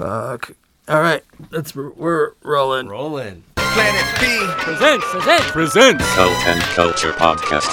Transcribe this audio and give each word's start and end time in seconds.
Fuck. 0.00 0.52
All 0.88 1.02
right, 1.02 1.22
that's 1.50 1.76
we're 1.76 2.32
rolling. 2.42 2.88
Rolling. 2.88 3.44
Planet 3.56 4.18
B. 4.18 4.38
Presents, 4.56 5.04
presents. 5.10 5.50
Presents. 5.50 6.14
Cult 6.14 6.46
and 6.46 6.62
Culture 6.62 7.12
Podcast. 7.12 7.68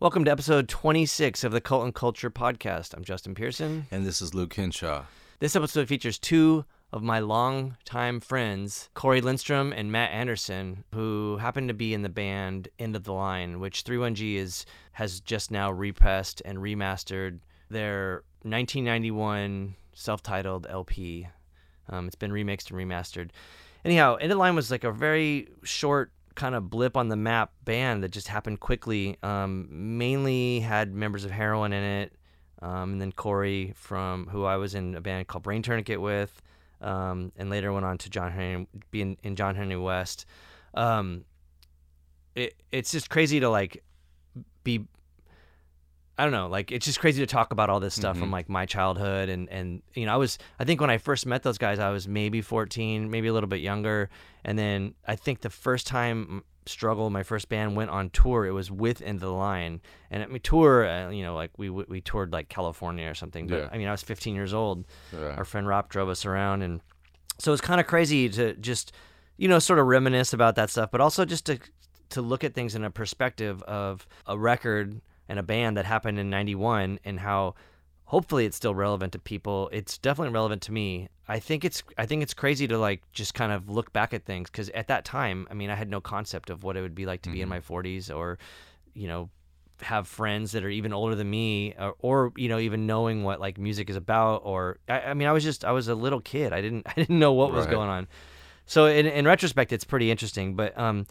Welcome 0.00 0.24
to 0.24 0.30
episode 0.30 0.70
26 0.70 1.44
of 1.44 1.52
the 1.52 1.60
Cult 1.60 1.84
and 1.84 1.94
Culture 1.94 2.30
Podcast. 2.30 2.94
I'm 2.94 3.04
Justin 3.04 3.34
Pearson. 3.34 3.86
And 3.90 4.06
this 4.06 4.22
is 4.22 4.32
Luke 4.32 4.54
Henshaw. 4.54 5.04
This 5.40 5.54
episode 5.54 5.86
features 5.86 6.18
two 6.18 6.64
of 6.90 7.02
my 7.02 7.18
longtime 7.18 8.20
friends, 8.20 8.88
Corey 8.94 9.20
Lindstrom 9.20 9.70
and 9.70 9.92
Matt 9.92 10.12
Anderson, 10.12 10.84
who 10.94 11.36
happen 11.36 11.68
to 11.68 11.74
be 11.74 11.92
in 11.92 12.00
the 12.00 12.08
band 12.08 12.68
End 12.78 12.96
of 12.96 13.04
the 13.04 13.12
Line, 13.12 13.60
which 13.60 13.84
31G 13.84 14.36
is 14.36 14.64
has 14.92 15.20
just 15.20 15.50
now 15.50 15.70
repressed 15.70 16.40
and 16.46 16.56
remastered 16.56 17.40
their 17.68 18.22
1991 18.42 19.74
self-titled 19.94 20.66
LP. 20.68 21.28
Um, 21.88 22.06
it's 22.06 22.16
been 22.16 22.30
remixed 22.30 22.70
and 22.70 22.78
remastered. 22.78 23.30
Anyhow, 23.84 24.16
End 24.16 24.32
of 24.32 24.38
Line 24.38 24.54
was 24.54 24.70
like 24.70 24.84
a 24.84 24.92
very 24.92 25.48
short 25.62 26.12
kind 26.34 26.54
of 26.54 26.70
blip 26.70 26.96
on 26.96 27.08
the 27.08 27.16
map 27.16 27.52
band 27.64 28.02
that 28.02 28.10
just 28.10 28.28
happened 28.28 28.60
quickly. 28.60 29.16
Um, 29.22 29.68
mainly 29.70 30.60
had 30.60 30.92
members 30.92 31.24
of 31.24 31.30
Heroin 31.30 31.72
in 31.72 31.82
it, 31.82 32.12
um, 32.62 32.92
and 32.92 33.00
then 33.00 33.12
Corey 33.12 33.72
from 33.74 34.26
who 34.26 34.44
I 34.44 34.56
was 34.56 34.74
in 34.74 34.94
a 34.94 35.00
band 35.00 35.26
called 35.26 35.42
Brain 35.42 35.62
Tourniquet 35.62 36.00
with, 36.00 36.40
um, 36.80 37.32
and 37.36 37.50
later 37.50 37.72
went 37.72 37.84
on 37.84 37.98
to 37.98 38.10
John 38.10 38.30
Henry, 38.30 38.68
being 38.90 39.16
in 39.22 39.34
John 39.34 39.56
Henry 39.56 39.76
West. 39.76 40.26
Um, 40.74 41.24
it 42.34 42.54
it's 42.70 42.92
just 42.92 43.10
crazy 43.10 43.40
to 43.40 43.48
like 43.50 43.82
be. 44.62 44.84
I 46.18 46.22
don't 46.24 46.32
know, 46.32 46.48
like 46.48 46.72
it's 46.72 46.86
just 46.86 46.98
crazy 46.98 47.20
to 47.22 47.26
talk 47.26 47.52
about 47.52 47.68
all 47.68 47.78
this 47.80 47.94
stuff 47.94 48.16
from 48.18 48.30
like 48.30 48.48
my 48.48 48.64
childhood 48.66 49.28
and 49.28 49.48
and 49.50 49.82
you 49.94 50.06
know 50.06 50.14
I 50.14 50.16
was 50.16 50.38
I 50.58 50.64
think 50.64 50.80
when 50.80 50.88
I 50.90 50.98
first 50.98 51.26
met 51.26 51.42
those 51.42 51.58
guys 51.58 51.78
I 51.78 51.90
was 51.90 52.08
maybe 52.08 52.40
14, 52.40 53.10
maybe 53.10 53.28
a 53.28 53.32
little 53.32 53.48
bit 53.48 53.60
younger, 53.60 54.08
and 54.44 54.58
then 54.58 54.94
I 55.06 55.16
think 55.16 55.40
the 55.42 55.50
first 55.50 55.86
time 55.86 56.42
struggle 56.64 57.10
my 57.10 57.22
first 57.22 57.48
band 57.48 57.76
went 57.76 57.90
on 57.90 58.10
tour 58.10 58.44
it 58.44 58.50
was 58.50 58.72
with 58.72 59.00
End 59.00 59.20
the 59.20 59.28
Line 59.30 59.80
and 60.10 60.20
at 60.20 60.28
my 60.30 60.38
tour 60.38 60.84
uh, 60.88 61.10
you 61.10 61.22
know 61.22 61.34
like 61.36 61.50
we 61.58 61.70
we 61.70 62.00
toured 62.00 62.32
like 62.32 62.48
California 62.48 63.08
or 63.08 63.14
something 63.14 63.46
but 63.46 63.58
Yeah. 63.58 63.68
I 63.70 63.78
mean 63.78 63.86
I 63.86 63.92
was 63.92 64.02
15 64.02 64.34
years 64.34 64.52
old 64.52 64.84
Yeah. 65.12 65.36
our 65.36 65.44
friend 65.44 65.68
Rob 65.68 65.88
drove 65.90 66.08
us 66.08 66.24
around 66.26 66.62
and 66.62 66.80
so 67.38 67.52
it's 67.52 67.60
kind 67.62 67.78
of 67.80 67.86
crazy 67.86 68.28
to 68.30 68.54
just 68.54 68.90
you 69.36 69.46
know 69.46 69.60
sort 69.60 69.78
of 69.78 69.86
reminisce 69.86 70.32
about 70.32 70.56
that 70.56 70.68
stuff 70.70 70.90
but 70.90 71.00
also 71.00 71.24
just 71.24 71.46
to 71.46 71.58
to 72.08 72.20
look 72.20 72.42
at 72.42 72.52
things 72.52 72.74
in 72.74 72.82
a 72.82 72.90
perspective 72.90 73.62
of 73.62 74.04
a 74.26 74.36
record 74.36 75.00
and 75.28 75.38
a 75.38 75.42
band 75.42 75.76
that 75.76 75.84
happened 75.84 76.18
in 76.18 76.30
91 76.30 76.98
and 77.04 77.20
how 77.20 77.54
hopefully 78.04 78.46
it's 78.46 78.56
still 78.56 78.74
relevant 78.74 79.12
to 79.12 79.18
people. 79.18 79.68
It's 79.72 79.98
definitely 79.98 80.32
relevant 80.32 80.62
to 80.62 80.72
me. 80.72 81.08
I 81.28 81.40
think 81.40 81.64
it's 81.64 81.82
i 81.98 82.06
think 82.06 82.22
it's 82.22 82.34
crazy 82.34 82.68
to 82.68 82.78
like 82.78 83.02
just 83.12 83.34
kind 83.34 83.50
of 83.50 83.68
look 83.68 83.92
back 83.92 84.14
at 84.14 84.24
things 84.24 84.48
because 84.48 84.68
at 84.70 84.86
that 84.86 85.04
time 85.04 85.48
i 85.50 85.54
mean 85.54 85.70
i 85.70 85.74
had 85.74 85.90
no 85.90 86.00
concept 86.00 86.50
of 86.50 86.62
what 86.62 86.76
it 86.76 86.82
would 86.82 86.94
be 86.94 87.04
like 87.04 87.22
to 87.22 87.30
be 87.30 87.42
in 87.42 87.48
my 87.48 87.58
40s 87.58 88.14
or 88.14 88.38
you 88.94 89.08
know 89.08 89.28
have 89.82 90.08
friends 90.08 90.52
that 90.52 90.64
are 90.64 90.70
even 90.70 90.92
older 90.92 91.14
than 91.14 91.28
me 91.28 91.74
or, 91.78 91.94
or 91.98 92.32
you 92.36 92.48
know 92.48 92.58
even 92.58 92.86
knowing 92.86 93.24
what 93.24 93.40
like 93.40 93.58
music 93.58 93.90
is 93.90 93.96
about 93.96 94.42
or 94.44 94.78
I, 94.88 95.00
I 95.00 95.14
mean 95.14 95.28
i 95.28 95.32
was 95.32 95.44
just 95.44 95.64
i 95.64 95.72
was 95.72 95.88
a 95.88 95.94
little 95.94 96.20
kid. 96.20 96.52
I 96.52 96.60
didn't 96.60 96.86
i 96.90 96.94
didn't 96.94 97.18
know 97.18 97.32
what 97.32 97.52
was 97.52 97.66
going 97.66 97.88
on. 97.88 98.08
So 98.64 98.86
in, 98.86 99.06
in 99.06 99.26
retrospect 99.26 99.72
it's 99.72 99.84
pretty 99.84 100.10
interesting 100.10 100.54
but 100.54 100.78
um 100.78 101.06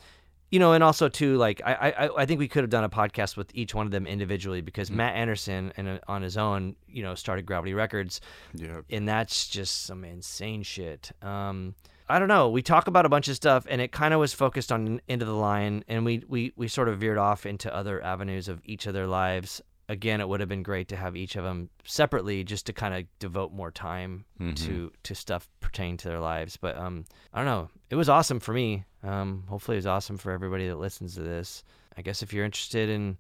you 0.56 0.60
know 0.60 0.72
and 0.74 0.84
also 0.84 1.10
too 1.10 1.36
like 1.38 1.62
i 1.66 1.74
i, 1.98 2.22
I 2.22 2.26
think 2.26 2.40
we 2.40 2.48
could 2.48 2.64
have 2.64 2.70
done 2.78 2.86
a 2.86 2.90
podcast 3.02 3.36
with 3.36 3.50
each 3.54 3.76
one 3.76 3.86
of 3.86 3.92
them 3.92 4.06
individually 4.08 4.62
because 4.62 4.90
matt 4.90 5.14
anderson 5.16 5.74
and 5.78 6.00
on 6.08 6.22
his 6.22 6.38
own 6.38 6.76
you 6.88 7.04
know 7.04 7.14
started 7.16 7.46
gravity 7.46 7.74
records 7.74 8.22
Yeah. 8.54 8.82
and 8.90 9.08
that's 9.08 9.48
just 9.48 9.84
some 9.86 10.04
insane 10.06 10.64
shit. 10.64 11.12
Um, 11.22 11.76
I 12.08 12.20
don't 12.20 12.28
know. 12.28 12.50
We 12.50 12.62
talk 12.62 12.86
about 12.88 13.06
a 13.08 13.10
bunch 13.10 13.28
of 13.30 13.36
stuff, 13.36 13.66
and 13.68 13.82
it 13.82 13.92
kind 13.92 14.14
of 14.14 14.20
was 14.20 14.32
focused 14.32 14.72
on 14.72 15.02
into 15.08 15.26
the 15.26 15.34
line, 15.50 15.84
and 15.88 16.06
we 16.06 16.24
we 16.28 16.54
we 16.56 16.68
sort 16.68 16.88
of 16.88 17.00
veered 17.00 17.18
off 17.18 17.48
into 17.48 17.68
other 17.76 17.96
avenues 18.04 18.48
of 18.48 18.62
each 18.64 18.86
of 18.86 18.94
their 18.94 19.08
lives. 19.08 19.60
Again, 19.88 20.20
it 20.20 20.28
would 20.28 20.40
have 20.40 20.50
been 20.50 20.64
great 20.64 20.88
to 20.88 20.96
have 20.96 21.16
each 21.16 21.36
of 21.36 21.44
them 21.44 21.70
separately, 21.84 22.44
just 22.44 22.66
to 22.66 22.74
kind 22.74 22.96
of 22.96 23.06
devote 23.20 23.52
more 23.52 23.70
time 23.72 24.26
to 24.56 24.92
to 25.04 25.14
stuff 25.16 25.48
pertaining 25.60 25.98
to 25.98 26.08
their 26.08 26.20
lives. 26.20 26.58
But 26.58 26.76
um, 26.78 27.06
I 27.34 27.38
don't 27.38 27.46
know. 27.46 27.70
It 27.90 27.96
was 27.96 28.10
awesome 28.10 28.40
for 28.40 28.52
me. 28.54 28.86
Um, 29.04 29.44
hopefully, 29.48 29.76
it 29.76 29.80
was 29.80 29.86
awesome 29.88 30.18
for 30.18 30.32
everybody 30.32 30.68
that 30.68 30.80
listens 30.80 31.14
to 31.16 31.22
this. 31.22 31.64
I 31.98 32.02
guess 32.02 32.24
if 32.24 32.34
you're 32.34 32.46
interested 32.46 32.90
in 32.90 33.18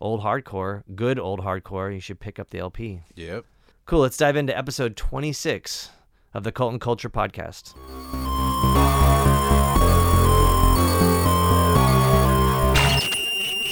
old 0.00 0.22
hardcore, 0.22 0.82
good 0.94 1.18
old 1.18 1.40
hardcore, 1.40 1.92
you 1.92 2.00
should 2.00 2.20
pick 2.20 2.38
up 2.38 2.50
the 2.50 2.58
LP. 2.58 3.00
Yep. 3.16 3.44
Cool. 3.86 4.00
Let's 4.00 4.16
dive 4.16 4.36
into 4.36 4.56
episode 4.56 4.96
26 4.96 5.90
of 6.32 6.44
the 6.44 6.52
Cult 6.52 6.72
and 6.72 6.80
Culture 6.80 7.10
podcast. 7.10 7.74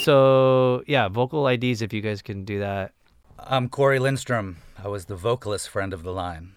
So, 0.03 0.83
yeah, 0.85 1.07
vocal 1.07 1.47
IDs, 1.47 1.81
if 1.81 1.93
you 1.93 2.01
guys 2.01 2.21
can 2.21 2.43
do 2.43 2.59
that. 2.59 2.91
I'm 3.39 3.69
Corey 3.69 3.99
Lindstrom. 3.99 4.57
I 4.83 4.87
was 4.87 5.05
the 5.05 5.15
vocalist 5.15 5.69
friend 5.69 5.93
of 5.93 6.03
the 6.03 6.11
line. 6.11 6.53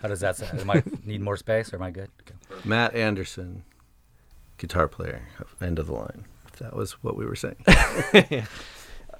How 0.00 0.08
does 0.08 0.20
that 0.20 0.36
sound? 0.36 0.60
Am 0.60 0.70
I 0.70 0.82
need 1.04 1.20
more 1.20 1.36
space 1.36 1.72
or 1.72 1.76
am 1.76 1.82
I 1.82 1.90
good? 1.90 2.10
Okay. 2.22 2.34
Matt 2.64 2.94
Anderson, 2.94 3.64
guitar 4.58 4.88
player, 4.88 5.22
end 5.60 5.78
of 5.78 5.88
the 5.88 5.94
line. 5.94 6.24
If 6.46 6.60
that 6.60 6.74
was 6.74 6.92
what 7.02 7.16
we 7.16 7.26
were 7.26 7.36
saying. 7.36 7.64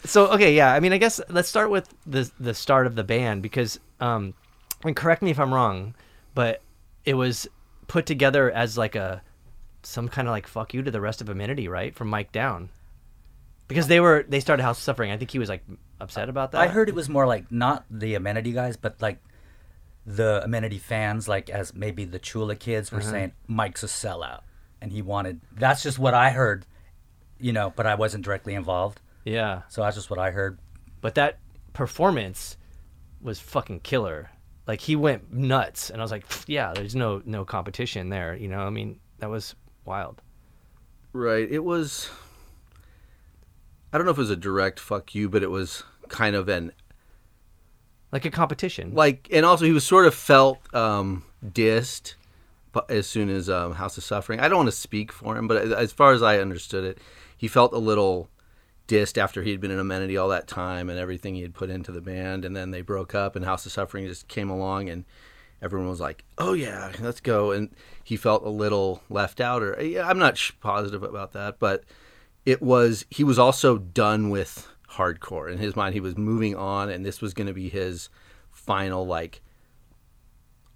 So, 0.04 0.28
okay, 0.28 0.54
yeah, 0.54 0.72
I 0.72 0.80
mean, 0.80 0.94
I 0.94 0.98
guess 0.98 1.20
let's 1.28 1.48
start 1.48 1.70
with 1.70 1.92
the 2.06 2.30
the 2.40 2.54
start 2.54 2.86
of 2.86 2.94
the 2.94 3.04
band 3.04 3.42
because, 3.42 3.78
um, 4.00 4.32
and 4.82 4.96
correct 4.96 5.20
me 5.20 5.30
if 5.30 5.38
I'm 5.38 5.52
wrong, 5.52 5.94
but 6.34 6.62
it 7.04 7.14
was 7.14 7.46
put 7.86 8.06
together 8.06 8.50
as 8.50 8.78
like 8.78 8.94
a 8.94 9.22
some 9.82 10.08
kind 10.08 10.26
of 10.26 10.32
like 10.32 10.46
fuck 10.46 10.72
you 10.72 10.82
to 10.82 10.90
the 10.90 11.02
rest 11.02 11.20
of 11.20 11.28
Amenity, 11.28 11.68
right? 11.68 11.94
From 11.94 12.08
Mike 12.08 12.32
Down. 12.32 12.70
Because 13.70 13.88
they 13.88 14.00
were 14.00 14.24
they 14.28 14.40
started 14.40 14.62
House 14.62 14.78
Suffering. 14.78 15.10
I 15.10 15.16
think 15.16 15.30
he 15.30 15.38
was 15.38 15.48
like 15.48 15.64
upset 16.00 16.28
about 16.28 16.52
that. 16.52 16.60
I 16.60 16.68
heard 16.68 16.88
it 16.90 16.94
was 16.94 17.08
more 17.08 17.26
like 17.26 17.50
not 17.50 17.86
the 17.90 18.14
amenity 18.16 18.52
guys, 18.52 18.76
but 18.76 19.00
like 19.00 19.18
the 20.06 20.42
amenity 20.44 20.78
fans, 20.78 21.26
like 21.28 21.48
as 21.50 21.74
maybe 21.74 22.04
the 22.04 22.18
Chula 22.18 22.56
kids 22.56 22.90
were 22.92 22.98
Uh-huh. 22.98 23.10
saying, 23.10 23.32
Mike's 23.46 23.82
a 23.82 23.86
sellout, 23.86 24.40
and 24.80 24.92
he 24.92 25.00
wanted. 25.02 25.40
That's 25.52 25.82
just 25.82 25.98
what 25.98 26.14
I 26.14 26.30
heard, 26.30 26.66
you 27.38 27.52
know. 27.52 27.72
But 27.74 27.86
I 27.86 27.94
wasn't 27.94 28.24
directly 28.24 28.54
involved, 28.54 29.00
Yeah. 29.24 29.62
so 29.68 29.82
that's 29.82 29.96
just 29.96 30.10
what 30.10 30.18
I 30.18 30.30
heard. 30.30 30.58
but 31.00 31.14
that 31.14 31.38
performance 31.72 32.56
was 33.22 33.40
fucking 33.40 33.80
killer. 33.80 34.30
Like 34.66 34.80
he 34.80 34.96
went 34.96 35.32
nuts, 35.32 35.90
and 35.90 36.00
I 36.00 36.04
was 36.04 36.10
like, 36.10 36.24
yeah, 36.46 36.72
there's 36.74 36.94
no 36.94 37.22
no 37.24 37.44
competition 37.44 38.08
there. 38.10 38.34
You 38.36 38.48
know, 38.48 38.60
I 38.60 38.70
mean, 38.70 39.00
that 39.18 39.30
was 39.30 39.54
wild. 39.84 40.20
right. 41.12 41.48
It 41.50 41.64
was. 41.64 42.08
I 43.92 43.98
don't 43.98 44.04
know 44.04 44.12
if 44.12 44.18
it 44.18 44.20
was 44.20 44.30
a 44.30 44.36
direct 44.36 44.78
fuck 44.80 45.14
you, 45.14 45.28
but 45.28 45.42
it 45.42 45.50
was 45.50 45.82
kind 46.08 46.36
of 46.36 46.48
an 46.48 46.72
Like 48.12 48.24
a 48.24 48.30
competition. 48.30 48.94
like, 48.94 49.28
and 49.32 49.44
also 49.46 49.64
he 49.64 49.72
was 49.72 49.84
sort 49.84 50.06
of 50.06 50.14
felt 50.14 50.58
um, 50.74 51.24
dissed 51.44 52.14
as 52.88 53.06
soon 53.06 53.30
as 53.30 53.50
um, 53.50 53.74
House 53.74 53.98
of 53.98 54.04
Suffering. 54.04 54.38
I 54.40 54.48
don't 54.48 54.58
want 54.58 54.68
to 54.68 54.72
speak 54.76 55.10
for 55.12 55.36
him, 55.36 55.48
but 55.48 55.72
as 55.72 55.92
far 55.92 56.12
as 56.12 56.22
I 56.22 56.38
understood 56.38 56.84
it, 56.84 56.98
he 57.36 57.48
felt 57.48 57.72
a 57.72 57.78
little 57.78 58.28
dissed 58.86 59.18
after 59.18 59.42
he'd 59.42 59.60
been 59.60 59.70
in 59.70 59.78
Amenity 59.78 60.16
all 60.16 60.28
that 60.28 60.46
time 60.48 60.88
and 60.90 60.98
everything 60.98 61.34
he 61.34 61.42
had 61.42 61.54
put 61.54 61.70
into 61.70 61.90
the 61.92 62.00
band, 62.00 62.44
and 62.44 62.56
then 62.56 62.70
they 62.70 62.82
broke 62.82 63.14
up, 63.14 63.34
and 63.36 63.44
House 63.44 63.66
of 63.66 63.72
Suffering 63.72 64.06
just 64.06 64.28
came 64.28 64.50
along, 64.50 64.88
and 64.88 65.04
everyone 65.62 65.88
was 65.88 66.00
like, 66.00 66.24
"Oh 66.38 66.52
yeah, 66.52 66.92
let's 67.00 67.20
go," 67.20 67.50
and 67.52 67.70
he 68.04 68.16
felt 68.16 68.44
a 68.44 68.48
little 68.50 69.02
left 69.08 69.40
out, 69.40 69.62
or 69.62 69.78
I'm 69.80 70.18
not 70.18 70.36
sh- 70.38 70.52
positive 70.60 71.02
about 71.02 71.32
that, 71.32 71.58
but 71.58 71.82
it 72.46 72.62
was 72.62 73.04
he 73.10 73.24
was 73.24 73.38
also 73.38 73.78
done 73.78 74.30
with 74.30 74.68
hardcore 74.92 75.50
in 75.50 75.58
his 75.58 75.76
mind. 75.76 75.94
He 75.94 76.00
was 76.00 76.16
moving 76.16 76.56
on, 76.56 76.90
and 76.90 77.04
this 77.04 77.20
was 77.20 77.34
going 77.34 77.46
to 77.46 77.52
be 77.52 77.68
his 77.68 78.08
final 78.50 79.06
like. 79.06 79.42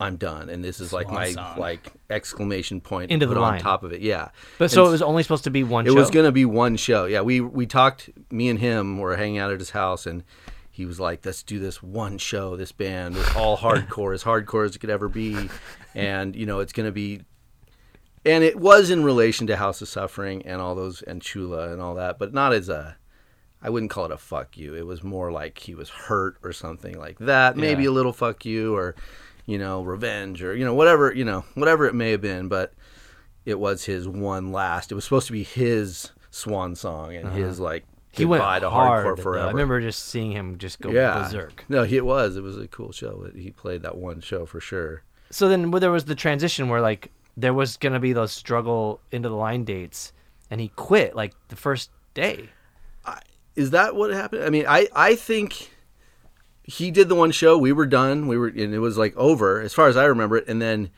I'm 0.01 0.17
done, 0.17 0.51
and 0.51 0.63
this 0.63 0.81
is 0.81 0.93
like 0.93 1.07
Swan 1.07 1.15
my 1.15 1.31
song. 1.31 1.57
like 1.57 1.93
exclamation 2.11 2.81
point 2.81 3.13
Into 3.13 3.27
the 3.27 3.37
on 3.37 3.61
top 3.61 3.85
of 3.85 3.93
it. 3.93 4.01
Yeah, 4.01 4.31
but 4.59 4.73
so 4.73 4.87
it 4.87 4.91
was 4.91 5.01
only 5.01 5.23
supposed 5.23 5.45
to 5.45 5.51
be 5.51 5.63
one. 5.63 5.85
Show. 5.85 5.93
It 5.93 5.95
show. 5.95 6.01
was 6.01 6.11
going 6.11 6.27
to 6.27 6.33
be 6.33 6.45
one 6.45 6.77
show. 6.77 7.05
Yeah, 7.05 7.21
we 7.21 7.41
we 7.41 7.65
talked. 7.65 8.11
Me 8.31 8.49
and 8.49 8.59
him 8.59 8.99
were 8.99 9.17
hanging 9.17 9.39
out 9.39 9.53
at 9.53 9.61
his 9.61 9.71
house, 9.71 10.05
and 10.05 10.25
he 10.69 10.85
was 10.85 10.99
like, 10.99 11.25
"Let's 11.25 11.45
do 11.45 11.61
this 11.61 11.81
one 11.81 12.19
show. 12.19 12.57
This 12.57 12.73
band, 12.73 13.17
is 13.17 13.37
all 13.37 13.57
hardcore, 13.57 14.13
as 14.13 14.25
hardcore 14.25 14.67
as 14.67 14.75
it 14.75 14.81
could 14.81 14.91
ever 14.91 15.09
be, 15.09 15.49
and 15.95 16.35
you 16.35 16.45
know, 16.45 16.59
it's 16.59 16.73
going 16.73 16.87
to 16.87 16.93
be." 16.93 17.23
And 18.25 18.43
it 18.43 18.59
was 18.59 18.91
in 18.91 19.05
relation 19.05 19.47
to 19.49 19.57
House 19.57 19.83
of 19.83 19.89
Suffering 19.89 20.43
and 20.47 20.61
all 20.61 20.75
those 20.75 21.03
and 21.03 21.21
Chula 21.21 21.73
and 21.73 21.81
all 21.81 21.95
that, 21.97 22.19
but 22.19 22.33
not 22.33 22.53
as 22.53 22.69
a. 22.69 22.97
I 23.63 23.71
wouldn't 23.71 23.91
call 23.91 24.05
it 24.05 24.11
a 24.11 24.19
fuck 24.19 24.59
you. 24.59 24.75
It 24.75 24.87
was 24.87 25.03
more 25.03 25.33
like 25.33 25.59
he 25.59 25.75
was 25.75 25.89
hurt 25.89 26.37
or 26.43 26.53
something 26.53 26.99
like 26.99 27.19
that. 27.21 27.57
Maybe 27.57 27.85
Yeah. 27.85 27.91
a 27.91 27.93
little 27.93 28.13
fuck 28.13 28.45
you 28.45 28.77
or, 28.77 28.95
you 29.47 29.57
know, 29.57 29.83
revenge 29.83 30.43
or 30.43 30.55
you 30.55 30.65
know 30.67 30.75
whatever 30.75 31.15
you 31.15 31.25
know 31.25 31.45
whatever 31.55 31.87
it 31.87 31.95
may 31.95 32.11
have 32.11 32.21
been. 32.21 32.49
But 32.49 32.75
it 33.45 33.59
was 33.59 33.85
his 33.85 34.07
one 34.07 34.53
last. 34.53 34.93
It 34.93 34.95
was 34.95 35.05
supposed 35.05 35.27
to 35.29 35.33
be 35.33 35.43
his 35.45 36.13
swan 36.31 36.75
song 36.75 37.15
and 37.15 37.29
uh-huh. 37.29 37.37
his 37.37 37.61
like 37.61 37.85
he 38.11 38.25
went 38.25 38.43
to 38.43 38.71
hard. 38.71 39.07
hardcore 39.07 39.23
forever. 39.23 39.49
I 39.49 39.51
remember 39.51 39.81
just 39.81 40.05
seeing 40.07 40.33
him 40.33 40.59
just 40.59 40.81
go 40.81 40.91
yeah, 40.91 41.23
berserk. 41.23 41.65
no, 41.69 41.83
he, 41.85 41.97
it 41.97 42.05
was. 42.05 42.37
It 42.37 42.43
was 42.43 42.57
a 42.57 42.69
cool 42.69 42.93
show. 42.93 43.29
He 43.35 43.51
played 43.51 43.83
that 43.83 43.97
one 43.97 44.21
show 44.21 44.47
for 44.47 44.61
sure. 44.61 45.03
So 45.31 45.49
then 45.49 45.71
well, 45.71 45.81
there 45.81 45.91
was 45.91 46.05
the 46.05 46.15
transition 46.15 46.69
where 46.69 46.81
like 46.81 47.11
there 47.37 47.55
was 47.55 47.77
gonna 47.77 48.01
be 48.01 48.13
those 48.13 48.33
struggle 48.33 49.01
into 49.11 49.29
the 49.29 49.37
line 49.37 49.65
dates, 49.65 50.13
and 50.51 50.61
he 50.61 50.69
quit 50.69 51.17
like 51.17 51.35
the 51.49 51.57
first 51.57 51.91
day. 52.15 52.51
Is 53.57 53.71
that 53.71 53.95
what 53.95 54.11
happened? 54.11 54.45
I 54.45 54.51
mean, 54.51 54.65
I 54.67 54.89
I 54.95 55.15
think 55.15 55.71
he 56.65 56.91
did 56.91 57.09
the 57.09 57.15
one 57.15 57.31
show. 57.31 57.57
We 57.57 57.73
were 57.73 57.87
done. 57.87 58.27
We 58.27 58.37
were, 58.37 58.49
and 58.49 58.75
it 58.75 58.79
was 58.81 58.99
like 58.99 59.17
over 59.17 59.61
as 59.61 59.75
far 59.75 59.87
as 59.89 59.97
I 59.97 60.07
remember 60.07 60.39
it. 60.39 60.49
And 60.49 60.61
then 60.61 60.91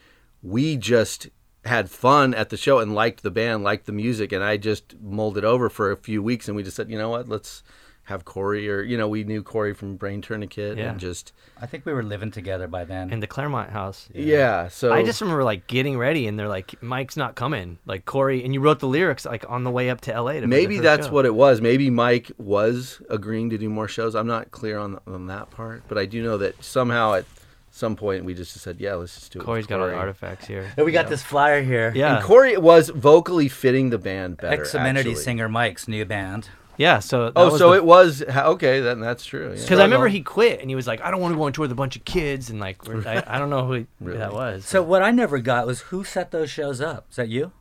we 0.42 0.76
just 0.76 1.28
had 1.64 1.90
fun 1.90 2.32
at 2.32 2.50
the 2.50 2.56
show 2.56 2.78
and 2.78 2.94
liked 2.94 3.22
the 3.22 3.30
band, 3.30 3.64
liked 3.64 3.86
the 3.86 3.92
music, 3.92 4.32
and 4.32 4.42
I 4.42 4.56
just 4.56 4.94
molded 5.00 5.44
over 5.44 5.68
for 5.68 5.90
a 5.90 5.96
few 5.96 6.22
weeks. 6.22 6.46
And 6.46 6.56
we 6.56 6.62
just 6.62 6.76
said, 6.76 6.90
you 6.90 6.96
know 6.96 7.10
what, 7.10 7.28
let's 7.28 7.62
have 8.06 8.24
Corey, 8.24 8.68
or 8.70 8.82
you 8.82 8.96
know, 8.96 9.08
we 9.08 9.22
knew 9.24 9.42
Corey 9.42 9.74
from 9.74 9.96
Brain 9.96 10.22
Tourniquet, 10.22 10.76
Yeah. 10.78 10.90
and 10.90 10.98
just 11.00 11.32
I 11.60 11.66
think 11.66 11.84
we 11.84 11.92
were 11.92 12.02
living 12.02 12.30
together 12.30 12.66
by 12.68 12.84
then. 12.84 13.10
in 13.10 13.20
the 13.20 13.26
Claremont 13.26 13.70
house. 13.70 14.08
yeah. 14.14 14.68
so 14.68 14.92
I 14.92 15.02
just 15.04 15.20
remember 15.20 15.44
like 15.44 15.66
getting 15.66 15.98
ready, 15.98 16.26
and 16.26 16.38
they're 16.38 16.48
like, 16.48 16.80
"Mike's 16.82 17.16
not 17.16 17.34
coming." 17.34 17.78
Like 17.84 18.04
Corey, 18.04 18.44
and 18.44 18.54
you 18.54 18.60
wrote 18.60 18.78
the 18.80 18.88
lyrics 18.88 19.24
like 19.26 19.44
on 19.48 19.64
the 19.64 19.70
way 19.70 19.90
up 19.90 20.00
to 20.02 20.14
L.A. 20.14 20.40
To 20.40 20.46
maybe 20.46 20.78
that's 20.78 21.06
show. 21.08 21.12
what 21.12 21.26
it 21.26 21.34
was. 21.34 21.60
Maybe 21.60 21.90
Mike 21.90 22.30
was 22.38 23.00
agreeing 23.10 23.50
to 23.50 23.58
do 23.58 23.68
more 23.68 23.88
shows. 23.88 24.14
I'm 24.14 24.26
not 24.28 24.50
clear 24.50 24.78
on 24.78 24.98
on 25.06 25.26
that 25.26 25.50
part, 25.50 25.82
but 25.88 25.98
I 25.98 26.06
do 26.06 26.22
know 26.22 26.38
that 26.38 26.62
somehow 26.64 27.14
at 27.14 27.24
some 27.72 27.94
point 27.96 28.24
we 28.24 28.32
just 28.32 28.54
said, 28.54 28.80
yeah, 28.80 28.94
let's 28.94 29.14
just 29.16 29.32
do 29.32 29.38
it. 29.38 29.40
with 29.40 29.46
Corey's 29.46 29.66
got 29.66 29.80
our 29.80 29.92
artifacts 29.92 30.46
here. 30.46 30.72
And 30.78 30.86
we 30.86 30.92
got 30.92 31.08
this 31.08 31.22
flyer 31.22 31.62
here. 31.62 31.92
Yeah, 31.94 32.16
And 32.16 32.24
Corey 32.24 32.56
was 32.56 32.88
vocally 32.88 33.48
fitting 33.48 33.90
the 33.90 33.98
band 33.98 34.38
better. 34.38 34.62
Ex 34.62 34.72
amenity 34.74 35.14
singer 35.14 35.46
Mike's 35.46 35.86
new 35.86 36.06
band. 36.06 36.48
Yeah. 36.78 36.98
So 36.98 37.26
that 37.26 37.32
Oh, 37.36 37.50
was 37.50 37.58
so 37.58 37.70
the- 37.70 37.76
it 37.76 37.84
was 37.84 38.22
okay. 38.22 38.80
Then 38.80 39.00
that's 39.00 39.24
true. 39.24 39.52
yeah. 39.54 39.60
Because 39.60 39.78
I 39.78 39.84
remember 39.84 40.08
he 40.08 40.20
quit 40.22 40.60
and 40.60 40.68
he 40.70 40.76
was 40.76 40.86
like, 40.86 41.00
I 41.00 41.10
don't 41.10 41.20
want 41.20 41.32
to 41.34 41.36
go 41.38 41.44
on 41.44 41.52
tour 41.52 41.62
with 41.64 41.72
a 41.72 41.76
bunch 41.76 41.96
of 41.96 42.04
kids 42.04 42.50
and 42.50 42.60
like 42.60 42.88
I, 43.06 43.22
I 43.26 43.38
don't 43.38 43.50
know 43.50 43.66
who, 43.66 43.72
he- 43.72 43.86
who 43.98 44.04
Really? 44.06 44.18
that 44.18 44.32
was. 44.32 44.64
So 44.64 44.82
what 44.82 45.02
I 45.02 45.10
never 45.10 45.38
got 45.38 45.66
was 45.66 45.80
who 45.80 46.04
set 46.04 46.30
those 46.30 46.50
shows 46.50 46.80
up? 46.80 47.06
Is 47.10 47.16
that 47.16 47.28
you? 47.28 47.52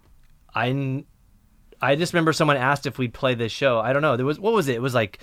I, 0.53 1.03
I 1.81 1.95
just 1.95 2.13
remember 2.13 2.33
someone 2.33 2.57
asked 2.57 2.85
if 2.85 2.97
we'd 2.97 3.13
play 3.13 3.35
this 3.35 3.51
show. 3.51 3.79
I 3.79 3.93
don't 3.93 4.01
know. 4.01 4.15
There 4.17 4.25
was 4.25 4.39
what 4.39 4.53
was 4.53 4.67
it? 4.67 4.75
It 4.75 4.81
was 4.81 4.93
like 4.93 5.19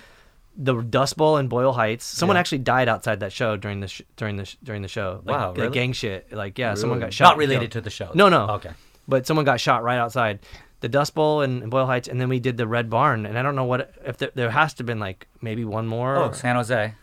the 0.55 0.75
Dust 0.81 1.17
Bowl 1.17 1.37
in 1.37 1.47
Boyle 1.47 1.73
Heights. 1.73 2.05
Someone 2.05 2.35
Yeah. 2.35 2.41
actually 2.41 2.59
died 2.59 2.87
outside 2.87 3.21
that 3.21 3.31
show 3.33 3.57
during 3.57 3.79
the 3.79 3.87
sh- 3.87 4.03
during 4.17 4.37
the 4.37 4.45
sh- 4.45 4.57
during 4.63 4.83
the 4.83 4.87
show. 4.87 5.21
Like, 5.25 5.35
Wow, 5.35 5.49
like 5.49 5.57
really? 5.57 5.69
gang 5.73 5.93
shit. 5.93 6.31
Like 6.31 6.59
yeah, 6.59 6.75
someone 6.75 6.99
got 6.99 7.11
shot. 7.11 7.25
Not 7.25 7.31
and 7.33 7.39
related 7.39 7.59
killed. 7.61 7.71
to 7.71 7.81
the 7.81 7.89
show. 7.89 8.11
No, 8.13 8.29
no. 8.29 8.47
Okay. 8.51 8.69
But 9.07 9.25
someone 9.25 9.45
got 9.45 9.59
shot 9.59 9.81
right 9.83 9.97
outside 9.97 10.39
the 10.83 10.89
Dust 10.89 11.15
Bowl 11.15 11.41
in 11.41 11.69
Boyle 11.69 11.85
Heights, 11.85 12.09
and 12.09 12.19
then 12.19 12.27
we 12.27 12.41
did 12.41 12.57
the 12.57 12.67
Red 12.67 12.89
Barn. 12.89 13.25
And 13.25 13.39
I 13.39 13.41
don't 13.41 13.55
know 13.55 13.63
what 13.63 13.93
if 14.05 14.17
there, 14.17 14.31
there 14.35 14.51
has 14.51 14.73
to 14.73 14.79
have 14.79 14.85
been 14.85 14.99
like 14.99 15.27
maybe 15.41 15.63
one 15.63 15.87
more. 15.87 16.17
Oh, 16.17 16.25
or- 16.27 16.33
San 16.33 16.57
Jose. 16.57 16.93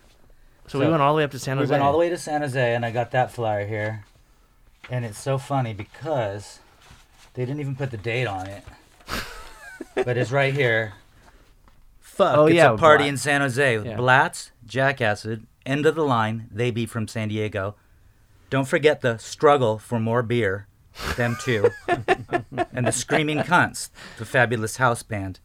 so, 0.66 0.78
we 0.78 0.86
went 0.86 1.00
all 1.00 1.14
the 1.14 1.16
way 1.16 1.24
up 1.24 1.30
to 1.30 1.38
San 1.38 1.56
Jose. 1.56 1.66
We 1.66 1.70
went 1.70 1.82
all 1.82 1.92
the 1.92 1.96
way 1.98 2.10
to 2.10 2.18
San 2.18 2.42
Jose, 2.42 2.74
and 2.74 2.84
I 2.84 2.90
got 2.90 3.10
that 3.12 3.32
flyer 3.32 3.66
here. 3.66 4.04
And 4.90 5.06
it's 5.06 5.18
so 5.18 5.38
funny 5.38 5.72
because 5.72 6.58
they 7.32 7.46
didn't 7.46 7.60
even 7.60 7.74
put 7.74 7.90
the 7.90 7.96
date 7.96 8.26
on 8.26 8.46
it. 8.48 8.64
but 9.94 10.18
it's 10.18 10.30
right 10.30 10.52
here. 10.52 10.92
Fuck, 12.00 12.36
Oh, 12.36 12.46
it's 12.48 12.56
yeah, 12.56 12.72
a 12.74 12.76
party 12.76 13.04
Blat- 13.04 13.08
in 13.08 13.16
San 13.16 13.40
Jose. 13.40 13.78
Yeah. 13.82 13.96
Blatz, 13.96 14.50
Jackacid, 14.68 15.44
End 15.64 15.86
of 15.86 15.94
the 15.94 16.04
Line, 16.04 16.48
They 16.52 16.70
Be 16.70 16.84
from 16.84 17.08
San 17.08 17.28
Diego. 17.28 17.76
Don't 18.50 18.68
forget 18.68 19.00
the 19.00 19.16
Struggle 19.16 19.78
for 19.78 19.98
More 19.98 20.22
Beer, 20.22 20.66
them 21.16 21.36
too. 21.40 21.70
and 22.72 22.86
the 22.86 22.92
Screaming 22.92 23.38
Cunts, 23.38 23.90
the 24.18 24.24
fabulous 24.24 24.76
house 24.76 25.02
band. 25.02 25.40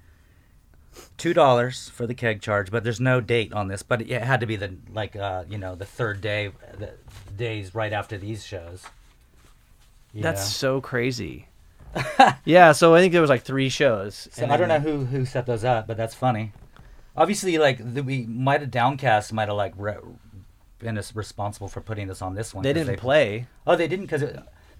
Two 1.17 1.33
dollars 1.33 1.89
for 1.89 2.07
the 2.07 2.13
keg 2.13 2.41
charge, 2.41 2.71
but 2.71 2.83
there's 2.83 3.01
no 3.01 3.19
date 3.19 3.51
on 3.53 3.67
this. 3.67 3.83
But 3.83 4.01
it 4.01 4.21
had 4.21 4.39
to 4.39 4.45
be 4.45 4.55
the 4.55 4.75
like 4.93 5.15
uh, 5.15 5.43
you 5.49 5.57
know 5.57 5.75
the 5.75 5.85
third 5.85 6.21
day, 6.21 6.51
the 6.77 6.93
days 7.35 7.75
right 7.75 7.91
after 7.91 8.17
these 8.17 8.45
shows. 8.45 8.83
You 10.13 10.21
That's 10.21 10.41
know? 10.41 10.77
so 10.77 10.81
crazy. 10.81 11.47
yeah, 12.45 12.71
so 12.71 12.95
I 12.95 12.99
think 12.99 13.11
there 13.11 13.21
was 13.21 13.29
like 13.29 13.43
three 13.43 13.69
shows. 13.69 14.29
So 14.31 14.43
and 14.43 14.51
I 14.51 14.57
don't 14.57 14.69
know 14.69 14.79
who 14.79 15.05
who 15.05 15.25
set 15.25 15.45
those 15.45 15.63
up, 15.63 15.87
but 15.87 15.97
that's 15.97 16.15
funny. 16.15 16.53
Obviously, 17.17 17.57
like 17.57 17.93
the, 17.93 18.03
we 18.03 18.25
might 18.25 18.61
have 18.61 18.71
Downcast 18.71 19.31
might 19.33 19.47
have 19.47 19.57
like 19.57 19.73
re- 19.77 19.97
been 20.79 21.01
responsible 21.13 21.67
for 21.67 21.81
putting 21.81 22.07
this 22.07 22.21
on 22.21 22.35
this 22.35 22.53
one. 22.53 22.63
They 22.63 22.73
didn't 22.73 22.97
play. 22.97 23.47
Oh, 23.65 23.75
they 23.75 23.87
didn't 23.87 24.05
because 24.05 24.23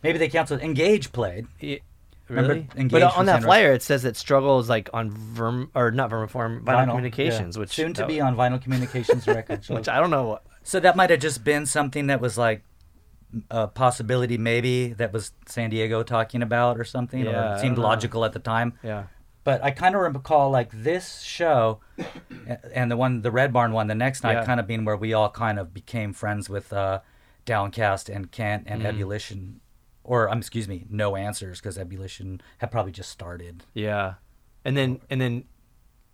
maybe 0.05 0.17
they 0.19 0.29
canceled. 0.29 0.61
Engage 0.61 1.11
played. 1.11 1.47
Y- 1.61 1.79
Remember 2.27 2.53
Really? 2.55 2.67
Engage 2.75 2.91
But 2.91 3.03
on 3.17 3.27
that 3.27 3.33
San 3.33 3.41
flyer, 3.43 3.71
it 3.73 3.83
says 3.83 4.01
that 4.01 4.17
Struggle 4.17 4.59
is 4.59 4.67
like 4.67 4.89
on 4.93 5.11
Verm 5.11 5.69
or 5.75 5.91
not 5.91 6.09
Vermiform, 6.09 6.63
Vinyl, 6.63 6.87
Communications, 6.87 7.55
yeah. 7.55 7.59
which 7.59 7.69
soon 7.75 7.93
to 7.93 8.01
that 8.01 8.07
be 8.07 8.17
w- 8.17 8.23
on 8.41 8.51
Vinyl 8.51 8.59
Communications 8.61 9.27
Records. 9.39 9.69
Which 9.69 9.87
I 9.87 9.99
don't 9.99 10.09
know. 10.09 10.23
What, 10.29 10.43
So 10.63 10.79
that 10.79 10.95
might 10.95 11.11
have 11.11 11.19
just 11.19 11.43
been 11.43 11.67
something 11.67 12.07
that 12.07 12.21
was 12.21 12.35
like 12.35 12.63
a 13.51 13.67
possibility, 13.67 14.39
maybe 14.39 14.93
that 14.93 15.13
was 15.13 15.33
San 15.45 15.69
Diego 15.69 16.01
talking 16.01 16.41
about 16.41 16.79
or 16.79 16.83
something. 16.83 17.25
Yeah, 17.25 17.53
or 17.53 17.55
it 17.57 17.59
seemed 17.59 17.75
don't 17.75 17.83
know. 17.83 17.89
logical 17.89 18.25
at 18.25 18.33
the 18.33 18.39
time. 18.39 18.73
yeah. 18.81 19.03
But 19.43 19.63
I 19.63 19.69
kind 19.69 19.93
of 19.93 20.01
recall 20.01 20.49
like 20.49 20.71
this 20.73 21.21
show 21.21 21.79
and 22.73 22.89
the 22.89 22.97
one, 22.97 23.21
the 23.21 23.29
Red 23.29 23.53
Barn 23.53 23.71
one, 23.73 23.85
the 23.85 23.93
next 23.93 24.23
night, 24.23 24.33
Yeah. 24.33 24.45
kind 24.45 24.59
of 24.59 24.65
being 24.65 24.85
where 24.85 24.97
we 24.97 25.13
all 25.13 25.29
kind 25.29 25.59
of 25.59 25.71
became 25.75 26.13
friends 26.13 26.49
with 26.49 26.73
uh, 26.73 27.01
Downcast 27.45 28.09
and 28.09 28.31
Kent 28.31 28.63
and 28.65 28.81
Mm-hmm. 28.81 28.89
Ebullition, 28.89 29.61
or 30.05 30.29
um, 30.29 30.37
excuse 30.37 30.67
me, 30.67 30.85
No 30.89 31.15
Answers 31.15 31.59
because 31.59 31.77
Ebullition 31.77 32.39
had 32.59 32.71
probably 32.71 32.91
just 32.91 33.09
started. 33.11 33.63
Yeah, 33.73 34.15
and 34.63 34.77
then 34.77 35.01
and 35.09 35.19
then 35.19 35.43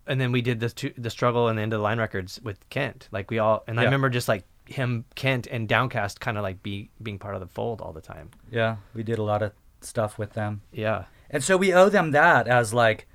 and 0.06 0.20
then 0.20 0.32
we 0.32 0.42
did 0.42 0.60
the 0.60 0.68
two, 0.70 0.92
the 0.98 1.10
struggle 1.10 1.48
and 1.48 1.58
the 1.58 1.62
end 1.62 1.72
of 1.72 1.78
the 1.78 1.82
line 1.82 1.98
records 1.98 2.40
with 2.42 2.68
Kent. 2.70 3.08
Like 3.12 3.30
we 3.30 3.38
all 3.38 3.62
and 3.68 3.78
I 3.78 3.84
remember 3.84 4.08
just 4.10 4.28
like 4.28 4.44
him, 4.66 5.04
Kent, 5.14 5.46
and 5.50 5.68
Downcast 5.68 6.20
kind 6.20 6.36
of 6.36 6.42
like 6.42 6.62
be 6.62 6.90
being 7.02 7.18
part 7.18 7.34
of 7.34 7.40
the 7.40 7.46
fold 7.46 7.80
all 7.80 7.92
the 7.92 8.00
time. 8.00 8.30
Yeah, 8.50 8.76
we 8.94 9.02
did 9.02 9.18
a 9.18 9.22
lot 9.22 9.42
of 9.42 9.52
stuff 9.80 10.18
with 10.18 10.32
them. 10.34 10.62
Yeah, 10.72 11.04
And 11.30 11.42
so 11.42 11.56
we 11.56 11.72
owe 11.72 11.88
them 11.88 12.12
that 12.12 12.46
as 12.48 12.72
like 12.72 13.06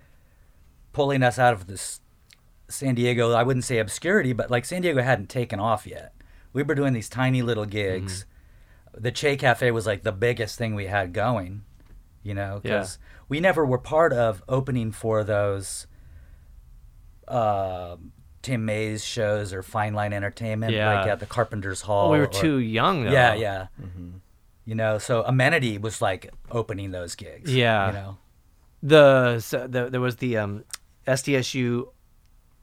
pulling 0.92 1.24
us 1.24 1.40
out 1.40 1.54
of 1.54 1.68
this 1.68 2.02
San 2.70 2.96
Diego, 2.96 3.32
I 3.32 3.44
wouldn't 3.44 3.64
say 3.66 3.78
obscurity, 3.80 4.34
but 4.34 4.52
like 4.52 4.66
San 4.66 4.82
Diego 4.82 5.02
hadn't 5.02 5.30
taken 5.30 5.60
off 5.60 5.88
yet. 5.88 6.14
We 6.54 6.64
were 6.64 6.76
doing 6.76 6.94
these 6.94 7.08
tiny 7.10 7.42
little 7.42 7.66
gigs. 7.66 8.26
The 9.00 9.12
Che 9.12 9.36
Cafe 9.38 9.72
was 9.72 9.86
like 9.86 10.04
the 10.04 10.12
biggest 10.12 10.58
thing 10.58 10.74
we 10.76 10.88
had 10.88 11.14
going, 11.14 11.64
you 12.24 12.34
know, 12.34 12.56
Yeah. 12.64 12.78
because 12.80 12.98
we 13.30 13.40
never 13.40 13.66
were 13.66 13.78
part 13.78 14.12
of 14.14 14.44
opening 14.50 14.92
for 14.92 15.24
those 15.24 15.88
uh, 17.28 17.98
Tim 18.42 18.66
Mays 18.66 19.04
shows 19.04 19.54
or 19.54 19.62
Fine 19.64 19.94
Line 19.94 20.14
Entertainment, 20.14 20.74
Yeah. 20.74 21.00
like 21.00 21.08
at 21.08 21.20
the 21.20 21.26
Carpenter's 21.26 21.82
Hall. 21.82 22.10
well, 22.10 22.14
we 22.14 22.20
were 22.20 22.26
or- 22.26 22.42
too 22.42 22.58
young. 22.60 23.04
Though. 23.04 23.12
Yeah, 23.12 23.34
yeah. 23.34 23.68
You 24.66 24.76
know, 24.76 24.98
so 24.98 25.24
Amenity 25.24 25.78
was 25.78 26.02
like 26.02 26.32
opening 26.52 26.92
those 26.92 27.16
gigs. 27.16 27.54
Yeah. 27.54 27.88
You 27.88 27.94
know, 27.94 28.18
The, 28.84 29.40
so 29.40 29.68
the 29.68 29.90
there 29.90 30.02
was 30.02 30.18
the 30.18 30.38
um, 30.38 30.64
SDSU 31.08 31.88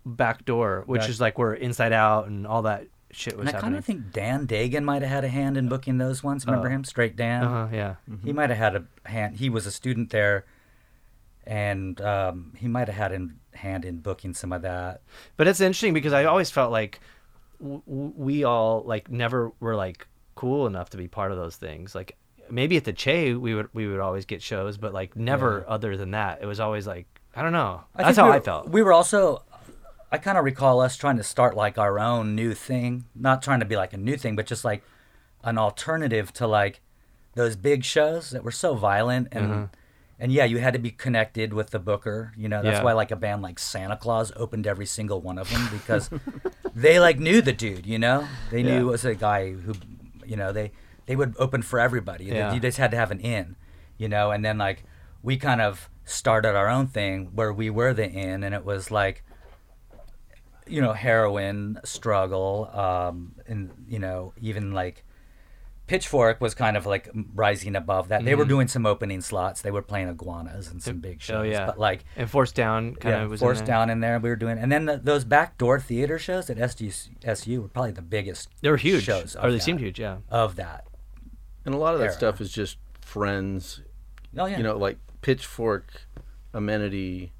back 0.07 0.45
door, 0.45 0.83
which 0.87 1.01
Right. 1.03 1.11
is 1.11 1.21
like 1.21 1.39
where 1.39 1.55
Inside 1.55 1.93
Out 1.93 2.27
and 2.29 2.47
all 2.47 2.63
that 2.63 2.87
shit 3.15 3.37
was 3.37 3.49
and 3.49 3.57
I 3.57 3.61
kind 3.61 3.77
of 3.77 3.85
think 3.85 4.13
Dan 4.13 4.47
Dagan 4.47 4.85
might 4.85 5.03
have 5.03 5.11
had 5.11 5.25
a 5.25 5.29
hand 5.29 5.57
in 5.57 5.69
booking 5.69 5.99
those 5.99 6.23
ones. 6.23 6.47
Remember 6.47 6.69
Oh. 6.69 6.71
him, 6.71 6.85
Straight 6.85 7.17
Dan? 7.17 7.45
uh-huh, 7.45 7.69
yeah. 7.75 7.95
He 8.25 8.33
might 8.33 8.51
have 8.51 8.59
had 8.59 8.77
a 8.77 9.09
hand. 9.09 9.37
He 9.37 9.49
was 9.51 9.67
a 9.67 9.71
student 9.73 10.11
there, 10.11 10.45
and 11.47 12.01
um, 12.01 12.53
he 12.57 12.69
might 12.69 12.89
have 12.89 12.97
had 12.97 13.13
a 13.13 13.57
hand 13.57 13.85
in 13.85 13.99
booking 13.99 14.35
some 14.35 14.53
of 14.53 14.63
that. 14.63 15.03
But 15.37 15.47
it's 15.49 15.61
interesting 15.61 15.95
because 15.95 16.13
I 16.13 16.25
always 16.25 16.51
felt 16.51 16.73
like 16.73 17.01
w- 17.61 17.83
we 17.87 18.45
all 18.45 18.83
like 18.85 19.11
never 19.11 19.53
were 19.61 19.77
like 19.77 20.07
cool 20.35 20.67
enough 20.67 20.91
to 20.91 20.97
be 20.97 21.07
part 21.09 21.31
of 21.33 21.39
those 21.39 21.57
things. 21.57 21.95
Like 21.95 22.17
maybe 22.51 22.77
at 22.77 22.85
the 22.85 22.93
Che 22.93 23.35
we 23.35 23.55
would 23.55 23.69
we 23.75 23.87
would 23.87 24.01
always 24.01 24.25
get 24.25 24.43
shows, 24.43 24.77
but 24.79 24.93
like 24.93 25.17
never 25.17 25.65
other 25.69 25.97
than 25.97 26.11
that. 26.13 26.41
It 26.43 26.47
was 26.47 26.61
always 26.61 26.87
like 26.87 27.07
I 27.37 27.43
don't 27.43 27.53
know. 27.53 27.83
That's 27.97 28.17
how 28.17 28.31
we 28.31 28.37
I 28.37 28.41
felt. 28.41 28.69
We 28.71 28.83
were 28.83 28.93
also. 28.93 29.43
I 30.15 30.19
kind 30.19 30.39
of 30.39 30.45
recall 30.45 30.81
us 30.81 30.97
trying 30.97 31.17
to 31.17 31.25
start 31.25 31.57
like 31.57 31.77
our 31.77 31.99
own 31.99 32.37
new 32.37 32.55
thing, 32.55 33.07
not 33.17 33.43
trying 33.43 33.59
to 33.59 33.67
be 33.67 33.75
like 33.75 33.93
a 33.93 33.97
new 33.97 34.17
thing, 34.17 34.37
but 34.37 34.47
just 34.47 34.65
like 34.65 34.85
an 35.43 35.59
alternative 35.59 36.33
to 36.35 36.47
like 36.47 36.81
those 37.33 37.57
big 37.57 37.83
shows 37.83 38.31
that 38.31 38.45
were 38.45 38.53
so 38.53 38.77
violent 38.77 39.27
and 39.33 39.47
mm-hmm. 39.49 39.65
and 40.21 40.31
yeah, 40.31 40.45
you 40.45 40.59
had 40.59 40.73
to 40.75 40.79
be 40.79 40.93
connected 40.93 41.53
with 41.53 41.71
the 41.71 41.81
booker. 41.81 42.33
You 42.37 42.49
know, 42.49 42.63
that's 42.63 42.79
Yeah. 42.79 42.85
why 42.85 42.93
like 42.93 43.11
a 43.11 43.17
band 43.17 43.43
like 43.43 43.59
Santa 43.59 43.97
Claus 43.97 44.31
opened 44.37 44.69
every 44.69 44.87
single 44.87 45.21
one 45.21 45.37
of 45.37 45.51
them 45.51 45.69
because 45.73 46.09
they 46.77 47.01
like 47.01 47.19
knew 47.19 47.43
the 47.43 47.53
dude. 47.53 47.85
You 47.85 47.99
know, 47.99 48.29
they 48.53 48.63
knew 48.63 48.75
Yeah. 48.75 48.81
it 48.83 48.85
was 48.85 49.05
a 49.05 49.17
guy 49.17 49.51
who, 49.51 49.75
you 50.25 50.37
know, 50.37 50.53
they 50.53 50.71
they 51.07 51.17
would 51.17 51.35
open 51.41 51.63
for 51.63 51.81
everybody. 51.81 52.27
Yeah. 52.27 52.55
You 52.55 52.61
just 52.61 52.79
had 52.79 52.93
to 52.93 52.97
have 52.97 53.11
an 53.11 53.19
in, 53.19 53.57
you 53.99 54.09
know, 54.09 54.31
and 54.31 54.45
then 54.45 54.59
like 54.59 54.85
we 55.25 55.39
kind 55.39 55.61
of 55.61 55.91
started 56.05 56.55
our 56.55 56.69
own 56.69 56.87
thing 56.87 57.33
where 57.35 57.53
we 57.53 57.69
were 57.69 57.93
the 57.93 58.09
in, 58.09 58.45
and 58.45 58.55
it 58.55 58.65
was 58.65 58.93
like 58.93 59.24
you 60.67 60.81
know 60.81 60.93
heroin 60.93 61.79
struggle 61.85 62.71
um 62.73 63.35
and 63.47 63.71
you 63.89 63.99
know 63.99 64.33
even 64.41 64.73
like 64.73 65.05
Pitchfork 65.87 66.41
was 66.41 66.55
kind 66.55 66.79
of 66.79 66.87
like 66.87 67.11
rising 67.35 67.77
above 67.77 68.09
that. 68.09 68.25
They 68.25 68.35
were 68.35 68.47
doing 68.47 68.69
some 68.69 68.87
opening 68.87 69.21
slots. 69.21 69.61
They 69.61 69.71
were 69.71 69.83
playing 69.83 70.09
iguanas 70.09 70.69
and 70.71 70.83
some 70.83 71.01
big 71.01 71.21
shows. 71.21 71.37
oh 71.37 71.43
yeah. 71.43 71.67
But 71.67 71.79
like 71.79 72.05
and 72.17 72.31
Force 72.31 72.53
Down 72.53 72.95
kind 72.95 73.15
yeah, 73.17 73.23
of 73.25 73.31
was 73.31 73.41
Force 73.41 73.59
in 73.61 73.67
there. 73.67 73.75
Down 73.75 73.91
in 73.91 74.01
there. 74.01 74.19
We 74.19 74.31
were 74.31 74.37
doing, 74.37 74.57
and 74.57 74.73
then 74.73 74.87
the, 74.87 74.97
those 74.97 75.25
backdoor 75.25 75.81
theater 75.81 76.19
shows 76.19 76.49
at 76.49 76.57
SDSU 76.57 77.61
were 77.61 77.69
probably 77.69 77.91
the 77.91 78.01
biggest. 78.01 78.49
They 78.63 78.71
were 78.71 78.79
huge, 78.79 79.05
shows, 79.05 79.37
or 79.37 79.41
of 79.41 79.51
they 79.53 79.59
that- 79.59 79.63
seemed 79.63 79.81
huge. 79.81 80.01
Yeah. 80.01 80.17
of 80.31 80.57
that. 80.57 80.87
And 81.67 81.75
a 81.75 81.79
lot 81.79 81.93
of 81.93 82.01
that 82.01 82.07
era. 82.07 82.15
stuff 82.15 82.41
is 82.41 82.51
just 82.51 82.79
friends. 83.03 83.83
Oh 84.39 84.47
yeah, 84.47 84.57
You 84.57 84.63
know, 84.63 84.79
like 84.79 84.97
Pitchfork, 85.21 86.07
Amenity, 86.55 87.34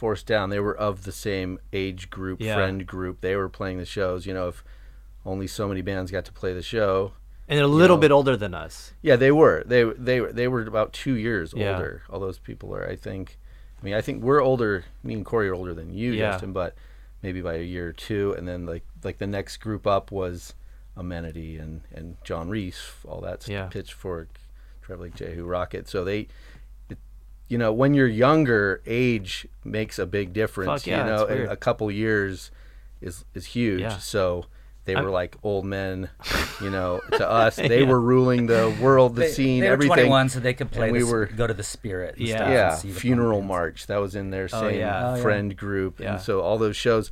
Force 0.00 0.22
Down. 0.22 0.48
They 0.48 0.60
were 0.60 0.74
of 0.76 1.04
the 1.04 1.12
same 1.12 1.58
age 1.74 2.08
group, 2.08 2.40
Yeah. 2.40 2.54
friend 2.54 2.86
group. 2.86 3.20
They 3.20 3.36
were 3.36 3.50
playing 3.50 3.76
the 3.76 3.84
shows. 3.84 4.24
You 4.24 4.32
know, 4.32 4.48
if 4.48 4.64
only 5.26 5.46
so 5.46 5.68
many 5.68 5.82
bands 5.82 6.10
got 6.10 6.24
to 6.24 6.32
play 6.32 6.54
the 6.54 6.62
show. 6.62 7.12
And 7.46 7.58
they're 7.58 7.64
a 7.66 7.68
little 7.68 7.96
know. 7.98 8.00
bit 8.00 8.10
older 8.10 8.34
than 8.36 8.54
us. 8.54 8.94
Yeah, 9.02 9.16
they 9.16 9.30
were. 9.30 9.62
They 9.66 9.82
they 9.84 10.20
were 10.22 10.32
they 10.32 10.48
were 10.48 10.62
about 10.62 10.94
two 10.94 11.14
years 11.14 11.52
Yeah. 11.54 11.74
older. 11.74 12.02
All 12.08 12.18
those 12.18 12.38
people 12.38 12.74
are. 12.74 12.88
I 12.88 12.96
think. 12.96 13.36
I 13.78 13.84
mean, 13.84 13.94
I 13.94 14.00
think 14.00 14.22
we're 14.22 14.40
older. 14.42 14.84
Me 15.02 15.12
and 15.14 15.24
Corey 15.24 15.48
are 15.50 15.54
older 15.54 15.74
than 15.74 15.92
you, 15.92 16.12
Yeah. 16.12 16.32
Justin, 16.32 16.52
but 16.54 16.74
maybe 17.22 17.40
by 17.42 17.54
a 17.56 17.62
year 17.62 17.88
or 17.88 17.92
two. 17.92 18.34
And 18.38 18.48
then 18.48 18.64
like 18.64 18.84
like 19.04 19.18
the 19.18 19.26
next 19.26 19.58
group 19.58 19.86
up 19.86 20.10
was 20.10 20.54
Amenity 20.96 21.56
and 21.58 21.82
and 21.94 22.16
John 22.24 22.48
Reis, 22.48 22.92
all 23.06 23.20
that 23.20 23.42
stuff, 23.42 23.52
Yeah. 23.52 23.66
Pitchfork, 23.66 24.28
Drive 24.80 25.00
Like 25.00 25.14
Jehu, 25.14 25.44
Rocket. 25.44 25.88
So 25.88 26.04
they. 26.04 26.28
It, 27.50 27.52
you 27.52 27.58
know, 27.58 27.72
when 27.72 27.94
you're 27.94 28.06
younger, 28.06 28.80
age 28.86 29.46
makes 29.64 29.98
a 29.98 30.06
big 30.06 30.32
difference. 30.32 30.82
Fuck 30.82 30.86
yeah, 30.86 31.04
you 31.04 31.10
know, 31.10 31.22
it's 31.24 31.30
weird. 31.30 31.48
a 31.50 31.56
couple 31.56 31.90
years 31.90 32.50
is 33.00 33.24
is 33.34 33.46
huge. 33.46 33.80
Yeah. 33.80 33.98
So 33.98 34.46
they 34.84 34.94
I'm- 34.94 35.04
were 35.04 35.10
like 35.10 35.36
old 35.42 35.64
men, 35.64 36.08
you 36.62 36.70
know, 36.70 37.00
to 37.12 37.28
us. 37.28 37.56
They 37.56 37.80
Yeah. 37.82 37.86
were 37.88 38.00
ruling 38.00 38.46
the 38.46 38.74
world, 38.80 39.14
the 39.14 39.22
they, 39.22 39.28
scene, 39.30 39.60
they 39.60 39.66
were 39.68 39.72
everything. 39.74 39.94
21, 39.94 40.28
so 40.30 40.40
they 40.40 40.54
could 40.54 40.70
play. 40.70 40.84
And 40.88 40.92
we 40.92 41.00
the, 41.00 41.06
were- 41.06 41.26
go 41.26 41.46
to 41.46 41.54
the 41.54 41.62
Spirit. 41.62 42.16
And 42.16 42.26
Yeah. 42.28 42.34
stuff 42.36 42.46
and 42.46 42.54
yeah, 42.54 42.74
see 42.76 42.88
the 42.92 43.00
funeral 43.00 43.30
pumpkins. 43.40 43.48
march 43.48 43.86
that 43.88 43.98
was 43.98 44.14
in 44.14 44.30
their 44.30 44.44
Oh, 44.52 44.60
same 44.68 44.78
yeah. 44.80 45.10
Oh, 45.10 45.16
yeah. 45.16 45.22
friend 45.22 45.56
group, 45.56 46.00
Yeah. 46.00 46.12
and 46.14 46.20
so 46.20 46.40
all 46.40 46.56
those 46.58 46.76
shows, 46.76 47.10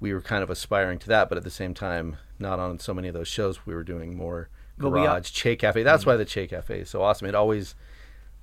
we 0.00 0.12
were 0.12 0.20
kind 0.20 0.42
of 0.42 0.50
aspiring 0.50 0.98
to 1.00 1.08
that, 1.08 1.28
but 1.28 1.38
at 1.38 1.44
the 1.44 1.50
same 1.50 1.72
time, 1.74 2.16
not 2.38 2.58
on 2.58 2.78
so 2.78 2.92
many 2.94 3.08
of 3.08 3.14
those 3.14 3.28
shows. 3.28 3.64
We 3.66 3.74
were 3.74 3.84
doing 3.84 4.16
more 4.16 4.48
But 4.76 4.90
we 4.90 5.00
got- 5.00 5.06
garage 5.06 5.30
Che 5.32 5.56
Cafe. 5.56 5.82
That's 5.82 6.04
mm. 6.04 6.08
why 6.08 6.16
the 6.16 6.24
Che 6.24 6.46
Cafe 6.48 6.80
is 6.80 6.90
so 6.90 7.02
awesome. 7.02 7.26
It 7.28 7.34
always 7.34 7.74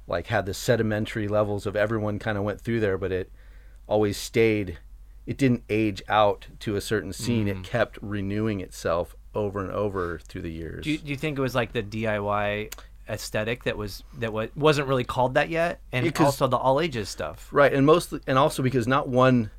like 0.08 0.28
had 0.28 0.46
the 0.46 0.54
sedimentary 0.54 1.28
levels 1.28 1.66
of 1.66 1.76
everyone 1.76 2.20
kind 2.20 2.38
of 2.38 2.44
went 2.44 2.62
through 2.62 2.80
there, 2.80 2.98
but 2.98 3.12
it 3.12 3.32
always 3.88 4.18
stayed. 4.18 4.78
It 5.26 5.38
didn't 5.38 5.64
age 5.70 6.04
out 6.08 6.48
to 6.60 6.76
a 6.76 6.82
certain 6.82 7.12
scene. 7.14 7.48
Mm. 7.48 7.52
It 7.60 7.64
kept 7.64 7.98
renewing 8.02 8.60
itself 8.62 9.16
over 9.34 9.60
and 9.60 9.72
over 9.72 10.20
through 10.20 10.42
the 10.44 10.52
years. 10.52 10.84
Do 10.84 10.92
you, 10.92 10.98
do 11.00 11.10
you 11.10 11.18
think 11.18 11.38
it 11.38 11.42
was 11.42 11.56
like 11.56 11.74
the 11.74 11.82
DIY 11.84 12.72
aesthetic 13.10 13.64
that 13.66 13.78
was 13.78 14.04
that 14.20 14.32
wa- 14.34 14.48
wasn't 14.56 14.88
really 14.88 15.04
called 15.04 15.34
that 15.36 15.50
yet, 15.50 15.80
and 15.92 16.06
Yeah, 16.06 16.12
'cause- 16.12 16.26
also 16.28 16.48
the 16.48 16.58
all 16.58 16.80
ages 16.80 17.10
stuff? 17.10 17.50
Right, 17.52 17.74
and 17.74 17.86
mostly, 17.86 18.20
and 18.28 18.38
also 18.38 18.62
because 18.64 18.88
not 18.88 19.08
one 19.10 19.50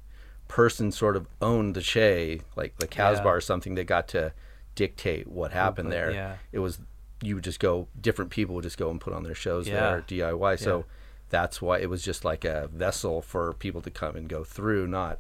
person 0.48 0.92
sort 0.92 1.16
of 1.16 1.26
owned 1.42 1.74
the 1.74 1.80
Che, 1.80 2.40
like 2.54 2.76
the 2.78 2.86
Casbah 2.86 3.24
Yeah. 3.26 3.32
or 3.32 3.40
something 3.40 3.74
that 3.74 3.84
got 3.84 4.06
to 4.08 4.32
dictate 4.76 5.26
what 5.26 5.50
happened 5.52 5.90
there. 5.90 6.10
yeah. 6.12 6.36
It 6.52 6.60
was 6.60 6.78
you 7.23 7.35
would 7.35 7.44
just 7.44 7.61
go, 7.61 7.88
different 8.00 8.30
people 8.30 8.54
would 8.54 8.64
just 8.64 8.78
go 8.78 8.90
and 8.90 9.00
put 9.00 9.12
on 9.12 9.23
their 9.23 9.35
shows 9.35 9.66
Yeah. 9.66 9.80
there 9.90 10.00
DIY. 10.02 10.56
So 10.58 10.78
Yeah. 10.78 10.82
that's 11.30 11.62
why 11.62 11.78
it 11.78 11.88
was 11.88 12.02
just 12.02 12.25
like 12.25 12.44
a 12.44 12.68
vessel 12.68 13.23
for 13.23 13.52
people 13.54 13.80
to 13.82 13.90
come 13.90 14.16
and 14.16 14.28
go 14.28 14.44
through, 14.44 14.87
not 14.87 15.18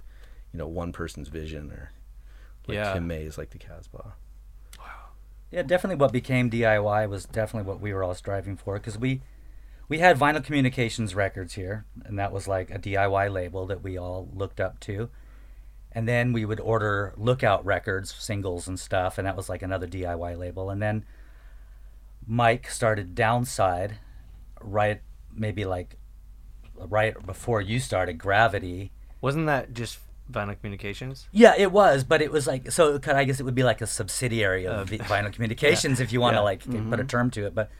you 0.52 0.58
know 0.58 0.66
one 0.68 0.92
person's 0.92 1.28
vision 1.28 1.70
or 1.72 1.92
like 2.66 2.76
Yeah. 2.76 2.92
Tim 2.94 3.06
Mays 3.06 3.36
like 3.38 3.50
the 3.50 3.58
Casbah. 3.58 4.14
Wow. 4.78 4.84
Yeah, 5.50 5.62
definitely. 5.62 5.96
What 5.96 6.12
became 6.12 6.50
DIY 6.50 7.08
was 7.08 7.24
definitely 7.24 7.68
what 7.68 7.80
we 7.80 7.92
were 7.92 8.02
all 8.02 8.14
striving 8.14 8.56
for 8.56 8.74
because 8.74 8.98
we 8.98 9.22
we 9.88 9.98
had 9.98 10.18
Vinyl 10.18 10.42
Communications 10.42 11.14
Records 11.14 11.54
here, 11.54 11.84
and 12.04 12.18
that 12.18 12.32
was 12.32 12.48
like 12.48 12.70
a 12.72 12.78
DIY 12.78 13.28
label 13.32 13.66
that 13.66 13.82
we 13.84 13.96
all 13.96 14.28
looked 14.34 14.60
up 14.60 14.80
to. 14.80 15.08
And 15.92 16.08
then 16.08 16.32
we 16.32 16.44
would 16.44 16.58
order 16.60 17.14
Lookout 17.16 17.64
Records 17.64 18.12
singles 18.12 18.66
and 18.66 18.78
stuff, 18.80 19.16
and 19.16 19.26
that 19.26 19.36
was 19.36 19.48
like 19.48 19.62
another 19.62 19.86
DIY 19.86 20.36
label. 20.36 20.70
And 20.70 20.82
then 20.82 21.04
Mike 22.26 22.68
started 22.70 23.14
Downside, 23.14 23.98
right? 24.60 25.00
Maybe 25.34 25.64
like 25.64 25.96
right 26.76 27.14
before 27.24 27.60
you 27.60 27.78
started 27.80 28.14
Gravity. 28.18 28.92
Wasn't 29.20 29.46
that 29.46 29.72
just 29.72 29.98
Vinyl 30.30 30.56
Communications? 30.58 31.28
Yeah, 31.32 31.54
it 31.56 31.70
was, 31.72 32.04
but 32.04 32.20
it 32.20 32.30
was 32.32 32.46
like 32.46 32.70
so. 32.72 32.98
could- 32.98 33.14
I 33.14 33.24
guess 33.24 33.38
it 33.40 33.44
would 33.44 33.54
be 33.54 33.62
like 33.62 33.80
a 33.80 33.86
subsidiary 33.86 34.66
of 34.66 34.88
Vi- 34.88 34.98
Vinyl 35.12 35.32
Communications 35.32 36.00
if 36.00 36.12
you 36.12 36.20
want 36.20 36.34
to 36.34 36.38
Yeah. 36.38 36.42
like 36.42 36.90
put 36.90 37.00
a 37.00 37.04
term 37.04 37.30
to 37.32 37.46
it. 37.46 37.54
But 37.54 37.70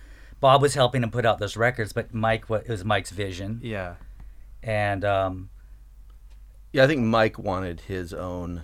Bob 0.41 0.63
was 0.63 0.75
helping 0.75 1.03
him 1.03 1.11
put 1.11 1.27
out 1.27 1.39
those 1.39 1.57
records, 1.57 1.93
but 1.93 2.15
Mike, 2.15 2.49
what 2.49 2.63
it 2.63 2.69
was 2.71 2.85
Mike's 2.85 3.11
vision, 3.11 3.61
Yeah. 3.63 3.95
and 4.63 5.05
um, 5.05 5.51
Yeah, 6.73 6.85
I 6.85 6.87
think 6.87 7.01
Mike 7.01 7.39
wanted 7.39 7.81
his 7.83 8.13
own. 8.13 8.63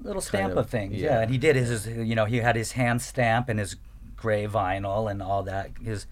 little 0.00 0.20
stamp 0.22 0.52
of, 0.52 0.58
of, 0.58 0.70
things. 0.70 0.94
Yeah. 0.94 1.06
yeah. 1.14 1.20
and 1.22 1.30
he 1.30 1.38
did 1.38 1.56
his, 1.56 1.68
his, 1.84 1.86
you 1.88 2.14
know, 2.14 2.24
he 2.26 2.36
had 2.38 2.56
his 2.56 2.72
hand 2.72 3.00
stamp 3.02 3.48
and 3.48 3.58
his 3.58 3.76
gray 4.18 4.46
vinyl 4.46 5.10
and 5.10 5.22
all 5.22 5.42
that. 5.44 5.70
His 5.82 6.06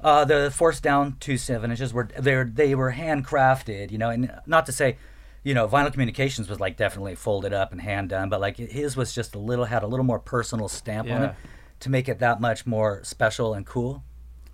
uh, 0.00 0.24
the 0.24 0.50
Force 0.50 0.80
Down 0.80 1.16
two 1.20 1.38
seven 1.38 1.70
inches 1.70 1.94
were 1.94 2.08
they 2.18 2.36
were 2.36 2.44
they 2.44 2.74
were 2.74 2.92
handcrafted, 2.92 3.90
you 3.90 3.98
know, 3.98 4.10
and 4.10 4.30
not 4.46 4.66
to 4.66 4.72
say. 4.72 4.98
You 5.46 5.52
know, 5.52 5.68
Vinyl 5.68 5.92
Communications 5.92 6.48
was 6.48 6.58
like 6.58 6.78
definitely 6.78 7.16
folded 7.16 7.52
up 7.52 7.70
and 7.70 7.78
hand 7.78 8.08
done, 8.08 8.30
but 8.30 8.40
like 8.40 8.56
his 8.56 8.96
was 8.96 9.12
just 9.12 9.34
a 9.34 9.38
little 9.38 9.66
had 9.66 9.82
a 9.82 9.86
little 9.86 10.06
more 10.06 10.18
personal 10.18 10.68
stamp 10.68 11.10
on 11.10 11.22
it 11.22 11.34
to 11.80 11.90
make 11.90 12.08
it 12.08 12.18
that 12.20 12.40
much 12.40 12.64
more 12.64 13.04
special 13.04 13.52
and 13.52 13.66
cool. 13.66 14.02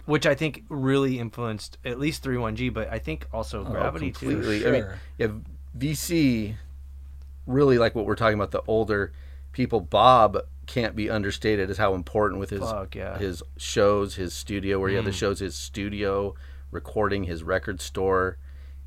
Which 0.06 0.26
I 0.26 0.34
think 0.34 0.64
really 0.68 1.20
influenced 1.20 1.78
at 1.84 2.00
least 2.00 2.24
31G, 2.24 2.74
but 2.74 2.92
I 2.92 2.98
think 2.98 3.28
also 3.32 3.62
Gravity 3.62 4.10
too. 4.10 4.26
Oh, 4.26 4.30
completely. 4.30 4.66
I 4.66 4.70
mean, 4.72 4.86
yeah, 5.16 5.28
VC 5.78 6.56
really 7.46 7.78
like 7.78 7.94
what 7.94 8.06
we're 8.06 8.16
talking 8.16 8.34
about. 8.34 8.50
The 8.50 8.62
older 8.66 9.12
people, 9.52 9.80
Bob 9.80 10.38
can't 10.70 10.94
be 10.94 11.10
understated 11.10 11.68
is 11.68 11.78
how 11.78 11.94
important 11.94 12.38
with 12.38 12.50
his 12.50 12.60
Fuck, 12.60 12.94
yeah. 12.94 13.14
Mm. 13.14 13.18
his 13.20 13.42
shows, 13.56 14.14
his 14.14 14.32
studio 14.32 14.78
where 14.78 14.88
he 14.88 14.94
had 14.94 15.04
the 15.04 15.10
shows, 15.12 15.40
his 15.40 15.56
studio 15.56 16.34
recording, 16.70 17.24
his 17.24 17.42
record 17.42 17.80
store. 17.80 18.38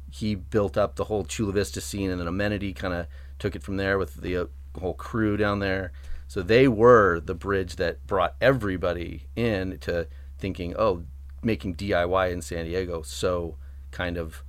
He 0.10 0.34
built 0.34 0.78
up 0.78 0.96
the 0.96 1.04
whole 1.06 1.26
Chula 1.26 1.52
Vista 1.52 1.82
scene, 1.82 2.10
and 2.10 2.22
then 2.22 2.28
Amenity 2.28 2.72
kind 2.72 2.94
of 2.94 3.08
took 3.38 3.54
it 3.54 3.64
from 3.64 3.76
there 3.76 3.98
with 3.98 4.22
the 4.22 4.38
uh, 4.38 4.46
whole 4.80 4.94
crew 4.94 5.36
down 5.36 5.60
there. 5.60 5.92
So 6.30 6.42
they 6.42 6.70
were 6.70 7.20
the 7.20 7.36
bridge 7.36 7.76
that 7.76 8.08
brought 8.08 8.36
everybody 8.40 9.28
in 9.36 9.78
to 9.80 10.08
thinking, 10.40 10.74
oh, 10.80 11.04
making 11.44 11.76
DIY 11.76 12.32
in 12.32 12.42
San 12.42 12.64
Diego 12.64 13.02
so 13.02 13.58
kind 13.92 14.18
of 14.18 14.42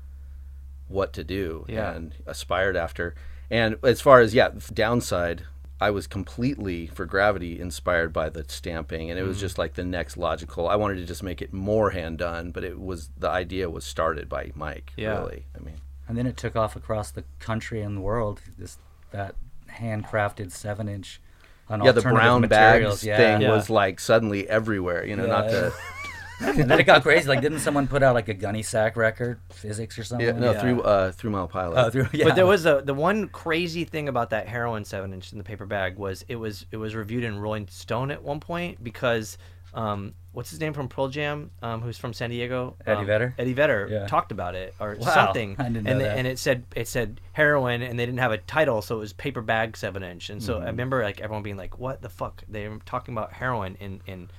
what 0.86 1.12
to 1.14 1.24
do 1.24 1.64
Yeah. 1.68 1.94
and 1.94 2.14
aspired 2.26 2.76
after. 2.76 3.16
And 3.50 3.76
as 3.82 4.00
far 4.00 4.20
as 4.20 4.34
yeah, 4.34 4.50
downside, 4.72 5.42
I 5.84 5.90
was 5.90 6.06
completely 6.06 6.86
for 6.86 7.04
gravity 7.04 7.60
inspired 7.60 8.10
by 8.10 8.30
the 8.30 8.42
stamping 8.48 9.10
and 9.10 9.18
it 9.18 9.22
was 9.22 9.36
mm-hmm. 9.36 9.42
just 9.42 9.58
like 9.58 9.74
the 9.74 9.84
next 9.84 10.16
logical. 10.16 10.66
I 10.66 10.76
wanted 10.76 10.94
to 10.94 11.04
just 11.04 11.22
make 11.22 11.42
it 11.42 11.52
more 11.52 11.90
hand 11.90 12.16
done, 12.16 12.52
but 12.52 12.64
it 12.64 12.80
was 12.80 13.10
the 13.18 13.28
idea 13.28 13.68
was 13.68 13.84
started 13.84 14.26
by 14.26 14.50
Mike, 14.54 14.94
Yeah. 14.96 15.18
really. 15.18 15.44
I 15.54 15.62
mean, 15.62 15.74
And 16.08 16.16
then 16.16 16.26
it 16.26 16.38
took 16.38 16.56
off 16.56 16.74
across 16.74 17.10
the 17.10 17.24
country 17.38 17.82
and 17.82 17.98
the 17.98 18.00
world. 18.00 18.40
This 18.56 18.78
that 19.10 19.34
handcrafted 19.78 20.52
seven 20.52 20.88
inch. 20.88 21.20
yeah, 21.68 21.92
the 21.92 22.00
brown 22.00 22.40
materials. 22.40 23.02
bags 23.02 23.04
yeah. 23.04 23.16
thing 23.18 23.42
Yeah. 23.42 23.50
was 23.50 23.68
like 23.68 24.00
suddenly 24.00 24.48
everywhere, 24.48 25.04
you 25.04 25.16
know, 25.16 25.26
not 25.26 25.44
Yeah. 25.44 25.50
to 25.50 25.72
and 26.40 26.58
then 26.70 26.80
it 26.80 26.84
got 26.84 27.02
crazy. 27.02 27.28
Like, 27.28 27.40
didn't 27.40 27.60
someone 27.60 27.86
put 27.86 28.02
out 28.02 28.14
like 28.14 28.28
a 28.28 28.34
gunny 28.34 28.62
sack 28.62 28.96
record, 28.96 29.38
physics 29.50 29.98
or 29.98 30.04
something? 30.04 30.26
yeah, 30.26 30.32
no, 30.32 30.52
Yeah. 30.52 30.60
through 30.60 30.82
uh 30.82 31.12
through 31.12 31.30
mile 31.30 31.48
pilot. 31.48 31.78
Oh, 31.78 31.90
through, 31.90 32.08
yeah. 32.12 32.24
But 32.24 32.34
there 32.36 32.46
was 32.46 32.66
a 32.66 32.82
the 32.84 32.94
one 32.94 33.28
crazy 33.28 33.84
thing 33.84 34.08
about 34.08 34.30
that 34.30 34.48
heroin 34.48 34.84
seven 34.84 35.12
inch 35.12 35.32
in 35.32 35.38
the 35.38 35.44
paper 35.44 35.66
bag 35.66 35.96
was 35.96 36.24
it 36.28 36.36
was 36.36 36.66
it 36.70 36.76
was 36.76 36.94
reviewed 36.94 37.24
in 37.24 37.38
Rolling 37.38 37.68
Stone 37.68 38.10
at 38.10 38.22
one 38.22 38.40
point 38.40 38.82
because 38.82 39.38
um, 39.74 40.14
what's 40.30 40.50
his 40.50 40.60
name 40.60 40.72
from 40.72 40.86
Pearl 40.88 41.08
Jam 41.08 41.50
um, 41.60 41.80
who's 41.80 41.98
from 41.98 42.12
San 42.12 42.30
Diego 42.30 42.76
Eddie 42.86 43.00
um, 43.00 43.06
Vedder? 43.06 43.34
Eddie 43.38 43.54
Vedder 43.54 43.88
Yeah. 43.90 44.06
talked 44.06 44.30
about 44.30 44.54
it 44.54 44.72
or 44.78 44.96
Wow, 45.00 45.06
something 45.12 45.56
I 45.58 45.64
didn't 45.64 45.82
know 45.84 45.90
and 45.90 46.00
that. 46.00 46.16
and 46.16 46.26
it 46.28 46.38
said 46.38 46.62
it 46.76 46.86
said 46.86 47.20
heroin 47.32 47.82
and 47.82 47.98
they 47.98 48.06
didn't 48.06 48.20
have 48.20 48.30
a 48.30 48.38
title 48.38 48.82
so 48.82 48.94
it 48.96 49.00
was 49.00 49.12
paper 49.12 49.42
bag 49.42 49.76
seven 49.76 50.04
inch 50.04 50.30
and 50.30 50.40
Mm-hmm. 50.40 50.46
so 50.46 50.60
I 50.60 50.66
remember 50.66 51.02
like 51.02 51.20
everyone 51.20 51.42
being 51.42 51.56
like 51.56 51.76
what 51.78 52.02
the 52.02 52.08
fuck 52.08 52.44
they 52.48 52.68
were 52.68 52.78
talking 52.86 53.14
about 53.14 53.32
heroin 53.32 53.76
in 53.80 54.00
in 54.06 54.30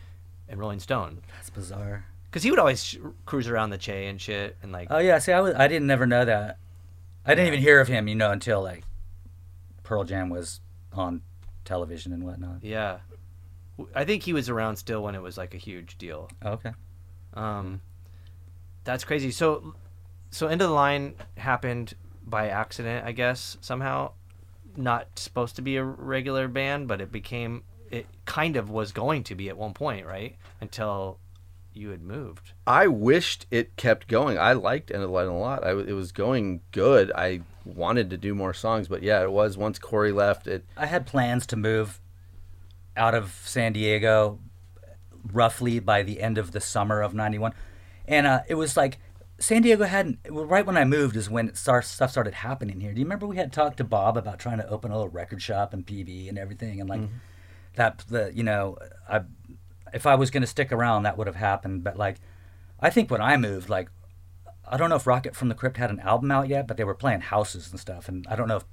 in 0.50 0.60
Rolling 0.60 0.80
Stone 0.80 1.22
That's 1.36 1.50
bizarre. 1.50 2.06
because 2.26 2.44
he 2.44 2.50
would 2.52 2.60
always 2.60 2.84
sh- 2.84 2.98
cruise 3.26 3.48
around 3.48 3.70
the 3.72 3.78
Che 3.78 4.08
and 4.08 4.20
shit 4.22 4.58
and 4.62 4.72
like 4.72 4.88
Oh 4.92 5.00
yeah, 5.00 5.20
see, 5.20 5.32
I 5.32 5.40
was 5.42 5.56
I 5.56 5.68
didn't 5.68 5.88
never 5.88 6.06
know 6.06 6.26
that. 6.26 6.58
I 7.26 7.34
didn't 7.34 7.48
even 7.48 7.60
hear 7.62 7.80
of 7.80 7.88
him, 7.88 8.08
you 8.08 8.16
know, 8.16 8.32
until 8.32 8.62
like 8.62 8.84
Pearl 9.84 10.04
Jam 10.04 10.30
was 10.30 10.62
on 10.94 11.22
television 11.64 12.14
and 12.14 12.24
whatnot. 12.24 12.58
yeah 12.64 13.00
I 13.94 14.06
think 14.06 14.24
he 14.24 14.32
was 14.34 14.48
around 14.50 14.76
still 14.78 15.02
when 15.04 15.16
it 15.16 15.22
was 15.22 15.38
like 15.38 15.54
a 15.54 15.58
huge 15.58 15.98
deal 15.98 16.30
Oh, 16.42 16.52
okay. 16.54 16.72
Um, 17.34 17.82
that's 18.86 19.04
crazy. 19.04 19.32
So, 19.32 19.74
so 20.30 20.48
end 20.48 20.62
of 20.62 20.70
the 20.70 20.74
line 20.76 21.16
happened 21.38 21.94
by 22.26 22.48
accident, 22.50 23.06
I 23.06 23.12
guess. 23.12 23.58
Somehow, 23.60 24.12
not 24.78 25.08
supposed 25.20 25.56
to 25.58 25.62
be 25.62 25.76
a 25.76 25.84
regular 25.84 26.48
band, 26.48 26.88
but 26.88 27.02
it 27.02 27.12
became. 27.12 27.64
Kind 28.26 28.56
of 28.56 28.70
was 28.70 28.92
going 28.92 29.24
to 29.24 29.36
be 29.36 29.50
at 29.50 29.58
one 29.58 29.74
point, 29.74 30.06
right? 30.06 30.36
Until 30.62 31.20
you 31.74 31.90
had 31.90 32.02
moved. 32.02 32.54
I 32.66 32.88
wished 32.88 33.46
it 33.52 33.76
kept 33.76 34.08
going. 34.08 34.38
I 34.38 34.54
liked 34.54 34.92
End 34.92 35.04
of 35.04 35.10
the 35.10 35.14
Line 35.14 35.28
a 35.28 35.38
lot. 35.38 35.66
I, 35.66 35.72
it 35.72 35.94
was 35.94 36.12
going 36.12 36.62
good. 36.72 37.12
I 37.14 37.42
wanted 37.66 38.10
to 38.12 38.18
do 38.18 38.34
more 38.34 38.54
songs, 38.54 38.88
but 38.88 39.04
yeah, 39.04 39.22
it 39.22 39.32
was 39.32 39.58
once 39.58 39.78
Corey 39.78 40.12
left. 40.12 40.48
It 40.48 40.66
I 40.78 40.86
had 40.86 41.06
plans 41.06 41.46
to 41.48 41.56
move 41.56 42.00
out 42.96 43.14
of 43.14 43.42
San 43.44 43.74
Diego 43.74 44.40
roughly 45.32 45.80
by 45.80 46.04
the 46.04 46.22
end 46.22 46.38
of 46.38 46.52
the 46.52 46.62
summer 46.62 47.02
of 47.02 47.14
91. 47.14 47.54
And 48.08 48.28
uh, 48.28 48.42
it 48.48 48.56
was 48.56 48.78
like 48.78 49.00
San 49.40 49.62
Diego 49.62 49.84
hadn't, 49.84 50.20
well, 50.30 50.46
right 50.46 50.66
when 50.66 50.78
I 50.78 50.86
moved 50.86 51.16
is 51.16 51.30
when 51.30 51.54
start, 51.56 51.86
stuff 51.86 52.12
started 52.12 52.36
happening 52.36 52.80
here. 52.80 52.94
Do 52.94 53.00
you 53.00 53.06
remember 53.06 53.28
we 53.28 53.38
had 53.38 53.52
talked 53.52 53.78
to 53.78 53.84
Bob 53.84 54.16
about 54.18 54.40
trying 54.40 54.58
to 54.58 54.70
open 54.70 54.92
a 54.92 54.96
little 54.96 55.10
record 55.10 55.42
shop 55.42 55.74
in 55.74 55.84
PV 55.84 56.30
and 56.30 56.38
everything? 56.38 56.80
And 56.80 56.90
like 56.90 57.02
that, 57.76 58.04
the, 58.10 58.32
you 58.34 58.44
know, 58.44 58.78
I, 59.10 59.22
if 59.94 60.06
I 60.06 60.16
was 60.16 60.32
going 60.32 60.42
to 60.42 60.48
stick 60.48 60.72
around, 60.72 61.04
that 61.04 61.18
would 61.18 61.28
have 61.28 61.36
happened. 61.36 61.84
But 61.84 61.98
like, 61.98 62.18
I 62.80 62.90
think 62.90 63.10
when 63.12 63.22
I 63.22 63.38
moved, 63.38 63.70
like, 63.70 63.90
I 64.68 64.78
don't 64.78 64.90
know 64.90 64.96
if 64.96 65.06
Rocket 65.08 65.36
from 65.36 65.50
the 65.50 65.56
Crypt 65.56 65.78
had 65.78 65.90
an 65.92 66.00
album 66.00 66.32
out 66.32 66.48
yet, 66.48 66.68
but 66.68 66.78
they 66.78 66.84
were 66.84 66.96
playing 66.96 67.22
houses 67.22 67.70
and 67.72 67.80
stuff. 67.80 68.08
And 68.10 68.26
I 68.28 68.36
don't 68.36 68.48
know 68.48 68.58
if 68.58 68.66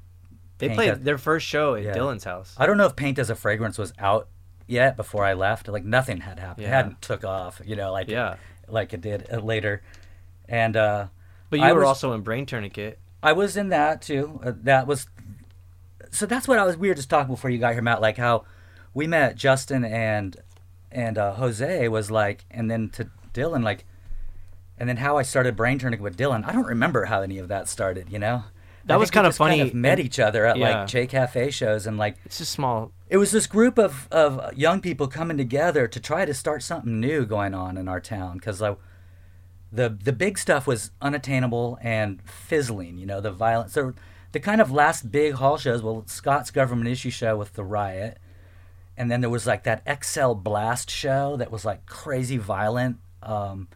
They 0.59 0.68
Paint 0.68 0.76
played 0.78 1.04
their 1.04 1.18
first 1.18 1.47
show 1.47 1.75
at 1.75 1.82
Yeah. 1.82 1.94
Dylan's 1.94 2.25
house. 2.25 2.54
I 2.56 2.66
don't 2.66 2.78
know 2.78 2.87
if 2.87 2.97
Paint 2.97 3.18
as 3.18 3.28
a 3.30 3.35
Fragrance 3.35 3.76
was 3.78 3.92
out 3.99 4.28
yet 4.66 4.97
before 4.97 5.25
I 5.25 5.35
left. 5.35 5.68
Like 5.68 5.85
nothing 5.85 6.21
had 6.23 6.38
happened. 6.38 6.64
It 6.64 6.68
Yeah. 6.71 6.76
hadn't 6.76 7.02
took 7.02 7.25
off, 7.25 7.61
you 7.64 7.76
know, 7.76 7.92
like 7.92 8.09
Yeah. 8.09 8.37
like 8.68 8.94
it 8.94 9.00
did 9.02 9.26
uh, 9.30 9.38
later. 9.40 9.82
And 10.49 10.76
uh, 10.76 11.09
But 11.50 11.59
you 11.61 11.66
I 11.66 11.73
were 11.73 11.80
was- 11.80 11.88
also 11.88 12.12
in 12.14 12.23
Brain 12.23 12.47
Tourniquet. 12.47 12.99
I 13.23 13.32
was 13.35 13.56
in 13.56 13.68
that 13.68 14.02
too. 14.02 14.40
Uh, 14.42 14.52
that 14.62 14.87
was 14.87 15.06
so. 16.11 16.26
That's 16.26 16.49
what 16.49 16.59
I 16.59 16.64
was. 16.64 16.76
We 16.76 16.88
were 16.88 16.94
just 16.94 17.09
talking 17.11 17.32
before 17.32 17.50
you 17.50 17.59
got 17.59 17.73
here, 17.75 17.82
Matt. 17.82 18.00
Like 18.00 18.16
how 18.16 18.44
we 18.95 19.07
met 19.07 19.37
Justin 19.37 19.85
and 19.85 20.37
and 20.91 21.17
uh, 21.17 21.35
Jose 21.35 21.89
was 21.89 22.11
like, 22.11 22.45
and 22.51 22.71
then 22.71 22.91
to 22.91 23.09
Dylan 23.33 23.63
like, 23.65 23.85
and 24.79 24.89
then 24.89 24.99
how 24.99 25.17
I 25.17 25.23
started 25.23 25.57
brain 25.57 25.79
turning 25.79 26.03
with 26.03 26.17
Dylan. 26.17 26.47
I 26.47 26.53
don't 26.53 26.67
remember 26.67 27.07
how 27.07 27.23
any 27.23 27.39
of 27.39 27.49
that 27.49 27.69
started. 27.69 28.11
You 28.11 28.19
know. 28.19 28.45
That 28.87 28.99
was 28.99 29.13
kind 29.13 29.33
funny 29.33 29.61
of 29.61 29.75
met 29.75 30.01
each 30.01 30.19
other 30.19 30.45
at 30.45 30.57
yeah. 30.57 30.81
like 30.81 30.89
Che 30.89 31.07
Cafe 31.07 31.51
shows 31.53 31.87
and 31.87 31.97
like 31.97 32.17
It's 32.25 32.39
just 32.39 32.51
small. 32.51 32.91
it 33.09 33.17
was 33.17 33.31
this 33.31 33.47
group 33.47 33.79
of, 33.79 34.09
of 34.11 34.59
young 34.59 34.81
people 34.81 35.07
coming 35.07 35.37
together 35.37 35.87
to 35.87 36.01
try 36.01 36.25
to 36.25 36.35
start 36.35 36.65
something 36.65 36.99
new 36.99 37.25
going 37.25 37.55
on 37.55 37.77
in 37.77 37.87
our 37.87 38.01
town 38.01 38.39
because 38.39 38.61
like, 38.61 38.77
the 39.71 39.89
the 39.89 40.13
big 40.13 40.37
stuff 40.37 40.67
was 40.67 40.91
unattainable 41.01 41.79
and 41.81 42.21
fizzling. 42.23 42.99
You 42.99 43.07
know, 43.07 43.21
the 43.21 43.31
violence. 43.31 43.73
So 43.73 43.95
the 44.33 44.41
kind 44.41 44.61
of 44.61 44.71
last 44.71 45.11
big 45.11 45.35
hall 45.35 45.57
shows. 45.59 45.81
Well, 45.81 46.05
Scott's 46.07 46.51
government 46.51 46.89
issue 46.89 47.11
show 47.11 47.37
with 47.37 47.55
the 47.55 47.65
riot, 47.65 48.19
and 48.97 49.11
then 49.11 49.21
there 49.21 49.31
was 49.31 49.47
like 49.47 49.65
that 49.65 49.83
XL 50.05 50.33
Blast 50.35 50.91
show 50.91 51.37
that 51.37 51.51
was 51.51 51.65
like 51.65 51.87
crazy 51.87 52.37
violent. 52.37 52.99
Um, 53.23 53.69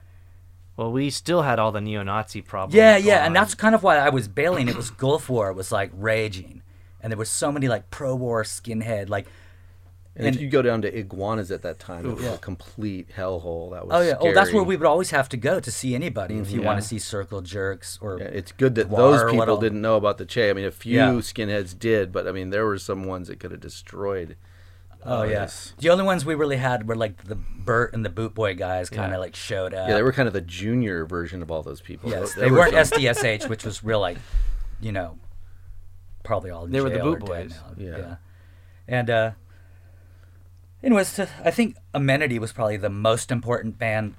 Well, 0.76 0.92
we 0.92 1.08
still 1.10 1.42
had 1.42 1.58
all 1.58 1.72
the 1.72 1.80
neo-Nazi 1.80 2.42
problems. 2.42 2.74
yeah, 2.74 2.94
going 2.98 3.06
yeah, 3.06 3.24
and 3.26 3.34
that's 3.34 3.54
kind 3.54 3.74
of 3.74 3.82
why 3.82 3.96
I 3.96 4.10
was 4.10 4.28
bailing. 4.28 4.68
It 4.68 4.76
was 4.76 4.90
Gulf 5.04 5.28
War 5.28 5.48
it 5.50 5.54
was 5.54 5.72
like 5.72 5.90
raging, 5.94 6.62
and 7.00 7.10
there 7.10 7.18
was 7.18 7.30
so 7.30 7.50
many 7.50 7.66
like 7.68 7.90
pro-war 7.90 8.42
skinhead 8.44 9.08
like. 9.08 9.26
and, 10.16 10.26
if 10.34 10.40
you 10.40 10.48
go 10.48 10.62
down 10.62 10.82
to 10.82 10.98
Iguanas 10.98 11.50
at 11.50 11.62
that 11.62 11.78
time, 11.78 12.04
it 12.06 12.14
was 12.16 12.24
Yeah. 12.24 12.34
a 12.34 12.38
complete 12.38 13.08
hellhole. 13.16 13.70
That 13.72 13.86
was 13.86 13.94
Oh 13.96 14.00
yeah, 14.02 14.16
oh 14.20 14.32
that's 14.34 14.52
where 14.52 14.62
we 14.64 14.76
would 14.76 14.86
always 14.86 15.10
have 15.10 15.28
to 15.30 15.36
go 15.36 15.60
to 15.60 15.70
see 15.70 15.94
anybody 15.94 16.36
if 16.38 16.50
you 16.50 16.60
want 16.62 16.80
to 16.80 16.86
see 16.86 16.98
Circle 16.98 17.40
Jerks 17.42 17.98
or 18.02 18.18
Yeah, 18.18 18.26
it's 18.26 18.52
good 18.52 18.74
that 18.76 18.88
Guar 18.90 18.96
those 18.96 19.22
or 19.22 19.32
what 19.32 19.46
people 19.46 19.56
didn't 19.58 19.80
know 19.80 19.96
about 19.96 20.18
the 20.18 20.26
Che. 20.26 20.50
I 20.50 20.52
mean, 20.52 20.64
a 20.66 20.70
few 20.70 20.96
Yeah. 20.96 21.10
skinheads 21.12 21.78
did, 21.78 22.12
but 22.12 22.26
I 22.28 22.32
mean, 22.32 22.50
there 22.50 22.66
were 22.66 22.78
some 22.78 23.04
ones 23.04 23.28
that 23.28 23.40
could 23.40 23.50
have 23.52 23.60
destroyed. 23.60 24.36
Oh 25.04 25.22
yeah. 25.22 25.30
yes. 25.30 25.74
The 25.78 25.90
only 25.90 26.04
ones 26.04 26.24
we 26.24 26.34
really 26.34 26.56
had 26.56 26.88
were 26.88 26.96
like 26.96 27.24
the 27.24 27.36
Bert 27.36 27.94
and 27.94 28.04
the 28.04 28.08
Boot 28.10 28.34
Boy 28.34 28.54
guys 28.54 28.90
kind 28.90 29.06
of 29.06 29.12
Yeah. 29.12 29.18
like 29.18 29.36
showed 29.36 29.72
up. 29.74 29.88
Yeah, 29.88 29.94
they 29.94 30.02
were 30.02 30.12
kind 30.12 30.26
of 30.26 30.32
the 30.32 30.40
junior 30.40 31.04
version 31.06 31.42
of 31.42 31.50
all 31.50 31.62
those 31.62 31.80
people. 31.80 32.10
Yes, 32.10 32.34
There 32.34 32.44
they 32.46 32.50
were 32.50 32.58
weren't 32.58 32.72
some- 32.86 32.98
SDSH, 33.00 33.48
which 33.48 33.64
was 33.64 33.84
real 33.84 34.00
like, 34.00 34.18
you 34.80 34.92
know, 34.92 35.18
probably 36.24 36.50
all 36.50 36.64
in 36.64 36.72
They 36.72 36.80
were 36.80 36.90
the 36.90 36.96
jail 36.96 37.04
Boot 37.16 37.20
Boys. 37.20 37.50
now. 37.78 37.84
Yeah. 37.84 38.16
And 38.88 39.10
uh, 39.10 39.30
anyways, 40.82 41.14
to, 41.14 41.28
I 41.44 41.50
think 41.50 41.76
Amenity 41.94 42.38
was 42.38 42.52
probably 42.52 42.76
the 42.76 42.90
most 42.90 43.30
important 43.30 43.78
band 43.78 44.14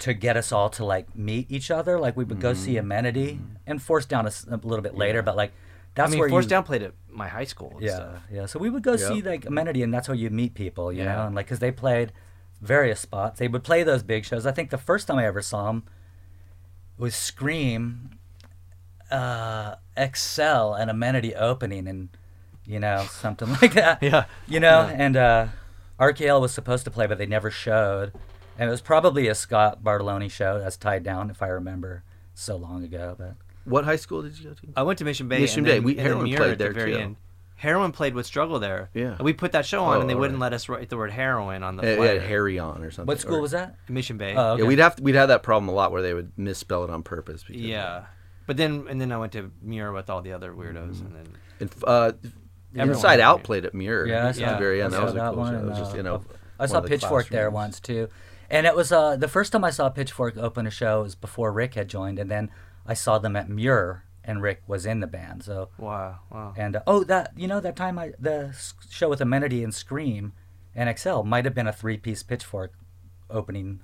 to 0.00 0.12
get 0.14 0.36
us 0.36 0.50
all 0.52 0.68
to 0.70 0.84
like 0.84 1.14
meet 1.16 1.50
each 1.50 1.70
other. 1.70 1.98
Like 1.98 2.16
we 2.16 2.24
would 2.24 2.40
go 2.40 2.54
see 2.54 2.72
Mm-hmm. 2.72 2.80
Amenity 2.80 3.40
and 3.66 3.80
Force 3.82 4.04
Down 4.06 4.24
a, 4.24 4.28
s- 4.28 4.46
a 4.50 4.56
little 4.56 4.82
bit 4.82 4.96
later, 4.96 5.22
but 5.22 5.36
like 5.36 5.50
I 5.50 5.52
that's 5.94 6.10
mean, 6.10 6.20
where 6.20 6.28
Force 6.28 6.44
you, 6.46 6.50
Down 6.50 6.64
played 6.64 6.82
at 6.82 6.92
my 7.14 7.28
high 7.28 7.44
school. 7.44 7.72
And 7.76 7.82
Yeah, 7.82 7.94
stuff. 7.96 8.22
yeah. 8.30 8.46
So 8.46 8.58
we 8.58 8.70
would 8.70 8.82
go 8.82 8.96
see 8.96 9.22
like 9.22 9.46
Amenity, 9.46 9.82
and 9.82 9.92
that's 9.94 10.08
where 10.08 10.16
you 10.16 10.30
meet 10.30 10.54
people, 10.54 10.92
you 10.92 11.02
Yeah. 11.04 11.14
know, 11.16 11.26
and 11.26 11.34
like 11.34 11.46
because 11.46 11.58
they 11.60 11.70
played 11.72 12.12
various 12.60 13.00
spots. 13.00 13.38
They 13.38 13.48
would 13.48 13.62
play 13.64 13.82
those 13.82 14.02
big 14.02 14.24
shows. 14.24 14.46
I 14.46 14.52
think 14.52 14.70
the 14.70 14.78
first 14.78 15.06
time 15.06 15.18
I 15.18 15.26
ever 15.26 15.42
saw 15.42 15.66
them 15.66 15.84
was 16.98 17.14
Scream, 17.14 18.10
uh, 19.10 19.76
Excel, 19.96 20.74
and 20.74 20.90
Amenity 20.90 21.34
opening, 21.34 21.86
and 21.88 22.08
you 22.64 22.80
know 22.80 23.06
something 23.10 23.48
like 23.62 23.74
that. 23.74 24.02
Yeah. 24.02 24.24
You 24.46 24.60
know, 24.60 24.80
and 24.92 25.16
uh, 25.16 25.46
RKL 26.00 26.40
was 26.40 26.52
supposed 26.52 26.84
to 26.84 26.90
play, 26.90 27.06
but 27.06 27.18
they 27.18 27.26
never 27.26 27.50
showed, 27.50 28.12
and 28.58 28.68
it 28.68 28.70
was 28.70 28.80
probably 28.80 29.28
a 29.28 29.34
Scott 29.34 29.82
Bartoloni 29.84 30.30
show. 30.30 30.58
That's 30.58 30.76
tied 30.76 31.02
down, 31.02 31.30
if 31.30 31.42
I 31.42 31.48
remember, 31.48 32.02
so 32.34 32.56
long 32.56 32.82
ago, 32.84 33.14
but. 33.18 33.34
What 33.64 33.84
high 33.84 33.96
school 33.96 34.22
did 34.22 34.38
you 34.38 34.48
go 34.50 34.54
to? 34.54 34.60
I 34.76 34.82
went 34.82 34.98
to 34.98 35.04
Mission 35.04 35.28
Bay. 35.28 35.40
Mission 35.40 35.60
and 35.60 35.66
Bay. 35.66 35.72
Then, 35.74 35.82
We- 35.84 35.92
and 35.92 36.00
Heroin 36.00 36.26
played 36.34 36.40
at 36.52 36.58
the 36.58 36.64
there, 36.64 36.72
very 36.72 36.92
too. 36.92 36.98
end. 36.98 37.16
Heroin 37.56 37.92
played 37.92 38.14
with 38.14 38.26
Struggle 38.26 38.58
there. 38.58 38.90
Yeah. 38.94 39.12
And 39.12 39.20
we 39.20 39.32
put 39.32 39.52
that 39.52 39.64
show 39.64 39.84
on, 39.84 39.98
Oh, 39.98 40.00
and 40.00 40.10
they 40.10 40.14
wouldn't 40.14 40.36
alright. 40.36 40.52
let 40.52 40.56
us 40.56 40.68
write 40.68 40.88
the 40.90 40.96
word 40.96 41.10
heroin 41.12 41.62
on 41.62 41.76
the 41.76 41.84
It, 41.84 41.98
it 41.98 42.20
had 42.20 42.28
Harry 42.28 42.58
on 42.58 42.82
or 42.82 42.90
something. 42.90 43.06
What 43.06 43.20
school 43.20 43.36
or- 43.36 43.40
was 43.42 43.52
that? 43.52 43.76
Mission 43.88 44.18
Bay. 44.18 44.34
Oh, 44.36 44.52
okay. 44.54 44.62
Yeah, 44.62 44.68
we'd 44.68 44.78
have 44.80 44.98
we'd 45.00 45.14
have 45.14 45.28
that 45.28 45.42
problem 45.42 45.68
a 45.68 45.72
lot 45.72 45.92
where 45.92 46.02
they 46.02 46.12
would 46.12 46.32
misspell 46.36 46.84
it 46.84 46.90
on 46.90 47.02
purpose. 47.02 47.44
Because 47.44 47.62
yeah. 47.62 48.04
But 48.46 48.56
then, 48.58 48.86
and 48.90 49.00
then 49.00 49.10
I 49.12 49.16
went 49.16 49.32
to 49.32 49.50
Muir 49.62 49.92
with 49.92 50.10
all 50.10 50.20
the 50.20 50.32
other 50.32 50.52
weirdos, 50.52 51.00
and 51.00 51.14
then 51.14 51.26
And, 51.60 51.70
uh, 51.86 52.12
Inside 52.74 53.12
had 53.12 53.20
Out 53.20 53.40
it. 53.40 53.44
played 53.44 53.64
at 53.64 53.72
Muir. 53.72 54.06
Yeah, 54.06 54.24
I 54.26 54.28
at 54.30 54.34
the 54.34 54.56
very 54.58 54.82
end. 54.82 54.92
That 54.92 55.02
was 55.04 55.14
a 55.14 55.30
cool 55.32 55.46
show. 55.46 55.52
It 55.52 55.56
and, 55.58 55.68
was 55.68 55.78
just 55.78 55.94
uh, 55.94 55.96
you 55.96 56.02
know. 56.02 56.24
I 56.58 56.66
saw 56.66 56.80
the 56.80 56.88
Pitchfork 56.88 57.28
there 57.28 57.48
once 57.50 57.78
too, 57.80 58.08
and 58.50 58.66
it 58.66 58.74
was 58.76 58.90
uh, 58.92 59.16
the 59.16 59.28
first 59.28 59.52
time 59.52 59.64
I 59.64 59.70
saw 59.70 59.88
Pitchfork 59.88 60.36
open 60.36 60.66
a 60.66 60.70
show 60.70 61.02
was 61.02 61.14
before 61.14 61.52
Rick 61.52 61.74
had 61.74 61.88
joined, 61.88 62.18
and 62.18 62.30
then 62.30 62.50
I 62.86 62.94
saw 62.94 63.18
them 63.18 63.36
at 63.36 63.48
Muir, 63.48 64.04
and 64.22 64.42
Rick 64.42 64.62
was 64.66 64.86
in 64.86 65.00
the 65.00 65.06
band. 65.06 65.42
So 65.44 65.70
wow, 65.78 66.20
wow. 66.30 66.54
and 66.56 66.76
uh, 66.76 66.82
oh, 66.86 67.04
that 67.04 67.32
you 67.36 67.48
know 67.48 67.60
that 67.60 67.76
time 67.76 67.98
I 67.98 68.12
the 68.18 68.54
show 68.88 69.08
with 69.08 69.20
Amenity 69.20 69.62
and 69.62 69.74
Scream 69.74 70.32
and 70.74 70.88
Excel 70.88 71.24
might 71.24 71.44
have 71.44 71.54
been 71.54 71.66
a 71.66 71.72
three 71.72 71.96
piece 71.96 72.22
Pitchfork 72.22 72.72
opening 73.30 73.80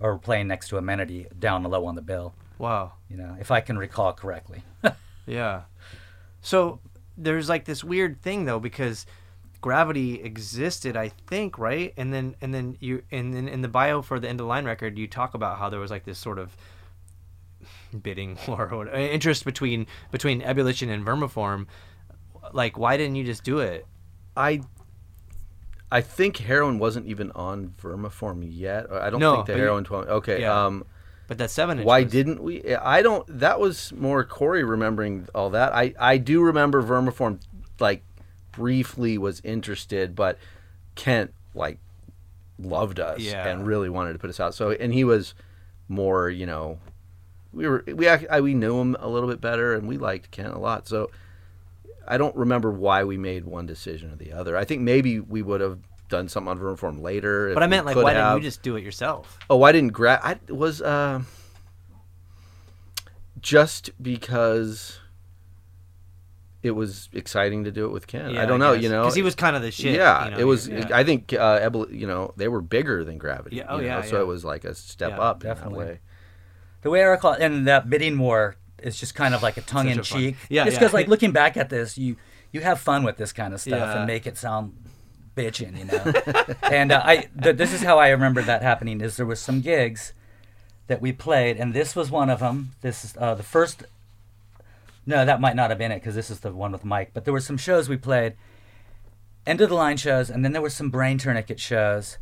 or 0.00 0.18
playing 0.18 0.48
next 0.48 0.68
to 0.68 0.76
Amenity 0.76 1.26
down 1.38 1.62
low 1.64 1.86
on 1.86 1.94
the 1.94 2.02
bill. 2.02 2.34
Wow. 2.58 2.92
You 3.08 3.16
know, 3.16 3.36
if 3.40 3.50
I 3.50 3.60
can 3.60 3.78
recall 3.78 4.12
correctly. 4.12 4.62
Yeah. 5.26 5.62
So 6.40 6.80
there's 7.16 7.48
like 7.48 7.64
this 7.64 7.84
weird 7.84 8.20
thing 8.20 8.44
though 8.44 8.60
because 8.60 9.06
gravity 9.60 10.20
existed, 10.22 10.96
I 10.96 11.08
think, 11.08 11.58
right? 11.58 11.94
And 11.96 12.12
then 12.12 12.36
and 12.40 12.52
then 12.52 12.76
you 12.80 13.02
and 13.10 13.32
then 13.32 13.48
in 13.48 13.62
the 13.62 13.68
bio 13.68 14.02
for 14.02 14.20
the 14.20 14.28
end 14.28 14.40
of 14.40 14.46
line 14.46 14.64
record, 14.64 14.98
you 14.98 15.06
talk 15.06 15.34
about 15.34 15.58
how 15.58 15.68
there 15.68 15.80
was 15.80 15.90
like 15.90 16.04
this 16.04 16.18
sort 16.18 16.38
of 16.38 16.56
bidding 18.02 18.38
war 18.48 18.68
or 18.72 18.88
interest 18.88 19.44
between 19.44 19.86
between 20.10 20.42
ebullition 20.42 20.88
and 20.90 21.04
vermiform. 21.06 21.66
Like, 22.52 22.78
why 22.78 22.96
didn't 22.96 23.16
you 23.16 23.24
just 23.24 23.44
do 23.44 23.58
it? 23.60 23.86
I 24.36 24.60
I 25.90 26.00
think 26.00 26.38
heroin 26.38 26.78
wasn't 26.78 27.06
even 27.06 27.30
on 27.32 27.74
vermiform 27.80 28.44
yet. 28.48 28.90
I 28.92 29.10
don't 29.10 29.20
No, 29.20 29.36
think 29.36 29.46
the 29.46 29.54
heroin. 29.54 29.84
12, 29.84 30.08
okay. 30.08 30.40
Yeah. 30.40 30.66
Um, 30.66 30.84
But 31.28 31.38
that 31.38 31.50
seven 31.50 31.84
why 31.84 32.02
was- 32.02 32.12
didn't 32.12 32.42
we? 32.42 32.74
I 32.74 33.00
don't. 33.02 33.24
That 33.40 33.60
was 33.60 33.92
more 33.92 34.24
Corey 34.24 34.64
remembering 34.64 35.28
all 35.34 35.50
that. 35.50 35.72
I 35.74 35.94
I 35.98 36.18
do 36.18 36.42
remember 36.42 36.82
vermiform, 36.82 37.40
like 37.80 38.02
briefly 38.52 39.18
was 39.18 39.40
interested, 39.44 40.14
but 40.14 40.38
Kent 40.96 41.32
like 41.54 41.78
loved 42.58 43.00
us 43.00 43.20
Yeah. 43.20 43.46
and 43.48 43.66
really 43.66 43.88
wanted 43.88 44.12
to 44.12 44.18
put 44.18 44.30
us 44.30 44.38
out. 44.40 44.54
So 44.54 44.70
and 44.72 44.92
he 44.92 45.04
was 45.04 45.34
more, 45.88 46.28
you 46.28 46.46
know, 46.46 46.78
we 47.54 47.68
were 47.68 47.84
we 47.86 48.08
I, 48.08 48.40
we 48.40 48.54
knew 48.54 48.78
him 48.80 48.96
a 48.98 49.08
little 49.08 49.28
bit 49.28 49.40
better 49.40 49.74
and 49.74 49.88
we 49.88 49.96
liked 49.98 50.30
Kent 50.30 50.54
a 50.54 50.58
lot. 50.58 50.88
So 50.88 51.10
I 52.06 52.18
don't 52.18 52.36
remember 52.36 52.70
why 52.70 53.04
we 53.04 53.16
made 53.16 53.44
one 53.44 53.66
decision 53.66 54.12
or 54.12 54.16
the 54.16 54.32
other. 54.32 54.56
I 54.56 54.64
think 54.64 54.82
maybe 54.82 55.20
we 55.20 55.42
would 55.42 55.60
have 55.60 55.78
done 56.08 56.28
something 56.28 56.50
on 56.50 56.58
vermiform 56.58 57.00
later. 57.00 57.52
But 57.54 57.62
I 57.62 57.66
meant 57.66 57.86
like, 57.86 57.96
why 57.96 58.14
didn't 58.14 58.36
you 58.36 58.42
just 58.42 58.62
do 58.62 58.76
it 58.76 58.84
yourself? 58.84 59.38
Oh, 59.48 59.62
I 59.62 59.72
didn't 59.72 59.92
grab. 59.92 60.20
I 60.22 60.38
was 60.52 60.82
uh, 60.82 61.22
just 63.40 63.90
because 64.02 65.00
it 66.62 66.72
was 66.72 67.08
exciting 67.12 67.64
to 67.64 67.70
do 67.70 67.84
it 67.84 67.92
with 67.92 68.06
Kent. 68.06 68.36
I 68.38 68.46
don't 68.46 68.58
know, 68.58 68.72
you 68.72 68.88
know, 68.88 69.02
because 69.02 69.14
he 69.14 69.22
was 69.22 69.34
kind 69.34 69.54
of 69.54 69.62
the 69.62 69.70
shit. 69.70 69.94
yeah, 69.94 70.24
you 70.24 70.30
know, 70.32 70.38
it 70.38 70.44
was. 70.44 70.66
yeah. 70.68 70.88
I 70.92 71.04
think 71.04 71.32
uh, 71.32 71.70
you 71.90 72.06
know, 72.06 72.32
they 72.36 72.48
were 72.48 72.62
bigger 72.62 73.04
than 73.04 73.18
Gravity. 73.18 73.56
Yeah, 73.56 73.66
oh, 73.68 73.76
you 73.76 73.82
know, 73.88 73.98
yeah, 73.98 74.02
So 74.02 74.16
yeah. 74.16 74.22
it 74.22 74.26
was 74.26 74.44
like 74.44 74.64
a 74.64 74.74
step 74.74 75.10
Yeah, 75.10 75.20
up 75.20 75.42
definitely. 75.42 75.80
in 75.80 75.86
that 75.86 75.92
way. 75.94 76.00
The 76.84 76.90
way 76.90 77.00
I 77.02 77.06
recall, 77.06 77.32
and 77.32 77.66
that 77.66 77.90
bidding 77.90 78.18
war 78.18 78.56
is 78.80 79.00
just 79.00 79.14
kind 79.16 79.34
of 79.34 79.42
like 79.42 79.56
a 79.56 79.62
tongue 79.62 79.88
in 79.88 80.02
cheek. 80.02 80.36
Yeah, 80.48 80.64
Just 80.64 80.74
yeah. 80.74 80.78
because, 80.80 80.92
like, 80.94 81.08
looking 81.08 81.32
back 81.32 81.56
at 81.56 81.70
this, 81.70 81.98
you 81.98 82.16
you 82.52 82.60
have 82.60 82.78
fun 82.78 83.02
with 83.02 83.16
this 83.16 83.32
kind 83.32 83.52
of 83.52 83.60
stuff 83.60 83.72
Yeah. 83.80 83.96
and 83.98 84.06
make 84.06 84.26
it 84.26 84.36
sound 84.38 84.74
bitching, 85.34 85.76
you 85.78 85.86
know. 85.86 86.52
and 86.62 86.92
uh, 86.92 87.02
I, 87.04 87.28
th- 87.42 87.56
this 87.56 87.72
is 87.72 87.82
how 87.82 87.98
I 87.98 88.10
remember 88.10 88.42
that 88.42 88.62
happening: 88.62 89.00
is 89.00 89.16
there 89.16 89.26
was 89.26 89.40
some 89.40 89.60
gigs 89.62 90.12
that 90.86 91.00
we 91.00 91.10
played, 91.10 91.56
and 91.56 91.72
this 91.74 91.96
was 91.96 92.10
one 92.10 92.28
of 92.30 92.40
them. 92.40 92.72
This 92.82 93.04
is 93.04 93.16
uh, 93.18 93.34
the 93.34 93.42
first. 93.42 93.84
No, 95.06 95.24
that 95.24 95.40
might 95.40 95.56
not 95.56 95.70
have 95.70 95.78
been 95.78 95.90
it 95.92 95.96
because 95.96 96.14
this 96.14 96.30
is 96.30 96.40
the 96.40 96.52
one 96.52 96.72
with 96.72 96.84
Mike. 96.84 97.10
But 97.14 97.24
there 97.24 97.32
were 97.32 97.40
some 97.40 97.56
shows 97.58 97.88
we 97.88 97.96
played, 97.96 98.34
end 99.46 99.60
of 99.60 99.68
the 99.70 99.74
line 99.74 99.96
shows, 99.96 100.30
and 100.30 100.44
then 100.44 100.52
there 100.52 100.62
were 100.62 100.70
some 100.70 100.90
brain 100.90 101.18
tourniquet 101.18 101.60
shows, 101.60 102.18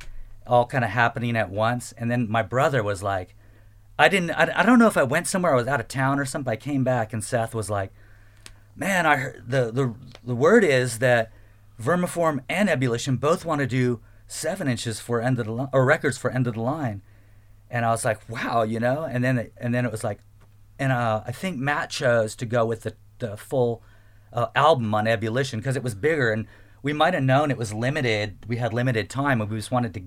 all 0.46 0.66
kind 0.66 0.84
of 0.84 0.90
happening 0.90 1.36
at 1.36 1.50
once. 1.50 1.92
And 1.98 2.10
then 2.10 2.28
my 2.30 2.42
brother 2.42 2.82
was 2.82 3.02
like, 3.02 3.34
I 3.98 4.08
didn't, 4.08 4.30
I, 4.32 4.60
I 4.60 4.62
don't 4.64 4.78
know 4.78 4.86
if 4.86 4.96
I 4.96 5.02
went 5.02 5.26
somewhere, 5.26 5.52
I 5.52 5.56
was 5.56 5.68
out 5.68 5.80
of 5.80 5.88
town 5.88 6.18
or 6.18 6.24
something. 6.24 6.50
I 6.50 6.56
came 6.56 6.82
back, 6.84 7.12
and 7.12 7.22
Seth 7.22 7.54
was 7.54 7.70
like, 7.70 7.92
Man, 8.74 9.04
I 9.04 9.16
heard 9.16 9.44
the 9.46 9.70
the 9.70 9.94
the 10.24 10.34
word 10.34 10.64
is 10.64 10.98
that 11.00 11.30
Vermiform 11.80 12.40
and 12.48 12.70
Ebullition 12.70 13.16
both 13.16 13.44
want 13.44 13.60
to 13.60 13.66
do 13.66 14.00
seven 14.26 14.66
inches 14.66 14.98
for 14.98 15.20
end 15.20 15.38
of 15.38 15.46
the 15.46 15.52
line 15.52 15.68
or 15.72 15.84
records 15.84 16.16
for 16.16 16.30
end 16.30 16.46
of 16.46 16.54
the 16.54 16.62
line, 16.62 17.02
and 17.70 17.84
I 17.84 17.90
was 17.90 18.04
like, 18.04 18.26
wow, 18.30 18.62
you 18.62 18.80
know. 18.80 19.04
And 19.04 19.22
then 19.22 19.38
it, 19.38 19.52
and 19.58 19.74
then 19.74 19.84
it 19.84 19.92
was 19.92 20.02
like, 20.02 20.20
and 20.78 20.90
uh, 20.90 21.22
I 21.26 21.32
think 21.32 21.58
Matt 21.58 21.90
chose 21.90 22.34
to 22.36 22.46
go 22.46 22.64
with 22.64 22.82
the 22.82 22.94
the 23.18 23.36
full 23.36 23.82
uh, 24.32 24.46
album 24.54 24.94
on 24.94 25.06
Ebullition 25.06 25.58
because 25.58 25.76
it 25.76 25.82
was 25.82 25.94
bigger, 25.94 26.32
and 26.32 26.46
we 26.82 26.94
might 26.94 27.12
have 27.12 27.22
known 27.22 27.50
it 27.50 27.58
was 27.58 27.74
limited. 27.74 28.38
We 28.48 28.56
had 28.56 28.72
limited 28.72 29.10
time, 29.10 29.42
and 29.42 29.50
we 29.50 29.58
just 29.58 29.70
wanted 29.70 29.92
to 29.94 30.04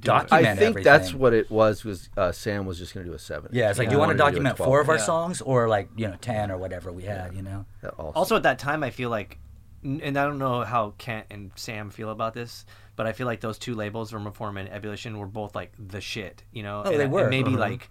document 0.00 0.32
I 0.32 0.56
think 0.56 0.70
everything. 0.70 0.82
that's 0.84 1.12
what 1.14 1.32
it 1.34 1.50
was. 1.50 1.84
Was 1.84 2.08
uh, 2.16 2.32
Sam 2.32 2.64
was 2.66 2.78
just 2.78 2.94
going 2.94 3.04
to 3.04 3.10
do 3.10 3.14
a 3.14 3.18
seven? 3.18 3.50
Yeah, 3.52 3.70
it's 3.70 3.78
like, 3.78 3.88
He 3.88 3.90
do 3.90 3.94
you 3.96 3.98
want 3.98 4.16
to 4.16 4.22
wanted 4.22 4.32
do 4.36 4.42
document 4.42 4.56
four 4.58 4.80
of 4.80 4.88
our 4.88 4.96
Yeah. 4.96 5.02
songs 5.02 5.40
or 5.40 5.68
like 5.68 5.88
you 5.96 6.08
know 6.08 6.16
ten 6.20 6.50
or 6.50 6.58
whatever 6.58 6.90
we 6.92 7.02
had? 7.04 7.34
You 7.34 7.42
know. 7.42 7.66
Also. 7.98 8.12
Also, 8.18 8.36
at 8.36 8.42
that 8.44 8.58
time, 8.58 8.82
I 8.82 8.90
feel 8.90 9.10
like, 9.10 9.38
and 9.82 10.16
I 10.16 10.24
don't 10.24 10.38
know 10.38 10.62
how 10.64 10.94
Kent 10.98 11.26
and 11.30 11.50
Sam 11.56 11.90
feel 11.90 12.10
about 12.10 12.32
this, 12.34 12.64
but 12.96 13.06
I 13.06 13.12
feel 13.12 13.26
like 13.26 13.40
those 13.40 13.58
two 13.58 13.74
labels, 13.74 14.12
Vermiform 14.12 14.58
and 14.58 14.68
Ebullition, 14.70 15.18
were 15.18 15.26
both 15.26 15.54
like 15.54 15.72
the 15.78 16.00
shit. 16.00 16.42
You 16.52 16.62
know, 16.62 16.82
Oh, 16.84 16.90
and, 16.90 16.98
they 17.00 17.04
and 17.04 17.12
were. 17.12 17.28
maybe 17.28 17.50
Mhm. 17.50 17.58
like, 17.58 17.90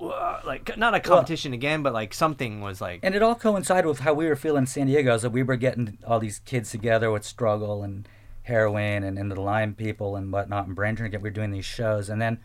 uh, 0.00 0.40
like 0.46 0.76
not 0.78 0.94
a 0.94 1.00
competition 1.00 1.52
again, 1.52 1.82
but 1.82 1.92
like 1.92 2.14
something 2.14 2.60
was 2.60 2.80
like. 2.80 3.00
And 3.02 3.14
it 3.14 3.22
all 3.22 3.34
coincided 3.34 3.86
with 3.88 4.00
how 4.00 4.14
we 4.14 4.26
were 4.26 4.36
feeling 4.36 4.62
in 4.62 4.66
San 4.66 4.86
Diego. 4.86 5.18
So 5.18 5.28
we 5.28 5.42
were 5.42 5.56
getting 5.56 5.98
all 6.06 6.20
these 6.20 6.38
kids 6.40 6.70
together 6.70 7.10
with 7.10 7.24
struggle 7.24 7.82
and 7.82 8.08
heroin 8.48 9.04
and 9.04 9.18
End 9.18 9.30
of 9.30 9.36
the 9.36 9.42
Line 9.42 9.74
people 9.74 10.16
and 10.16 10.32
whatnot 10.32 10.66
and 10.66 10.74
brain 10.74 10.96
tourniquet. 10.96 11.22
We 11.22 11.30
were 11.30 11.34
doing 11.34 11.52
these 11.52 11.64
shows, 11.64 12.08
and 12.08 12.20
then 12.20 12.40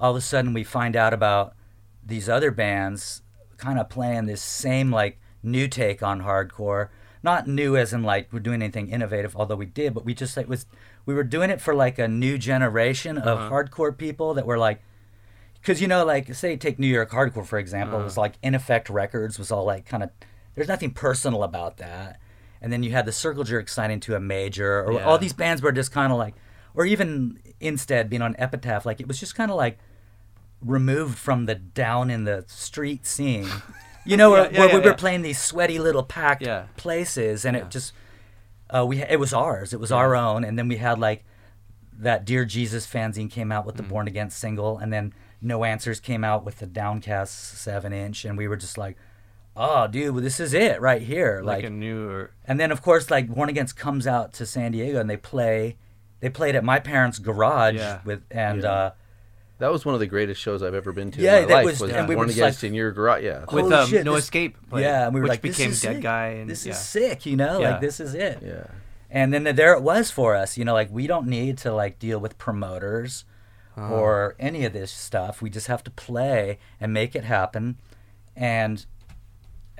all 0.00 0.10
of 0.10 0.16
a 0.16 0.20
sudden 0.20 0.52
we 0.52 0.64
find 0.64 0.96
out 0.96 1.14
about 1.14 1.54
these 2.04 2.28
other 2.28 2.50
bands 2.50 3.22
kind 3.56 3.78
of 3.78 3.88
playing 3.88 4.26
this 4.26 4.42
same 4.42 4.90
like 4.90 5.18
new 5.42 5.68
take 5.68 6.02
on 6.02 6.22
hardcore. 6.22 6.88
Not 7.22 7.48
new 7.48 7.76
as 7.76 7.92
in 7.92 8.02
like 8.02 8.32
we're 8.32 8.40
doing 8.40 8.60
anything 8.60 8.90
innovative, 8.90 9.34
although 9.36 9.56
we 9.56 9.66
did, 9.66 9.94
but 9.94 10.04
we 10.04 10.12
just 10.12 10.36
like 10.36 10.48
was 10.48 10.66
we 11.06 11.14
were 11.14 11.24
doing 11.24 11.50
it 11.50 11.60
for 11.60 11.74
like 11.74 11.98
a 11.98 12.08
new 12.08 12.36
generation 12.36 13.16
of 13.16 13.38
uh-huh. 13.38 13.50
hardcore 13.50 13.96
people 13.96 14.34
that 14.34 14.46
were 14.46 14.58
like 14.58 14.82
because 15.60 15.80
you 15.80 15.88
know 15.88 16.04
like 16.04 16.34
say 16.34 16.56
take 16.56 16.78
new 16.78 16.86
york 16.86 17.10
hardcore 17.10 17.46
for 17.46 17.58
example 17.58 17.98
it 17.98 18.04
was 18.04 18.14
uh-huh. 18.14 18.22
like 18.22 18.34
in 18.42 18.54
effect 18.54 18.90
records 18.90 19.38
was 19.38 19.50
all 19.50 19.64
like 19.64 19.86
kind 19.86 20.02
of 20.02 20.10
there's 20.54 20.68
nothing 20.68 20.90
personal 20.90 21.42
about 21.42 21.78
that 21.78 22.20
and 22.64 22.72
then 22.72 22.82
you 22.82 22.90
had 22.90 23.04
the 23.06 23.12
circle 23.12 23.44
jerk 23.44 23.68
signing 23.68 24.00
to 24.00 24.16
a 24.16 24.20
major 24.20 24.82
or 24.84 24.94
Yeah. 24.94 25.04
all 25.04 25.18
these 25.18 25.32
bands 25.34 25.62
were 25.62 25.70
just 25.70 25.92
kind 25.92 26.10
of 26.10 26.18
like 26.18 26.34
or 26.74 26.84
even 26.86 27.38
instead 27.60 28.10
being 28.10 28.22
on 28.22 28.34
epitaph 28.38 28.84
like 28.84 28.98
it 29.00 29.06
was 29.06 29.20
just 29.20 29.36
kind 29.36 29.50
of 29.50 29.56
like 29.56 29.78
removed 30.60 31.18
from 31.18 31.46
the 31.46 31.54
down 31.54 32.10
in 32.10 32.24
the 32.24 32.44
street 32.48 33.06
scene. 33.06 33.48
You 34.06 34.18
know 34.18 34.30
where, 34.30 34.52
Yeah, 34.52 34.58
where 34.58 34.68
yeah, 34.68 34.74
we 34.74 34.80
were 34.84 34.92
playing 34.94 35.22
these 35.22 35.38
sweaty 35.38 35.78
little 35.78 36.02
packed 36.02 36.46
places 36.76 37.46
and 37.46 37.56
it 37.56 37.70
just 37.70 37.94
uh, 38.68 38.84
we 38.84 39.00
it 39.02 39.18
was 39.18 39.32
ours 39.32 39.72
it 39.72 39.80
was 39.80 39.90
our 39.90 40.14
own 40.14 40.44
and 40.44 40.58
then 40.58 40.68
we 40.68 40.76
had 40.76 40.98
like 40.98 41.24
that 42.00 42.26
Dear 42.26 42.44
Jesus 42.44 42.86
fanzine 42.86 43.30
came 43.30 43.50
out 43.50 43.62
Mm. 43.62 43.66
with 43.68 43.76
the 43.76 43.82
Born 43.82 44.06
Against 44.06 44.38
single, 44.38 44.76
and 44.76 44.92
then 44.92 45.14
No 45.40 45.64
Answers 45.64 46.00
came 46.00 46.22
out 46.22 46.44
with 46.44 46.58
the 46.58 46.66
Downcast 46.66 47.56
seven 47.56 47.92
inch, 47.94 48.26
and 48.26 48.36
we 48.36 48.46
were 48.48 48.56
just 48.58 48.76
like, 48.76 48.96
"Oh, 49.56 49.86
dude, 49.86 50.14
well, 50.14 50.22
this 50.22 50.40
is 50.40 50.52
it 50.54 50.80
right 50.80 51.02
here!" 51.02 51.42
like, 51.44 51.58
Like, 51.58 51.64
a 51.66 51.70
new 51.70 52.28
and 52.46 52.58
then 52.60 52.72
of 52.72 52.82
course, 52.82 53.10
like 53.10 53.28
Born 53.28 53.48
Against 53.48 53.76
comes 53.76 54.06
out 54.06 54.32
to 54.34 54.46
San 54.46 54.72
Diego, 54.72 55.00
and 55.00 55.08
they 55.08 55.16
play. 55.16 55.76
They 56.20 56.30
played 56.30 56.54
at 56.56 56.64
my 56.64 56.78
parents' 56.78 57.18
garage 57.18 57.74
Yeah. 57.76 57.98
with, 58.04 58.22
and 58.30 58.62
Yeah. 58.62 58.70
uh, 58.72 58.90
that 59.58 59.70
was 59.70 59.84
one 59.84 59.94
of 59.94 60.00
the 60.00 60.06
greatest 60.06 60.40
shows 60.40 60.62
I've 60.62 60.74
ever 60.74 60.90
been 60.92 61.10
to. 61.12 61.20
Yeah, 61.20 61.36
in 61.36 61.42
my 61.42 61.48
that 61.48 61.54
life, 61.56 61.64
was- 61.66 61.80
was 61.80 61.90
and 61.92 62.08
we 62.08 62.14
were 62.14 62.20
Born 62.20 62.28
just 62.28 62.38
Against 62.38 62.62
like- 62.62 62.68
in 62.68 62.74
your 62.74 62.92
garage. 62.92 63.22
Yeah, 63.24 63.44
with 63.52 63.72
um, 63.72 63.88
shit, 63.88 64.04
No 64.04 64.14
this- 64.14 64.24
Escape. 64.24 64.56
played, 64.70 64.82
yeah, 64.82 65.04
and 65.06 65.14
we 65.14 65.20
were 65.20 65.24
which 65.24 65.30
like, 65.30 65.42
became 65.42 65.70
"This 65.70 65.76
is 65.78 65.82
Dead 65.82 65.94
sick. 65.96 66.02
Guy, 66.02 66.26
and 66.28 66.48
this 66.50 66.64
yeah. 66.66 66.72
is 66.72 66.78
sick," 66.78 67.26
you 67.26 67.36
know, 67.36 67.60
Yeah. 67.60 67.70
like 67.72 67.80
this 67.80 68.00
is 68.00 68.14
it. 68.14 68.38
yeah. 68.44 68.66
And 69.10 69.32
then 69.32 69.44
there 69.54 69.74
it 69.74 69.82
was 69.82 70.10
for 70.10 70.34
us, 70.34 70.56
you 70.58 70.64
know, 70.64 70.72
like 70.72 70.88
we 70.90 71.06
don't 71.06 71.28
need 71.28 71.56
to 71.58 71.72
like 71.72 71.98
deal 72.00 72.18
with 72.18 72.36
promoters 72.38 73.24
Uh-huh. 73.76 73.94
or 73.94 74.34
any 74.40 74.64
of 74.64 74.72
this 74.72 74.90
stuff. 74.90 75.40
We 75.42 75.50
just 75.50 75.66
have 75.68 75.84
to 75.84 75.90
play 75.90 76.58
and 76.80 76.92
make 76.92 77.14
it 77.14 77.22
happen. 77.24 77.76
And 78.34 78.84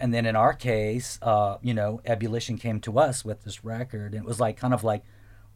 and 0.05 0.13
then 0.13 0.27
in 0.27 0.37
our 0.37 0.53
case, 0.53 1.19
uh, 1.23 1.57
you 1.63 1.73
know, 1.73 2.03
Ebullition 2.05 2.59
came 2.59 2.79
to 2.81 2.99
us 2.99 3.25
with 3.25 3.43
this 3.45 3.65
record 3.65 4.13
and 4.13 4.23
it 4.23 4.29
was 4.29 4.39
like 4.39 4.59
kind 4.59 4.75
of 4.75 4.85
like, 4.85 5.03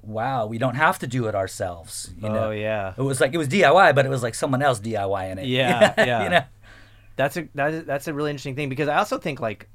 wow, 0.00 0.46
we 0.46 0.56
don't 0.56 0.76
have 0.76 0.98
to 1.00 1.06
do 1.06 1.26
it 1.26 1.34
ourselves. 1.34 2.14
You 2.16 2.30
know? 2.30 2.44
Oh 2.46 2.50
yeah. 2.50 2.94
It 2.96 3.02
was 3.02 3.20
like 3.20 3.34
it 3.34 3.36
was 3.36 3.46
DIY, 3.46 3.94
but 3.94 4.06
it 4.06 4.08
was 4.08 4.22
like 4.22 4.34
someone 4.34 4.62
else 4.62 4.80
DIY 4.80 5.32
in 5.32 5.38
it. 5.38 5.44
Yeah, 5.44 5.92
yeah. 5.98 6.22
you 6.24 6.30
know? 6.30 6.44
That's 7.16 7.36
a 7.36 7.46
that 7.56 7.74
is, 7.74 7.84
that's 7.84 8.08
a 8.08 8.14
really 8.14 8.30
interesting 8.30 8.56
thing 8.56 8.70
because 8.70 8.88
I 8.88 8.96
also 8.96 9.18
think 9.18 9.38
like 9.38 9.68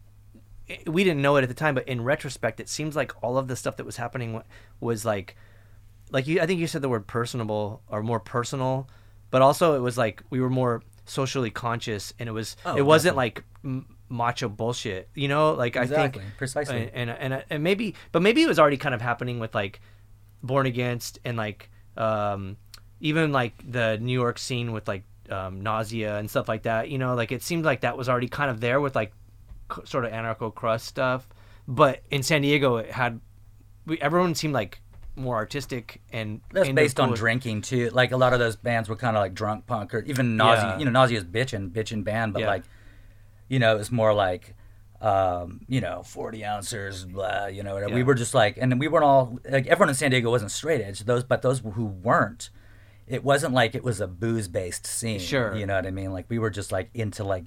we 0.87 1.03
didn't 1.03 1.21
know 1.21 1.35
it 1.35 1.43
at 1.43 1.49
the 1.49 1.53
time, 1.53 1.75
but 1.75 1.87
in 1.87 2.03
retrospect, 2.03 2.59
it 2.59 2.67
seems 2.67 2.95
like 2.95 3.11
all 3.21 3.37
of 3.37 3.47
the 3.47 3.55
stuff 3.55 3.77
that 3.77 3.85
was 3.85 3.97
happening 3.97 4.41
was 4.79 5.05
like 5.05 5.35
like 6.09 6.25
you. 6.25 6.41
I 6.41 6.47
think 6.47 6.59
you 6.59 6.65
said 6.65 6.81
the 6.81 6.89
word 6.89 7.05
personable 7.05 7.83
or 7.89 8.01
more 8.01 8.19
personal, 8.19 8.89
but 9.29 9.43
also 9.43 9.75
it 9.75 9.81
was 9.81 9.99
like 9.99 10.23
we 10.31 10.41
were 10.41 10.49
more 10.49 10.81
socially 11.05 11.51
conscious, 11.51 12.11
and 12.17 12.27
it 12.27 12.31
was 12.31 12.55
Oh, 12.65 12.75
it 12.75 12.81
wasn't 12.81 13.15
like 13.15 13.43
m- 13.63 13.85
macho 14.13 14.47
bullshit. 14.47 15.09
You 15.15 15.27
know, 15.27 15.53
like 15.53 15.75
I 15.75 15.87
think 15.87 16.19
precisely. 16.37 16.89
and, 16.93 17.09
and 17.09 17.33
and 17.33 17.45
and 17.49 17.63
maybe, 17.63 17.95
but 18.11 18.21
maybe 18.21 18.41
it 18.43 18.47
was 18.47 18.59
already 18.59 18.77
kind 18.77 18.95
of 18.95 19.01
happening 19.01 19.39
with 19.39 19.53
like 19.55 19.81
Born 20.41 20.65
Against 20.65 21.19
and 21.25 21.35
like 21.37 21.69
um, 21.97 22.57
even 22.99 23.31
like 23.31 23.53
the 23.69 23.97
New 23.99 24.13
York 24.13 24.37
scene 24.37 24.71
with 24.71 24.87
like 24.87 25.03
um, 25.29 25.61
nausea 25.61 26.17
and 26.17 26.29
stuff 26.29 26.47
like 26.47 26.63
that. 26.63 26.89
You 26.89 26.97
know, 26.97 27.15
like 27.15 27.31
it 27.31 27.41
seemed 27.43 27.65
like 27.65 27.81
that 27.81 27.97
was 27.97 28.07
already 28.09 28.27
kind 28.29 28.49
of 28.51 28.59
there 28.61 28.79
with 28.79 28.95
like 28.95 29.13
c- 29.75 29.81
sort 29.85 30.05
of 30.05 30.11
anarcho 30.11 30.53
crust 30.53 30.85
stuff. 30.85 31.27
But 31.67 32.01
in 32.11 32.23
San 32.23 32.41
Diego, 32.41 32.77
it 32.77 32.91
had 32.91 33.19
we, 33.85 33.99
everyone 34.01 34.35
seemed 34.35 34.53
like 34.53 34.79
more 35.15 35.35
artistic 35.35 36.01
and 36.11 36.41
That's 36.51 36.67
into 36.69 36.81
based 36.81 36.99
on 36.99 37.13
drinking 37.13 37.61
too. 37.61 37.89
Like 37.91 38.11
a 38.11 38.17
lot 38.17 38.33
of 38.33 38.39
those 38.39 38.55
bands 38.55 38.89
were 38.89 38.95
kind 38.95 39.15
of 39.15 39.21
like 39.21 39.33
drunk 39.33 39.67
punk 39.67 39.93
or 39.93 39.99
even 40.01 40.35
Nausea. 40.37 40.69
Yeah. 40.69 40.79
You 40.79 40.85
know, 40.85 40.91
Nausea's 40.91 41.23
bitchin', 41.23 41.69
bitchin' 41.69 42.03
band, 42.03 42.33
but 42.33 42.41
Yeah. 42.41 42.47
like, 42.47 42.63
you 43.53 43.59
know, 43.59 43.75
it 43.75 43.77
was 43.77 43.91
more 43.91 44.13
like, 44.13 44.55
um, 45.01 45.61
you 45.67 45.81
know, 45.81 46.01
forty 46.03 46.43
ounces, 46.45 47.05
blah. 47.05 47.45
You 47.47 47.61
know, 47.63 47.75
we 47.89 48.03
were 48.03 48.15
just 48.15 48.33
like, 48.33 48.57
and 48.59 48.79
we 48.79 48.87
weren't 48.87 49.05
all 49.05 49.37
like 49.49 49.67
everyone 49.67 49.89
in 49.89 49.95
San 49.95 50.11
Diego 50.11 50.29
wasn't 50.31 50.51
straight 50.51 50.81
edge. 50.81 50.99
Those, 51.01 51.23
but 51.23 51.41
those 51.41 51.59
who 51.59 51.85
weren't, 51.85 52.49
it 53.07 53.23
wasn't 53.23 53.53
like 53.53 53.75
it 53.75 53.83
was 53.83 53.99
a 54.01 54.07
booze 54.07 54.47
based 54.47 54.85
scene. 54.87 55.19
Sure. 55.19 55.55
you 55.55 55.65
know 55.65 55.75
what 55.75 55.85
I 55.85 55.91
mean? 55.91 56.11
Like 56.13 56.25
we 56.29 56.39
were 56.39 56.49
just 56.49 56.71
like 56.71 56.89
into 56.93 57.23
like 57.23 57.45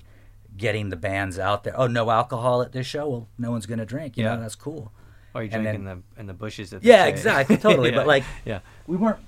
getting 0.56 0.90
the 0.90 0.96
bands 0.96 1.38
out 1.38 1.64
there. 1.64 1.74
Oh, 1.78 1.86
no 1.86 2.10
alcohol 2.10 2.62
at 2.62 2.72
this 2.72 2.86
show. 2.86 3.08
Well, 3.08 3.28
no 3.38 3.50
one's 3.50 3.66
gonna 3.66 3.86
drink. 3.86 4.16
You 4.16 4.24
Yeah. 4.24 4.34
know, 4.36 4.42
that's 4.42 4.54
cool. 4.54 4.92
Or 5.34 5.42
you 5.42 5.50
and 5.52 5.62
drink 5.64 5.74
in 5.78 5.84
the 5.84 5.98
in 6.20 6.26
the 6.26 6.34
bushes. 6.34 6.72
At 6.72 6.82
the 6.82 6.88
Yeah, 6.88 7.06
exactly, 7.06 7.56
totally. 7.56 7.90
Yeah, 7.92 7.96
But 7.96 8.06
like, 8.06 8.24
yeah, 8.44 8.60
we 8.86 8.96
weren't. 8.96 9.18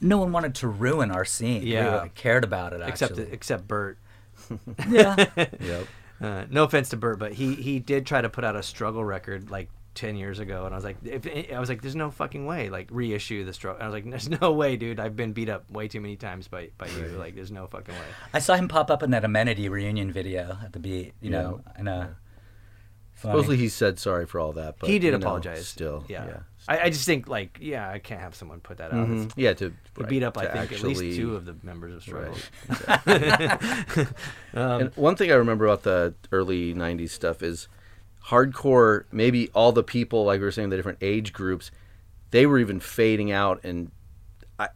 No 0.00 0.18
one 0.18 0.32
wanted 0.32 0.54
to 0.56 0.68
ruin 0.68 1.10
our 1.10 1.24
scene. 1.24 1.62
we 1.62 1.74
Yeah. 1.74 1.94
really 1.96 2.08
cared 2.14 2.44
about 2.44 2.72
it. 2.72 2.80
except 2.86 3.12
Actually, 3.12 3.32
except 3.32 3.66
Bert. 3.68 3.98
yeah. 4.88 5.16
Yep. 5.60 5.86
Uh, 6.20 6.44
no 6.50 6.64
offense 6.64 6.88
to 6.90 6.96
Bert, 6.96 7.18
but 7.18 7.32
he 7.34 7.54
he 7.54 7.78
did 7.80 8.06
try 8.06 8.20
to 8.20 8.28
put 8.28 8.44
out 8.44 8.56
a 8.56 8.62
struggle 8.62 9.04
record 9.04 9.50
like 9.50 9.68
ten 9.94 10.16
years 10.16 10.38
ago, 10.38 10.64
and 10.64 10.74
I 10.74 10.76
was 10.78 10.84
like, 10.84 10.96
if, 11.04 11.52
I 11.52 11.58
was 11.60 11.68
like, 11.68 11.82
there's 11.82 11.96
no 11.96 12.10
fucking 12.10 12.46
way, 12.46 12.68
like 12.70 12.88
reissue 12.90 13.44
the 13.44 13.52
struggle. 13.52 13.82
I 13.82 13.86
was 13.86 13.92
like, 13.94 14.04
there's 14.10 14.28
no 14.40 14.52
way, 14.52 14.76
dude. 14.76 15.00
I've 15.00 15.16
been 15.16 15.32
beat 15.32 15.48
up 15.48 15.70
way 15.70 15.88
too 15.88 16.00
many 16.00 16.16
times 16.16 16.48
by 16.48 16.70
by 16.78 16.86
you. 16.88 17.06
Like, 17.18 17.34
there's 17.34 17.50
no 17.50 17.66
fucking 17.66 17.94
way. 17.94 18.06
I 18.32 18.38
saw 18.38 18.54
him 18.54 18.68
pop 18.68 18.90
up 18.90 19.02
in 19.02 19.10
that 19.10 19.24
amenity 19.24 19.68
reunion 19.68 20.12
video 20.12 20.56
at 20.62 20.72
the 20.72 20.78
beat. 20.80 21.14
You 21.20 21.30
Yeah. 21.30 21.42
know, 21.42 21.60
and 21.76 21.88
uh, 21.88 22.06
funny. 23.14 23.32
Supposedly 23.32 23.56
he 23.56 23.68
said 23.68 23.98
sorry 23.98 24.26
for 24.26 24.40
all 24.40 24.52
that, 24.52 24.76
but 24.78 24.88
he 24.88 24.98
did 24.98 25.12
you 25.12 25.18
know, 25.18 25.26
apologize. 25.26 25.66
Still, 25.66 26.04
yeah. 26.08 26.26
yeah. 26.26 26.38
I, 26.66 26.80
I 26.80 26.90
just 26.90 27.04
think 27.04 27.28
like, 27.28 27.58
yeah, 27.60 27.88
I 27.90 27.98
can't 27.98 28.20
have 28.20 28.34
someone 28.34 28.60
put 28.60 28.78
that 28.78 28.92
out. 28.92 29.06
Mhm. 29.08 29.32
Yeah, 29.36 29.52
to, 29.54 29.72
right, 29.98 30.08
beat 30.08 30.22
up, 30.22 30.38
I 30.38 30.46
to 30.46 30.52
think, 30.52 30.72
at 30.72 30.82
least 30.82 31.16
two 31.18 31.36
of 31.36 31.44
the 31.44 31.56
members 31.62 31.94
of 31.94 32.02
Struggle. 32.02 32.36
Right. 33.06 34.08
Um, 34.54 34.80
and 34.82 34.96
one 34.96 35.16
thing 35.16 35.30
I 35.32 35.34
remember 35.34 35.66
about 35.66 35.82
the 35.82 36.14
early 36.30 36.74
'90s 36.74 37.10
stuff 37.10 37.42
is 37.42 37.68
hardcore. 38.26 39.04
Maybe 39.10 39.50
all 39.50 39.72
the 39.72 39.82
people, 39.82 40.24
like 40.24 40.38
we 40.40 40.44
were 40.44 40.52
saying, 40.52 40.70
the 40.70 40.76
different 40.76 40.98
age 41.00 41.32
groups, 41.32 41.70
they 42.30 42.46
were 42.46 42.58
even 42.58 42.78
fading 42.80 43.32
out. 43.32 43.60
And 43.64 43.90
I, 44.58 44.68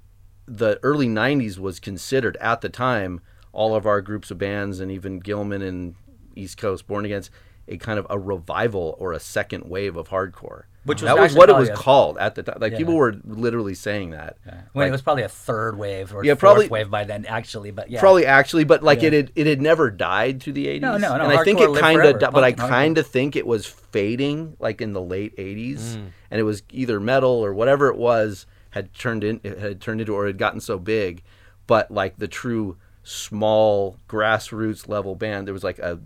the 0.46 0.81
early 0.83 1.07
'90s 1.07 1.59
was 1.59 1.79
considered 1.81 2.37
at 2.40 2.61
the 2.61 2.68
time 2.68 3.20
all 3.53 3.74
of 3.77 3.87
our 3.87 4.01
groups 4.03 4.31
of 4.31 4.38
bands, 4.38 4.81
and 4.81 4.90
even 4.90 5.20
Gilman 5.20 5.62
and 5.62 5.94
East 6.35 6.57
Coast 6.59 6.87
Born 6.87 7.05
Against. 7.05 7.31
A 7.68 7.76
kind 7.76 7.98
of 7.98 8.07
a 8.11 8.18
revival 8.18 8.96
or 8.98 9.12
a 9.12 9.20
second 9.20 9.64
wave 9.68 9.96
of 9.96 10.09
hardcore. 10.09 10.62
Which 10.85 11.02
was 11.02 11.09
that 11.09 11.20
was 11.20 11.35
what 11.35 11.50
it 11.50 11.57
was 11.57 11.68
a- 11.68 11.74
called 11.74 12.16
at 12.16 12.35
the 12.35 12.42
time. 12.42 12.57
Like 12.61 12.72
Yeah. 12.72 12.78
people 12.78 12.94
were 12.94 13.14
literally 13.26 13.74
saying 13.74 14.11
that. 14.11 14.38
when 14.72 14.85
Like, 14.85 14.88
it 14.88 14.92
was 14.92 15.02
probably 15.02 15.22
a 15.24 15.28
third 15.28 15.76
wave 15.76 16.14
or 16.14 16.24
Yeah, 16.24 16.33
fourth 16.33 16.38
probably- 16.40 16.68
wave 16.68 16.90
by 16.90 17.04
then, 17.04 17.26
actually. 17.26 17.70
But 17.72 17.90
yeah, 17.90 18.00
Probably 18.00 18.24
actually, 18.24 18.64
but 18.64 18.83
like 18.83 19.02
Yeah. 19.02 19.09
it 19.09 19.12
had 19.12 19.33
it 19.35 19.46
had 19.46 19.61
never 19.61 19.90
died 19.90 20.42
through 20.42 20.54
the 20.54 20.66
eighties. 20.68 20.81
No, 20.83 20.96
no, 20.96 21.16
no, 21.18 21.24
And 21.24 21.33
I 21.38 21.44
think 21.44 21.61
it 21.61 21.66
kind 21.76 21.98
forever, 22.00 22.16
of, 22.26 22.33
but 22.33 22.42
I 22.42 22.52
punk 22.52 22.61
and 22.61 22.61
hardcore. 22.61 22.68
kind 22.70 22.98
of 22.98 23.07
think 23.07 23.37
it 23.37 23.46
was 23.46 23.66
fading, 23.66 24.57
like 24.61 24.81
in 24.81 24.94
the 24.94 25.02
late 25.02 25.35
eighties, 25.37 25.96
Mm. 25.98 26.07
and 26.31 26.40
it 26.40 26.44
was 26.44 26.62
either 26.70 26.98
metal 27.00 27.31
or 27.44 27.52
whatever 27.52 27.88
it 27.88 27.96
was 27.96 28.46
had 28.70 28.94
turned 28.94 29.24
in, 29.24 29.40
it 29.42 29.59
had 29.59 29.81
turned 29.83 30.00
into 30.00 30.14
or 30.14 30.26
had 30.26 30.38
gotten 30.38 30.61
so 30.61 30.78
big, 30.78 31.22
but 31.66 31.90
like 31.90 32.16
the 32.18 32.28
true 32.28 32.76
small 33.02 33.96
grassroots 34.09 34.88
level 34.88 35.14
band, 35.14 35.46
there 35.46 35.54
was 35.54 35.64
like 35.64 35.78
a 35.78 35.98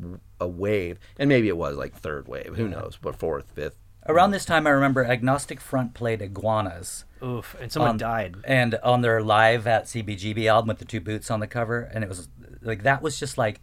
a 0.42 0.46
wave, 0.48 0.98
and 1.18 1.28
maybe 1.28 1.48
it 1.48 1.56
was 1.56 1.76
like 1.76 1.94
third 1.94 2.28
wave, 2.28 2.54
who 2.56 2.68
knows, 2.68 2.98
but 3.00 3.16
fourth, 3.16 3.50
fifth. 3.54 3.76
around 4.08 4.32
this 4.32 4.44
time, 4.44 4.66
I 4.66 4.70
remember 4.70 5.04
Agnostic 5.04 5.60
Front 5.60 5.94
played 5.94 6.20
Iguanas. 6.20 7.04
Oof, 7.22 7.54
and 7.60 7.70
someone 7.70 7.90
on- 7.92 7.96
died. 7.98 8.34
and 8.44 8.74
on 8.82 9.00
their 9.02 9.22
live 9.22 9.66
at 9.66 9.84
CBGB 9.84 10.46
album 10.46 10.68
with 10.68 10.78
the 10.78 10.84
two 10.84 11.00
boots 11.00 11.30
on 11.30 11.38
the 11.40 11.46
cover, 11.46 11.82
and 11.82 12.02
it 12.02 12.08
was 12.08 12.28
like 12.60 12.82
that 12.82 13.00
was 13.02 13.18
just 13.18 13.38
like 13.38 13.60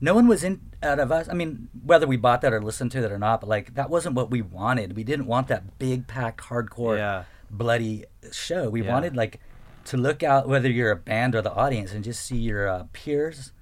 no 0.00 0.14
one 0.14 0.26
was 0.26 0.42
in 0.42 0.60
out 0.82 0.98
of 0.98 1.12
us. 1.12 1.28
I 1.28 1.32
mean, 1.34 1.68
whether 1.84 2.08
we 2.08 2.16
bought 2.16 2.40
that 2.40 2.52
or 2.52 2.60
listened 2.60 2.90
to 2.92 3.04
it 3.04 3.12
or 3.12 3.18
not, 3.20 3.40
but 3.40 3.48
like 3.48 3.74
that 3.74 3.88
wasn't 3.88 4.16
what 4.16 4.30
we 4.32 4.42
wanted. 4.42 4.96
We 4.96 5.04
didn't 5.04 5.26
want 5.26 5.46
that 5.46 5.78
big 5.78 6.08
packed 6.08 6.40
hardcore, 6.40 6.96
Yeah. 6.98 7.24
bloody 7.50 8.04
show. 8.32 8.68
We 8.68 8.82
Yeah. 8.82 8.92
wanted 8.92 9.14
like 9.16 9.38
to 9.84 9.96
look 9.96 10.24
out 10.24 10.48
whether 10.48 10.68
you're 10.68 10.90
a 10.90 10.96
band 10.96 11.36
or 11.36 11.42
the 11.42 11.52
audience 11.52 11.92
and 11.92 12.02
just 12.02 12.24
see 12.24 12.36
your 12.36 12.68
uh, 12.68 12.84
peers, 12.92 13.52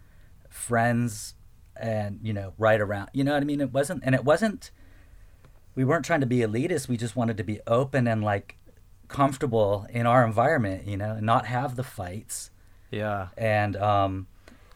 friends, 0.48 1.34
and 1.80 2.18
you 2.22 2.32
know 2.32 2.52
right 2.58 2.80
around. 2.80 3.10
You 3.12 3.24
know 3.24 3.32
what 3.32 3.42
I 3.42 3.46
mean? 3.46 3.60
It 3.60 3.72
wasn't, 3.72 4.02
and 4.04 4.14
it 4.14 4.24
wasn't. 4.24 4.70
We 5.74 5.84
weren't 5.84 6.04
trying 6.04 6.20
to 6.20 6.26
be 6.26 6.38
elitist. 6.38 6.88
We 6.88 6.96
just 6.96 7.16
wanted 7.16 7.36
to 7.36 7.44
be 7.44 7.60
open 7.66 8.06
and 8.06 8.22
like 8.24 8.56
comfortable 9.08 9.86
in 9.90 10.06
our 10.06 10.24
environment, 10.24 10.86
you 10.86 10.96
know, 10.96 11.12
and 11.12 11.26
not 11.26 11.46
have 11.46 11.76
the 11.76 11.82
fights 11.84 12.50
Yeah. 12.90 13.28
and 13.36 13.76
um, 13.76 14.26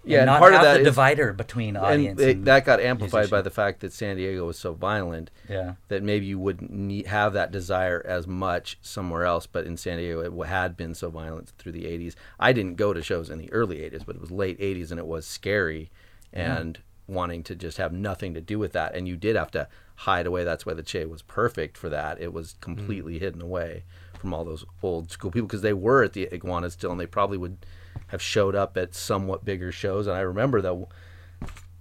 Yeah, 0.04 0.20
and 0.20 0.30
and 0.30 0.34
not 0.34 0.38
part 0.40 0.54
of 0.54 0.58
have 0.60 0.64
that 0.66 0.74
the 0.74 0.80
is- 0.80 0.86
divider 0.86 1.32
between 1.32 1.76
audience 1.76 2.20
and 2.20 2.30
and, 2.30 2.44
that 2.46 2.64
got 2.64 2.80
amplified 2.80 3.30
by 3.30 3.42
the 3.42 3.50
fact 3.50 3.80
that 3.80 3.92
San 3.92 4.16
Diego 4.16 4.44
was 4.46 4.58
so 4.58 4.72
violent. 4.72 5.30
yeah. 5.48 5.74
that 5.88 6.02
maybe 6.02 6.26
you 6.26 6.38
wouldn't 6.38 6.70
need, 6.72 7.06
have 7.06 7.32
that 7.34 7.50
desire 7.52 8.02
as 8.06 8.26
much 8.26 8.78
somewhere 8.82 9.24
else. 9.24 9.46
But 9.46 9.66
in 9.66 9.76
San 9.76 9.98
Diego, 9.98 10.20
it 10.20 10.46
had 10.48 10.76
been 10.76 10.94
so 10.94 11.10
violent 11.10 11.52
through 11.58 11.72
the 11.72 11.84
80s. 11.84 12.14
I 12.40 12.52
didn't 12.52 12.74
go 12.76 12.92
to 12.92 13.02
shows 13.02 13.30
in 13.30 13.38
the 13.38 13.52
early 13.52 13.78
80s, 13.78 14.04
but 14.06 14.16
it 14.16 14.20
was 14.20 14.30
late 14.32 14.58
80s 14.60 14.90
and 14.90 14.98
it 14.98 15.06
was 15.06 15.26
scary 15.26 15.90
and 16.32 16.80
wanting 17.06 17.42
to 17.44 17.54
just 17.54 17.78
have 17.78 17.92
nothing 17.92 18.34
to 18.34 18.40
do 18.40 18.58
with 18.58 18.72
that. 18.72 18.94
And 18.94 19.06
you 19.06 19.16
did 19.16 19.36
have 19.36 19.50
to 19.52 19.68
hide 19.96 20.26
away. 20.26 20.44
That's 20.44 20.64
why 20.64 20.74
the 20.74 20.82
Che 20.82 21.04
was 21.06 21.22
perfect 21.22 21.76
for 21.76 21.88
that. 21.88 22.20
It 22.20 22.32
was 22.32 22.56
completely 22.60 23.16
mm. 23.16 23.20
hidden 23.20 23.42
away 23.42 23.84
from 24.18 24.32
all 24.32 24.44
those 24.44 24.64
old 24.82 25.10
school 25.10 25.30
people 25.30 25.46
because 25.46 25.62
they 25.62 25.72
were 25.72 26.02
at 26.02 26.14
the 26.14 26.32
Iguana 26.32 26.70
still 26.70 26.90
and 26.90 27.00
they 27.00 27.06
probably 27.06 27.38
would 27.38 27.66
have 28.08 28.22
showed 28.22 28.54
up 28.54 28.76
at 28.76 28.94
somewhat 28.94 29.44
bigger 29.44 29.70
shows. 29.70 30.06
And 30.06 30.16
I 30.16 30.20
remember 30.20 30.60
that 30.62 30.86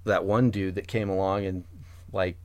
that 0.06 0.26
one 0.26 0.50
dude 0.52 0.76
that 0.76 0.88
came 0.88 1.10
along 1.10 1.46
and 1.46 1.64
like 2.12 2.38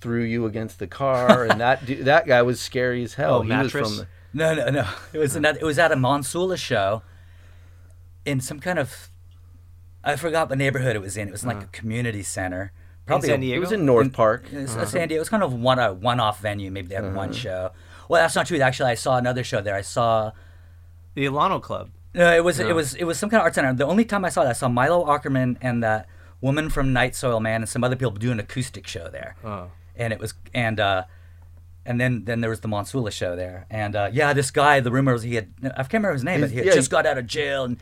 threw 0.00 0.22
you 0.22 0.46
against 0.46 0.78
the 0.78 0.86
car, 0.86 1.44
and 1.44 1.60
that 1.60 1.86
du- 1.86 2.04
that 2.04 2.26
guy 2.26 2.42
was 2.42 2.60
scary 2.60 3.02
as 3.02 3.14
hell. 3.14 3.36
Oh, 3.36 3.42
he 3.42 3.48
mattress? 3.48 3.74
was 3.74 3.96
from 3.96 3.98
the, 3.98 4.06
No, 4.32 4.54
no, 4.54 4.70
no. 4.70 4.88
It 5.12 5.18
was 5.18 5.36
another, 5.36 5.58
it 5.60 5.64
was 5.64 5.78
at 5.78 5.92
a 5.92 5.96
Monsula 5.96 6.56
show 6.56 7.02
in 8.24 8.40
some 8.40 8.60
kind 8.60 8.78
of 8.78 9.08
I 10.04 10.16
forgot 10.16 10.48
the 10.48 10.56
neighborhood 10.56 10.96
it 10.96 11.00
was 11.02 11.16
in. 11.16 11.28
It 11.28 11.32
was 11.32 11.44
like 11.46 11.62
a 11.62 11.66
community 11.66 12.22
center. 12.22 12.72
Probably 13.06 13.28
San 13.28 13.42
a- 13.42 13.52
it 13.52 13.58
was 13.58 13.72
in 13.72 13.84
North 13.86 14.06
in- 14.06 14.10
Park. 14.12 14.44
It's 14.52 14.74
a 14.74 14.86
San 14.86 15.08
Diego. 15.08 15.16
It 15.16 15.18
was 15.20 15.28
kind 15.28 15.42
of 15.42 15.52
one 15.54 15.78
a 15.78 15.92
one 15.92 16.20
off 16.20 16.40
venue. 16.40 16.70
Maybe 16.70 16.88
they 16.88 16.94
had 16.94 17.14
one 17.14 17.32
show. 17.32 17.72
Well, 18.08 18.22
that's 18.22 18.34
not 18.36 18.46
true. 18.46 18.60
Actually, 18.60 18.90
I 18.90 18.94
saw 18.94 19.16
another 19.16 19.42
show 19.44 19.60
there. 19.60 19.74
I 19.74 19.80
saw 19.82 20.32
The 21.14 21.26
Ilano 21.26 21.60
Club. 21.62 21.90
No, 22.14 22.32
it 22.34 22.44
was 22.44 22.58
it 22.60 22.74
was 22.74 22.94
it 22.94 23.04
was 23.04 23.18
some 23.18 23.30
kind 23.30 23.40
of 23.40 23.44
art 23.44 23.54
center. 23.54 23.72
The 23.74 23.86
only 23.86 24.04
time 24.04 24.24
I 24.24 24.28
saw 24.28 24.42
that, 24.44 24.50
I 24.50 24.52
saw 24.54 24.68
Milo 24.68 25.04
Aukerman 25.06 25.56
and 25.62 25.82
that 25.82 26.06
woman 26.40 26.68
from 26.70 26.92
Night 26.92 27.14
Soil 27.14 27.40
Man 27.40 27.62
and 27.62 27.68
some 27.68 27.82
other 27.84 27.96
people 27.96 28.12
do 28.12 28.30
an 28.32 28.38
acoustic 28.40 28.86
show 28.86 29.08
there. 29.08 29.34
Oh. 29.44 29.70
And 29.96 30.12
it 30.12 30.18
was 30.20 30.34
and 30.54 30.78
uh 30.78 31.04
and 31.86 32.00
then 32.00 32.24
then 32.24 32.40
there 32.40 32.50
was 32.50 32.60
the 32.60 32.68
Monsula 32.68 33.10
show 33.10 33.34
there. 33.34 33.66
And 33.70 33.96
uh 33.96 34.10
yeah, 34.12 34.32
this 34.34 34.50
guy, 34.50 34.80
the 34.80 34.90
rumor 34.92 35.12
was 35.14 35.22
he 35.22 35.34
had 35.36 35.48
I 35.64 35.68
can't 35.82 35.94
remember 35.94 36.12
his 36.12 36.24
name, 36.24 36.40
but 36.42 36.50
he 36.50 36.56
had 36.58 36.66
Yeah, 36.66 36.74
just 36.74 36.88
he- 36.90 36.92
got 36.92 37.06
out 37.06 37.16
of 37.18 37.26
jail 37.26 37.64
and 37.64 37.78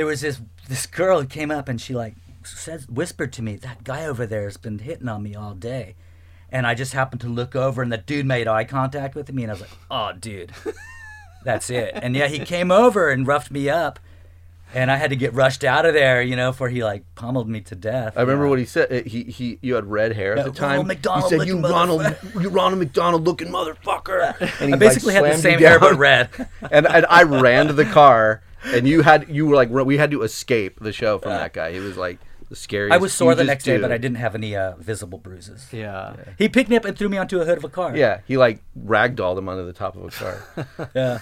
there 0.00 0.06
was 0.06 0.22
this 0.22 0.40
this 0.66 0.86
girl 0.86 1.20
who 1.20 1.26
came 1.26 1.50
up 1.50 1.68
and 1.68 1.78
she 1.78 1.94
like 1.94 2.14
said 2.42 2.86
whispered 2.88 3.34
to 3.34 3.42
me, 3.42 3.56
That 3.56 3.84
guy 3.84 4.06
over 4.06 4.24
there 4.24 4.44
has 4.44 4.56
been 4.56 4.78
hitting 4.78 5.10
on 5.10 5.22
me 5.22 5.34
all 5.34 5.52
day. 5.52 5.94
And 6.50 6.66
I 6.66 6.74
just 6.74 6.94
happened 6.94 7.20
to 7.20 7.28
look 7.28 7.54
over 7.54 7.82
and 7.82 7.92
the 7.92 7.98
dude 7.98 8.24
made 8.24 8.48
eye 8.48 8.64
contact 8.64 9.14
with 9.14 9.30
me 9.30 9.42
and 9.42 9.52
I 9.52 9.54
was 9.56 9.60
like, 9.60 9.70
Oh 9.90 10.12
dude. 10.18 10.52
That's 11.44 11.68
it. 11.68 11.90
And 11.94 12.16
yeah, 12.16 12.28
he 12.28 12.38
came 12.38 12.70
over 12.70 13.10
and 13.10 13.26
roughed 13.26 13.50
me 13.50 13.68
up, 13.68 14.00
and 14.74 14.90
I 14.90 14.96
had 14.96 15.10
to 15.10 15.16
get 15.16 15.34
rushed 15.34 15.64
out 15.64 15.86
of 15.86 15.94
there, 15.94 16.22
you 16.22 16.36
know, 16.36 16.52
for 16.52 16.68
he 16.68 16.84
like 16.84 17.04
pummeled 17.14 17.48
me 17.48 17.60
to 17.62 17.74
death. 17.74 18.14
I 18.16 18.20
remember 18.22 18.48
what 18.48 18.58
he 18.58 18.64
said. 18.64 19.06
He 19.06 19.24
he. 19.24 19.58
You 19.62 19.74
had 19.74 19.86
red 19.86 20.12
hair 20.12 20.36
at 20.36 20.44
the 20.44 20.52
time. 20.52 20.70
Ronald 20.70 20.86
McDonald 20.86 21.32
he 21.32 21.38
said, 21.38 21.48
"You 21.48 21.60
Ronald, 21.60 22.16
you 22.40 22.48
Ronald 22.48 22.78
McDonald 22.78 23.24
looking 23.24 23.48
motherfucker." 23.48 24.36
And 24.60 24.68
he 24.68 24.74
I 24.74 24.76
basically 24.76 25.14
like, 25.14 25.24
had 25.24 25.34
the 25.34 25.38
same 25.38 25.58
hair 25.58 25.78
but 25.78 25.96
red. 25.96 26.28
and, 26.70 26.86
and 26.86 27.06
I 27.08 27.22
ran 27.22 27.68
to 27.68 27.72
the 27.72 27.84
car, 27.84 28.42
and 28.64 28.86
you 28.86 29.02
had 29.02 29.28
you 29.28 29.46
were 29.46 29.54
like 29.54 29.70
we 29.70 29.96
had 29.96 30.10
to 30.10 30.22
escape 30.22 30.80
the 30.80 30.92
show 30.92 31.18
from 31.18 31.30
that 31.30 31.52
guy. 31.52 31.72
He 31.72 31.78
was 31.78 31.96
like 31.96 32.18
the 32.50 32.56
scariest. 32.56 32.92
I 32.92 32.98
was 32.98 33.14
sore 33.14 33.34
the 33.34 33.42
hugest 33.42 33.48
next 33.50 33.64
day, 33.64 33.78
but. 33.78 33.90
I 33.92 33.96
didn't 33.96 34.18
have 34.18 34.34
any 34.34 34.54
uh, 34.54 34.74
visible 34.76 35.18
bruises. 35.18 35.68
Yeah. 35.72 36.16
He 36.36 36.48
picked 36.48 36.68
me 36.68 36.76
up 36.76 36.84
and 36.84 36.98
threw 36.98 37.08
me 37.08 37.16
onto 37.16 37.40
a 37.40 37.44
hood 37.46 37.56
of 37.58 37.64
a 37.64 37.68
car. 37.68 37.96
Yeah, 37.96 38.20
he 38.26 38.36
like 38.36 38.60
ragdolled 38.78 39.38
him 39.38 39.48
under 39.48 39.64
the 39.64 39.72
top 39.72 39.96
of 39.96 40.04
a 40.04 40.10
car. 40.10 40.90
yeah. 40.94 41.18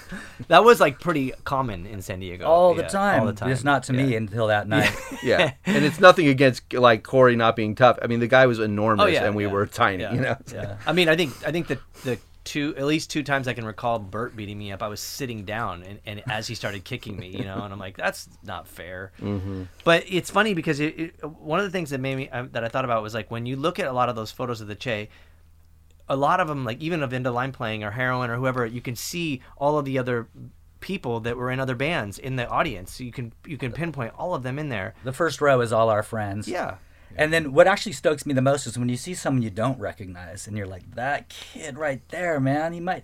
That 0.49 0.65
was 0.65 0.81
like 0.81 0.99
pretty 1.01 1.33
common 1.45 1.87
in 1.87 2.03
San 2.03 2.19
Diego. 2.21 2.47
all 2.47 2.75
the 2.75 2.83
time. 2.83 3.21
All 3.21 3.27
the 3.27 3.33
time. 3.35 3.51
Just 3.51 3.65
not 3.65 3.85
to 3.85 3.93
me 3.93 4.17
until 4.17 4.49
that 4.49 4.67
night. 4.75 4.91
Yeah, 5.23 5.53
and 5.67 5.85
it's 5.85 6.01
nothing 6.01 6.27
against 6.29 6.73
like 6.73 7.03
Corey 7.05 7.37
not 7.37 7.55
being 7.57 7.75
tough. 7.75 7.99
I 8.03 8.07
mean, 8.07 8.21
the 8.21 8.27
guy 8.27 8.47
was 8.47 8.59
enormous, 8.59 9.05
Oh, 9.05 9.07
yeah, 9.07 9.25
and 9.27 9.37
we 9.37 9.45
yeah, 9.47 9.53
were 9.53 9.67
tiny. 9.67 10.03
yeah, 10.03 10.15
You 10.15 10.21
know. 10.21 10.37
Yeah. 10.53 10.77
I 10.87 10.93
mean, 10.93 11.09
I 11.09 11.17
think 11.17 11.33
I 11.47 11.53
think 11.53 11.67
the 11.69 11.79
the 12.05 12.19
two 12.49 12.75
at 12.77 12.85
least 12.85 13.11
two 13.11 13.23
times 13.23 13.47
I 13.47 13.53
can 13.53 13.65
recall 13.65 13.99
Bert 13.99 14.35
beating 14.35 14.59
me 14.59 14.73
up. 14.73 14.83
I 14.83 14.89
was 14.89 15.01
sitting 15.01 15.45
down, 15.45 15.83
and, 15.83 16.01
and 16.07 16.23
as 16.31 16.49
he 16.49 16.55
started 16.55 16.85
kicking 16.85 17.17
me, 17.17 17.29
you 17.29 17.45
know, 17.45 17.63
and 17.63 17.73
I'm 17.73 17.79
like, 17.79 17.97
that's 17.97 18.29
not 18.43 18.67
fair. 18.67 19.13
Mm-hmm. 19.21 19.65
But 19.85 20.05
it's 20.09 20.31
funny 20.31 20.55
because 20.55 20.81
it, 20.81 20.99
it, 20.99 21.25
one 21.25 21.61
of 21.61 21.65
the 21.65 21.71
things 21.71 21.91
that 21.91 22.01
made 22.01 22.17
me 22.17 22.29
um, 22.31 22.51
that 22.53 22.65
I 22.65 22.69
thought 22.69 22.85
about 22.85 23.03
was 23.03 23.15
like 23.15 23.31
when 23.31 23.47
you 23.47 23.57
look 23.57 23.79
at 23.79 23.87
a 23.87 23.93
lot 23.93 24.09
of 24.09 24.17
those 24.17 24.33
photos 24.33 24.61
of 24.61 24.67
the 24.67 24.75
Che. 24.75 25.09
A 26.11 26.17
lot 26.17 26.41
of 26.41 26.49
them, 26.49 26.65
like 26.65 26.81
even 26.81 27.03
of 27.03 27.13
Into 27.13 27.31
Line 27.31 27.53
playing 27.53 27.85
or 27.85 27.91
Heroin 27.91 28.31
or 28.31 28.37
whoever, 28.37 28.65
you 28.65 28.81
can 28.81 28.97
see 28.97 29.43
all 29.59 29.79
of 29.79 29.85
the 29.85 29.99
other 29.99 30.27
people 30.81 31.21
that 31.21 31.37
were 31.37 31.51
in 31.51 31.61
other 31.61 31.75
bands 31.75 32.19
in 32.19 32.37
the 32.37 32.49
audience. 32.49 32.95
So 32.95 33.05
you 33.05 33.13
can 33.13 33.33
you 33.47 33.59
can 33.59 33.73
pinpoint 33.73 34.15
all 34.17 34.35
of 34.35 34.43
them 34.43 34.59
in 34.59 34.71
there. 34.71 34.95
The 35.05 35.13
first 35.13 35.43
row 35.43 35.61
is 35.61 35.71
all 35.71 35.91
our 35.91 36.03
friends. 36.03 36.49
Yeah, 36.49 36.77
And 37.17 37.33
then 37.33 37.53
what 37.53 37.67
actually 37.67 37.93
stokes 37.93 38.25
me 38.27 38.35
the 38.35 38.43
most 38.43 38.67
is 38.67 38.79
when 38.79 38.89
you 38.89 38.97
see 38.97 39.15
someone 39.15 39.43
you 39.43 39.51
don't 39.51 39.79
recognize 39.79 40.47
and 40.47 40.57
you're 40.57 40.67
like, 40.67 40.95
that 40.95 41.29
kid 41.29 41.77
right 41.79 42.01
there, 42.11 42.39
man, 42.41 42.73
he 42.73 42.81
might, 42.81 43.03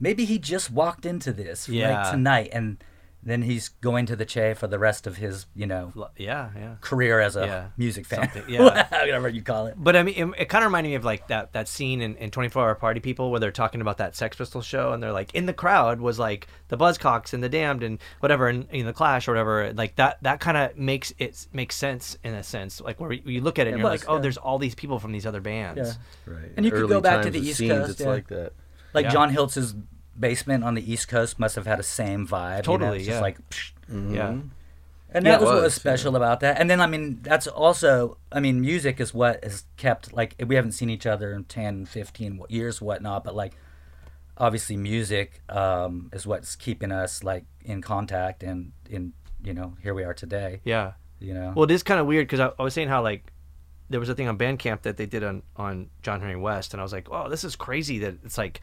maybe 0.00 0.24
he 0.24 0.38
just 0.38 0.70
walked 0.70 1.06
into 1.06 1.32
this 1.32 1.68
Yeah. 1.68 1.88
right 2.04 2.10
tonight. 2.10 2.50
And 2.52 2.78
then 3.26 3.42
he's 3.42 3.68
going 3.70 4.06
to 4.06 4.14
the 4.16 4.24
Che 4.24 4.54
for 4.54 4.66
the 4.66 4.78
rest 4.78 5.06
of 5.06 5.16
his, 5.16 5.46
you 5.54 5.66
know, 5.66 5.92
yeah, 6.16 6.50
yeah. 6.56 6.74
career 6.80 7.20
as 7.20 7.36
a 7.36 7.46
Yeah. 7.46 7.66
music 7.76 8.06
fan. 8.06 8.30
Something, 8.30 8.44
yeah. 8.48 8.86
Whatever 8.90 9.28
you 9.28 9.42
call 9.42 9.66
it. 9.66 9.74
But 9.76 9.96
I 9.96 10.02
mean, 10.02 10.14
it, 10.16 10.42
it 10.42 10.48
kind 10.48 10.62
of 10.64 10.68
reminded 10.70 10.90
me 10.90 10.94
of 10.96 11.04
like 11.04 11.28
that 11.28 11.52
that 11.54 11.66
scene 11.68 12.00
in, 12.02 12.16
in 12.16 12.30
24 12.30 12.62
Hour 12.62 12.74
Party 12.74 13.00
People 13.00 13.30
where 13.30 13.40
they're 13.40 13.50
talking 13.50 13.80
about 13.80 13.98
that 13.98 14.14
Sex 14.14 14.36
Pistols 14.36 14.66
show 14.66 14.92
and 14.92 15.02
they're 15.02 15.12
like 15.12 15.34
in 15.34 15.46
the 15.46 15.52
crowd 15.52 16.00
was 16.00 16.18
like 16.18 16.46
the 16.68 16.76
Buzzcocks 16.76 17.32
and 17.32 17.42
the 17.42 17.48
Damned 17.48 17.82
and 17.82 17.98
whatever 18.20 18.48
and 18.48 18.66
in 18.70 18.84
the 18.86 18.92
Clash 18.92 19.26
or 19.26 19.32
whatever. 19.32 19.72
Like 19.72 19.96
that 19.96 20.22
that 20.22 20.40
kind 20.40 20.56
of 20.56 20.76
makes 20.76 21.12
it 21.18 21.46
makes 21.52 21.76
sense 21.76 22.16
in 22.24 22.34
a 22.34 22.42
sense. 22.42 22.80
Like 22.80 23.00
where 23.00 23.12
you 23.12 23.40
look 23.40 23.58
at 23.58 23.66
it 23.66 23.70
and 23.70 23.78
It 23.78 23.82
you're 23.82 23.90
was, 23.90 24.00
like, 24.02 24.10
oh, 24.10 24.16
yeah. 24.16 24.20
there's 24.22 24.36
all 24.36 24.58
these 24.58 24.74
people 24.74 24.98
from 24.98 25.12
these 25.12 25.24
other 25.26 25.40
bands. 25.40 25.96
Yeah. 26.26 26.34
Right. 26.34 26.52
And 26.56 26.64
you 26.66 26.72
could 26.72 26.88
go 26.88 27.00
back 27.00 27.22
to 27.22 27.30
the 27.30 27.40
East 27.40 27.60
Coast, 27.60 27.90
It's 27.92 28.00
yeah. 28.00 28.08
like 28.08 28.28
that. 28.28 28.52
Like 28.92 29.04
Yeah. 29.06 29.10
John 29.12 29.30
Hiltz's 29.30 29.74
basement 30.18 30.64
on 30.64 30.74
the 30.74 30.92
East 30.92 31.08
Coast 31.08 31.38
must 31.38 31.56
have 31.56 31.66
had 31.66 31.80
a 31.80 31.82
same 31.82 32.26
vibe. 32.26 32.66
you 32.66 32.72
know, 32.72 32.78
Totally, 32.78 32.98
it's 32.98 33.06
yeah. 33.06 33.12
Just 33.14 33.22
like, 33.22 33.50
psh. 33.50 33.72
Yeah. 33.88 34.28
and 35.10 35.26
that 35.26 35.26
it 35.26 35.40
was 35.40 35.46
what 35.46 35.54
was 35.56 35.64
was, 35.64 35.74
special 35.74 36.16
about 36.16 36.40
that. 36.40 36.60
And 36.60 36.70
then 36.70 36.80
I 36.80 36.86
mean, 36.86 37.20
that's 37.22 37.46
also, 37.46 38.18
I 38.32 38.40
mean, 38.40 38.60
music 38.60 39.00
is 39.00 39.12
what 39.12 39.42
has 39.44 39.64
kept 39.76 40.12
like 40.12 40.34
we 40.46 40.54
haven't 40.54 40.72
seen 40.72 40.90
each 40.90 41.06
other 41.06 41.32
in 41.32 41.44
10, 41.44 41.86
15 41.86 42.42
years, 42.48 42.80
whatnot. 42.80 43.24
But 43.24 43.34
like, 43.34 43.52
obviously, 44.38 44.76
music 44.76 45.42
um, 45.48 46.10
is 46.12 46.26
what's 46.26 46.56
keeping 46.56 46.92
us 46.92 47.22
like 47.22 47.44
in 47.64 47.82
contact 47.82 48.42
and 48.42 48.72
in 48.88 49.12
you 49.42 49.54
know 49.54 49.76
here 49.82 49.94
we 49.94 50.04
are 50.04 50.14
today. 50.14 50.60
Yeah. 50.64 50.92
You 51.20 51.34
know. 51.34 51.52
Well, 51.54 51.64
it 51.64 51.70
is 51.70 51.82
kind 51.82 52.00
of 52.00 52.06
weird 52.06 52.26
because 52.26 52.40
I, 52.40 52.50
I 52.58 52.62
was 52.62 52.74
saying 52.74 52.88
how 52.88 53.02
like 53.02 53.32
there 53.90 54.00
was 54.00 54.08
a 54.08 54.14
thing 54.14 54.28
on 54.28 54.38
Bandcamp 54.38 54.82
that 54.82 54.96
they 54.96 55.06
did 55.06 55.22
on 55.22 55.42
on 55.56 55.90
John 56.02 56.20
Henry 56.20 56.36
West, 56.36 56.74
and 56.74 56.80
I 56.80 56.82
was 56.82 56.92
like, 56.92 57.08
oh, 57.10 57.28
this 57.28 57.44
is 57.44 57.56
crazy 57.56 57.98
that 58.00 58.16
it's 58.24 58.38
like 58.38 58.60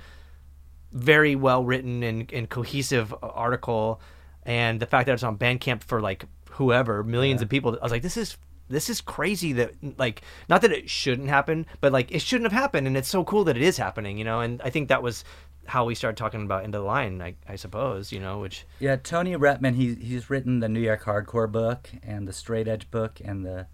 very 0.92 1.36
well 1.36 1.64
written 1.64 2.04
and, 2.04 2.32
and 2.32 2.50
cohesive 2.50 3.14
article, 3.22 4.02
and 4.44 4.80
the 4.80 4.86
fact 4.86 5.06
that 5.06 5.14
it's 5.14 5.24
on 5.24 5.38
Bandcamp 5.38 5.84
for 5.84 6.02
like 6.02 6.26
whoever 6.52 7.04
millions 7.04 7.42
of 7.42 7.50
people, 7.50 7.78
I 7.80 7.84
was 7.84 7.92
like, 7.92 8.02
this 8.02 8.18
is 8.18 8.38
this 8.70 8.90
is 8.90 9.02
crazy 9.02 9.54
that 9.54 9.74
like 9.98 10.22
not 10.50 10.62
that 10.62 10.72
it 10.72 10.90
shouldn't 10.90 11.30
happen, 11.30 11.66
but 11.82 11.92
like 11.92 12.12
it 12.12 12.22
shouldn't 12.22 12.52
have 12.52 12.60
happened, 12.60 12.88
and 12.88 12.98
it's 12.98 13.10
so 13.10 13.24
cool 13.24 13.44
that 13.46 13.58
it 13.58 13.64
is 13.64 13.78
happening, 13.78 14.18
you 14.18 14.24
know. 14.24 14.42
And 14.42 14.62
I 14.62 14.70
think 14.70 14.90
that 14.90 15.04
was 15.04 15.24
how 15.66 15.86
we 15.86 15.96
started 15.96 16.18
talking 16.18 16.44
about 16.44 16.64
End 16.64 16.76
of 16.76 16.82
the 16.82 16.88
Line, 16.88 17.22
I, 17.22 17.36
I 17.48 17.56
suppose, 17.56 18.12
you 18.12 18.20
know, 18.20 18.40
which 18.40 18.66
Yeah, 18.80 18.96
Tony 18.96 19.36
Rettman, 19.36 19.76
he, 19.76 19.94
he's 19.96 20.30
written 20.30 20.60
the 20.60 20.68
New 20.68 20.80
York 20.80 21.04
Hardcore 21.04 21.52
book 21.52 21.90
and 22.04 22.28
the 22.28 22.34
Straight 22.34 22.68
Edge 22.68 22.90
book 22.90 23.22
and 23.24 23.46
the 23.46 23.68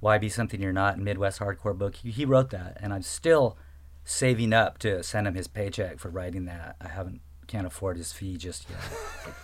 Why 0.00 0.18
Be 0.18 0.28
Something 0.28 0.60
You're 0.60 0.72
Not 0.72 0.98
Midwest 0.98 1.38
Hardcore 1.38 1.78
book. 1.78 1.96
He, 1.96 2.10
he 2.10 2.24
wrote 2.24 2.50
that, 2.50 2.76
and 2.80 2.92
I'm 2.92 3.02
still 3.02 3.56
saving 4.04 4.52
up 4.52 4.78
to 4.78 5.02
send 5.02 5.26
him 5.26 5.34
his 5.34 5.48
paycheck 5.48 5.98
for 5.98 6.08
writing 6.08 6.44
that. 6.46 6.76
I 6.80 6.88
haven't 6.88 7.20
can't 7.46 7.66
afford 7.66 7.98
his 7.98 8.12
fee 8.12 8.36
just 8.36 8.66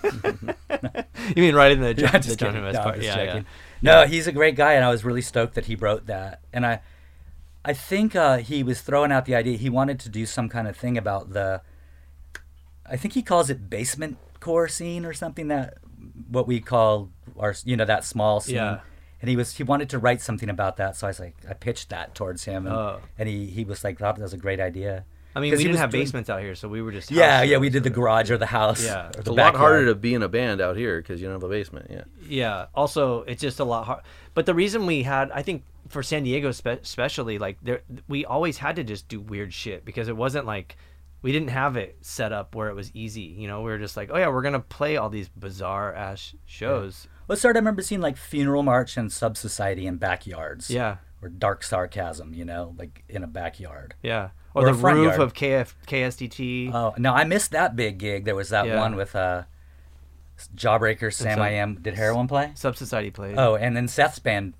yet. 0.02 0.56
you 1.36 1.42
mean 1.42 1.54
writing 1.54 1.80
the, 1.80 1.92
John, 1.94 2.14
I'm 2.14 2.20
the 2.22 2.36
John. 2.36 2.54
No, 2.54 2.72
part, 2.80 3.02
yeah, 3.02 3.22
yeah. 3.22 3.42
No, 3.82 4.06
he's 4.06 4.26
a 4.26 4.32
great 4.32 4.56
guy, 4.56 4.72
and 4.74 4.84
I 4.84 4.88
was 4.88 5.04
really 5.04 5.20
stoked 5.20 5.54
that 5.54 5.66
he 5.66 5.74
wrote 5.74 6.06
that. 6.06 6.40
And 6.50 6.64
I, 6.64 6.80
I 7.64 7.74
think 7.74 8.16
uh, 8.16 8.38
he 8.38 8.62
was 8.62 8.80
throwing 8.80 9.12
out 9.12 9.26
the 9.26 9.34
idea. 9.34 9.58
He 9.58 9.68
wanted 9.68 10.00
to 10.00 10.08
do 10.08 10.24
some 10.24 10.48
kind 10.48 10.66
of 10.66 10.76
thing 10.76 10.96
about 10.96 11.34
the. 11.34 11.60
I 12.86 12.96
think 12.96 13.12
he 13.12 13.22
calls 13.22 13.50
it 13.50 13.68
basement 13.68 14.16
core 14.40 14.68
scene 14.68 15.04
or 15.04 15.12
something 15.12 15.48
that 15.48 15.74
what 16.30 16.46
we 16.46 16.60
call 16.60 17.10
our 17.38 17.54
you 17.64 17.76
know 17.76 17.84
that 17.84 18.04
small 18.04 18.40
scene. 18.40 18.56
Yeah. 18.56 18.80
And 19.20 19.28
he 19.28 19.36
was 19.36 19.56
he 19.56 19.62
wanted 19.64 19.88
to 19.90 19.98
write 19.98 20.20
something 20.20 20.48
about 20.48 20.76
that, 20.76 20.96
so 20.96 21.06
I 21.06 21.10
was 21.10 21.20
like 21.20 21.34
I 21.48 21.54
pitched 21.54 21.88
that 21.90 22.14
towards 22.14 22.44
him, 22.44 22.66
and, 22.66 22.74
Oh. 22.76 23.00
and 23.18 23.28
he 23.28 23.46
he 23.46 23.64
was 23.64 23.82
like 23.84 23.98
thought 23.98 24.16
that 24.16 24.22
was 24.22 24.32
a 24.32 24.38
great 24.38 24.60
idea. 24.60 25.04
I 25.36 25.40
mean, 25.40 25.50
we 25.52 25.58
didn't 25.58 25.72
was 25.72 25.80
have 25.80 25.90
doing- 25.90 26.02
basements 26.04 26.30
out 26.30 26.40
here, 26.40 26.54
so 26.54 26.68
we 26.68 26.82
were 26.82 26.90
just 26.90 27.10
Yeah, 27.10 27.42
yeah, 27.42 27.58
we 27.58 27.68
did 27.68 27.82
the 27.84 27.90
garage 27.90 28.30
or 28.30 28.38
the 28.38 28.46
house. 28.46 28.84
Yeah. 28.84 29.06
It's 29.08 29.16
the 29.16 29.20
It's 29.20 29.28
a 29.28 29.32
lot 29.32 29.54
harder 29.56 29.86
to 29.86 29.94
be 29.94 30.14
in 30.14 30.22
a 30.22 30.28
band 30.28 30.60
out 30.60 30.76
here 30.76 31.00
because 31.00 31.20
you 31.20 31.26
don't 31.28 31.34
have 31.34 31.42
a 31.44 31.48
basement. 31.48 31.88
Yeah. 31.90 32.04
Yeah. 32.26 32.66
Also, 32.74 33.22
it's 33.22 33.40
just 33.42 33.60
a 33.60 33.64
lot 33.64 33.84
hard. 33.86 34.00
But 34.34 34.46
the 34.46 34.54
reason 34.54 34.86
we 34.86 35.02
had, 35.02 35.30
I 35.30 35.42
think, 35.42 35.62
for 35.88 36.02
San 36.02 36.22
Diego 36.24 36.50
spe- 36.50 36.80
especially, 36.82 37.38
like 37.38 37.58
there, 37.62 37.82
we 38.08 38.24
always 38.24 38.58
had 38.58 38.76
to 38.76 38.84
just 38.84 39.06
do 39.08 39.20
weird 39.20 39.52
shit 39.52 39.84
because 39.84 40.08
it 40.08 40.16
wasn't 40.16 40.44
like 40.46 40.76
we 41.22 41.32
didn't 41.32 41.48
have 41.48 41.76
it 41.76 41.96
set 42.00 42.32
up 42.32 42.54
where 42.54 42.68
it 42.68 42.74
was 42.74 42.90
easy. 42.94 43.22
You 43.22 43.48
know, 43.48 43.58
we 43.62 43.70
were 43.70 43.78
just 43.78 43.96
like, 43.96 44.10
oh 44.12 44.16
yeah, 44.18 44.28
we're 44.28 44.42
gonna 44.42 44.60
play 44.60 44.96
all 44.96 45.08
these 45.10 45.28
bizarre 45.28 45.92
ass 45.94 46.34
shows. 46.46 47.08
Let's 47.28 47.40
start. 47.40 47.56
I 47.56 47.58
remember 47.58 47.82
seeing 47.82 48.00
like 48.00 48.16
Funeral 48.16 48.62
March 48.62 48.96
and 48.96 49.12
Sub 49.12 49.36
Society 49.36 49.86
in 49.86 49.96
backyards. 49.96 50.70
Yeah. 50.70 50.96
Or 51.20 51.28
Dark 51.28 51.64
Sarcasm, 51.64 52.32
you 52.32 52.44
know, 52.44 52.74
like 52.78 53.02
in 53.08 53.24
a 53.24 53.26
backyard. 53.26 53.94
Yeah. 54.02 54.30
Or, 54.54 54.62
Or 54.68 54.72
the 54.72 54.74
roof 54.74 55.08
yard. 55.16 55.20
of 55.20 55.34
KF, 55.34 55.74
KSDT. 55.86 56.72
Oh 56.72 56.94
no, 56.96 57.12
I 57.12 57.24
missed 57.24 57.50
that 57.50 57.74
big 57.76 57.98
gig. 57.98 58.24
There 58.24 58.34
was 58.36 58.48
that 58.50 58.66
Yeah. 58.66 58.78
one 58.80 58.94
with 58.96 59.14
uh, 59.16 59.42
Jawbreaker, 60.54 61.12
Sam 61.12 61.40
I 61.40 61.50
Am. 61.50 61.74
Did 61.80 61.94
Heroin 61.94 62.28
play? 62.28 62.52
Sub 62.54 62.76
Society 62.76 63.10
played. 63.10 63.36
Oh, 63.36 63.56
and 63.56 63.76
then 63.76 63.88
Seth's 63.88 64.18
band, 64.18 64.54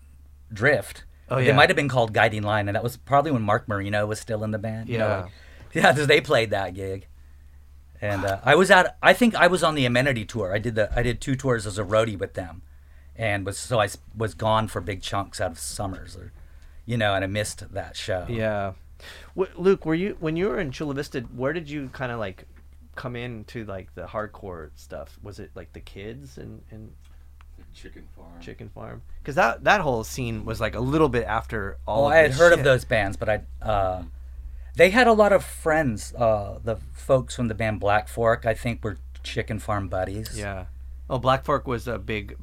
Drift. 0.53 1.05
Oh, 1.31 1.39
yeah. 1.39 1.53
might 1.55 1.69
have 1.69 1.77
been 1.77 1.89
called 1.91 2.13
Guiding 2.15 2.43
Line, 2.43 2.69
and 2.69 2.75
that 2.75 2.83
was 2.83 2.97
probably 2.97 3.31
when 3.31 3.43
Mark 3.43 3.69
Marino 3.69 4.07
was 4.07 4.19
still 4.19 4.43
in 4.45 4.51
the 4.51 4.59
band. 4.59 4.89
you 4.89 4.97
know, 4.99 5.09
Yeah. 5.09 5.21
like- 5.23 5.33
yeah, 5.75 5.93
'cause 5.95 6.07
they 6.07 6.21
played 6.21 6.51
that 6.51 6.75
gig. 6.75 7.07
And 8.01 8.25
uh, 8.25 8.39
I 8.45 8.55
was 8.55 8.71
at. 8.71 8.97
I 9.03 9.13
think 9.13 9.35
I 9.35 9.49
was 9.49 9.63
on 9.65 9.75
the 9.75 9.85
Amenity 9.85 10.25
tour. 10.25 10.55
I 10.55 10.59
did 10.59 10.77
the. 10.77 10.89
I 10.97 11.03
did 11.03 11.21
two 11.21 11.35
tours 11.35 11.67
as 11.67 11.79
a 11.79 11.85
roadie 11.85 12.17
with 12.19 12.35
them, 12.35 12.63
and 13.17 13.45
was 13.45 13.59
so 13.59 13.81
I 13.81 13.89
was 14.17 14.35
gone 14.35 14.69
for 14.69 14.81
big 14.81 15.03
chunks 15.03 15.41
out 15.41 15.51
of 15.51 15.59
summers, 15.59 16.17
or, 16.17 16.33
you 16.87 16.97
know, 16.97 17.15
and 17.15 17.25
I 17.25 17.27
missed 17.27 17.73
that 17.73 17.97
show. 17.97 18.25
Yeah. 18.29 18.75
W- 19.37 19.53
Luke, 19.57 19.85
were 19.85 19.97
you 19.97 20.17
when 20.21 20.37
you 20.37 20.49
were 20.49 20.61
in 20.61 20.71
Chula 20.71 20.95
Vista? 20.95 21.23
Where 21.35 21.53
did 21.53 21.69
you 21.69 21.89
kind 21.93 22.13
of 22.13 22.21
like 22.21 22.45
come 22.95 23.17
into 23.17 23.65
like 23.65 23.93
the 23.97 24.03
hardcore 24.07 24.71
stuff? 24.77 25.19
Was 25.21 25.41
it 25.41 25.51
like 25.57 25.73
the 25.73 25.81
kids 25.81 26.39
and 26.39 26.63
and 26.71 26.93
Chicken 27.75 28.09
farm. 28.17 28.41
Chicken 28.41 28.69
Farm? 28.71 29.03
Because 29.21 29.35
that 29.35 29.65
that 29.65 29.81
whole 29.81 30.05
scene 30.05 30.45
was 30.45 30.61
like 30.61 30.77
a 30.77 30.81
little 30.81 31.09
bit 31.09 31.25
after 31.25 31.79
all. 31.87 32.07
Of 32.07 32.13
I 32.13 32.17
had 32.19 32.31
this 32.31 32.39
heard 32.39 32.53
of 32.53 32.63
those 32.63 32.85
bands, 32.85 33.17
but 33.17 33.29
I. 33.29 33.41
Uh, 33.61 34.03
they 34.79 34.91
had 34.91 35.07
a 35.07 35.13
lot 35.13 35.33
of 35.33 35.45
friends. 35.45 36.15
Uh, 36.15 36.59
the 36.65 36.77
folks 36.93 37.37
from 37.37 37.49
the 37.49 37.55
band 37.55 37.81
Black 37.81 38.09
Fork, 38.09 38.47
I 38.47 38.55
think, 38.55 38.83
were 38.85 38.97
Chicken 39.23 39.59
Farm 39.59 39.89
buddies. 39.89 40.39
Yeah. 40.39 40.67
Oh, 41.11 41.19
Black 41.19 41.45
Fork 41.45 41.67
was 41.67 41.87
a 41.89 41.99
big 41.99 42.37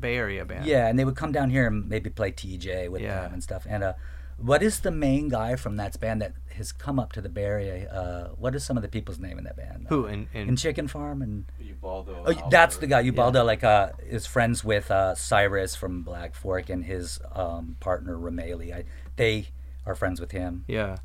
Bay 0.00 0.16
Area 0.16 0.44
band. 0.44 0.64
Yeah, 0.66 0.88
and 0.88 0.98
they 0.98 1.04
would 1.04 1.16
come 1.16 1.32
down 1.32 1.50
here 1.50 1.66
and 1.66 1.88
maybe 1.88 2.08
play 2.10 2.30
TJ 2.32 2.88
with 2.88 3.02
Yeah. 3.02 3.22
them 3.22 3.32
and 3.34 3.42
stuff. 3.42 3.66
And 3.68 3.82
uh, 3.82 3.92
what 4.38 4.62
is 4.62 4.80
the 4.80 4.90
main 4.92 5.28
guy 5.28 5.56
from 5.56 5.76
that 5.76 5.98
band 6.00 6.22
that 6.22 6.32
has 6.56 6.70
come 6.72 6.98
up 7.00 7.12
to 7.12 7.20
the 7.20 7.28
Bay 7.28 7.44
Area? 7.44 7.90
Uh, 7.92 8.28
what 8.38 8.54
is 8.54 8.62
some 8.64 8.76
of 8.76 8.82
the 8.82 8.88
people's 8.88 9.18
name 9.18 9.38
in 9.38 9.44
that 9.44 9.56
band? 9.56 9.86
Who 9.88 10.06
in 10.06 10.28
in, 10.32 10.48
In 10.50 10.56
Chicken 10.56 10.86
Farm 10.88 11.20
and 11.20 11.44
Ubaldo. 11.60 12.24
oh, 12.26 12.48
that's 12.50 12.76
the 12.76 12.86
guy. 12.86 13.00
Ubaldo, 13.00 13.44
like 13.44 13.64
uh, 13.64 13.90
is 14.08 14.24
friends 14.26 14.64
with 14.64 14.90
uh, 14.90 15.14
Cyrus 15.16 15.74
from 15.74 16.02
Black 16.02 16.34
Fork 16.34 16.70
and 16.70 16.84
his 16.84 17.18
um, 17.34 17.76
partner 17.80 18.16
Rameli. 18.16 18.72
I, 18.72 18.84
they 19.16 19.48
are 19.84 19.94
friends 19.96 20.20
with 20.20 20.30
him. 20.30 20.64
Yeah. 20.68 20.98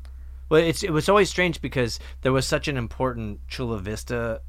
Well, 0.48 0.62
it's 0.62 0.82
it 0.82 0.90
was 0.92 1.08
always 1.08 1.28
strange 1.28 1.60
because 1.60 1.98
there 2.22 2.32
was 2.32 2.46
such 2.46 2.68
an 2.68 2.76
important 2.76 3.46
Chula 3.48 3.78
Vista 3.78 4.40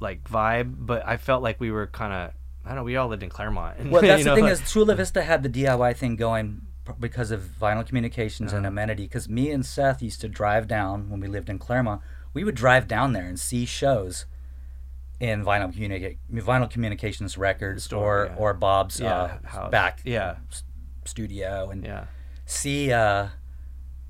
like 0.00 0.22
vibe, 0.24 0.74
but 0.78 1.06
I 1.06 1.16
felt 1.16 1.42
like 1.42 1.58
we 1.60 1.70
were 1.70 1.86
kind 1.88 2.12
of 2.12 2.32
I 2.64 2.68
don't 2.70 2.76
know. 2.78 2.84
We 2.84 2.96
all 2.96 3.08
lived 3.08 3.22
in 3.22 3.30
Clairemont. 3.30 3.78
and, 3.78 3.90
Well, 3.92 4.02
that's 4.02 4.22
the 4.24 4.30
know, 4.30 4.34
thing 4.34 4.44
like- 4.44 4.52
is, 4.52 4.70
Chula 4.72 4.94
Vista 4.94 5.22
had 5.22 5.42
the 5.42 5.48
DIY 5.48 5.96
thing 5.96 6.16
going 6.16 6.62
because 7.00 7.30
of 7.30 7.40
Vinyl 7.60 7.86
Communications 7.86 8.50
Uh-huh. 8.52 8.58
and 8.58 8.66
Amenity. 8.66 9.04
Because 9.04 9.28
me 9.28 9.50
and 9.50 9.64
Seth 9.64 10.02
used 10.02 10.20
to 10.22 10.28
drive 10.28 10.68
down 10.68 11.10
when 11.10 11.20
we 11.20 11.26
lived 11.28 11.48
in 11.50 11.58
Clairemont. 11.58 12.02
We 12.34 12.44
would 12.44 12.54
drive 12.54 12.86
down 12.86 13.12
there 13.14 13.24
and 13.26 13.38
see 13.40 13.64
shows 13.66 14.26
in 15.18 15.44
Vinyl, 15.44 15.74
Communica- 15.74 16.16
Vinyl 16.32 16.70
Communications 16.70 17.36
records 17.36 17.82
Store, 17.84 18.22
or 18.22 18.26
yeah. 18.26 18.34
or 18.36 18.54
Bob's 18.54 19.00
Yeah, 19.00 19.38
uh, 19.52 19.68
back 19.70 20.00
Yeah. 20.04 20.36
studio 21.04 21.70
and 21.70 21.84
yeah, 21.84 22.04
see 22.44 22.92
uh, 22.92 23.28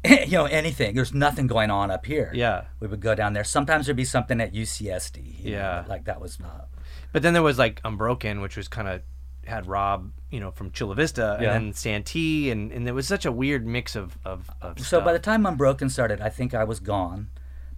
you 0.26 0.32
know 0.32 0.44
anything. 0.46 0.94
There's 0.94 1.12
nothing 1.14 1.46
going 1.46 1.70
on 1.70 1.90
up 1.90 2.06
here. 2.06 2.30
yeah. 2.34 2.64
We 2.80 2.86
would 2.88 3.00
go 3.00 3.14
down 3.14 3.32
there. 3.32 3.44
Sometimes 3.44 3.86
there'd 3.86 3.96
be 3.96 4.04
something 4.04 4.40
at 4.40 4.52
UCSD. 4.54 5.44
you 5.44 5.52
know, 5.52 5.58
Yeah. 5.58 5.84
like 5.88 6.04
that 6.04 6.20
was 6.20 6.38
not. 6.40 6.68
But 7.12 7.22
then 7.22 7.32
there 7.32 7.42
was 7.42 7.58
like 7.58 7.80
Unbroken, 7.84 8.40
which 8.40 8.56
was 8.56 8.68
kind 8.68 8.86
of 8.88 9.02
had 9.46 9.66
Rob, 9.66 10.12
you 10.30 10.40
know, 10.40 10.50
from 10.50 10.70
Chula 10.72 10.94
Vista, 10.94 11.38
Yeah. 11.40 11.54
and 11.54 11.66
then 11.68 11.72
Santee, 11.72 12.50
and 12.50 12.70
and 12.70 12.86
there 12.86 12.94
was 12.94 13.08
such 13.08 13.24
a 13.24 13.32
weird 13.32 13.66
mix 13.66 13.96
of 13.96 14.18
of, 14.24 14.50
of 14.60 14.78
So 14.78 15.00
by 15.00 15.12
the 15.12 15.18
stuff. 15.18 15.24
time 15.34 15.46
Unbroken 15.46 15.88
started, 15.90 16.20
I 16.20 16.28
think 16.28 16.52
I 16.54 16.64
was 16.64 16.80
gone, 16.80 17.30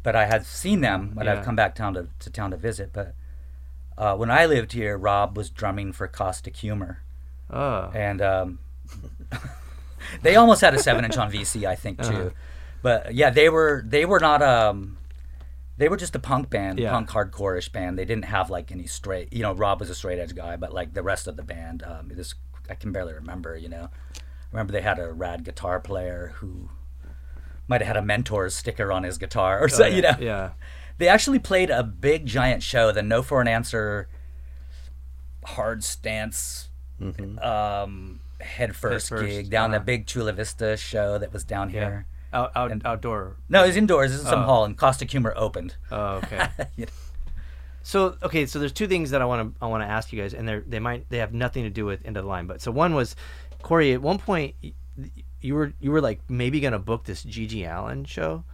but 0.03 0.15
I 0.17 0.27
had 0.27 0.45
seen 0.45 0.81
them 0.81 1.13
when 1.15 1.27
Yeah. 1.27 1.35
I've 1.39 1.45
come 1.45 1.55
back 1.57 1.75
town 1.75 1.95
to, 1.95 2.09
to 2.19 2.31
town 2.31 2.51
to 2.51 2.57
visit. 2.57 2.93
But 2.93 3.15
uh, 3.97 4.17
when 4.17 4.31
I 4.31 4.47
lived 4.47 4.73
here, 4.73 4.99
Rob 4.99 5.37
was 5.37 5.49
drumming 5.49 5.93
for 5.93 6.09
Caustic 6.09 6.57
Humor, 6.57 7.03
oh, 7.51 7.91
and 7.95 8.21
um, 8.21 8.59
they 10.23 10.37
almost 10.37 10.61
had 10.61 10.75
a 10.75 10.79
seven 10.79 11.05
inch 11.05 11.17
on 11.17 11.31
VC, 11.31 11.65
I 11.67 11.75
think 11.75 12.03
too. 12.03 12.09
Uh-huh. 12.15 12.31
But 12.83 13.15
yeah, 13.15 13.31
they 13.31 13.49
were 13.49 13.85
they 13.87 14.05
were 14.05 14.21
not 14.21 14.43
um, 14.43 14.97
they 15.77 15.89
were 15.89 15.97
just 15.97 16.15
a 16.15 16.19
punk 16.19 16.51
band, 16.51 16.79
Yeah. 16.79 16.91
punk 16.91 17.09
hardcore-ish 17.11 17.71
band. 17.71 17.99
They 17.99 18.05
didn't 18.05 18.25
have 18.27 18.51
like 18.51 18.71
any 18.73 18.87
straight. 18.87 19.33
You 19.33 19.43
know, 19.43 19.53
Rob 19.53 19.81
was 19.81 19.91
a 19.91 19.95
straight 19.95 20.19
edge 20.19 20.35
guy, 20.35 20.57
but 20.57 20.73
like 20.73 20.95
the 20.95 21.03
rest 21.03 21.27
of 21.27 21.37
the 21.37 21.43
band, 21.43 21.83
um, 21.83 22.09
this 22.13 22.35
I 22.69 22.75
can 22.75 22.93
barely 22.93 23.13
remember. 23.15 23.57
You 23.57 23.69
know, 23.69 23.89
remember 24.53 24.73
they 24.73 24.83
had 24.83 24.99
a 24.99 25.13
rad 25.13 25.45
guitar 25.45 25.81
player 25.81 26.33
who 26.37 26.71
might 27.69 27.81
have 27.83 27.89
had 27.89 27.97
a 27.97 28.07
mentor's 28.07 28.55
sticker 28.55 28.91
on 28.93 29.03
his 29.05 29.17
guitar 29.19 29.63
or 29.63 29.69
so. 29.69 29.85
Oh, 29.85 29.87
yeah, 29.87 29.95
You 29.97 30.03
know, 30.03 30.17
yeah, 30.21 30.51
they 30.99 31.07
actually 31.09 31.39
played 31.39 31.71
a 31.71 31.83
big 31.85 32.27
giant 32.27 32.63
show, 32.63 32.93
the 32.93 33.03
No 33.03 33.23
for 33.23 33.41
an 33.41 33.49
Answer 33.49 34.09
hard 35.45 35.83
stance 35.83 36.69
um, 37.43 38.21
head 38.41 38.75
first 38.77 39.11
Head 39.11 39.27
gig 39.27 39.51
down 39.51 39.71
uh-huh. 39.71 39.79
the 39.79 39.85
big 39.85 40.07
Chula 40.07 40.33
Vista 40.33 40.77
show 40.77 41.19
that 41.19 41.33
was 41.33 41.45
down 41.45 41.71
yeah. 41.71 41.81
here. 41.81 42.07
Out, 42.33 42.53
out, 42.55 42.71
And- 42.71 42.87
outdoor. 42.87 43.37
No, 43.49 43.65
it 43.65 43.69
was 43.69 43.77
indoors. 43.77 44.13
This 44.13 44.21
is 44.21 44.27
some 44.27 44.43
Oh. 44.43 44.47
hall, 44.47 44.65
and 44.65 44.77
Caustic 44.77 45.11
Humor 45.11 45.35
opened. 45.37 45.77
Oh, 45.91 46.17
okay. 46.17 46.49
You 46.77 46.87
know. 46.87 46.93
So 47.83 48.17
okay, 48.23 48.47
so 48.47 48.59
there's 48.59 48.73
two 48.73 48.87
things 48.87 49.11
that 49.11 49.23
I 49.23 49.25
want 49.25 49.55
to 49.55 49.65
I 49.65 49.67
want 49.67 49.83
to 49.83 49.89
ask 49.89 50.13
you 50.13 50.21
guys, 50.21 50.35
and 50.35 50.47
they 50.47 50.59
they 50.61 50.79
might 50.79 51.09
they 51.09 51.19
have 51.19 51.33
nothing 51.33 51.65
to 51.65 51.71
do 51.71 51.87
with 51.87 52.05
end 52.05 52.17
of 52.17 52.25
the 52.25 52.29
line. 52.29 52.47
But 52.47 52.61
so 52.61 52.71
one 52.71 52.95
was, 52.95 53.17
Corey, 53.63 53.95
at 53.95 54.03
one 54.03 54.19
point 54.19 54.55
you 55.41 55.55
were 55.55 55.73
you 55.81 55.91
were 55.91 56.01
like 56.01 56.21
maybe 56.29 56.61
gonna 56.61 56.79
book 56.79 57.05
this 57.05 57.25
GG 57.25 57.67
Allin 57.67 58.05
show. 58.05 58.45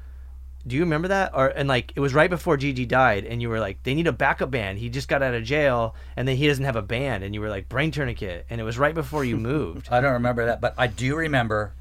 Do 0.67 0.75
you 0.75 0.83
remember 0.83 1.09
that? 1.09 1.31
Or 1.35 1.47
and 1.49 1.69
like 1.69 1.93
it 1.95 2.01
was 2.01 2.13
right 2.13 2.29
before 2.29 2.57
GG 2.59 2.89
died, 2.89 3.25
and 3.25 3.41
you 3.41 3.49
were 3.49 3.61
like, 3.61 3.83
they 3.85 3.95
need 3.95 4.07
a 4.09 4.13
backup 4.13 4.51
band. 4.51 4.79
He 4.79 4.89
just 4.89 5.07
got 5.09 5.23
out 5.23 5.35
of 5.35 5.45
jail, 5.45 5.95
and 6.17 6.27
then 6.27 6.37
he 6.37 6.47
doesn't 6.49 6.65
have 6.65 6.77
a 6.77 6.83
band, 6.83 7.23
and 7.23 7.35
you 7.35 7.41
were 7.41 7.49
like, 7.49 7.69
brain 7.69 7.91
tourniquet, 7.93 8.47
and 8.51 8.61
it 8.61 8.65
was 8.65 8.77
right 8.79 8.95
before 8.95 9.25
you 9.25 9.37
moved. 9.37 9.89
I 9.93 10.01
don't 10.01 10.15
remember 10.15 10.47
that, 10.47 10.61
but 10.61 10.75
I 10.77 10.87
do 10.89 11.15
remember. 11.17 11.73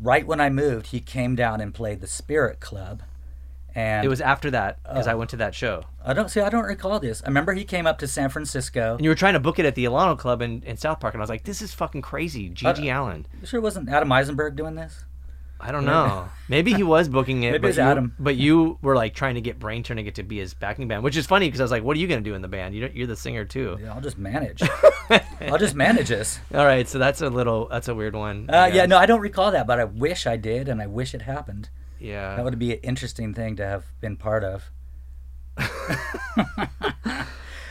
Right 0.00 0.24
when 0.26 0.40
I 0.40 0.48
moved, 0.48 0.88
he 0.88 1.00
came 1.00 1.34
down 1.34 1.60
and 1.60 1.74
played 1.74 2.00
the 2.00 2.06
Spirit 2.06 2.60
Club, 2.60 3.02
and 3.74 4.04
it 4.04 4.08
was 4.08 4.20
after 4.20 4.48
that 4.52 4.80
because 4.84 5.08
I 5.08 5.14
Oh. 5.14 5.18
went 5.18 5.30
to 5.30 5.36
that 5.38 5.56
show, 5.56 5.82
I 6.04 6.12
don't 6.14 6.30
see. 6.30 6.40
I 6.40 6.50
don't 6.50 6.64
recall 6.64 7.00
this. 7.00 7.20
I 7.24 7.26
remember 7.26 7.52
he 7.52 7.64
came 7.64 7.84
up 7.84 7.98
to 7.98 8.06
San 8.06 8.28
Francisco. 8.28 8.94
and 8.94 9.02
you 9.04 9.10
were 9.10 9.16
trying 9.16 9.32
to 9.34 9.40
book 9.40 9.58
it 9.58 9.66
at 9.66 9.74
the 9.74 9.84
Alano 9.86 10.16
Club 10.16 10.40
in, 10.40 10.62
in 10.62 10.76
South 10.76 11.00
Park, 11.00 11.14
and 11.14 11.20
I 11.20 11.24
was 11.24 11.30
like, 11.30 11.42
this 11.42 11.60
is 11.60 11.74
fucking 11.74 12.02
crazy, 12.02 12.48
uh, 12.48 12.52
GG 12.54 12.96
Allin. 12.96 13.26
You 13.40 13.46
sure 13.48 13.60
wasn't 13.60 13.88
Adam 13.88 14.12
Eisenberg 14.12 14.54
doing 14.54 14.76
this? 14.76 15.04
I 15.60 15.72
don't 15.72 15.84
know. 15.84 16.28
Maybe 16.48 16.72
he 16.72 16.82
was 16.84 17.08
booking 17.08 17.42
it, 17.42 17.50
Maybe 17.50 17.58
but 17.62 17.66
it 17.66 17.70
was 17.70 17.76
you, 17.78 17.82
Adam. 17.82 18.14
but 18.18 18.36
you 18.36 18.78
were 18.80 18.94
like 18.94 19.14
trying 19.14 19.34
to 19.34 19.40
get 19.40 19.58
Brain 19.58 19.82
Tourniquet 19.82 20.14
to 20.14 20.22
be 20.22 20.38
his 20.38 20.54
backing 20.54 20.86
band, 20.86 21.02
which 21.02 21.16
is 21.16 21.26
funny 21.26 21.48
because 21.48 21.60
I 21.60 21.64
was 21.64 21.70
like, 21.72 21.82
"What 21.82 21.96
are 21.96 22.00
you 22.00 22.06
gonna 22.06 22.20
do 22.20 22.34
in 22.34 22.42
the 22.42 22.48
band? 22.48 22.74
You 22.76 22.88
you're 22.94 23.08
the 23.08 23.16
singer 23.16 23.44
too." 23.44 23.76
Yeah, 23.82 23.92
I'll 23.92 24.00
just 24.00 24.18
manage. 24.18 24.62
I'll 25.40 25.58
just 25.58 25.74
manage 25.74 26.08
this. 26.08 26.38
All 26.54 26.64
right, 26.64 26.88
so 26.88 26.98
that's 26.98 27.20
a 27.22 27.28
little 27.28 27.66
that's 27.66 27.88
a 27.88 27.94
weird 27.94 28.14
one. 28.14 28.48
Uh, 28.48 28.70
yeah, 28.72 28.86
no, 28.86 28.96
I 28.98 29.06
don't 29.06 29.20
recall 29.20 29.50
that, 29.50 29.66
but 29.66 29.80
I 29.80 29.84
wish 29.84 30.26
I 30.26 30.36
did, 30.36 30.68
and 30.68 30.80
I 30.80 30.86
wish 30.86 31.12
it 31.12 31.22
happened. 31.22 31.70
yeah. 31.98 32.36
That 32.36 32.44
would 32.44 32.58
be 32.58 32.74
an 32.74 32.80
interesting 32.84 33.34
thing 33.34 33.56
to 33.56 33.66
have 33.66 33.86
been 34.00 34.16
part 34.16 34.44
of. 34.44 34.70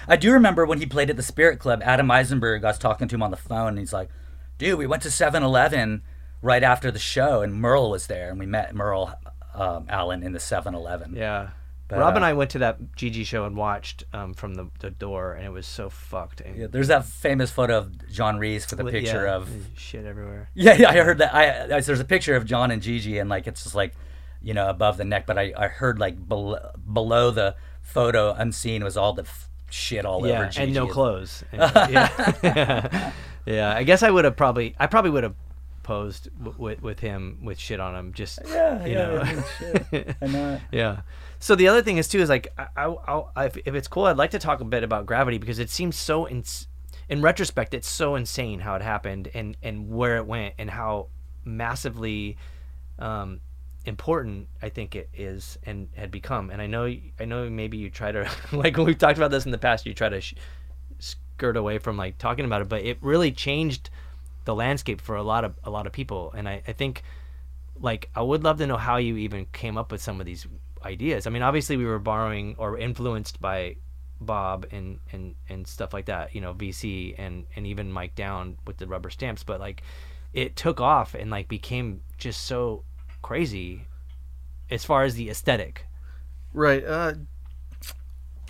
I 0.10 0.16
do 0.18 0.32
remember 0.32 0.66
when 0.66 0.80
he 0.80 0.86
played 0.86 1.10
at 1.10 1.18
the 1.18 1.24
Spirit 1.24 1.60
Club, 1.60 1.82
Adam 1.84 2.10
Eisenberg, 2.10 2.64
I 2.64 2.68
was 2.70 2.78
talking 2.80 3.08
to 3.08 3.16
him 3.16 3.24
on 3.24 3.32
the 3.32 3.38
phone, 3.38 3.70
and 3.70 3.80
he's 3.80 3.94
like, 3.94 4.10
dude, 4.58 4.78
we 4.78 4.88
went 4.88 5.04
to 5.04 5.12
7 5.12 5.44
Eleven 5.44 6.04
right 6.48 6.64
after 6.64 6.92
the 6.92 7.00
show, 7.00 7.42
and 7.42 7.54
Merle 7.54 7.92
was 7.92 8.08
there, 8.08 8.30
and 8.30 8.40
we 8.40 8.46
met 8.46 8.74
Merle 8.74 9.14
um, 9.54 9.86
Allin 9.90 10.24
in 10.24 10.32
the 10.32 10.40
7 10.40 10.74
Eleven. 10.74 11.14
Yeah. 11.14 11.50
But, 11.90 12.00
Rob 12.00 12.16
and 12.16 12.24
uh, 12.24 12.30
I 12.30 12.34
went 12.34 12.52
to 12.52 12.60
that 12.60 12.82
GG 12.98 13.26
show 13.26 13.46
and 13.46 13.56
watched 13.56 14.04
um, 14.14 14.34
from 14.34 14.56
the, 14.56 14.70
the 14.80 14.90
door, 14.90 15.34
and 15.34 15.46
it 15.46 15.52
was 15.52 15.66
so 15.68 15.90
fucked. 15.90 16.42
And 16.42 16.58
Yeah, 16.58 16.68
there's 16.68 16.88
that 16.88 17.06
famous 17.06 17.52
photo 17.52 17.78
of 17.78 18.10
John 18.12 18.40
Reis 18.40 18.70
with 18.70 18.80
a 18.80 18.86
picture 18.86 19.26
yeah, 19.26 19.36
of. 19.36 19.50
shit 19.76 20.06
everywhere. 20.06 20.50
Yeah, 20.56 20.74
yeah, 20.74 20.90
I 20.90 20.98
heard 20.98 21.18
that. 21.20 21.34
I, 21.36 21.64
I 21.78 21.80
there's 21.82 22.00
a 22.00 22.06
picture 22.06 22.36
of 22.36 22.46
John 22.46 22.72
and 22.72 22.82
GG, 22.82 23.20
and 23.20 23.30
like 23.30 23.46
it's 23.48 23.64
just 23.64 23.76
like, 23.76 23.94
you 24.42 24.54
know, 24.54 24.70
above 24.70 24.98
the 24.98 25.06
neck. 25.06 25.26
But 25.26 25.38
I, 25.38 25.54
I 25.58 25.68
heard 25.68 26.00
like 26.00 26.28
below, 26.28 26.60
below 26.92 27.32
the 27.32 27.56
photo, 27.82 28.34
unseen 28.34 28.84
was 28.84 28.96
all 28.98 29.14
the 29.14 29.24
f- 29.24 29.50
shit 29.70 30.06
all 30.06 30.20
over 30.20 30.28
Yeah, 30.28 30.48
GG. 30.48 30.64
and 30.64 30.74
no 30.74 30.88
clothes. 30.88 31.44
And, 31.54 31.62
yeah. 31.94 33.12
yeah, 33.46 33.74
I 33.76 33.84
guess 33.84 34.04
I 34.04 34.10
would 34.12 34.26
have 34.26 34.36
probably, 34.36 34.76
I 34.78 34.88
probably 34.88 35.12
would 35.12 35.24
have 35.24 35.36
posed 35.88 36.28
w- 36.38 36.54
with 36.58 36.82
with 36.82 37.00
him 37.00 37.40
with 37.42 37.58
shit 37.58 37.80
on 37.80 37.96
him. 37.96 38.12
Just 38.14 38.40
Yeah, 38.46 38.86
you 38.86 38.92
yeah, 38.92 39.08
know. 39.08 39.20
I 39.22 39.34
mean, 39.34 39.44
shit. 39.58 40.16
I 40.22 40.26
know. 40.28 40.60
yeah. 40.70 41.02
So 41.40 41.56
the 41.56 41.70
other 41.70 41.82
thing 41.82 41.96
is 41.98 42.10
too 42.10 42.20
is 42.20 42.28
like 42.30 42.48
I, 42.58 42.68
I, 42.86 43.24
I 43.38 43.46
if, 43.46 43.58
if 43.66 43.74
it's 43.74 43.88
cool, 43.88 44.04
I'd 44.06 44.18
like 44.18 44.32
to 44.32 44.40
talk 44.40 44.60
a 44.60 44.66
bit 44.66 44.84
about 44.84 45.06
gravity 45.06 45.38
because 45.38 45.60
it 45.60 45.70
seems 45.70 45.96
so 45.96 46.26
in 46.26 46.44
in 47.08 47.22
retrospect, 47.22 47.74
it's 47.74 47.88
so 47.88 48.16
insane 48.16 48.60
how 48.60 48.76
it 48.76 48.82
happened 48.82 49.30
and 49.34 49.56
and 49.64 49.90
where 49.90 50.18
it 50.18 50.26
went 50.28 50.56
and 50.58 50.70
how 50.70 51.08
massively 51.46 52.36
um, 53.00 53.40
important 53.86 54.50
I 54.62 54.68
think 54.68 54.94
it 54.94 55.10
is 55.14 55.58
and 55.64 55.88
had 55.96 56.12
become. 56.12 56.50
And 56.50 56.62
I 56.62 56.68
know 56.68 56.94
I 57.18 57.24
know 57.26 57.50
maybe 57.50 57.78
you 57.78 57.90
try 57.90 58.12
to 58.12 58.30
like 58.52 58.76
when 58.76 58.86
we've 58.86 58.98
talked 58.98 59.18
about 59.18 59.32
this 59.32 59.46
in 59.46 59.52
the 59.52 59.58
past, 59.58 59.86
you 59.86 59.94
try 59.94 60.10
to 60.10 60.20
sh- 60.20 60.36
skirt 61.00 61.56
away 61.56 61.78
from 61.78 61.96
like 61.96 62.18
talking 62.18 62.44
about 62.44 62.62
it, 62.62 62.68
but 62.68 62.82
it 62.84 62.98
really 63.00 63.32
changed 63.32 63.90
the 64.48 64.56
landscape 64.56 65.02
for 65.02 65.18
a 65.18 65.24
lot 65.24 65.44
of 65.44 65.60
a 65.66 65.70
lot 65.70 65.86
of 65.86 65.92
people. 65.92 66.34
And 66.36 66.48
I, 66.48 66.64
I 66.66 66.72
think 66.72 67.04
like 67.80 68.10
I 68.16 68.22
would 68.22 68.46
love 68.46 68.58
to 68.60 68.66
know 68.66 68.78
how 68.78 68.96
you 68.96 69.18
even 69.18 69.46
came 69.52 69.78
up 69.78 69.92
with 69.92 70.02
some 70.02 70.22
of 70.22 70.26
these 70.26 70.48
ideas. 70.84 71.28
I 71.28 71.32
mean, 71.32 71.44
obviously 71.44 71.76
we 71.76 71.86
were 71.86 72.00
borrowing 72.00 72.56
or 72.58 72.78
influenced 72.78 73.42
by 73.42 73.76
Bob 74.22 74.66
and 74.72 75.00
and 75.12 75.36
and 75.50 75.68
stuff 75.68 75.94
like 75.94 76.06
that, 76.06 76.34
you 76.34 76.40
know, 76.40 76.54
VC 76.54 77.14
and 77.18 77.46
and 77.58 77.68
even 77.68 77.92
Mike 77.92 78.16
Down 78.16 78.58
with 78.66 78.78
the 78.78 78.88
rubber 78.88 79.10
stamps, 79.10 79.44
but 79.44 79.60
like 79.60 79.84
it 80.32 80.56
took 80.56 80.80
off 80.80 81.14
and 81.14 81.30
like 81.30 81.50
became 81.50 82.00
just 82.18 82.46
so 82.46 82.84
crazy 83.22 83.84
as 84.72 84.86
far 84.86 85.04
as 85.04 85.16
the 85.16 85.30
aesthetic. 85.30 85.86
Right. 86.54 86.86
Uh, 86.86 87.16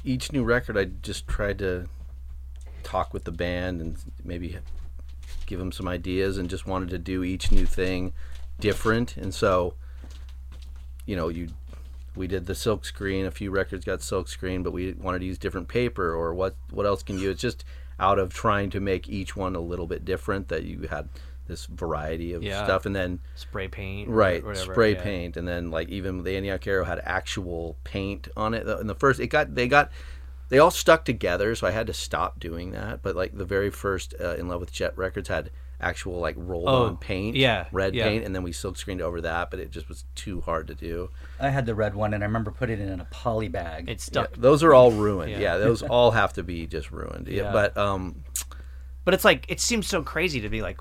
each 0.04 0.32
new 0.32 0.44
record, 0.44 0.78
I 0.78 0.86
just 0.86 1.28
tried 1.28 1.58
to 1.60 1.88
talk 2.84 3.16
with 3.16 3.24
the 3.24 3.32
band 3.32 3.82
and 3.82 3.98
maybe 4.24 4.58
give 5.48 5.58
them 5.60 5.72
some 5.72 5.88
ideas, 5.88 6.38
and 6.38 6.50
just 6.50 6.68
wanted 6.68 6.90
to 6.90 7.00
do 7.00 7.24
each 7.24 7.52
new 7.52 7.66
thing 7.66 8.14
different. 8.60 9.18
And 9.18 9.34
so, 9.34 9.74
you 11.06 11.16
know, 11.16 11.30
you 11.30 11.48
we 12.16 12.28
did 12.28 12.46
the 12.46 12.56
silk 12.56 12.86
screen. 12.86 13.26
A 13.26 13.32
few 13.32 13.52
records 13.52 13.86
got 13.86 14.02
silk 14.02 14.28
screen, 14.28 14.64
but 14.64 14.72
we 14.74 14.94
wanted 14.94 15.20
to 15.20 15.26
use 15.26 15.38
different 15.38 15.68
paper 15.68 16.14
or 16.14 16.34
what 16.34 16.56
what 16.70 16.86
else 16.86 17.02
can 17.04 17.18
you? 17.20 17.32
It's 17.32 17.42
just 17.42 17.64
out 18.00 18.20
of 18.20 18.34
trying 18.34 18.70
to 18.72 18.80
make 18.80 19.10
each 19.10 19.36
one 19.36 19.56
a 19.56 19.60
little 19.60 19.88
bit 19.88 20.06
different 20.06 20.50
that 20.50 20.64
you 20.64 20.88
had 20.88 21.10
this 21.48 21.66
variety 21.66 22.34
of 22.34 22.44
Yeah. 22.44 22.64
stuff, 22.66 22.86
and 22.86 22.96
then 22.96 23.20
Spray 23.36 23.68
paint, 23.70 24.10
or 24.10 24.12
right 24.12 24.46
whatever, 24.46 24.74
spray 24.74 24.94
yeah. 24.94 25.02
paint 25.02 25.38
and 25.38 25.48
then 25.48 25.72
like 25.72 25.88
even 25.90 26.24
the 26.24 26.36
Antioch 26.36 26.68
Arrow 26.68 26.84
had 26.84 27.00
actual 27.06 27.78
paint 27.86 28.28
on 28.36 28.54
it 28.54 28.68
in 28.68 28.88
the 28.88 28.96
first 28.96 29.20
it 29.22 29.28
got 29.28 29.56
they 29.56 29.68
got 29.68 29.90
they 30.50 30.60
all 30.60 30.72
stuck 30.72 31.06
together 31.06 31.54
so 31.56 31.68
I 31.68 31.72
had 31.72 31.88
to 31.88 31.94
stop 31.94 32.40
doing 32.40 32.72
that 32.72 33.02
but 33.02 33.16
like 33.16 33.38
the 33.38 33.46
very 33.46 33.70
first 33.70 34.14
uh, 34.20 34.36
in 34.36 34.48
love 34.48 34.60
with 34.60 34.72
Jet 34.72 34.98
records 34.98 35.28
had 35.30 35.50
actual 35.80 36.20
like 36.20 36.36
rolled 36.38 36.68
Oh, 36.68 36.86
on 36.86 36.98
paint 36.98 37.36
yeah, 37.36 37.66
red 37.72 37.94
yeah. 37.94 38.06
paint 38.08 38.26
and 38.26 38.34
then 38.34 38.42
we 38.44 38.52
silk 38.52 38.78
screened 38.78 39.02
over 39.02 39.22
that 39.22 39.52
but 39.52 39.60
it 39.60 39.70
just 39.70 39.88
was 39.88 40.06
too 40.16 40.42
hard 40.42 40.68
to 40.68 40.76
do 40.76 41.10
I 41.40 41.50
had 41.50 41.66
the 41.68 41.76
red 41.76 41.94
one, 41.94 42.16
and 42.16 42.24
I 42.24 42.26
remember 42.28 42.50
putting 42.50 42.80
it 42.80 42.90
in 42.90 43.00
a 43.00 43.06
poly 43.12 43.48
bag. 43.48 43.88
It 43.88 43.92
Yeah, 43.92 43.98
stuck. 43.98 44.34
those 44.36 44.64
are 44.64 44.74
all 44.74 44.92
ruined 44.92 45.32
Yeah. 45.32 45.40
yeah, 45.40 45.58
those 45.58 45.84
all 45.96 46.12
have 46.12 46.34
to 46.34 46.44
be 46.44 46.66
just 46.66 46.92
ruined 46.92 47.28
yeah. 47.28 47.44
Yeah. 47.44 47.52
but 47.52 47.78
um 47.78 48.24
But 49.06 49.14
it's 49.14 49.24
like 49.26 49.46
it 49.50 49.60
seems 49.62 49.88
so 49.88 50.02
crazy 50.02 50.42
to 50.42 50.50
be 50.50 50.62
like, 50.62 50.80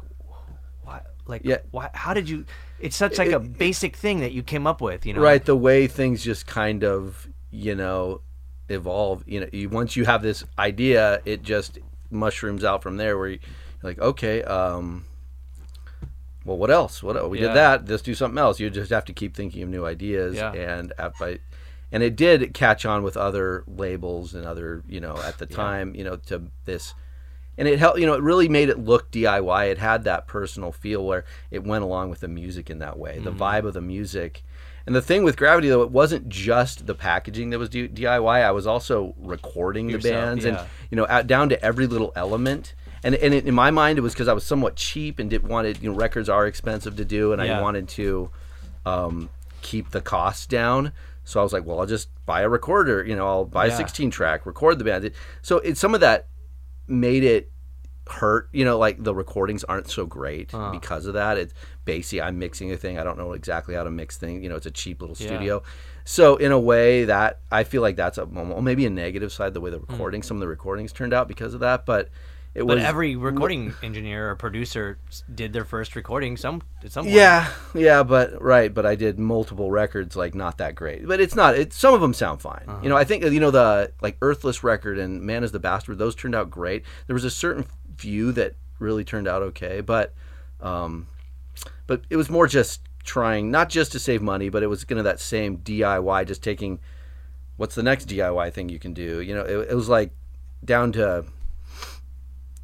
why? 0.82 1.02
Like, 1.26 1.42
Yeah. 1.44 1.58
why? 1.72 1.90
How 1.92 2.14
did 2.14 2.28
you? 2.28 2.44
It's 2.80 2.96
such 2.96 3.18
like 3.18 3.32
a 3.32 3.40
basic 3.40 3.96
thing 3.96 4.20
that 4.20 4.32
you 4.32 4.42
came 4.42 4.66
up 4.66 4.80
with, 4.80 5.04
you 5.06 5.12
know? 5.14 5.20
right 5.20 5.44
the 5.44 5.56
way 5.56 5.86
things 5.86 6.22
just 6.24 6.46
kind 6.46 6.82
of 6.84 7.28
you 7.50 7.74
know 7.74 8.20
evolve 8.68 9.22
you 9.26 9.40
know 9.40 9.46
you, 9.52 9.68
once 9.68 9.94
you 9.96 10.04
have 10.04 10.22
this 10.22 10.44
idea 10.58 11.20
it 11.24 11.42
just 11.42 11.78
mushrooms 12.10 12.64
out 12.64 12.82
from 12.82 12.96
there 12.96 13.16
where 13.18 13.28
you, 13.28 13.38
you're 13.82 13.90
like 13.90 13.98
okay 14.00 14.42
um 14.42 15.04
well 16.44 16.56
what 16.56 16.70
else 16.70 17.02
what 17.02 17.30
we 17.30 17.40
Yeah. 17.40 17.48
did 17.48 17.56
that 17.56 17.88
let's 17.88 18.02
do 18.02 18.14
something 18.14 18.38
else 18.38 18.60
you 18.60 18.70
just 18.70 18.90
have 18.90 19.04
to 19.06 19.12
keep 19.12 19.34
thinking 19.36 19.62
of 19.62 19.68
new 19.68 19.84
ideas 19.84 20.34
Yeah. 20.36 20.52
and 20.52 20.92
by 21.18 21.38
and 21.92 22.02
it 22.02 22.16
did 22.16 22.52
catch 22.54 22.84
on 22.84 23.02
with 23.02 23.16
other 23.16 23.64
labels 23.66 24.34
and 24.34 24.44
other 24.46 24.82
you 24.88 25.00
know 25.00 25.16
at 25.16 25.38
the 25.38 25.46
time 25.46 25.94
you 25.94 26.04
know 26.04 26.16
to 26.26 26.42
this 26.64 26.94
and 27.58 27.66
it 27.68 27.78
helped 27.78 27.98
you 27.98 28.06
know 28.06 28.14
it 28.14 28.22
really 28.22 28.48
made 28.48 28.68
it 28.68 28.78
look 28.78 29.10
diy 29.10 29.70
it 29.70 29.78
had 29.78 30.04
that 30.04 30.26
personal 30.26 30.72
feel 30.72 31.04
where 31.04 31.24
it 31.50 31.64
went 31.64 31.82
along 31.84 32.10
with 32.10 32.20
the 32.20 32.28
music 32.28 32.68
in 32.70 32.78
that 32.80 32.98
way 32.98 33.18
the 33.18 33.30
Mm-hmm. 33.30 33.42
vibe 33.42 33.64
of 33.64 33.74
the 33.74 33.80
music 33.80 34.42
and 34.86 34.94
the 34.94 35.02
thing 35.02 35.24
with 35.24 35.36
gravity 35.36 35.68
though 35.68 35.82
it 35.82 35.90
wasn't 35.90 36.28
just 36.28 36.86
the 36.86 36.94
packaging 36.94 37.50
that 37.50 37.58
was 37.58 37.68
diy 37.68 38.42
i 38.44 38.50
was 38.50 38.66
also 38.66 39.14
recording 39.18 39.86
the 39.88 39.94
Yourself, 39.94 40.14
bands 40.14 40.44
and 40.44 40.58
you 40.90 40.96
know 40.96 41.06
out, 41.08 41.26
down 41.26 41.48
to 41.48 41.62
every 41.64 41.86
little 41.86 42.12
element. 42.16 42.74
And, 43.04 43.14
and 43.14 43.34
it, 43.34 43.46
in 43.46 43.54
my 43.54 43.70
mind 43.70 43.98
it 43.98 44.00
was 44.00 44.14
because 44.14 44.26
i 44.28 44.32
was 44.32 44.44
somewhat 44.44 44.74
cheap 44.76 45.18
and 45.18 45.28
didn't 45.30 45.48
wanted 45.48 45.80
you 45.82 45.90
know 45.90 45.96
records 45.96 46.28
are 46.28 46.46
expensive 46.46 46.96
to 46.96 47.04
do 47.04 47.32
and 47.32 47.42
Yeah. 47.42 47.58
i 47.58 47.62
wanted 47.62 47.88
to 47.88 48.30
um, 48.84 49.28
keep 49.62 49.90
the 49.90 50.00
costs 50.00 50.46
down. 50.46 50.92
So 51.24 51.40
i 51.40 51.42
was 51.42 51.52
like 51.52 51.64
well 51.66 51.78
i'll 51.80 51.86
just 51.86 52.08
buy 52.24 52.40
a 52.42 52.48
recorder 52.48 53.04
you 53.04 53.14
know 53.16 53.26
i'll 53.26 53.44
buy 53.44 53.66
Yeah. 53.66 53.74
a 53.74 53.76
16 53.76 54.10
track 54.10 54.46
record 54.46 54.78
the 54.78 54.84
band. 54.84 55.10
So 55.42 55.58
it, 55.58 55.76
some 55.76 55.94
of 55.94 56.00
that 56.00 56.28
made 56.88 57.22
it 57.24 57.50
hurt 58.08 58.48
you 58.52 58.64
know 58.64 58.78
like 58.78 59.02
the 59.02 59.14
recordings 59.14 59.64
aren't 59.64 59.90
so 59.90 60.06
great 60.06 60.54
Uh. 60.54 60.70
because 60.70 61.06
of 61.06 61.14
that 61.14 61.38
it's 61.38 61.52
basically 61.84 62.22
i'm 62.22 62.38
mixing 62.38 62.70
a 62.70 62.76
thing 62.76 62.98
i 62.98 63.04
don't 63.04 63.18
know 63.18 63.32
exactly 63.32 63.74
how 63.74 63.82
to 63.82 63.90
mix 63.90 64.16
things 64.16 64.42
you 64.42 64.48
know 64.48 64.56
it's 64.56 64.66
a 64.66 64.70
cheap 64.70 65.00
little 65.00 65.16
Yeah. 65.18 65.26
studio 65.26 65.62
so 66.04 66.36
in 66.36 66.52
a 66.52 66.60
way 66.60 67.04
that 67.06 67.40
i 67.50 67.64
feel 67.64 67.82
like 67.82 67.96
that's 67.96 68.16
a 68.18 68.24
well, 68.24 68.62
maybe 68.62 68.86
a 68.86 68.90
negative 68.90 69.32
side 69.32 69.54
the 69.54 69.60
way 69.60 69.70
the 69.70 69.80
recording 69.80 70.22
some 70.22 70.36
of 70.36 70.40
the 70.40 70.48
recordings 70.48 70.92
turned 70.92 71.12
out 71.12 71.26
because 71.26 71.52
of 71.54 71.60
that 71.60 71.84
but 71.84 72.08
it 72.54 72.62
Hmm. 72.62 72.68
But 72.68 72.76
was 72.76 72.84
every 72.84 73.16
recording 73.16 73.74
engineer 73.82 74.30
or 74.30 74.34
producer 74.36 74.96
did 75.34 75.52
their 75.52 75.66
first 75.66 75.94
recording 75.94 76.38
some 76.38 76.62
some 76.88 77.06
yeah 77.06 77.50
yeah 77.74 78.02
but 78.02 78.40
right 78.40 78.72
but 78.72 78.86
i 78.86 78.94
did 78.94 79.18
multiple 79.18 79.70
records 79.70 80.16
like 80.16 80.34
not 80.34 80.56
that 80.58 80.74
great 80.74 81.06
but 81.06 81.20
it's 81.20 81.34
not 81.34 81.54
it 81.54 81.74
some 81.74 81.92
of 81.92 82.00
them 82.00 82.14
sound 82.14 82.40
fine 82.40 82.62
Uh-huh. 82.66 82.80
you 82.82 82.88
know 82.88 82.96
i 82.96 83.04
think 83.04 83.24
you 83.24 83.40
know 83.40 83.50
the 83.50 83.92
like 84.00 84.16
earthless 84.22 84.64
record 84.64 84.96
and 84.98 85.20
man 85.20 85.44
is 85.44 85.52
the 85.52 85.58
bastard 85.60 85.98
those 85.98 86.14
turned 86.14 86.34
out 86.34 86.48
great 86.50 86.82
there 87.08 87.14
was 87.14 87.24
a 87.24 87.30
certain 87.30 87.66
few 87.96 88.32
that 88.32 88.54
really 88.78 89.04
turned 89.04 89.26
out 89.26 89.42
okay 89.42 89.80
but 89.80 90.12
um 90.60 91.06
but 91.86 92.02
it 92.10 92.16
was 92.16 92.28
more 92.28 92.46
just 92.46 92.80
trying 93.04 93.50
not 93.50 93.68
just 93.68 93.92
to 93.92 93.98
save 93.98 94.20
money 94.20 94.48
but 94.48 94.62
it 94.62 94.66
was 94.66 94.84
gonna 94.84 95.02
that 95.02 95.20
same 95.20 95.58
diy 95.58 96.26
just 96.26 96.42
taking 96.42 96.78
what's 97.56 97.74
the 97.74 97.82
next 97.82 98.08
diy 98.08 98.52
thing 98.52 98.68
you 98.68 98.78
can 98.78 98.92
do 98.92 99.20
you 99.20 99.34
know 99.34 99.42
it, 99.42 99.70
it 99.70 99.74
was 99.74 99.88
like 99.88 100.10
down 100.64 100.92
to 100.92 101.24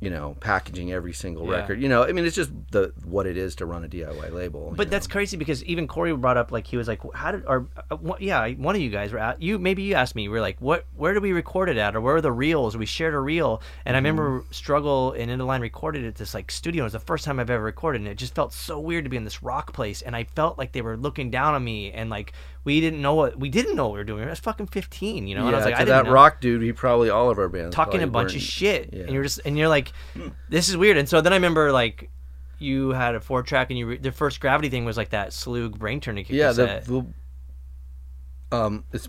you 0.02 0.10
know 0.10 0.36
packaging 0.40 0.92
every 0.92 1.12
single 1.12 1.46
Yeah. 1.48 1.58
record 1.58 1.80
you 1.80 1.88
know 1.88 2.02
i 2.02 2.10
mean 2.10 2.26
it's 2.26 2.34
just 2.34 2.50
the 2.72 2.92
what 3.04 3.24
it 3.24 3.36
is 3.36 3.54
to 3.56 3.66
run 3.66 3.84
a 3.84 3.88
diy 3.88 4.32
label 4.32 4.74
But 4.76 4.90
that's 4.90 5.08
know? 5.08 5.12
crazy 5.12 5.36
because 5.36 5.62
even 5.64 5.86
Corey 5.86 6.12
brought 6.12 6.36
up 6.36 6.50
like 6.50 6.66
he 6.66 6.76
was 6.76 6.88
like, 6.88 7.00
how 7.14 7.30
did 7.30 7.44
or 7.46 7.68
uh, 7.90 7.96
wh- 7.96 8.20
yeah, 8.20 8.48
one 8.54 8.74
of 8.74 8.82
you 8.82 8.90
guys 8.90 9.12
were 9.12 9.18
at 9.20 9.40
you 9.40 9.58
maybe 9.60 9.82
you 9.84 9.94
asked 9.94 10.16
me 10.16 10.28
we 10.28 10.36
are 10.38 10.40
like 10.40 10.58
what 10.60 10.86
where 10.96 11.14
did 11.14 11.22
we 11.22 11.32
record 11.32 11.68
it 11.68 11.76
at 11.76 11.94
or 11.94 12.00
where 12.00 12.16
are 12.16 12.20
the 12.20 12.32
reels? 12.32 12.76
We 12.76 12.84
shared 12.86 13.14
a 13.14 13.20
reel 13.20 13.62
and 13.86 13.96
I 13.96 13.98
remember 14.00 14.40
Mm-hmm. 14.40 14.52
Struggle 14.52 15.12
and 15.12 15.46
Line 15.46 15.60
recorded 15.60 16.02
it 16.04 16.08
at 16.08 16.14
this 16.16 16.34
like 16.34 16.50
studio. 16.50 16.82
It 16.82 16.86
was 16.86 16.92
the 16.94 16.98
first 16.98 17.24
time 17.24 17.38
I've 17.38 17.48
ever 17.50 17.62
recorded 17.62 18.00
and 18.00 18.08
it 18.08 18.16
just 18.18 18.34
felt 18.34 18.52
so 18.52 18.80
weird 18.80 19.04
to 19.04 19.10
be 19.10 19.16
in 19.16 19.24
this 19.24 19.42
rock 19.42 19.72
place 19.72 20.02
and 20.02 20.16
I 20.16 20.24
felt 20.24 20.58
like 20.58 20.72
they 20.72 20.82
were 20.82 20.96
looking 20.96 21.30
down 21.30 21.54
on 21.54 21.62
me 21.62 21.92
and 21.92 22.10
like 22.10 22.32
we 22.64 22.80
didn't 22.80 23.02
know 23.02 23.14
what 23.14 23.38
we 23.38 23.48
didn't 23.48 23.76
know 23.76 23.86
what 23.86 23.92
we 23.92 23.98
were 23.98 24.04
doing. 24.04 24.24
I 24.24 24.30
was 24.30 24.38
fucking 24.40 24.68
fifteen, 24.68 25.26
you 25.26 25.34
know. 25.34 25.42
yeah, 25.42 25.46
and 25.48 25.56
I 25.56 25.58
was 25.58 25.66
like, 25.66 25.76
to 25.76 25.82
I 25.82 25.84
that 25.84 26.04
know 26.06 26.12
rock 26.12 26.40
dude 26.40 26.62
he 26.62 26.72
probably 26.72 27.10
all 27.10 27.30
of 27.30 27.38
our 27.38 27.48
bands 27.48 27.74
talking 27.74 28.02
a 28.02 28.06
bunch 28.06 28.34
of 28.34 28.42
shit 28.42 28.90
yeah. 28.92 29.02
and 29.02 29.12
you're 29.12 29.22
just 29.24 29.40
and 29.44 29.58
you're 29.58 29.68
like 29.68 29.92
this 30.48 30.68
is 30.68 30.76
weird 30.76 30.96
and 30.96 31.08
so 31.08 31.20
then 31.20 31.32
i 31.32 31.36
remember 31.36 31.72
like 31.72 32.10
you 32.58 32.90
had 32.90 33.14
a 33.16 33.20
four 33.20 33.42
track 33.42 33.70
and 33.70 33.78
you 33.78 33.86
re- 33.86 33.98
the 33.98 34.12
first 34.12 34.40
gravity 34.40 34.68
thing 34.68 34.84
was 34.84 34.96
like 34.96 35.10
that 35.10 35.32
Slug 35.32 35.78
brain 35.78 36.00
tourniquet 36.00 36.36
yeah, 36.36 36.52
the, 36.52 36.82
the 36.86 38.56
um, 38.56 38.84
it's 38.92 39.08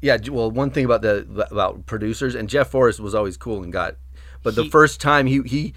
yeah. 0.00 0.18
Well, 0.30 0.50
one 0.50 0.70
thing 0.70 0.84
about 0.84 1.02
the 1.02 1.46
about 1.50 1.86
producers 1.86 2.34
and 2.34 2.48
Jeff 2.48 2.68
Forrest 2.68 3.00
was 3.00 3.14
always 3.14 3.36
cool 3.36 3.62
and 3.62 3.72
got, 3.72 3.96
but 4.42 4.54
the 4.54 4.64
first 4.70 5.00
time 5.00 5.26
he 5.26 5.42
he 5.42 5.74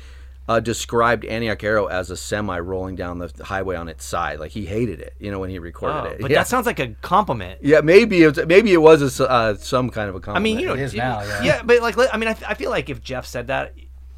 uh, 0.50 0.60
described 0.60 1.24
Antioch 1.26 1.64
Arrow 1.64 1.86
as 1.86 2.10
a 2.10 2.18
semi 2.18 2.58
rolling 2.60 2.96
down 2.96 3.20
the 3.20 3.32
highway 3.44 3.76
on 3.76 3.88
its 3.88 4.04
side, 4.04 4.40
like 4.40 4.52
he 4.52 4.66
hated 4.66 5.00
it. 5.00 5.14
You 5.20 5.30
know 5.32 5.38
when 5.40 5.52
he 5.52 5.60
recorded 5.60 6.02
Oh, 6.02 6.06
it. 6.06 6.20
but 6.22 6.32
yeah. 6.32 6.40
that 6.40 6.48
sounds 6.48 6.66
like 6.66 6.80
a 6.80 6.88
compliment. 7.02 7.60
yeah, 7.62 7.82
maybe 7.82 8.24
it 8.24 8.36
was, 8.36 8.46
maybe 8.48 8.74
it 8.74 8.82
was 8.82 9.02
a 9.04 9.06
s 9.06 9.20
uh, 9.22 9.54
some 9.56 9.92
kind 9.92 10.10
of 10.10 10.16
a 10.16 10.20
compliment. 10.20 10.42
I 10.42 10.44
mean, 10.44 10.60
you 10.60 10.66
know, 10.68 10.74
It 10.74 10.80
is 10.88 10.94
it- 10.96 10.98
now, 10.98 11.20
yeah. 11.44 11.62
but 11.64 11.82
like, 11.82 11.96
I 12.14 12.18
mean, 12.18 12.30
I, 12.30 12.36
I 12.48 12.54
feel 12.56 12.72
like 12.72 12.90
if 12.90 13.00
Jeff 13.04 13.26
said 13.28 13.46
that, 13.48 13.74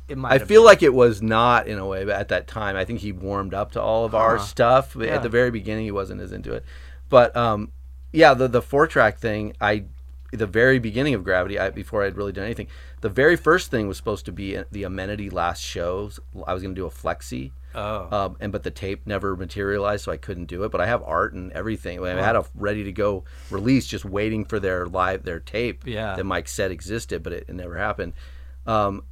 it 0.07 0.17
might. 0.17 0.29
I 0.29 0.37
have 0.39 0.47
feel 0.47 0.61
been- 0.61 0.67
like 0.71 0.83
it 0.83 0.93
was 0.93 1.21
not 1.21 1.67
in 1.67 1.77
a 1.77 1.85
way, 1.85 2.05
but 2.05 2.15
at 2.15 2.29
that 2.29 2.47
time, 2.47 2.75
I 2.77 2.85
think 2.85 3.01
he 3.01 3.11
warmed 3.11 3.53
up 3.53 3.73
to 3.73 3.81
all 3.81 4.05
of 4.05 4.15
our 4.15 4.37
Huh. 4.37 4.43
stuff. 4.43 4.95
Yeah. 4.97 5.07
At 5.15 5.23
the 5.23 5.29
very 5.29 5.51
beginning, 5.51 5.83
he 5.85 5.91
wasn't 5.91 6.21
as 6.21 6.31
into 6.31 6.53
it. 6.53 6.63
But 7.09 7.35
um, 7.35 7.71
yeah, 8.13 8.33
the 8.33 8.47
the 8.47 8.61
four 8.61 8.87
track 8.87 9.17
thing, 9.19 9.53
I 9.59 9.83
the 10.31 10.47
very 10.47 10.79
beginning 10.79 11.13
of 11.13 11.23
Gravity, 11.23 11.59
I, 11.59 11.69
before 11.69 12.01
I 12.01 12.05
had 12.05 12.15
really 12.17 12.31
done 12.31 12.45
anything, 12.45 12.67
the 13.01 13.09
very 13.09 13.35
first 13.35 13.69
thing 13.71 13.87
was 13.87 13.97
supposed 13.97 14.25
to 14.25 14.31
be 14.31 14.57
the 14.71 14.83
amenity 14.83 15.29
last 15.29 15.61
shows. 15.61 16.19
I 16.47 16.53
was 16.53 16.63
going 16.63 16.73
to 16.75 16.79
do 16.81 16.85
a 16.85 16.89
flexi. 16.89 17.51
Oh. 17.73 18.07
Um, 18.25 18.37
and 18.41 18.51
but 18.51 18.63
the 18.63 18.71
tape 18.71 19.07
never 19.07 19.35
materialized, 19.35 20.03
so 20.05 20.11
I 20.11 20.17
couldn't 20.17 20.45
do 20.45 20.63
it. 20.63 20.71
But 20.71 20.81
I 20.81 20.87
have 20.87 21.01
art 21.03 21.33
and 21.33 21.51
everything. 21.53 22.03
I 22.05 22.21
had 22.21 22.35
a 22.35 22.43
ready 22.55 22.83
to 22.83 22.91
go 22.91 23.23
release, 23.49 23.87
just 23.87 24.03
waiting 24.05 24.43
for 24.45 24.59
their 24.59 24.85
live 24.87 25.23
their 25.23 25.39
tape 25.39 25.85
Yeah. 25.85 26.15
that 26.15 26.23
Mike 26.25 26.47
said 26.49 26.71
existed, 26.71 27.23
but 27.23 27.31
it, 27.33 27.45
it 27.47 27.55
never 27.55 27.77
happened. 27.77 28.13
Um, 28.65 29.03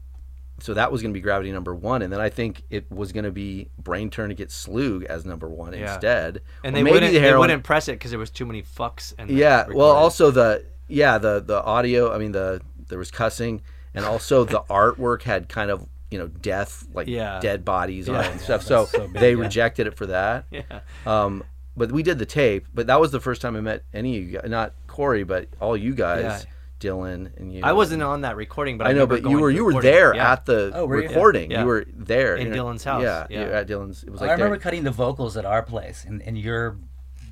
so 0.62 0.74
that 0.74 0.92
was 0.92 1.02
going 1.02 1.14
to 1.14 1.18
be 1.18 1.22
Gravity 1.22 1.54
number 1.54 1.74
one, 1.74 2.02
and 2.02 2.12
then 2.12 2.20
I 2.20 2.28
think 2.30 2.64
it 2.70 2.92
was 2.92 3.14
going 3.14 3.24
to 3.24 3.32
be 3.32 3.70
Brain 3.82 4.10
Tourniquet 4.10 4.52
Slug 4.52 5.06
as 5.06 5.26
number 5.26 5.48
one 5.48 5.72
Yeah. 5.72 5.94
instead. 5.94 6.42
and 6.66 6.76
Or 6.76 6.80
they 6.80 6.84
maybe 6.84 6.94
wouldn't, 6.96 7.14
the 7.14 7.20
they 7.20 7.34
wouldn't 7.38 7.64
press 7.64 7.88
it 7.88 7.94
because 7.94 8.12
there 8.12 8.20
was 8.20 8.30
too 8.30 8.46
many 8.46 8.62
fucks. 8.62 9.14
And 9.18 9.30
Yeah, 9.30 9.68
well, 9.70 9.92
also 9.92 10.32
the 10.32 10.66
yeah 10.90 11.18
the 11.18 11.40
the 11.40 11.64
audio. 11.64 12.12
I 12.14 12.18
mean 12.18 12.32
the 12.34 12.62
there 12.90 12.98
was 13.00 13.12
cussing, 13.12 13.62
and 13.94 14.04
also 14.04 14.44
the 14.44 14.62
artwork 14.70 15.24
had 15.24 15.48
kind 15.48 15.72
of 15.72 15.88
you 16.12 16.18
know 16.20 16.28
death 16.28 16.88
like 16.94 17.08
Yeah. 17.08 17.40
dead 17.40 17.64
bodies 17.64 18.10
on 18.10 18.16
it 18.26 18.32
and 18.32 18.42
stuff. 18.42 18.64
So, 18.64 18.86
so 18.86 19.08
big, 19.08 19.14
they 19.22 19.34
yeah. 19.34 19.40
rejected 19.42 19.88
it 19.88 19.96
for 19.96 20.08
that. 20.08 20.46
Yeah. 20.52 20.80
Um, 21.06 21.44
but 21.78 21.92
we 21.92 22.02
did 22.04 22.18
the 22.20 22.26
tape. 22.26 22.66
But 22.74 22.88
that 22.88 23.00
was 23.00 23.12
the 23.12 23.20
first 23.20 23.42
time 23.42 23.56
I 23.56 23.62
met 23.62 23.84
any 23.94 24.18
of 24.18 24.24
you 24.24 24.32
guys, 24.40 24.50
not 24.50 24.74
Corey, 24.88 25.24
but 25.24 25.48
all 25.62 25.78
you 25.78 25.94
guys, 25.94 26.48
Dylan 26.80 27.30
and 27.38 27.54
you. 27.54 27.62
I 27.64 27.74
wasn't 27.74 28.02
on 28.02 28.22
that 28.22 28.36
recording, 28.38 28.78
but 28.80 28.88
I, 28.88 28.90
I 28.90 28.94
know, 28.94 29.06
but 29.06 29.22
you 29.22 29.38
were 29.40 29.52
you 29.52 29.64
were 29.66 29.82
there 29.82 30.16
Yeah. 30.16 30.32
at 30.34 30.46
the 30.46 30.72
Oh, 30.74 30.86
were 30.86 31.02
you? 31.02 31.08
recording. 31.10 31.52
Yeah. 31.52 31.62
You 31.62 31.68
were 31.68 31.86
there 31.94 32.36
In 32.38 32.48
you 32.48 32.54
know, 32.56 32.66
Dylan's 32.66 32.84
house, 32.84 33.04
Yeah, 33.04 33.28
yeah. 33.30 33.42
at 33.60 33.68
Dylan's. 33.68 34.04
It 34.04 34.10
was 34.10 34.22
I 34.22 34.26
like 34.26 34.30
I 34.32 34.34
remember 34.34 34.56
there. 34.56 34.64
cutting 34.64 34.84
the 34.84 34.92
vocals 34.92 35.38
at 35.38 35.46
our 35.46 35.62
place 35.62 36.06
in, 36.06 36.22
in 36.22 36.36
your 36.36 36.78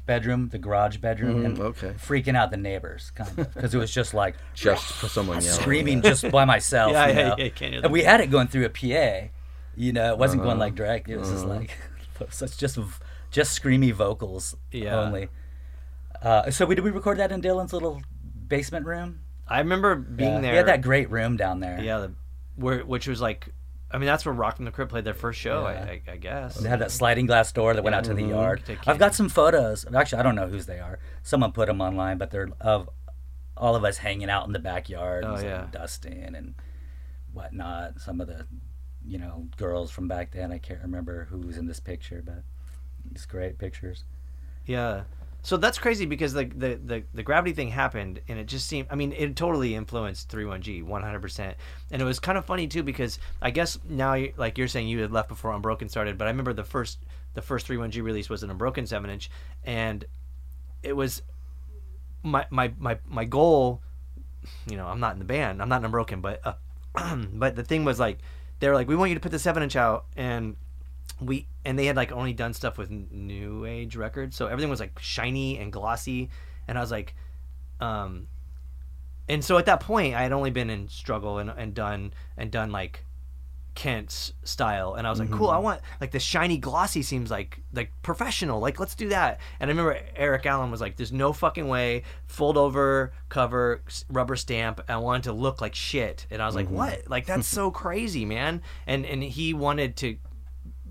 bedroom, 0.08 0.49
the 0.49 0.58
garage 0.58 0.97
bedroom, 0.97 1.45
and 1.45 1.58
Mm-hmm, 1.58 1.86
okay. 1.86 1.93
freaking 1.99 2.36
out 2.36 2.49
the 2.49 2.58
neighbors, 2.58 3.12
kind 3.14 3.38
of, 3.38 3.53
because 3.53 3.76
it 3.76 3.78
was 3.78 3.91
just 3.93 4.16
like 4.16 4.36
just 4.55 4.84
for 4.93 5.08
someone 5.18 5.41
yelling. 5.41 5.60
screaming 5.62 6.01
just 6.01 6.32
by 6.32 6.45
myself. 6.45 6.93
Yeah, 6.93 7.08
you 7.08 7.14
know? 7.14 7.36
yeah, 7.38 7.43
you 7.43 7.51
can't 7.51 7.76
And 7.86 7.93
we 7.93 8.01
had 8.03 8.20
it 8.22 8.32
going 8.32 8.47
through 8.47 8.66
a 8.66 8.70
PA. 8.70 9.28
You 9.76 9.93
know, 9.93 10.12
it 10.14 10.18
wasn't 10.18 10.41
Uh-huh. 10.41 10.49
going 10.49 10.60
like 10.60 10.74
direct. 10.74 11.08
It 11.10 11.18
was 11.18 11.30
just 11.30 11.45
like 11.45 11.78
such 12.32 12.58
just 12.58 12.80
just 13.30 13.62
screamy 13.62 13.91
vocals 13.93 14.55
Yeah. 14.72 14.99
only. 15.01 15.30
Uh, 16.22 16.49
so 16.49 16.66
we 16.66 16.74
did 16.74 16.84
we 16.84 16.89
record 16.89 17.20
that 17.20 17.32
in 17.32 17.41
Dylan's 17.43 17.74
little 17.74 18.01
basement 18.47 18.86
room? 18.88 19.20
I 19.47 19.60
remember 19.60 19.93
being 19.95 20.34
Yeah. 20.36 20.41
there. 20.41 20.51
He 20.51 20.58
had 20.58 20.68
that 20.68 20.82
great 20.82 21.12
room 21.12 21.38
down 21.38 21.60
there. 21.60 21.80
Yeah, 21.80 21.99
the, 21.99 22.12
where 22.55 22.80
which 22.84 23.08
was 23.08 23.22
like, 23.22 23.49
I 23.89 23.97
mean, 23.97 24.07
that's 24.07 24.25
where 24.25 24.33
Rock 24.33 24.57
from 24.57 24.65
the 24.65 24.71
Crypt 24.71 24.91
played 24.91 25.05
their 25.05 25.13
first 25.13 25.39
show. 25.39 25.63
I, 25.65 25.71
I, 25.71 26.01
I 26.13 26.17
guess. 26.17 26.55
They 26.55 26.67
had 26.67 26.79
that 26.79 26.91
sliding 26.91 27.25
glass 27.25 27.51
door 27.51 27.73
that 27.73 27.83
went 27.83 27.95
out 27.95 28.03
to 28.05 28.13
the 28.13 28.21
mm-hmm. 28.21 28.31
yard. 28.31 28.79
I've 28.85 28.99
got 28.99 29.15
some 29.15 29.29
photos. 29.29 29.85
Actually, 29.93 30.19
I 30.19 30.23
don't 30.23 30.35
know 30.35 30.47
whose 30.47 30.65
they 30.65 30.79
are. 30.79 30.99
Someone 31.23 31.53
put 31.53 31.67
them 31.67 31.79
online, 31.79 32.17
but 32.17 32.29
they're 32.29 32.49
of 32.59 32.89
all 33.55 33.75
of 33.75 33.83
us 33.85 33.97
hanging 33.97 34.29
out 34.29 34.45
in 34.45 34.53
the 34.53 34.59
backyard, 34.59 35.23
Oh, 35.25 35.35
and 35.35 35.43
yeah. 35.43 35.67
dusting 35.71 36.35
and 36.35 36.55
whatnot. 37.33 37.99
Some 37.99 38.19
of 38.19 38.27
the, 38.27 38.45
you 39.05 39.17
know, 39.17 39.47
girls 39.55 39.89
from 39.89 40.07
back 40.07 40.31
then. 40.31 40.51
I 40.51 40.57
can't 40.57 40.81
remember 40.81 41.27
who 41.29 41.39
was 41.39 41.57
in 41.57 41.65
this 41.65 41.79
picture, 41.79 42.21
but 42.25 42.43
it's 43.11 43.25
great 43.25 43.57
pictures. 43.57 44.03
Yeah. 44.65 45.03
So 45.47 45.55
that's 45.55 45.77
crazy 45.79 46.05
because 46.05 46.35
like 46.35 46.59
the, 46.59 46.77
the 46.83 47.03
the 47.13 47.23
gravity 47.23 47.53
thing 47.53 47.69
happened 47.69 48.19
and 48.27 48.37
it 48.37 48.47
just 48.47 48.67
seemed 48.67 48.89
I 48.91 48.95
mean 48.95 49.13
it 49.13 49.33
totally 49.37 49.75
influenced 49.75 50.29
31G 50.29 50.83
100%. 50.83 51.53
And 51.89 52.01
it 52.01 52.03
was 52.03 52.19
kind 52.19 52.37
of 52.37 52.43
funny 52.43 52.67
too 52.67 52.83
because 52.83 53.17
I 53.41 53.51
guess 53.51 53.79
now 53.87 54.21
like 54.35 54.57
you're 54.57 54.67
saying 54.67 54.89
you 54.89 54.99
had 54.99 55.13
left 55.13 55.29
before 55.29 55.53
Unbroken 55.53 55.87
started, 55.87 56.17
but 56.17 56.27
I 56.27 56.31
remember 56.31 56.51
the 56.51 56.65
first 56.65 56.99
the 57.33 57.41
first 57.41 57.65
31G 57.65 58.03
release 58.03 58.29
was 58.29 58.43
an 58.43 58.49
Unbroken 58.49 58.85
7 58.85 59.09
inch 59.09 59.31
and 59.63 60.03
it 60.83 60.97
was 60.97 61.21
my 62.23 62.45
my 62.49 62.73
my 62.77 62.99
my 63.05 63.23
goal 63.23 63.81
you 64.69 64.75
know, 64.75 64.87
I'm 64.87 64.99
not 64.99 65.13
in 65.13 65.19
the 65.19 65.25
band. 65.25 65.61
I'm 65.61 65.69
not 65.69 65.77
in 65.77 65.85
Unbroken, 65.85 66.19
but 66.19 66.41
uh, 66.43 67.15
but 67.33 67.55
the 67.55 67.63
thing 67.63 67.85
was 67.85 68.01
like 68.01 68.17
they 68.59 68.67
were 68.67 68.75
like 68.75 68.89
we 68.89 68.97
want 68.97 69.11
you 69.11 69.15
to 69.15 69.21
put 69.21 69.31
the 69.31 69.39
7 69.39 69.63
inch 69.63 69.77
out 69.77 70.07
and 70.17 70.57
we 71.20 71.47
and 71.65 71.78
they 71.78 71.86
had 71.86 71.95
like 71.95 72.11
only 72.11 72.34
done 72.34 72.53
stuff 72.53 72.78
with 72.78 72.91
new 72.91 73.65
age 73.65 73.95
records 73.95 74.36
so 74.36 74.47
everything 74.47 74.70
was 74.70 74.80
like 74.80 74.97
shiny 74.99 75.57
and 75.57 75.72
glossy 75.72 76.30
and 76.68 76.78
i 76.78 76.82
was 76.82 76.91
like 76.91 77.15
um 77.80 78.28
and 79.28 79.43
so 79.43 79.57
at 79.57 79.65
that 79.65 79.80
point 79.80 80.15
i 80.15 80.22
had 80.22 80.32
only 80.32 80.51
been 80.51 80.70
in 80.70 80.88
struggle 80.88 81.39
and, 81.39 81.49
and 81.49 81.74
done 81.74 82.13
and 82.38 82.51
done 82.51 82.72
like 82.72 83.03
kent's 83.74 84.34
style 84.43 84.95
and 84.95 85.05
i 85.05 85.09
was 85.11 85.20
like 85.20 85.30
cool 85.30 85.51
i 85.51 85.57
want 85.59 85.80
like 86.01 86.09
the 86.09 86.20
shiny 86.20 86.57
glossy 86.57 87.03
seems 87.03 87.30
like 87.30 87.61
like 87.74 87.91
professional 88.01 88.59
like 88.59 88.80
let's 88.80 88.95
do 88.95 89.09
that 89.09 89.39
and 89.59 89.70
i 89.70 89.72
remember 89.72 89.99
eric 90.15 90.47
allen 90.47 90.72
was 90.72 90.82
like 90.82 90.95
there's 90.95 91.11
no 91.11 91.32
fucking 91.32 91.68
way 91.68 92.01
fold 92.26 92.57
over 92.57 93.13
cover 93.30 93.84
rubber 94.09 94.36
stamp 94.36 94.82
i 94.89 94.97
wanted 94.97 95.22
to 95.22 95.32
look 95.32 95.61
like 95.61 95.76
shit 95.76 96.26
and 96.32 96.41
i 96.41 96.47
was 96.47 96.55
like 96.55 96.68
what? 96.72 97.07
Like 97.07 97.28
that's 97.28 97.47
so 97.47 97.70
crazy 97.84 98.26
man 98.26 98.63
and 98.88 99.05
and 99.05 99.22
he 99.22 99.53
wanted 99.53 99.95
to 99.97 100.18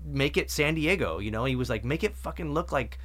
make 0.07 0.37
it 0.37 0.49
San 0.49 0.75
Diego. 0.75 1.19
You 1.19 1.31
know, 1.31 1.45
he 1.45 1.55
was 1.55 1.69
like, 1.69 1.83
make 1.83 2.03
it 2.03 2.15
fucking 2.15 2.53
look 2.53 2.71
like, 2.71 2.97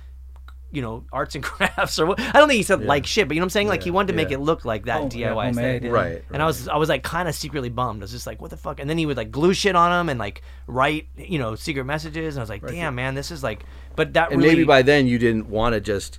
you 0.71 0.81
know, 0.81 1.05
arts 1.13 1.35
and 1.35 1.45
crafts 1.49 1.99
or 1.99 2.07
what. 2.07 2.21
I 2.21 2.33
don't 2.33 2.49
think 2.49 2.59
he 2.59 2.63
said 2.63 2.83
like 2.85 3.05
shit, 3.07 3.29
but 3.29 3.35
you 3.35 3.41
know 3.41 3.45
what 3.45 3.47
I'm 3.47 3.51
saying? 3.51 3.69
like 3.69 3.83
he 3.83 3.91
wanted 3.91 4.09
to 4.13 4.17
make 4.17 4.31
yeah. 4.31 4.37
it 4.37 4.41
look 4.41 4.65
like 4.65 4.87
that 4.87 5.01
Oh, 5.03 5.09
DIY 5.09 5.19
yeah, 5.19 5.35
homemade, 5.35 5.85
aesthetic. 5.85 5.93
Right. 5.93 6.25
And 6.33 6.43
I 6.43 6.47
was 6.47 6.69
I 6.69 6.77
was 6.77 6.89
like 6.89 7.03
kind 7.03 7.29
of 7.29 7.35
secretly 7.35 7.69
bummed. 7.69 8.03
I 8.03 8.05
was 8.05 8.13
just 8.13 8.27
like, 8.27 8.41
what 8.41 8.51
the 8.51 8.57
fuck? 8.57 8.81
And 8.81 8.89
then 8.89 8.97
he 8.97 9.05
would 9.05 9.17
like 9.17 9.31
glue 9.31 9.53
shit 9.55 9.77
on 9.77 9.91
them 9.91 10.09
and 10.09 10.19
like 10.19 10.43
write, 10.67 11.09
you 11.17 11.39
know, 11.39 11.55
secret 11.57 11.85
messages. 11.85 12.37
And 12.37 12.41
I 12.41 12.43
was 12.43 12.51
like, 12.51 12.67
damn 12.67 12.95
man, 12.95 13.15
this 13.15 13.31
is 13.31 13.43
like. 13.43 13.65
But 13.97 14.15
that 14.15 14.33
and 14.33 14.41
really 14.41 14.55
maybe 14.55 14.65
by 14.65 14.83
then 14.83 15.07
you 15.07 15.19
didn't 15.19 15.49
want 15.49 15.75
to 15.75 15.81
just 15.81 16.19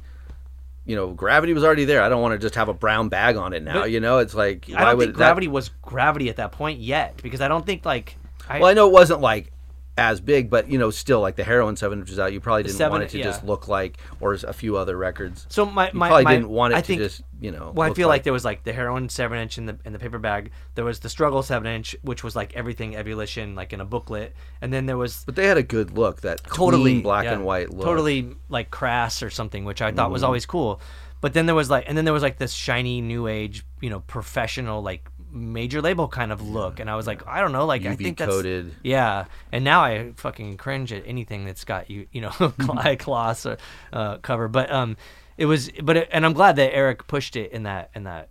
you 0.86 0.98
know 0.98 1.12
gravity 1.14 1.54
was 1.54 1.64
already 1.64 1.86
there 1.86 2.04
i 2.04 2.10
don't 2.10 2.22
want 2.22 2.34
to 2.34 2.38
just 2.38 2.56
have 2.56 2.68
a 2.68 2.74
brown 2.74 3.08
bag 3.08 3.38
on 3.38 3.54
it 3.54 3.64
now 3.64 3.84
But- 3.84 3.92
you 3.92 4.02
know 4.02 4.18
it's 4.18 4.36
like 4.36 4.70
I 4.76 4.84
don't 4.84 4.98
would 4.98 5.06
think 5.06 5.18
that- 5.18 5.24
gravity 5.24 5.48
was 5.48 5.70
gravity 5.82 6.28
at 6.28 6.36
that 6.36 6.52
point 6.52 6.82
yet 6.82 7.22
because 7.24 7.40
I 7.40 7.48
don't 7.48 7.66
think 7.66 7.86
like. 7.86 8.18
I, 8.50 8.60
well 8.60 8.70
i 8.70 8.74
know 8.74 8.88
it 8.88 8.92
wasn't 8.92 9.22
like 9.22 9.53
as 9.96 10.20
big 10.20 10.50
but 10.50 10.68
you 10.72 10.80
know 10.80 10.90
still 10.90 11.22
like 11.22 11.36
the 11.36 11.44
heroin 11.44 11.76
seven 11.76 12.00
inches 12.00 12.18
out 12.18 12.34
you 12.34 12.40
probably 12.40 12.64
didn't 12.64 12.76
seven- 12.76 12.94
want 12.94 13.04
it 13.04 13.10
to 13.10 13.20
yeah. 13.20 13.26
just 13.26 13.44
look 13.44 13.68
like 13.68 13.98
or 14.20 14.34
a 14.34 14.52
few 14.54 14.76
other 14.76 14.98
records 14.98 15.46
so 15.50 15.66
my 15.68 15.88
you 15.88 15.92
my, 15.94 16.08
probably 16.08 16.24
my- 16.24 16.34
didn't 16.34 16.50
want 16.50 16.74
it 16.74 16.78
I 16.78 16.82
to 16.82 16.88
think, 16.88 17.02
just 17.02 17.22
you 17.40 17.52
know 17.52 17.72
Well, 17.76 17.92
I 17.92 17.94
feel 17.94 18.08
like, 18.08 18.24
there 18.24 18.34
was 18.34 18.44
like 18.46 18.64
the 18.64 18.74
heroin 18.74 19.08
seven 19.10 19.38
inch 19.38 19.58
in 19.60 19.66
the 19.68 19.78
in 19.86 19.92
the 19.94 20.00
paper 20.00 20.18
bag. 20.18 20.52
There 20.76 20.86
was 20.86 21.00
the 21.02 21.10
struggle 21.10 21.44
seven 21.44 21.68
inch, 21.68 21.94
which 22.02 22.24
was 22.24 22.36
like 22.38 22.56
everything 22.56 22.96
ebullition, 22.96 23.54
like 23.54 23.74
in 23.74 23.82
a 23.82 23.86
booklet. 23.86 24.34
And 24.62 24.72
then 24.72 24.86
there 24.86 24.98
was 24.98 25.24
but 25.26 25.36
they 25.36 25.46
had 25.48 25.58
a 25.58 25.64
good 25.64 25.92
look 25.98 26.22
that 26.22 26.42
totally 26.46 27.02
black 27.02 27.26
yeah, 27.26 27.34
and 27.34 27.44
white 27.44 27.70
look 27.70 27.80
Mm-hmm. 27.80 27.88
totally 27.90 28.36
like 28.50 28.72
crass 28.72 29.22
or 29.22 29.30
something, 29.30 29.66
which 29.66 29.82
I 29.82 29.92
thought 29.92 30.10
was 30.10 30.24
always 30.24 30.46
cool. 30.46 30.80
But 31.20 31.34
then 31.34 31.46
there 31.46 31.56
was 31.56 31.70
like, 31.70 31.86
and 31.88 31.98
then 31.98 32.04
there 32.06 32.14
was 32.14 32.24
like 32.24 32.38
this 32.38 32.52
shiny 32.54 33.00
new 33.02 33.28
age, 33.28 33.66
you 33.82 33.90
know, 33.90 34.00
professional 34.02 34.82
like 34.82 35.08
major 35.34 35.82
label 35.82 36.08
kind 36.08 36.32
of 36.32 36.42
look, 36.48 36.80
and 36.80 36.90
I 36.90 36.96
was 36.96 37.08
like, 37.08 37.26
I 37.28 37.42
don't 37.42 37.52
know, 37.52 37.66
like 37.66 37.82
I 37.86 37.96
UV 37.96 37.98
think 37.98 38.18
that's 38.20 38.32
coated. 38.32 38.74
yeah. 38.84 39.26
And 39.52 39.64
now 39.64 39.82
I 39.84 40.14
fucking 40.18 40.58
cringe 40.58 40.94
at 40.94 41.04
anything 41.06 41.44
that's 41.46 41.64
got 41.64 41.90
you, 41.90 42.08
you 42.12 42.22
know, 42.22 42.54
gloss 43.00 43.46
or 43.46 43.58
uh, 43.92 44.18
cover. 44.18 44.48
But 44.48 44.72
um, 44.72 44.96
it 45.38 45.46
was, 45.48 45.70
but 45.84 45.98
it, 45.98 46.10
and 46.12 46.26
I'm 46.26 46.34
glad 46.34 46.56
that 46.58 46.74
Eric 46.74 47.08
pushed 47.08 47.36
it 47.36 47.52
in 47.52 47.64
that 47.64 47.90
in 47.96 48.04
that 48.04 48.30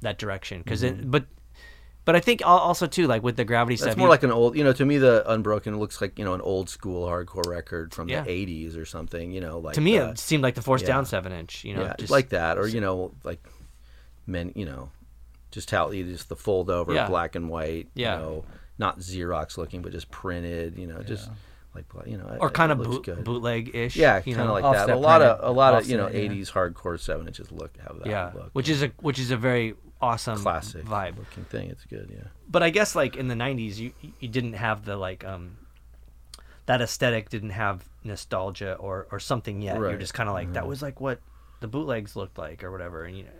that 0.00 0.18
direction 0.18 0.62
because 0.62 0.82
Mm-hmm. 0.82 1.00
it, 1.00 1.10
but. 1.10 1.26
But 2.06 2.16
I 2.16 2.20
think 2.20 2.40
also 2.44 2.86
too, 2.86 3.06
like 3.06 3.22
with 3.22 3.36
the 3.36 3.44
gravity 3.44 3.74
That's 3.76 3.82
stuff, 3.82 3.96
more 3.98 4.06
you- 4.08 4.10
like 4.10 4.22
an 4.22 4.32
old, 4.32 4.56
you 4.56 4.64
know, 4.64 4.72
to 4.72 4.84
me 4.86 4.96
the 4.96 5.22
Unbroken 5.30 5.78
looks 5.78 6.00
like 6.00 6.18
you 6.18 6.24
know 6.24 6.32
an 6.32 6.40
old 6.40 6.68
school 6.70 7.06
hardcore 7.06 7.46
record 7.46 7.92
from 7.94 8.08
Yeah. 8.08 8.22
the 8.22 8.30
'80s 8.30 8.76
or 8.76 8.84
something. 8.86 9.30
You 9.30 9.40
know, 9.42 9.58
like 9.58 9.74
to 9.74 9.80
me 9.82 9.96
it 9.98 10.18
seemed 10.18 10.42
like 10.42 10.54
the 10.54 10.62
Force 10.62 10.80
yeah. 10.80 10.88
Down 10.88 11.04
seven 11.04 11.30
inch. 11.30 11.62
You 11.62 11.74
know, 11.74 11.82
yeah, 11.82 11.94
just 11.98 12.10
like 12.10 12.30
that, 12.30 12.56
or 12.58 12.66
you 12.66 12.80
know, 12.80 13.12
like 13.22 13.46
men, 14.26 14.50
you 14.56 14.64
know, 14.64 14.90
just 15.50 15.70
how 15.70 15.90
you 15.90 16.04
just 16.04 16.28
the 16.28 16.36
fold 16.36 16.70
over, 16.70 16.94
Yeah. 16.94 17.06
black 17.08 17.34
and 17.34 17.48
white. 17.48 17.88
Yeah. 17.94 18.16
you 18.16 18.22
know, 18.22 18.44
not 18.78 18.98
Xerox 19.00 19.56
looking, 19.58 19.82
but 19.82 19.92
just 19.92 20.10
printed. 20.10 20.78
You 20.78 20.86
know, 20.86 21.02
just 21.02 21.30
like 21.74 21.84
you 22.06 22.16
know, 22.16 22.36
or 22.40 22.48
it- 22.48 22.54
kind 22.54 22.72
it 22.72 22.78
of 22.78 22.84
boot, 22.84 23.24
bootleg 23.24 23.74
ish. 23.74 23.94
Yeah, 23.96 24.22
you 24.24 24.34
kind 24.34 24.48
of 24.50 24.56
know? 24.56 24.68
like 24.68 24.74
that. 24.86 24.90
A 24.90 24.96
lot 24.96 25.22
of 25.22 25.38
a 25.42 25.52
lot 25.52 25.74
of 25.74 25.88
you 25.88 25.96
know 25.96 26.06
offset, 26.06 26.22
yeah. 26.22 26.30
'80s 26.30 26.50
hardcore 26.52 26.98
seven 26.98 27.26
inches 27.26 27.50
look 27.52 27.76
have 27.78 27.98
that 27.98 28.06
yeah, 28.06 28.30
look. 28.34 28.50
which 28.52 28.68
is 28.68 28.82
a 28.82 28.88
which 29.00 29.18
is 29.18 29.30
a 29.30 29.36
very 29.36 29.74
awesome 30.00 30.38
classic 30.38 30.84
vibe. 30.86 31.18
looking 31.18 31.44
thing. 31.44 31.68
It's 31.70 31.84
good. 31.84 32.08
Yeah. 32.10 32.28
But 32.48 32.62
I 32.62 32.70
guess 32.70 32.94
like 32.96 33.16
in 33.16 33.28
the 33.28 33.34
'90s, 33.34 33.76
you 33.76 33.92
you 34.18 34.28
didn't 34.28 34.54
have 34.54 34.84
the 34.84 34.96
like 34.96 35.24
um 35.24 35.56
that 36.66 36.80
aesthetic 36.80 37.28
didn't 37.28 37.50
have 37.50 37.84
nostalgia 38.02 38.74
or 38.74 39.06
or 39.10 39.20
something 39.20 39.60
yet. 39.60 39.76
You're 39.76 39.96
just 39.96 40.14
kind 40.14 40.28
of 40.28 40.34
like 40.34 40.54
that 40.54 40.66
was 40.66 40.80
like 40.82 41.00
what 41.00 41.20
the 41.60 41.68
bootlegs 41.68 42.16
looked 42.16 42.38
like 42.38 42.64
or 42.64 42.70
whatever. 42.72 43.04
And 43.04 43.16
you 43.18 43.24
know, 43.24 43.30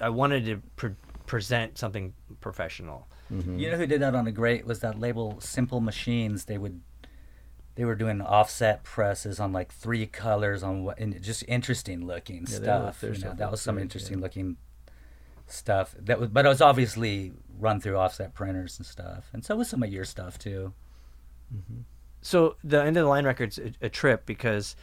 I 0.00 0.08
wanted 0.08 0.44
to 0.46 0.60
pre- 0.76 0.96
present 1.26 1.78
something 1.78 2.14
professional. 2.40 3.08
You 3.30 3.70
know 3.70 3.78
who 3.78 3.86
did 3.86 4.02
that 4.02 4.14
on 4.14 4.26
a 4.26 4.32
great 4.32 4.66
was 4.66 4.80
that 4.80 4.98
label 5.00 5.40
Simple 5.40 5.80
Machines. 5.80 6.44
They 6.44 6.58
would 6.58 6.80
they 7.76 7.84
were 7.86 7.94
doing 7.94 8.20
offset 8.20 8.84
presses 8.84 9.40
on 9.40 9.52
like 9.54 9.72
three 9.72 10.04
colors 10.06 10.62
on 10.62 10.84
what 10.84 10.98
and 10.98 11.20
just 11.22 11.42
interesting 11.48 12.06
looking 12.06 12.44
Yeah, 12.48 12.56
stuff. 12.56 13.02
look- 13.02 13.16
you 13.16 13.24
know, 13.24 13.32
that 13.34 13.50
was 13.50 13.62
some 13.62 13.78
interesting 13.78 14.18
yeah. 14.18 14.22
looking 14.24 14.56
stuff. 15.46 15.94
That 15.98 16.20
was 16.20 16.28
but 16.28 16.44
it 16.44 16.48
was 16.48 16.60
obviously 16.60 17.32
run 17.58 17.80
through 17.80 17.96
offset 17.96 18.34
printers 18.34 18.76
and 18.78 18.84
stuff. 18.86 19.30
And 19.32 19.42
so 19.42 19.56
was 19.56 19.68
some 19.68 19.82
of 19.82 19.90
your 19.90 20.04
stuff 20.04 20.38
too. 20.38 20.74
So 22.20 22.56
the 22.62 22.80
end 22.82 22.96
of 22.96 23.04
the 23.04 23.08
line 23.08 23.24
record's 23.24 23.58
a, 23.58 23.72
a 23.80 23.88
trip 23.88 24.26
because 24.26 24.76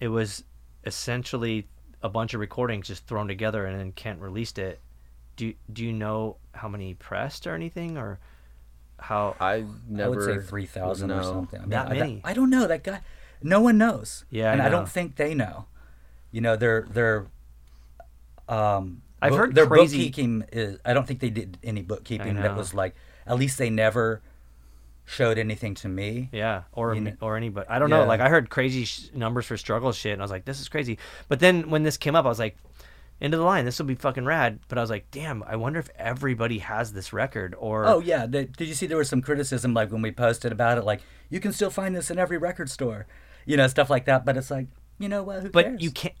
it 0.00 0.08
was 0.08 0.44
essentially 0.84 1.68
a 2.02 2.08
bunch 2.08 2.34
of 2.34 2.40
recordings 2.40 2.86
just 2.88 3.06
thrown 3.06 3.28
together 3.28 3.64
and 3.66 3.78
then 3.78 3.92
Kent 3.92 4.20
released 4.20 4.58
it. 4.58 4.80
Do 5.36 5.52
do 5.72 5.84
you 5.84 5.92
know 5.92 6.36
how 6.52 6.68
many 6.68 6.94
pressed 6.94 7.46
or 7.46 7.54
anything 7.54 7.96
or 7.98 8.18
how? 8.98 9.36
I 9.38 9.64
never 9.88 10.22
I 10.22 10.26
would 10.26 10.42
say 10.42 10.46
three 10.48 10.66
thousand 10.66 11.10
or 11.10 11.22
something. 11.22 11.58
I 11.60 11.62
mean, 11.62 11.70
That 11.70 11.88
many? 11.90 12.20
I 12.24 12.32
don't 12.32 12.50
know 12.50 12.66
that 12.66 12.82
guy. 12.82 13.00
No 13.42 13.60
one 13.60 13.76
knows. 13.78 14.24
Yeah, 14.30 14.48
I 14.50 14.52
and 14.54 14.62
I, 14.62 14.64
know. 14.66 14.70
don't 14.72 14.88
think 14.88 15.16
they 15.16 15.34
know. 15.34 15.66
You 16.32 16.40
know, 16.40 16.56
they're 16.56 16.86
they're. 16.90 17.26
Um, 18.48 19.02
I've 19.20 19.30
book- 19.30 19.38
heard 19.40 19.54
their 19.54 19.66
crazy- 19.66 20.06
bookkeeping 20.08 20.44
is. 20.52 20.78
I 20.84 20.94
don't 20.94 21.06
think 21.06 21.20
they 21.20 21.30
did 21.30 21.58
any 21.62 21.82
bookkeeping 21.82 22.36
that 22.36 22.56
was 22.56 22.74
like. 22.74 22.94
At 23.26 23.38
least 23.38 23.58
they 23.58 23.70
never 23.70 24.22
showed 25.04 25.36
anything 25.38 25.74
to 25.74 25.88
me. 25.88 26.28
Yeah, 26.32 26.62
or 26.72 26.94
You 26.94 27.00
know- 27.00 27.16
or 27.20 27.36
anybody. 27.36 27.68
I 27.68 27.78
don't 27.78 27.90
know. 27.90 28.04
Like 28.04 28.20
I 28.20 28.28
heard 28.28 28.50
crazy 28.50 28.84
sh- 28.84 29.08
numbers 29.14 29.46
for 29.46 29.56
struggle 29.56 29.92
shit, 29.92 30.12
and 30.12 30.22
I 30.22 30.24
was 30.24 30.30
like, 30.30 30.44
"This 30.44 30.60
is 30.60 30.68
crazy." 30.68 30.98
But 31.28 31.40
then 31.40 31.70
when 31.70 31.82
this 31.82 31.96
came 31.96 32.14
up, 32.14 32.24
I 32.24 32.28
was 32.28 32.38
like, 32.38 32.56
"End 33.20 33.32
of 33.34 33.38
the 33.40 33.46
line. 33.46 33.64
This 33.64 33.78
will 33.78 33.86
be 33.86 33.94
fucking 33.94 34.24
rad." 34.24 34.60
But 34.68 34.78
I 34.78 34.80
was 34.80 34.90
like, 34.90 35.10
"Damn, 35.10 35.42
I 35.44 35.56
wonder 35.56 35.78
if 35.78 35.88
everybody 35.96 36.58
has 36.58 36.92
this 36.92 37.12
record 37.12 37.54
or." 37.58 37.84
Oh 37.86 38.00
yeah, 38.00 38.26
the, 38.26 38.44
did 38.44 38.68
you 38.68 38.74
see 38.74 38.86
there 38.86 38.98
was 38.98 39.08
some 39.08 39.22
criticism 39.22 39.74
like 39.74 39.90
when 39.92 40.02
we 40.02 40.12
posted 40.12 40.52
about 40.52 40.78
it, 40.78 40.84
like 40.84 41.00
you 41.30 41.40
can 41.40 41.52
still 41.52 41.70
find 41.70 41.94
this 41.96 42.10
in 42.10 42.18
every 42.18 42.38
record 42.38 42.70
store, 42.70 43.06
you 43.44 43.56
know, 43.56 43.66
stuff 43.68 43.90
like 43.90 44.04
that. 44.06 44.24
But 44.24 44.36
it's 44.36 44.50
like, 44.50 44.66
you 44.98 45.08
know 45.08 45.22
what? 45.22 45.42
Who 45.42 45.50
but 45.50 45.64
cares? 45.64 45.82
you 45.82 45.90
can't. 45.90 46.14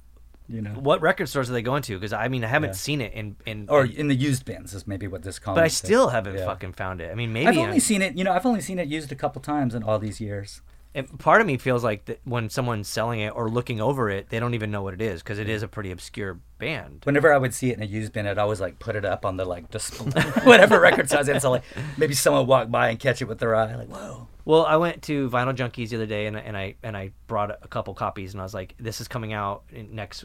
you 0.48 0.62
know, 0.62 0.70
What 0.70 1.02
record 1.02 1.28
stores 1.28 1.50
are 1.50 1.52
they 1.52 1.62
going 1.62 1.82
to? 1.82 1.96
Because 1.96 2.12
I 2.12 2.28
mean, 2.28 2.44
I 2.44 2.48
haven't 2.48 2.70
Yeah. 2.70 2.74
seen 2.74 3.00
it 3.00 3.12
in 3.12 3.36
in. 3.46 3.66
or 3.68 3.84
in- 3.84 4.08
the 4.08 4.14
used 4.14 4.44
bins 4.44 4.72
is 4.74 4.86
maybe 4.86 5.06
what 5.08 5.22
this 5.22 5.38
comment. 5.38 5.56
but 5.56 5.64
I 5.64 5.68
still 5.68 6.08
haven't 6.10 6.36
Yeah. 6.36 6.46
fucking 6.46 6.72
found 6.74 7.00
it. 7.00 7.10
I 7.10 7.14
mean, 7.14 7.32
maybe 7.32 7.48
I've 7.48 7.56
I'm- 7.58 7.66
only 7.68 7.80
seen 7.80 8.00
it. 8.00 8.16
You 8.16 8.24
know, 8.24 8.32
I've 8.32 8.46
only 8.46 8.60
seen 8.60 8.78
it 8.78 8.86
used 8.88 9.10
a 9.12 9.16
couple 9.16 9.42
times 9.42 9.74
in 9.74 9.82
all 9.82 9.98
these 9.98 10.20
years. 10.20 10.60
And 10.96 11.18
part 11.18 11.42
of 11.42 11.46
me 11.46 11.58
feels 11.58 11.84
like 11.84 12.06
that 12.06 12.20
when 12.24 12.48
someone's 12.48 12.88
selling 12.88 13.20
it 13.20 13.28
or 13.36 13.50
looking 13.50 13.82
over 13.82 14.08
it, 14.08 14.30
they 14.30 14.40
don't 14.40 14.54
even 14.54 14.70
know 14.70 14.80
what 14.80 14.94
it 14.94 15.02
is 15.02 15.22
because 15.22 15.38
it 15.38 15.46
is 15.46 15.62
a 15.62 15.68
pretty 15.68 15.90
obscure 15.90 16.40
band. 16.58 17.02
Whenever 17.04 17.34
I 17.34 17.36
would 17.36 17.52
see 17.52 17.70
it 17.70 17.76
in 17.76 17.82
a 17.82 17.86
used 17.86 18.14
bin, 18.14 18.26
I'd 18.26 18.38
always 18.38 18.62
like 18.62 18.78
put 18.78 18.96
it 18.96 19.04
up 19.04 19.26
on 19.26 19.36
the 19.36 19.44
like 19.44 19.70
display, 19.70 20.22
whatever 20.44 20.80
record 20.80 21.08
store 21.08 21.18
I 21.18 21.32
was. 21.34 21.42
So 21.42 21.50
like 21.50 21.64
maybe 21.98 22.14
someone 22.14 22.46
walk 22.46 22.70
by 22.70 22.88
and 22.88 22.98
catch 22.98 23.20
it 23.20 23.26
with 23.26 23.38
their 23.38 23.54
eye, 23.54 23.74
like 23.76 23.88
whoa. 23.88 24.26
Well, 24.46 24.64
I 24.64 24.76
went 24.76 25.02
to 25.02 25.28
Vinyl 25.28 25.54
Junkies 25.54 25.90
the 25.90 25.96
other 25.96 26.06
day, 26.06 26.26
and, 26.26 26.36
and 26.36 26.56
I 26.56 26.76
and 26.82 26.96
I 26.96 27.10
brought 27.26 27.50
a 27.50 27.68
couple 27.68 27.92
copies, 27.92 28.32
and 28.32 28.40
I 28.40 28.44
was 28.44 28.54
like, 28.54 28.74
"This 28.78 29.02
is 29.02 29.06
coming 29.08 29.34
out 29.34 29.64
in 29.70 29.94
next 29.94 30.24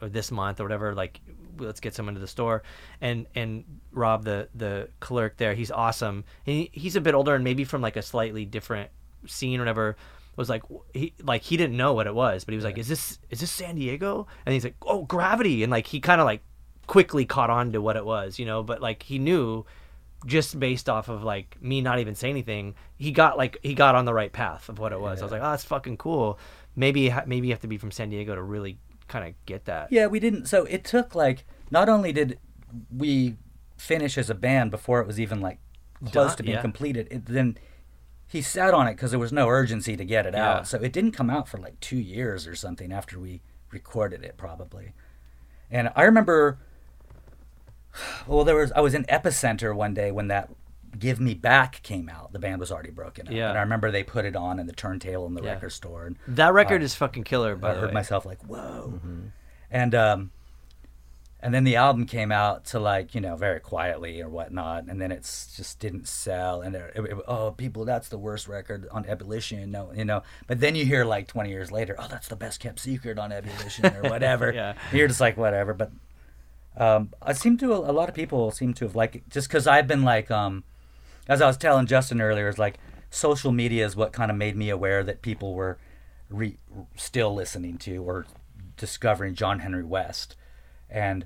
this 0.00 0.30
month 0.30 0.60
or 0.60 0.62
whatever. 0.62 0.94
Like, 0.94 1.20
let's 1.58 1.80
get 1.80 1.94
some 1.94 2.08
into 2.08 2.20
the 2.20 2.28
store." 2.28 2.62
And 3.02 3.26
and 3.34 3.64
Rob, 3.92 4.24
the 4.24 4.48
the 4.54 4.88
clerk 5.00 5.36
there, 5.36 5.52
he's 5.52 5.70
awesome. 5.70 6.24
He, 6.44 6.70
he's 6.72 6.96
a 6.96 7.02
bit 7.02 7.14
older 7.14 7.34
and 7.34 7.44
maybe 7.44 7.64
from 7.64 7.82
like 7.82 7.96
a 7.96 8.02
slightly 8.02 8.46
different 8.46 8.88
scene 9.26 9.58
or 9.58 9.62
whatever. 9.62 9.96
Was 10.36 10.50
like 10.50 10.64
he 10.92 11.14
like 11.22 11.42
he 11.42 11.56
didn't 11.56 11.78
know 11.78 11.94
what 11.94 12.06
it 12.06 12.14
was, 12.14 12.44
but 12.44 12.52
he 12.52 12.56
was 12.56 12.64
like, 12.64 12.76
"Is 12.76 12.88
this 12.88 13.18
is 13.30 13.40
this 13.40 13.50
San 13.50 13.76
Diego?" 13.76 14.26
And 14.44 14.52
he's 14.52 14.64
like, 14.64 14.76
"Oh, 14.82 15.04
Gravity!" 15.04 15.62
And 15.62 15.70
like 15.70 15.86
he 15.86 15.98
kind 15.98 16.20
of 16.20 16.26
like 16.26 16.42
quickly 16.86 17.24
caught 17.24 17.48
on 17.48 17.72
to 17.72 17.80
what 17.80 17.96
it 17.96 18.04
was, 18.04 18.38
you 18.38 18.44
know. 18.44 18.62
But 18.62 18.82
like 18.82 19.02
he 19.02 19.18
knew 19.18 19.64
just 20.26 20.58
based 20.58 20.88
off 20.88 21.08
of 21.08 21.22
like 21.22 21.56
me 21.62 21.80
not 21.80 21.98
even 21.98 22.14
saying 22.14 22.32
anything, 22.32 22.74
he 22.96 23.12
got 23.12 23.38
like 23.38 23.58
he 23.62 23.74
got 23.74 23.94
on 23.94 24.04
the 24.04 24.14
right 24.14 24.32
path 24.32 24.68
of 24.68 24.78
what 24.78 24.92
it 24.92 25.00
was. 25.00 25.20
I 25.20 25.24
was 25.24 25.32
like, 25.32 25.42
oh, 25.42 25.50
that's 25.50 25.64
fucking 25.64 25.96
cool. 25.96 26.38
Maybe 26.74 27.02
you 27.02 27.14
maybe 27.26 27.48
you 27.48 27.52
have 27.52 27.62
to 27.62 27.68
be 27.68 27.78
from 27.78 27.90
San 27.90 28.10
Diego 28.10 28.34
to 28.34 28.42
really 28.42 28.78
kind 29.08 29.26
of 29.26 29.34
get 29.46 29.66
that. 29.66 29.92
Yeah, 29.92 30.06
we 30.06 30.20
didn't. 30.20 30.46
So 30.46 30.64
it 30.64 30.84
took 30.84 31.14
like 31.14 31.44
not 31.70 31.88
only 31.88 32.12
did 32.12 32.38
we 32.94 33.36
finish 33.76 34.18
as 34.18 34.30
a 34.30 34.34
band 34.34 34.70
before 34.70 35.00
it 35.00 35.06
was 35.06 35.20
even 35.20 35.40
like 35.40 35.58
close 36.04 36.30
Done, 36.30 36.36
to 36.38 36.42
being 36.42 36.54
yeah. 36.56 36.62
completed, 36.62 37.08
it, 37.10 37.26
then 37.26 37.58
he 38.28 38.42
sat 38.42 38.74
on 38.74 38.86
it 38.88 38.94
because 38.94 39.10
there 39.12 39.20
was 39.20 39.32
no 39.32 39.48
urgency 39.48 39.96
to 39.96 40.04
get 40.04 40.26
it 40.26 40.34
Yeah. 40.34 40.50
out. 40.58 40.68
So 40.68 40.78
it 40.78 40.92
didn't 40.92 41.12
come 41.12 41.30
out 41.30 41.48
for 41.48 41.58
like 41.58 41.78
two 41.80 41.98
years 41.98 42.46
or 42.46 42.54
something 42.54 42.92
after 42.92 43.18
we 43.18 43.40
recorded 43.70 44.24
it, 44.24 44.36
probably. 44.36 44.92
And 45.70 45.90
I 45.96 46.02
remember, 46.04 46.58
well, 48.26 48.44
there 48.44 48.56
was 48.56 48.72
I 48.72 48.80
was 48.80 48.94
in 48.94 49.04
Epicenter 49.04 49.74
one 49.74 49.94
day 49.94 50.10
when 50.10 50.28
that 50.28 50.50
"Give 50.98 51.18
Me 51.20 51.34
Back" 51.34 51.82
came 51.82 52.08
out. 52.08 52.32
The 52.32 52.38
band 52.38 52.60
was 52.60 52.70
already 52.70 52.90
broken 52.90 53.26
up, 53.28 53.32
Yeah. 53.34 53.48
and 53.50 53.58
I 53.58 53.62
remember 53.62 53.90
they 53.90 54.02
put 54.02 54.24
it 54.24 54.36
on 54.36 54.58
in 54.58 54.66
the 54.66 54.72
turntable 54.72 55.26
in 55.26 55.34
the 55.34 55.42
Yeah. 55.42 55.52
record 55.52 55.70
store. 55.70 56.06
And 56.06 56.16
That 56.28 56.52
record 56.52 56.82
is 56.82 56.94
fucking 56.94 57.24
killer. 57.24 57.56
By 57.56 57.72
I 57.72 57.74
heard 57.74 57.88
way. 57.88 57.94
myself 57.94 58.24
like, 58.26 58.42
whoa. 58.44 59.00
And 59.70 59.94
um, 59.94 60.30
and 61.46 61.54
then 61.54 61.62
the 61.62 61.76
album 61.76 62.06
came 62.06 62.32
out 62.32 62.64
to 62.66 62.80
like 62.80 63.14
you 63.14 63.20
know 63.20 63.36
very 63.36 63.60
quietly 63.60 64.20
or 64.20 64.28
whatnot, 64.28 64.86
and 64.88 65.00
then 65.00 65.12
it's 65.12 65.54
just 65.56 65.78
didn't 65.78 66.08
sell. 66.08 66.60
And 66.60 66.74
it, 66.74 66.92
it- 66.96 67.18
oh, 67.28 67.52
people, 67.52 67.84
that's 67.84 68.08
the 68.08 68.18
worst 68.18 68.48
record 68.48 68.88
on 68.90 69.04
Ebullition. 69.06 69.70
No, 69.70 69.92
you 69.94 70.04
know. 70.04 70.24
But 70.48 70.58
then 70.58 70.74
you 70.74 70.84
hear 70.84 71.04
like 71.04 71.28
20 71.28 71.48
years 71.48 71.70
later, 71.70 71.94
oh, 72.00 72.08
that's 72.10 72.26
the 72.26 72.34
best 72.34 72.58
kept 72.58 72.80
secret 72.80 73.16
on 73.16 73.30
Ebullition 73.30 73.86
or 73.94 74.10
whatever. 74.10 74.52
Yeah. 74.56 74.74
And 74.90 74.98
you're 74.98 75.06
just 75.06 75.20
like 75.20 75.36
whatever. 75.36 75.72
But 75.72 75.92
um, 76.76 77.10
I 77.22 77.32
seem 77.32 77.56
to 77.58 77.72
a 77.74 77.92
lot 77.92 78.08
of 78.08 78.14
people 78.16 78.50
seem 78.50 78.74
to 78.74 78.84
have 78.84 78.96
liked 78.96 79.14
it 79.14 79.22
just 79.30 79.48
because 79.48 79.68
I've 79.68 79.86
been 79.86 80.02
like 80.02 80.32
um, 80.32 80.64
as 81.28 81.40
I 81.40 81.46
was 81.46 81.56
telling 81.56 81.86
Justin 81.86 82.20
earlier, 82.20 82.48
is 82.48 82.58
like 82.58 82.78
social 83.08 83.52
media 83.52 83.86
is 83.86 83.94
what 83.94 84.12
kind 84.12 84.32
of 84.32 84.36
made 84.36 84.56
me 84.56 84.68
aware 84.68 85.04
that 85.04 85.22
people 85.22 85.54
were 85.54 85.78
re- 86.28 86.58
still 86.96 87.32
listening 87.32 87.78
to 87.78 88.02
or 88.02 88.26
discovering 88.76 89.34
John 89.36 89.60
Henry 89.60 89.84
West, 89.84 90.34
and 90.90 91.24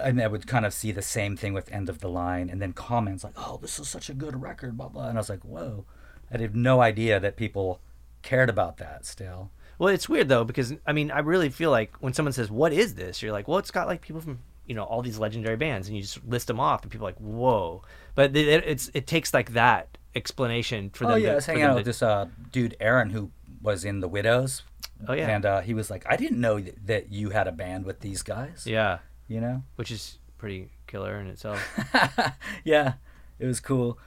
and 0.00 0.20
I 0.20 0.26
would 0.26 0.46
kind 0.46 0.64
of 0.66 0.72
see 0.74 0.92
the 0.92 1.02
same 1.02 1.36
thing 1.36 1.52
with 1.52 1.70
End 1.72 1.88
of 1.88 1.98
the 2.00 2.08
Line, 2.08 2.48
and 2.50 2.60
then 2.62 2.72
comments 2.72 3.24
like, 3.24 3.34
"Oh, 3.36 3.58
this 3.60 3.78
is 3.78 3.88
such 3.88 4.08
a 4.10 4.14
good 4.14 4.40
record," 4.42 4.76
blah 4.76 4.88
blah, 4.88 5.08
and 5.08 5.18
I 5.18 5.20
was 5.20 5.28
like, 5.28 5.44
"Whoa," 5.44 5.84
I 6.32 6.38
had 6.38 6.54
no 6.56 6.80
idea 6.80 7.18
that 7.20 7.36
people 7.36 7.80
cared 8.22 8.50
about 8.50 8.76
that 8.78 9.06
still. 9.06 9.50
Well, 9.78 9.94
it's 9.94 10.08
weird 10.08 10.28
though 10.28 10.44
because 10.44 10.74
I 10.86 10.92
mean 10.92 11.10
I 11.10 11.20
really 11.20 11.50
feel 11.50 11.70
like 11.70 11.94
when 12.00 12.12
someone 12.12 12.32
says 12.32 12.50
what 12.50 12.72
is 12.72 12.94
this, 12.94 13.22
you're 13.22 13.32
like, 13.32 13.46
well, 13.48 13.58
it's 13.58 13.70
got 13.70 13.86
like 13.86 14.00
people 14.00 14.20
from 14.20 14.40
you 14.66 14.74
know 14.74 14.82
all 14.84 15.02
these 15.02 15.18
legendary 15.18 15.56
bands, 15.56 15.88
and 15.88 15.96
you 15.96 16.02
just 16.02 16.24
list 16.26 16.46
them 16.48 16.58
off, 16.60 16.82
and 16.82 16.90
people 16.90 17.06
are 17.06 17.10
like, 17.10 17.18
whoa. 17.18 17.82
But 18.14 18.36
it, 18.36 18.48
it- 18.48 18.64
it's 18.66 18.90
it 18.94 19.06
takes 19.06 19.32
like 19.32 19.52
that 19.52 19.96
explanation 20.16 20.90
for 20.90 21.04
them. 21.04 21.12
oh 21.12 21.16
yeah, 21.16 21.26
to, 21.28 21.32
I 21.32 21.34
was 21.36 21.46
hanging 21.46 21.62
out 21.62 21.76
with 21.76 21.84
this 21.84 22.02
uh, 22.02 22.26
dude 22.52 22.76
Aaron 22.80 23.10
who 23.10 23.30
was 23.62 23.84
in 23.84 24.00
the 24.00 24.08
Widows. 24.08 24.62
Oh, 25.06 25.12
yeah. 25.12 25.28
and 25.28 25.46
uh, 25.46 25.60
he 25.60 25.74
was 25.74 25.90
like, 25.90 26.04
"I 26.08 26.16
didn't 26.16 26.40
know 26.40 26.58
th- 26.60 26.74
that 26.86 27.12
you 27.12 27.30
had 27.30 27.46
a 27.46 27.52
band 27.52 27.84
with 27.84 28.00
these 28.00 28.22
guys." 28.24 28.64
Yeah, 28.66 28.98
you 29.28 29.40
know. 29.40 29.62
which 29.76 29.90
is 29.90 30.18
pretty 30.38 30.70
killer 30.86 31.20
in 31.20 31.26
itself. 31.26 31.60
yeah, 32.64 32.94
it 33.38 33.46
was 33.46 33.60
cool. 33.60 33.98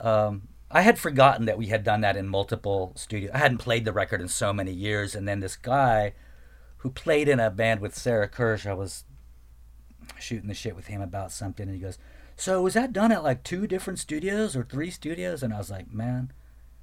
Um, 0.00 0.48
I 0.70 0.82
had 0.82 0.98
forgotten 0.98 1.46
that 1.46 1.58
we 1.58 1.66
had 1.66 1.84
done 1.84 2.00
that 2.00 2.16
in 2.16 2.26
multiple 2.26 2.92
studios. 2.96 3.30
I 3.34 3.38
hadn't 3.38 3.58
played 3.58 3.84
the 3.84 3.92
record 3.92 4.20
in 4.20 4.28
so 4.28 4.52
many 4.52 4.72
years, 4.72 5.14
and 5.14 5.28
then 5.28 5.40
this 5.40 5.56
guy 5.56 6.14
who 6.78 6.90
played 6.90 7.28
in 7.28 7.38
a 7.38 7.50
band 7.50 7.80
with 7.80 7.96
Sarah 7.96 8.28
Kirsch, 8.28 8.66
I 8.66 8.74
was 8.74 9.04
shooting 10.18 10.48
the 10.48 10.54
shit 10.54 10.76
with 10.76 10.88
him 10.88 11.00
about 11.00 11.32
something, 11.32 11.68
and 11.68 11.76
he 11.76 11.82
goes, 11.82 11.98
"So 12.36 12.62
was 12.62 12.74
that 12.74 12.92
done 12.92 13.12
at 13.12 13.22
like 13.22 13.42
two 13.42 13.66
different 13.66 13.98
studios 13.98 14.56
or 14.56 14.64
three 14.64 14.90
studios?" 14.90 15.42
And 15.42 15.54
I 15.54 15.58
was 15.58 15.70
like, 15.70 15.92
"Man." 15.92 16.32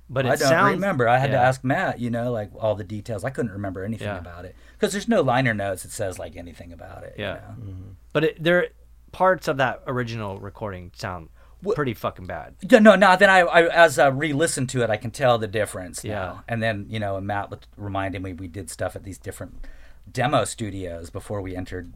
But 0.10 0.26
it 0.26 0.30
I 0.30 0.36
don't 0.36 0.48
sounds, 0.50 0.74
remember. 0.74 1.08
I 1.08 1.18
had 1.18 1.32
to 1.32 1.38
ask 1.38 1.64
Matt, 1.64 2.00
you 2.00 2.10
know, 2.10 2.32
like 2.32 2.52
all 2.60 2.76
the 2.76 2.84
details. 2.84 3.24
I 3.24 3.30
couldn't 3.30 3.52
remember 3.54 3.84
anything 3.84 4.08
Yeah. 4.08 4.20
about 4.20 4.46
it 4.46 4.56
because 4.74 4.92
there's 4.92 5.08
no 5.08 5.22
liner 5.22 5.54
notes 5.54 5.84
that 5.84 5.92
says 5.92 6.20
like 6.20 6.36
anything 6.36 6.72
about 6.74 7.04
it. 7.04 7.16
you 7.18 7.24
Yeah. 7.24 7.34
know? 7.34 7.40
Mm-hmm. 7.66 7.90
But 8.12 8.24
it, 8.26 8.44
there 8.44 8.68
parts 9.12 9.48
of 9.48 9.58
that 9.58 9.82
original 9.88 10.40
recording 10.40 10.92
sound 10.96 11.30
Wha- 11.64 11.74
pretty 11.76 11.94
fucking 11.94 12.26
bad. 12.28 12.56
Yeah, 12.62 12.80
no, 12.80 12.96
no. 12.96 13.16
Then 13.16 13.30
I, 13.30 13.40
I 13.40 13.68
as 13.70 13.98
I 13.98 14.08
re-listened 14.08 14.70
to 14.72 14.84
it, 14.84 14.90
I 14.90 14.98
can 14.98 15.10
tell 15.12 15.38
the 15.38 15.48
difference. 15.48 16.04
Yeah. 16.04 16.14
Now. 16.16 16.44
And 16.48 16.62
then 16.62 16.86
you 16.90 17.00
know, 17.00 17.16
and 17.16 17.26
Matt 17.26 17.50
was 17.50 17.60
reminding 17.78 18.22
me 18.22 18.34
we 18.34 18.48
did 18.48 18.70
stuff 18.70 18.96
at 18.96 19.04
these 19.04 19.18
different 19.18 19.66
demo 20.12 20.44
studios 20.46 21.10
before 21.10 21.42
we 21.42 21.56
entered. 21.56 21.94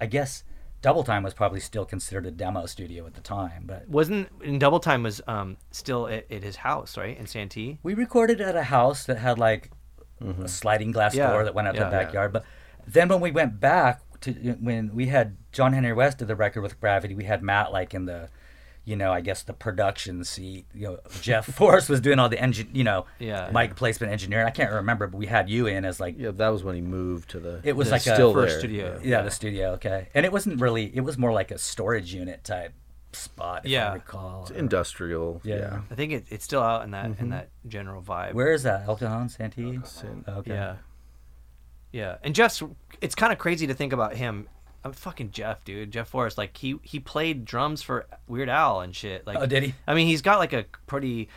I 0.00 0.06
guess 0.06 0.44
Double 0.82 1.04
Time 1.04 1.22
was 1.22 1.34
probably 1.34 1.60
still 1.60 1.84
considered 1.84 2.24
a 2.26 2.30
demo 2.30 2.66
studio 2.66 3.06
at 3.06 3.14
the 3.14 3.20
time, 3.20 3.64
but 3.66 3.86
Wasn't 3.88 4.28
in 4.42 4.58
Double 4.58 4.80
Time 4.80 5.02
was 5.02 5.20
um 5.26 5.56
still 5.70 6.06
at, 6.08 6.30
at 6.30 6.42
his 6.42 6.56
house 6.56 6.96
right 6.96 7.16
in 7.18 7.26
Santee. 7.26 7.78
we 7.82 7.94
recorded 7.94 8.40
at 8.40 8.56
a 8.56 8.62
house 8.64 9.04
that 9.04 9.18
had 9.18 9.38
like 9.38 9.70
a 10.20 10.48
sliding 10.48 10.92
glass 10.92 11.14
Yeah, 11.14 11.30
door 11.30 11.44
that 11.44 11.54
went 11.54 11.68
out 11.68 11.74
to 11.74 11.80
yeah, 11.80 11.88
the 11.90 11.96
yeah. 11.96 12.02
backyard. 12.04 12.32
But 12.32 12.44
then 12.86 13.08
when 13.08 13.20
we 13.20 13.30
went 13.30 13.58
back 13.60 14.00
to 14.22 14.32
when 14.60 14.94
we 14.94 15.06
had 15.06 15.36
John 15.52 15.72
Henry 15.72 15.92
West 15.94 16.18
did 16.18 16.28
the 16.28 16.36
record 16.36 16.60
with 16.62 16.78
Gravity, 16.80 17.14
we 17.14 17.24
had 17.24 17.42
Matt 17.42 17.72
like 17.72 17.94
in 17.94 18.04
the 18.04 18.28
you 18.90 18.96
know, 18.96 19.12
I 19.12 19.20
guess 19.20 19.44
the 19.44 19.52
production 19.52 20.24
seat. 20.24 20.66
You 20.74 20.86
know, 20.86 20.98
Jeff 21.20 21.46
Forrest 21.54 21.88
was 21.88 22.00
doing 22.00 22.18
all 22.18 22.28
the 22.28 22.40
engine, 22.40 22.70
you 22.72 22.82
know, 22.82 23.06
Yeah. 23.20 23.50
mic 23.54 23.76
placement 23.76 24.12
engineering. 24.12 24.46
I 24.46 24.50
can't 24.50 24.72
remember, 24.72 25.06
but 25.06 25.16
we 25.16 25.26
had 25.26 25.48
you 25.48 25.68
in 25.68 25.84
as 25.84 26.00
like 26.00 26.16
Yeah, 26.18 26.32
that 26.32 26.48
was 26.48 26.64
when 26.64 26.74
he 26.74 26.80
moved 26.80 27.30
to 27.30 27.38
the. 27.38 27.60
It 27.62 27.76
was 27.76 27.88
the 27.88 27.92
like 27.92 28.06
a 28.06 28.16
first 28.32 28.58
studio. 28.58 29.00
yeah, 29.02 29.22
the 29.22 29.30
studio. 29.30 29.72
Okay, 29.74 30.08
and 30.12 30.26
it 30.26 30.32
wasn't 30.32 30.60
really. 30.60 30.94
It 30.94 31.02
was 31.02 31.16
more 31.16 31.32
like 31.32 31.52
a 31.52 31.58
storage 31.58 32.12
unit 32.12 32.42
type 32.42 32.72
spot. 33.12 33.62
If 33.64 33.70
Yeah. 33.70 33.90
I 33.90 33.94
recall. 33.94 34.42
It's 34.42 34.50
industrial. 34.50 35.40
Yeah. 35.44 35.56
Yeah. 35.56 35.80
I 35.90 35.94
think 35.94 36.12
it, 36.12 36.24
it's 36.30 36.44
still 36.44 36.62
out 36.62 36.82
in 36.82 36.90
that 36.90 37.04
in 37.04 37.14
mm-hmm. 37.14 37.30
that 37.30 37.50
general 37.68 38.02
vibe. 38.02 38.34
Where 38.34 38.52
is 38.52 38.64
that? 38.64 38.88
El 38.88 38.96
Cajon, 38.96 39.28
Santee. 39.28 39.78
San- 39.84 40.24
Okay. 40.28 40.52
Yeah. 40.52 40.76
Yeah. 41.92 42.16
And 42.22 42.34
Jeff's 42.34 42.62
it's 43.00 43.14
kind 43.14 43.32
of 43.32 43.38
crazy 43.38 43.66
to 43.66 43.74
think 43.74 43.92
about 43.92 44.16
him. 44.16 44.48
I'm 44.84 44.92
fucking 44.92 45.30
Jeff, 45.32 45.64
dude. 45.64 45.90
Jeff 45.90 46.08
Forrest. 46.08 46.38
Like 46.38 46.56
he 46.56 46.76
he 46.82 47.00
played 47.00 47.44
drums 47.44 47.82
for 47.82 48.06
Weird 48.26 48.48
Al 48.48 48.80
and 48.80 48.94
shit. 48.94 49.26
Like 49.26 49.38
Oh, 49.38 49.46
did 49.46 49.62
he? 49.62 49.74
I 49.86 49.94
mean, 49.94 50.06
he's 50.06 50.22
got 50.22 50.38
like 50.38 50.52
a 50.52 50.64
pretty 50.86 51.28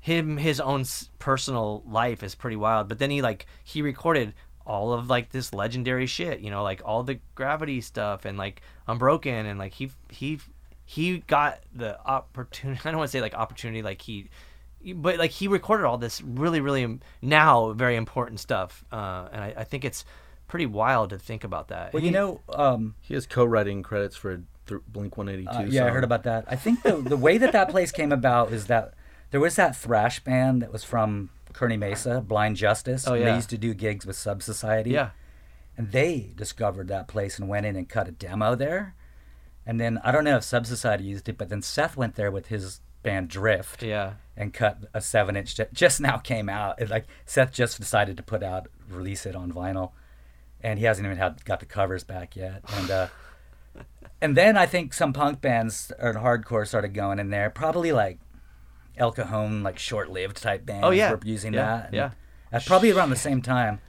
him 0.00 0.36
his 0.36 0.60
own 0.60 0.84
personal 1.18 1.82
life 1.86 2.22
is 2.22 2.34
pretty 2.34 2.56
wild. 2.56 2.88
But 2.88 2.98
then 2.98 3.10
he 3.10 3.22
like 3.22 3.46
he 3.64 3.82
recorded 3.82 4.34
all 4.66 4.92
of 4.92 5.08
like 5.08 5.30
this 5.30 5.54
legendary 5.54 6.06
shit, 6.06 6.40
you 6.40 6.50
know, 6.50 6.62
like 6.62 6.82
all 6.84 7.02
the 7.02 7.18
gravity 7.34 7.80
stuff 7.80 8.24
and 8.24 8.36
like 8.36 8.60
Unbroken 8.86 9.46
and 9.46 9.58
like 9.58 9.72
he 9.72 9.90
he 10.10 10.40
he 10.84 11.18
got 11.18 11.60
the 11.74 12.00
opportunity. 12.04 12.80
I 12.84 12.90
don't 12.90 12.98
want 12.98 13.10
to 13.10 13.12
say 13.12 13.20
like 13.20 13.34
opportunity, 13.34 13.82
like 13.82 14.00
he, 14.02 14.28
but 14.94 15.18
like 15.18 15.30
he 15.30 15.48
recorded 15.48 15.86
all 15.86 15.98
this 15.98 16.22
really 16.22 16.60
really 16.60 16.98
now 17.22 17.72
very 17.72 17.96
important 17.96 18.40
stuff, 18.40 18.84
uh, 18.92 19.28
and 19.32 19.42
I, 19.42 19.54
I 19.58 19.64
think 19.64 19.84
it's 19.84 20.04
pretty 20.48 20.66
wild 20.66 21.10
to 21.10 21.18
think 21.18 21.44
about 21.44 21.68
that. 21.68 21.92
Well, 21.92 22.00
He- 22.00 22.06
you 22.08 22.12
know, 22.12 22.40
um, 22.48 22.94
He 23.00 23.14
has 23.14 23.26
co-writing 23.26 23.82
credits 23.82 24.16
for 24.16 24.42
th- 24.66 24.80
Blink 24.88 25.16
182. 25.16 25.50
uh, 25.50 25.62
yeah, 25.70 25.86
I 25.86 25.90
heard 25.90 26.04
about 26.04 26.24
that. 26.24 26.44
I 26.48 26.56
think 26.56 26.82
the 26.82 26.96
the 26.96 27.16
way 27.16 27.38
that 27.38 27.52
that 27.52 27.68
place 27.70 27.92
came 27.92 28.12
about 28.12 28.52
is 28.52 28.66
that 28.66 28.94
there 29.30 29.40
was 29.40 29.56
that 29.56 29.76
thrash 29.76 30.20
band 30.20 30.62
that 30.62 30.72
was 30.72 30.84
from 30.84 31.30
Kearny 31.52 31.78
Mesa, 31.78 32.20
Blind 32.20 32.56
Justice. 32.56 33.06
Oh, 33.06 33.12
and 33.14 33.22
yeah. 33.22 33.30
They 33.30 33.36
used 33.36 33.50
to 33.50 33.58
do 33.58 33.74
gigs 33.74 34.04
with 34.06 34.16
Sub 34.16 34.42
Society. 34.42 34.90
yeah, 34.90 35.10
and 35.76 35.92
they 35.92 36.32
discovered 36.34 36.88
that 36.88 37.08
place 37.08 37.38
and 37.38 37.48
went 37.48 37.66
in 37.66 37.76
and 37.76 37.88
cut 37.88 38.08
a 38.08 38.10
demo 38.10 38.54
there. 38.54 38.94
And 39.66 39.78
then 39.78 40.00
I 40.02 40.12
don't 40.12 40.24
know 40.24 40.36
if 40.36 40.44
Sub 40.44 40.66
Society 40.66 41.04
used 41.04 41.28
it, 41.28 41.36
but 41.36 41.50
then 41.50 41.60
Seth 41.62 41.96
went 41.96 42.14
there 42.14 42.30
with 42.30 42.46
his 42.46 42.80
band 43.02 43.28
Drift 43.28 43.82
yeah. 43.82 44.14
and 44.36 44.52
cut 44.54 44.78
a 44.94 45.00
seven 45.00 45.36
inch 45.36 45.56
that 45.56 45.72
just 45.74 46.00
now 46.00 46.16
came 46.18 46.48
out. 46.48 46.80
It, 46.80 46.88
like 46.88 47.06
Seth 47.26 47.52
just 47.52 47.78
decided 47.78 48.16
to 48.16 48.22
put 48.22 48.42
out 48.42 48.68
release 48.90 49.26
it 49.26 49.36
on 49.36 49.52
vinyl, 49.52 49.92
and 50.62 50.78
he 50.78 50.84
hasn't 50.84 51.04
even 51.06 51.18
had 51.18 51.44
got 51.44 51.60
the 51.60 51.66
covers 51.66 52.04
back 52.04 52.36
yet. 52.36 52.62
And 52.76 52.90
uh, 52.90 53.06
and 54.20 54.36
then 54.36 54.56
I 54.56 54.66
think 54.66 54.92
some 54.94 55.12
punk 55.12 55.40
bands 55.40 55.92
or 55.98 56.14
hardcore 56.14 56.66
started 56.66 56.94
going 56.94 57.18
in 57.18 57.30
there, 57.30 57.50
probably 57.50 57.92
like 57.92 58.18
El 58.96 59.12
Cajon, 59.12 59.62
like 59.62 59.78
short 59.78 60.10
lived 60.10 60.42
type 60.42 60.66
bands. 60.66 60.84
Oh, 60.84 60.90
yeah. 60.90 61.12
were 61.12 61.20
using 61.24 61.54
Yeah, 61.54 61.64
that. 61.64 61.84
and 61.86 61.94
yeah. 61.94 62.10
That's 62.50 62.66
probably 62.66 62.90
around 62.90 63.10
the 63.10 63.16
same 63.16 63.42
time, 63.42 63.80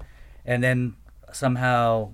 and 0.46 0.62
then 0.64 0.96
somehow. 1.32 2.12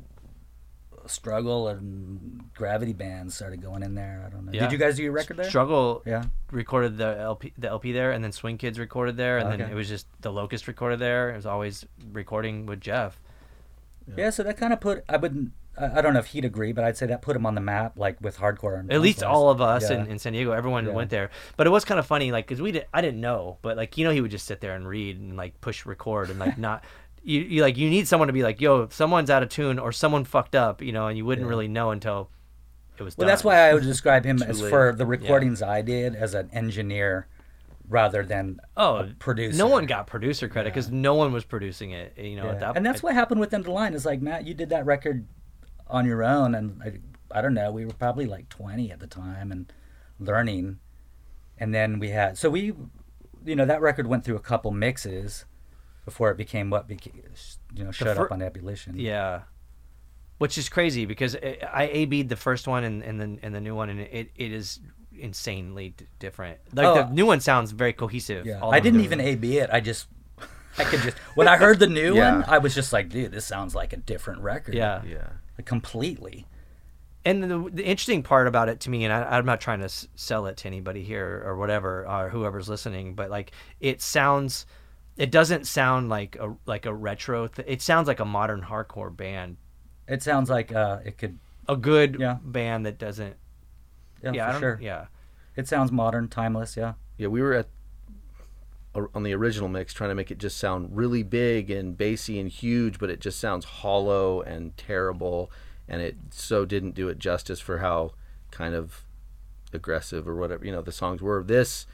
Struggle 1.07 1.67
and 1.67 2.49
Gravity 2.55 2.93
bands 2.93 3.35
started 3.35 3.61
going 3.61 3.83
in 3.83 3.93
there. 3.93 4.23
I 4.25 4.29
don't 4.31 4.43
know. 4.45 4.51
Yeah. 4.51 4.61
Did 4.61 4.71
you 4.71 4.77
guys 4.79 4.95
do 4.95 5.03
your 5.03 5.11
record 5.11 5.37
there? 5.37 5.47
Struggle 5.47 6.01
Yeah. 6.03 6.23
recorded 6.51 6.97
the 6.97 7.15
LP 7.19 7.53
the 7.59 7.67
LP 7.67 7.91
there, 7.91 8.11
and 8.11 8.23
then 8.23 8.31
Swing 8.31 8.57
Kids 8.57 8.79
recorded 8.79 9.15
there, 9.15 9.37
and 9.37 9.51
then 9.51 9.61
it 9.69 9.75
was 9.75 9.87
just 9.87 10.07
the 10.21 10.31
Locust 10.31 10.67
recorded 10.67 10.97
there. 10.97 11.29
It 11.29 11.35
was 11.35 11.45
always 11.45 11.85
recording 12.11 12.65
with 12.65 12.81
Jeff. 12.81 13.21
Yeah, 14.17 14.29
so 14.29 14.43
that 14.43 14.57
kind 14.57 14.73
of 14.73 14.79
put 14.79 15.03
I 15.09 15.17
wouldn't 15.17 15.51
I 15.77 15.99
don't 16.01 16.13
know 16.13 16.19
if 16.19 16.27
he'd 16.27 16.45
agree, 16.45 16.71
but 16.71 16.85
I'd 16.85 16.95
say 16.95 17.05
that 17.07 17.21
put 17.21 17.35
him 17.35 17.45
on 17.45 17.53
the 17.55 17.59
map, 17.61 17.97
like 17.99 18.21
with 18.21 18.37
hardcore. 18.37 18.79
And 18.79 18.93
At 18.93 19.01
least 19.01 19.21
all 19.23 19.49
of 19.49 19.59
us 19.59 19.89
Yeah. 19.89 20.03
in, 20.03 20.07
in 20.11 20.19
San 20.19 20.31
Diego, 20.31 20.51
everyone 20.53 20.85
Yeah. 20.85 20.93
went 20.93 21.09
there. 21.09 21.31
But 21.57 21.67
it 21.67 21.69
was 21.69 21.83
kind 21.83 21.99
of 21.99 22.05
funny, 22.05 22.31
like, 22.31 22.47
cause 22.47 22.61
we 22.61 22.71
did, 22.71 22.85
I 22.93 23.01
didn't 23.01 23.19
know, 23.19 23.57
but 23.61 23.75
like, 23.75 23.97
you 23.97 24.05
know, 24.05 24.11
he 24.11 24.21
would 24.21 24.31
just 24.31 24.45
sit 24.45 24.61
there 24.61 24.73
and 24.75 24.87
read 24.87 25.19
and 25.19 25.35
like 25.35 25.59
push 25.59 25.85
record 25.85 26.29
and 26.29 26.39
like 26.39 26.57
not, 26.67 26.83
you, 27.23 27.41
you 27.41 27.61
like, 27.61 27.75
you 27.75 27.89
need 27.89 28.07
someone 28.07 28.27
to 28.27 28.33
be 28.33 28.41
like, 28.43 28.61
yo, 28.61 28.83
if 28.83 28.93
someone's 28.93 29.29
out 29.29 29.43
of 29.43 29.49
tune 29.49 29.77
or 29.79 29.91
someone 29.91 30.23
fucked 30.23 30.55
up, 30.55 30.81
you 30.81 30.93
know, 30.93 31.07
and 31.07 31.17
you 31.17 31.25
wouldn't 31.25 31.45
Yeah. 31.45 31.49
really 31.49 31.67
know 31.67 31.91
until 31.91 32.29
it 32.97 33.03
was 33.03 33.17
Well, 33.17 33.25
done. 33.25 33.31
that's 33.33 33.43
why 33.43 33.57
I 33.67 33.73
would 33.73 33.83
describe 33.83 34.23
him 34.23 34.41
as 34.47 34.61
late. 34.61 34.69
for 34.69 34.93
the 34.93 35.05
recordings 35.05 35.61
I 35.61 35.81
did 35.81 36.15
as 36.15 36.33
an 36.35 36.49
engineer 36.53 37.27
rather 37.87 38.23
than 38.23 38.59
oh, 38.77 39.09
producer. 39.19 39.57
No 39.57 39.67
one 39.67 39.85
got 39.85 40.07
producer 40.07 40.47
credit 40.47 40.73
because 40.73 40.91
no 40.91 41.15
one 41.15 41.31
was 41.31 41.43
producing 41.45 41.91
it, 41.91 42.17
you 42.17 42.35
know, 42.35 42.45
Yeah. 42.45 42.51
at 42.51 42.59
that 42.59 42.77
and 42.77 42.85
that's 42.85 43.01
point. 43.01 43.13
what 43.13 43.15
happened 43.15 43.39
with 43.39 43.53
End 43.53 43.61
of 43.61 43.65
the 43.65 43.71
Line. 43.71 43.93
Is 43.93 44.05
like 44.05 44.21
Matt, 44.21 44.45
you 44.45 44.53
did 44.53 44.69
that 44.69 44.85
record 44.85 45.27
on 45.87 46.05
your 46.05 46.23
own, 46.23 46.55
and 46.55 46.81
I, 46.83 47.37
I 47.37 47.41
don't 47.41 47.53
know, 47.53 47.71
we 47.71 47.85
were 47.85 47.93
probably 47.93 48.25
like 48.25 48.49
twenty 48.49 48.91
at 48.91 48.99
the 48.99 49.07
time 49.07 49.51
and 49.51 49.71
learning, 50.19 50.79
and 51.57 51.73
then 51.73 51.99
we 51.99 52.09
had 52.09 52.37
so 52.37 52.49
we, 52.49 52.73
you 53.45 53.55
know, 53.55 53.65
that 53.65 53.81
record 53.81 54.07
went 54.07 54.23
through 54.23 54.35
a 54.35 54.41
couple 54.41 54.71
mixes 54.71 55.45
before 56.05 56.29
it 56.31 56.37
became 56.37 56.69
what 56.69 56.87
became, 56.87 57.21
you 57.73 57.83
know, 57.83 57.91
shut 57.91 58.15
fir- 58.15 58.25
up 58.25 58.31
on 58.31 58.41
Ebullition. 58.41 58.97
Yeah. 58.97 59.41
Which 60.37 60.57
is 60.57 60.67
crazy 60.69 61.05
because 61.05 61.35
eh, 61.41 61.55
I 61.63 61.83
I 61.83 61.89
A-B'd 61.91 62.29
the 62.29 62.35
first 62.35 62.67
one 62.67 62.83
and, 62.83 63.01
and 63.03 63.19
then 63.21 63.39
and 63.41 63.55
the 63.55 63.61
new 63.61 63.73
one 63.73 63.89
and 63.89 64.01
it, 64.01 64.31
it 64.35 64.51
is 64.51 64.79
insanely 65.19 65.89
d- 65.97 66.05
different. 66.19 66.59
Like 66.73 66.85
Oh, 66.87 66.95
the 66.95 67.09
new 67.09 67.25
one 67.25 67.39
sounds 67.39 67.71
very 67.71 67.93
cohesive. 67.93 68.45
Yeah, 68.45 68.59
all 68.59 68.73
I 68.73 68.79
didn't 68.79 69.01
even 69.01 69.19
A 69.19 69.35
B 69.35 69.57
it. 69.57 69.69
I 69.71 69.79
just, 69.79 70.07
I 70.77 70.83
could 70.83 71.01
just 71.01 71.17
when 71.35 71.47
I 71.47 71.57
heard 71.57 71.79
the 71.79 71.87
new 71.87 72.15
Yeah. 72.15 72.35
one, 72.35 72.43
I 72.47 72.57
was 72.59 72.73
just 72.75 72.91
like, 72.93 73.09
dude, 73.09 73.31
this 73.31 73.45
sounds 73.45 73.75
like 73.75 73.93
a 73.93 73.97
different 73.97 74.41
record. 74.41 74.75
Yeah. 74.75 75.01
Yeah. 75.05 75.27
like, 75.57 75.65
completely. 75.65 76.45
And 77.27 77.43
the, 77.43 77.69
the 77.73 77.83
interesting 77.83 78.21
part 78.21 78.47
about 78.47 78.69
it 78.69 78.81
to 78.81 78.91
me, 78.91 79.03
and 79.03 79.11
I, 79.11 79.37
I'm 79.37 79.45
not 79.47 79.59
trying 79.59 79.79
to 79.79 79.85
s- 79.85 80.07
sell 80.15 80.45
it 80.45 80.57
to 80.57 80.67
anybody 80.67 81.03
here 81.03 81.41
or 81.45 81.55
whatever, 81.57 82.05
or 82.07 82.29
whoever's 82.29 82.69
listening, 82.69 83.15
but 83.15 83.31
like 83.31 83.51
it 83.79 83.99
sounds, 84.01 84.67
it 85.17 85.31
doesn't 85.31 85.65
sound 85.65 86.09
like 86.09 86.35
a 86.39 86.53
like 86.67 86.85
a 86.85 86.93
retro. 86.93 87.47
Th- 87.47 87.67
it 87.67 87.81
sounds 87.81 88.07
like 88.07 88.19
a 88.19 88.25
modern 88.25 88.61
hardcore 88.61 89.15
band, 89.15 89.57
It 90.07 90.21
sounds 90.21 90.51
like 90.51 90.71
uh, 90.71 90.99
it 91.03 91.17
could. 91.17 91.39
a 91.67 91.75
good 91.75 92.17
Yeah. 92.19 92.37
band 92.43 92.85
that 92.85 92.99
doesn't. 92.99 93.37
Yeah, 94.25 94.33
Yeah, 94.33 94.53
for 94.53 94.59
sure. 94.59 94.79
Yeah, 94.81 95.05
It 95.55 95.67
sounds 95.67 95.91
modern, 95.91 96.27
timeless. 96.27 96.75
Yeah. 96.75 96.93
Yeah, 97.17 97.27
we 97.27 97.41
were 97.41 97.53
at 97.53 97.67
uh, 98.95 99.05
on 99.13 99.23
the 99.23 99.33
original 99.33 99.69
mix 99.69 99.93
trying 99.93 100.09
to 100.09 100.15
make 100.15 100.31
it 100.31 100.37
just 100.37 100.57
sound 100.57 100.95
really 100.95 101.23
big 101.23 101.69
and 101.69 101.97
bassy 101.97 102.39
and 102.39 102.49
huge, 102.49 102.97
but 102.99 103.09
it 103.09 103.19
just 103.19 103.39
sounds 103.39 103.65
hollow 103.65 104.41
and 104.41 104.75
terrible, 104.77 105.51
and 105.87 106.01
it 106.01 106.15
so 106.31 106.65
didn't 106.65 106.95
do 106.95 107.09
it 107.09 107.19
justice 107.19 107.59
for 107.59 107.79
how 107.79 108.11
kind 108.51 108.73
of 108.73 109.03
aggressive 109.73 110.27
or 110.27 110.35
whatever 110.35 110.65
you 110.65 110.71
know 110.71 110.81
the 110.81 110.91
songs 110.91 111.21
were. 111.21 111.43
This 111.43 111.85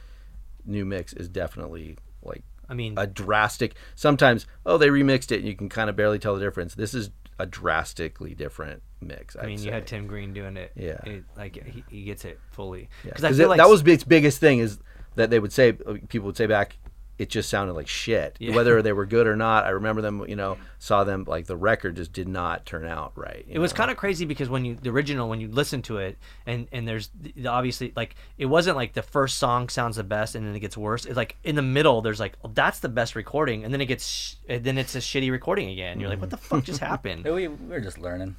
new 0.66 0.86
mix 0.86 1.14
is 1.14 1.28
definitely 1.28 1.98
like 2.22 2.44
I 2.70 2.74
mean, 2.74 2.94
a 2.98 3.08
drastic. 3.08 3.76
Sometimes 3.96 4.46
oh 4.66 4.78
they 4.78 4.90
remixed 4.90 5.32
it 5.32 5.40
and 5.40 5.48
you 5.48 5.56
can 5.56 5.70
kind 5.70 5.90
of 5.90 5.96
barely 5.96 6.20
tell 6.20 6.36
the 6.36 6.42
difference. 6.42 6.76
This 6.76 6.94
is 6.94 7.10
a 7.40 7.46
drastically 7.46 8.36
different 8.36 8.84
mix. 9.02 9.36
I 9.36 9.46
mean, 9.46 9.62
you 9.62 9.72
had 9.72 9.88
Tim 9.88 10.08
Green 10.08 10.34
doing 10.34 10.58
it. 10.58 10.72
Yeah. 10.76 11.00
It, 11.06 11.24
like 11.36 11.56
he, 11.66 11.84
he 11.90 12.04
gets 12.04 12.26
it 12.26 12.40
fully. 12.52 12.90
Yeah, 13.04 13.10
Because 13.10 13.24
I 13.24 13.28
'cause 13.30 13.38
feel 13.38 13.46
it- 13.48 13.50
like 13.50 13.58
that 13.58 13.70
was 13.70 13.82
its 13.84 14.04
biggest 14.04 14.40
thing 14.40 14.60
is 14.60 14.80
that 15.16 15.30
they 15.30 15.40
would 15.40 15.52
say 15.54 15.74
people 15.74 16.28
would 16.28 16.38
say 16.38 16.46
back 16.48 16.78
it 17.18 17.30
just 17.30 17.50
sounded 17.50 17.74
like 17.74 17.88
shit 17.88 18.36
Yeah. 18.40 18.56
whether 18.56 18.82
they 18.82 18.94
were 18.94 19.06
good 19.06 19.28
or 19.28 19.36
not 19.48 19.66
i 19.66 19.70
remember 19.70 20.02
them 20.02 20.26
you 20.28 20.36
know 20.36 20.58
saw 20.80 21.04
them 21.04 21.26
like 21.28 21.46
the 21.46 21.58
record 21.58 21.98
just 21.98 22.14
did 22.14 22.28
not 22.28 22.66
turn 22.66 22.84
out 22.88 23.12
right 23.16 23.46
It 23.48 23.60
was 23.60 23.74
kind 23.74 23.92
of 23.92 23.98
crazy 23.98 24.26
because 24.26 24.50
when 24.50 24.66
you 24.66 24.74
the 24.76 24.90
original 24.90 25.30
when 25.30 25.40
you 25.40 25.48
listen 25.50 25.84
to 25.84 25.98
it 25.98 26.18
and 26.48 26.68
and 26.72 26.88
there's 26.88 27.12
the, 27.20 27.46
obviously 27.48 27.94
like 27.96 28.16
it 28.40 28.48
wasn't 28.48 28.76
like 28.76 28.94
the 28.94 29.04
first 29.04 29.38
song 29.38 29.70
sounds 29.70 29.98
the 29.98 30.04
best 30.04 30.34
and 30.34 30.48
then 30.48 30.56
it 30.56 30.62
gets 30.62 30.76
worse. 30.78 31.06
It's 31.06 31.18
like 31.18 31.36
in 31.44 31.56
the 31.56 31.62
middle 31.62 32.02
there's 32.02 32.20
like 32.20 32.38
oh, 32.44 32.50
that's 32.56 32.80
the 32.80 32.90
best 32.90 33.16
recording 33.16 33.66
and 33.66 33.74
then 33.74 33.82
it 33.82 33.86
gets 33.88 34.08
sh- 34.08 34.36
and 34.50 34.64
then 34.64 34.80
it's 34.80 34.96
a 34.96 35.00
shitty 35.00 35.30
recording 35.30 35.70
again. 35.70 36.00
You're 36.00 36.10
like 36.10 36.18
mm. 36.18 36.22
what 36.22 36.30
the 36.32 36.38
fuck 36.38 36.64
just 36.64 36.80
happened? 36.92 37.26
We, 37.26 37.48
we 37.50 37.68
were 37.68 37.82
just 37.82 38.00
learning. 38.00 38.36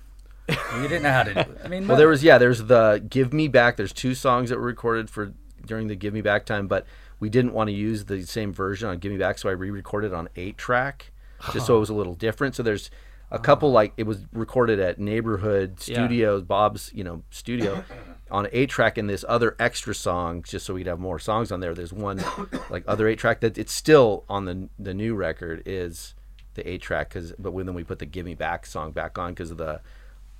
We 0.48 0.82
didn't 0.82 1.02
know 1.02 1.12
how 1.12 1.22
to. 1.22 1.34
do 1.34 1.40
it. 1.40 1.60
I 1.64 1.68
mean, 1.68 1.86
well 1.86 1.96
there 1.96 2.08
was 2.08 2.22
yeah 2.24 2.38
there's 2.38 2.64
the 2.64 3.04
give 3.08 3.32
me 3.32 3.48
back 3.48 3.76
there's 3.76 3.92
two 3.92 4.14
songs 4.14 4.50
that 4.50 4.58
were 4.58 4.66
recorded 4.66 5.08
for 5.08 5.32
during 5.64 5.86
the 5.86 5.94
give 5.94 6.12
me 6.12 6.20
back 6.20 6.44
time 6.44 6.66
but 6.66 6.86
we 7.20 7.30
didn't 7.30 7.52
want 7.52 7.68
to 7.68 7.72
use 7.72 8.06
the 8.06 8.22
same 8.24 8.52
version 8.52 8.88
on 8.88 8.98
give 8.98 9.12
me 9.12 9.18
back 9.18 9.38
so 9.38 9.48
i 9.48 9.52
re-recorded 9.52 10.12
on 10.12 10.28
eight 10.36 10.58
track 10.58 11.12
just 11.52 11.66
so 11.66 11.76
it 11.76 11.80
was 11.80 11.88
a 11.90 11.94
little 11.94 12.14
different 12.14 12.54
so 12.54 12.62
there's 12.62 12.90
a 13.30 13.36
oh. 13.36 13.38
couple 13.38 13.70
like 13.70 13.92
it 13.96 14.02
was 14.04 14.26
recorded 14.32 14.80
at 14.80 14.98
neighborhood 14.98 15.74
Yeah. 15.86 15.94
studios 15.94 16.42
bob's 16.42 16.90
you 16.92 17.04
know 17.04 17.22
studio 17.30 17.84
on 18.30 18.48
eight 18.52 18.70
track 18.70 18.98
and 18.98 19.08
this 19.08 19.24
other 19.28 19.54
extra 19.60 19.94
song 19.94 20.42
just 20.42 20.66
so 20.66 20.74
we'd 20.74 20.88
have 20.88 20.98
more 20.98 21.20
songs 21.20 21.52
on 21.52 21.60
there 21.60 21.74
there's 21.74 21.92
one 21.92 22.20
like 22.70 22.82
other 22.88 23.06
eight 23.06 23.18
track 23.20 23.40
that 23.40 23.56
it's 23.56 23.72
still 23.72 24.24
on 24.28 24.44
the 24.46 24.68
the 24.78 24.92
new 24.92 25.14
record 25.14 25.62
is 25.64 26.14
the 26.54 26.68
eight 26.68 26.82
track 26.82 27.08
because 27.08 27.32
but 27.38 27.52
when 27.52 27.66
then 27.66 27.74
we 27.74 27.84
put 27.84 28.00
the 28.00 28.06
give 28.06 28.26
me 28.26 28.34
back 28.34 28.66
song 28.66 28.90
back 28.90 29.16
on 29.16 29.30
because 29.30 29.52
of 29.52 29.58
the 29.58 29.80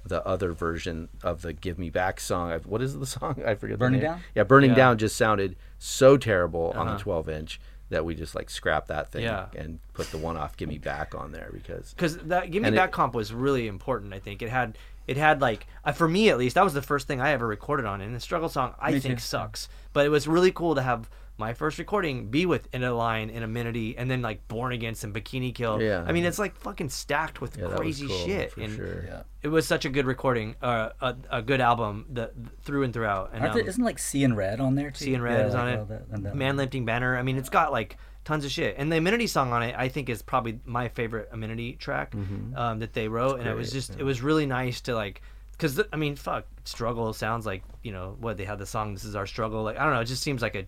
the 0.04 0.24
other 0.26 0.52
version 0.52 1.08
of 1.22 1.42
the 1.42 1.52
give 1.52 1.78
me 1.78 1.90
back 1.90 2.18
song 2.20 2.50
I- 2.52 2.58
what 2.58 2.82
is 2.82 2.98
the 2.98 3.06
song 3.06 3.42
i 3.46 3.54
forget 3.54 3.78
Burning 3.78 4.00
the 4.00 4.06
name. 4.06 4.14
Down? 4.16 4.22
yeah 4.34 4.42
burning 4.44 4.70
Yeah. 4.70 4.76
down 4.76 4.98
just 4.98 5.16
sounded 5.16 5.56
so 5.78 6.16
terrible 6.16 6.72
on 6.76 6.86
Uh-huh. 6.88 6.96
the 6.96 7.02
12 7.02 7.28
inch 7.28 7.60
that 7.90 8.04
we 8.04 8.14
just 8.14 8.34
like 8.34 8.48
scrapped 8.50 8.88
that 8.88 9.12
thing 9.12 9.22
Yeah. 9.24 9.46
and 9.56 9.78
put 9.92 10.10
the 10.10 10.18
one 10.18 10.36
off 10.36 10.56
give 10.56 10.68
me 10.68 10.78
back 10.78 11.14
on 11.14 11.30
there 11.32 11.50
because 11.52 11.92
Because 11.92 12.16
that 12.18 12.50
give 12.50 12.62
me 12.62 12.68
And 12.68 12.74
it- 12.76 12.78
back 12.78 12.90
comp 12.92 13.14
was 13.14 13.32
really 13.34 13.68
important. 13.68 14.12
I 14.14 14.18
think 14.18 14.42
it 14.42 14.48
had 14.48 14.76
it 15.06 15.16
had 15.16 15.40
like 15.40 15.66
uh, 15.84 15.92
for 15.92 16.08
me 16.08 16.28
at 16.30 16.38
least 16.38 16.54
that 16.54 16.64
was 16.64 16.74
the 16.74 16.82
first 16.82 17.06
thing 17.06 17.20
I 17.20 17.30
ever 17.32 17.46
recorded 17.46 17.84
on, 17.86 18.00
it. 18.00 18.06
and 18.06 18.14
the 18.14 18.20
struggle 18.20 18.48
song 18.48 18.74
I 18.80 18.98
think 18.98 19.18
too. 19.18 19.22
sucks, 19.22 19.68
but 19.92 20.06
it 20.06 20.08
was 20.10 20.26
really 20.28 20.52
cool 20.52 20.74
to 20.76 20.82
have 20.82 21.10
my 21.38 21.54
first 21.54 21.78
recording 21.78 22.28
be 22.28 22.46
with 22.46 22.68
End 22.72 22.84
of 22.84 22.96
Line 22.96 23.30
in 23.30 23.42
Amenity 23.42 23.96
and 23.96 24.10
then 24.10 24.22
like 24.22 24.46
Born 24.48 24.72
Against 24.72 25.02
and 25.02 25.14
Bikini 25.14 25.54
Kill. 25.54 25.80
Yeah. 25.82 26.04
I 26.06 26.12
mean 26.12 26.24
it's 26.24 26.38
like 26.38 26.54
fucking 26.56 26.90
stacked 26.90 27.40
with 27.40 27.56
Yeah, 27.56 27.68
crazy 27.68 28.06
cool, 28.06 28.18
shit, 28.26 28.52
for 28.52 28.60
and 28.60 28.76
sure. 28.76 29.04
Yeah. 29.06 29.22
it 29.42 29.48
was 29.48 29.66
such 29.66 29.84
a 29.84 29.88
good 29.88 30.06
recording, 30.06 30.54
uh, 30.62 30.90
a, 31.00 31.16
a 31.30 31.42
good 31.42 31.60
album 31.60 32.06
that 32.10 32.32
through 32.62 32.82
and 32.84 32.92
throughout. 32.92 33.30
And 33.32 33.42
Aren't 33.42 33.52
um, 33.54 33.58
there, 33.60 33.68
isn't 33.68 33.82
like 33.84 33.98
Seein' 33.98 34.34
Red 34.36 34.60
on 34.60 34.74
there 34.74 34.90
too? 34.90 35.04
Seein' 35.06 35.22
Red 35.22 35.38
Yeah, 35.40 35.46
is 35.46 35.54
on 35.54 35.64
like 35.66 35.74
it. 35.74 35.78
all 35.78 35.84
that- 35.86 36.22
that- 36.22 36.34
Man 36.36 36.56
lifting 36.56 36.84
banner. 36.84 37.16
I 37.16 37.22
mean, 37.22 37.36
it's 37.38 37.48
got 37.48 37.72
like 37.72 37.96
tons 38.24 38.44
of 38.44 38.52
shit. 38.52 38.76
And 38.78 38.92
the 38.92 38.98
amenity 38.98 39.26
song 39.26 39.52
on 39.52 39.62
it, 39.64 39.74
I 39.76 39.88
think, 39.88 40.08
is 40.08 40.22
probably 40.22 40.60
my 40.64 40.88
favorite 40.88 41.28
amenity 41.32 41.72
track 41.72 42.14
um, 42.54 42.78
that 42.78 42.92
they 42.92 43.08
wrote. 43.08 43.40
and 43.40 43.48
it 43.48 43.56
was 43.56 43.68
Mm-hmm. 43.70 43.74
just, 43.76 43.98
it 43.98 44.04
was 44.04 44.22
really 44.22 44.46
nice 44.46 44.80
to 44.82 44.94
like, 44.94 45.22
because 45.52 45.80
I 45.92 45.96
mean, 45.96 46.14
fuck, 46.16 46.46
struggle 46.64 47.12
sounds 47.12 47.46
like 47.46 47.62
you 47.82 47.90
know 47.92 48.16
what 48.20 48.36
they 48.36 48.44
had 48.44 48.58
the 48.58 48.66
song. 48.66 48.94
This 48.94 49.04
is 49.04 49.14
our 49.16 49.26
struggle. 49.26 49.62
Like 49.62 49.76
I 49.78 49.84
don't 49.84 49.92
know. 49.94 50.00
It 50.00 50.06
just 50.06 50.22
seems 50.22 50.40
like 50.42 50.54
a, 50.56 50.64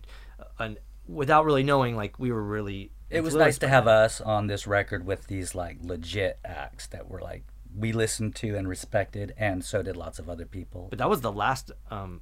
an 0.59 0.77
without 1.07 1.45
really 1.45 1.63
knowing, 1.63 1.95
like 1.95 2.19
we 2.19 2.31
were 2.31 2.43
really. 2.43 2.91
It 3.09 3.21
was 3.21 3.35
nice 3.35 3.57
to 3.59 3.67
have 3.67 3.85
that. 3.85 3.91
us 3.91 4.21
on 4.21 4.47
this 4.47 4.65
record 4.65 5.05
with 5.05 5.27
these 5.27 5.53
like 5.55 5.77
legit 5.81 6.39
acts 6.43 6.87
that 6.87 7.07
were 7.07 7.21
like 7.21 7.43
we 7.77 7.91
listened 7.91 8.35
to 8.37 8.55
and 8.55 8.67
respected, 8.67 9.33
and 9.37 9.63
so 9.63 9.81
did 9.83 9.95
lots 9.95 10.19
of 10.19 10.29
other 10.29 10.45
people. 10.45 10.87
But 10.89 10.99
that 10.99 11.09
was 11.09 11.21
the 11.21 11.31
last. 11.31 11.71
um 11.91 12.21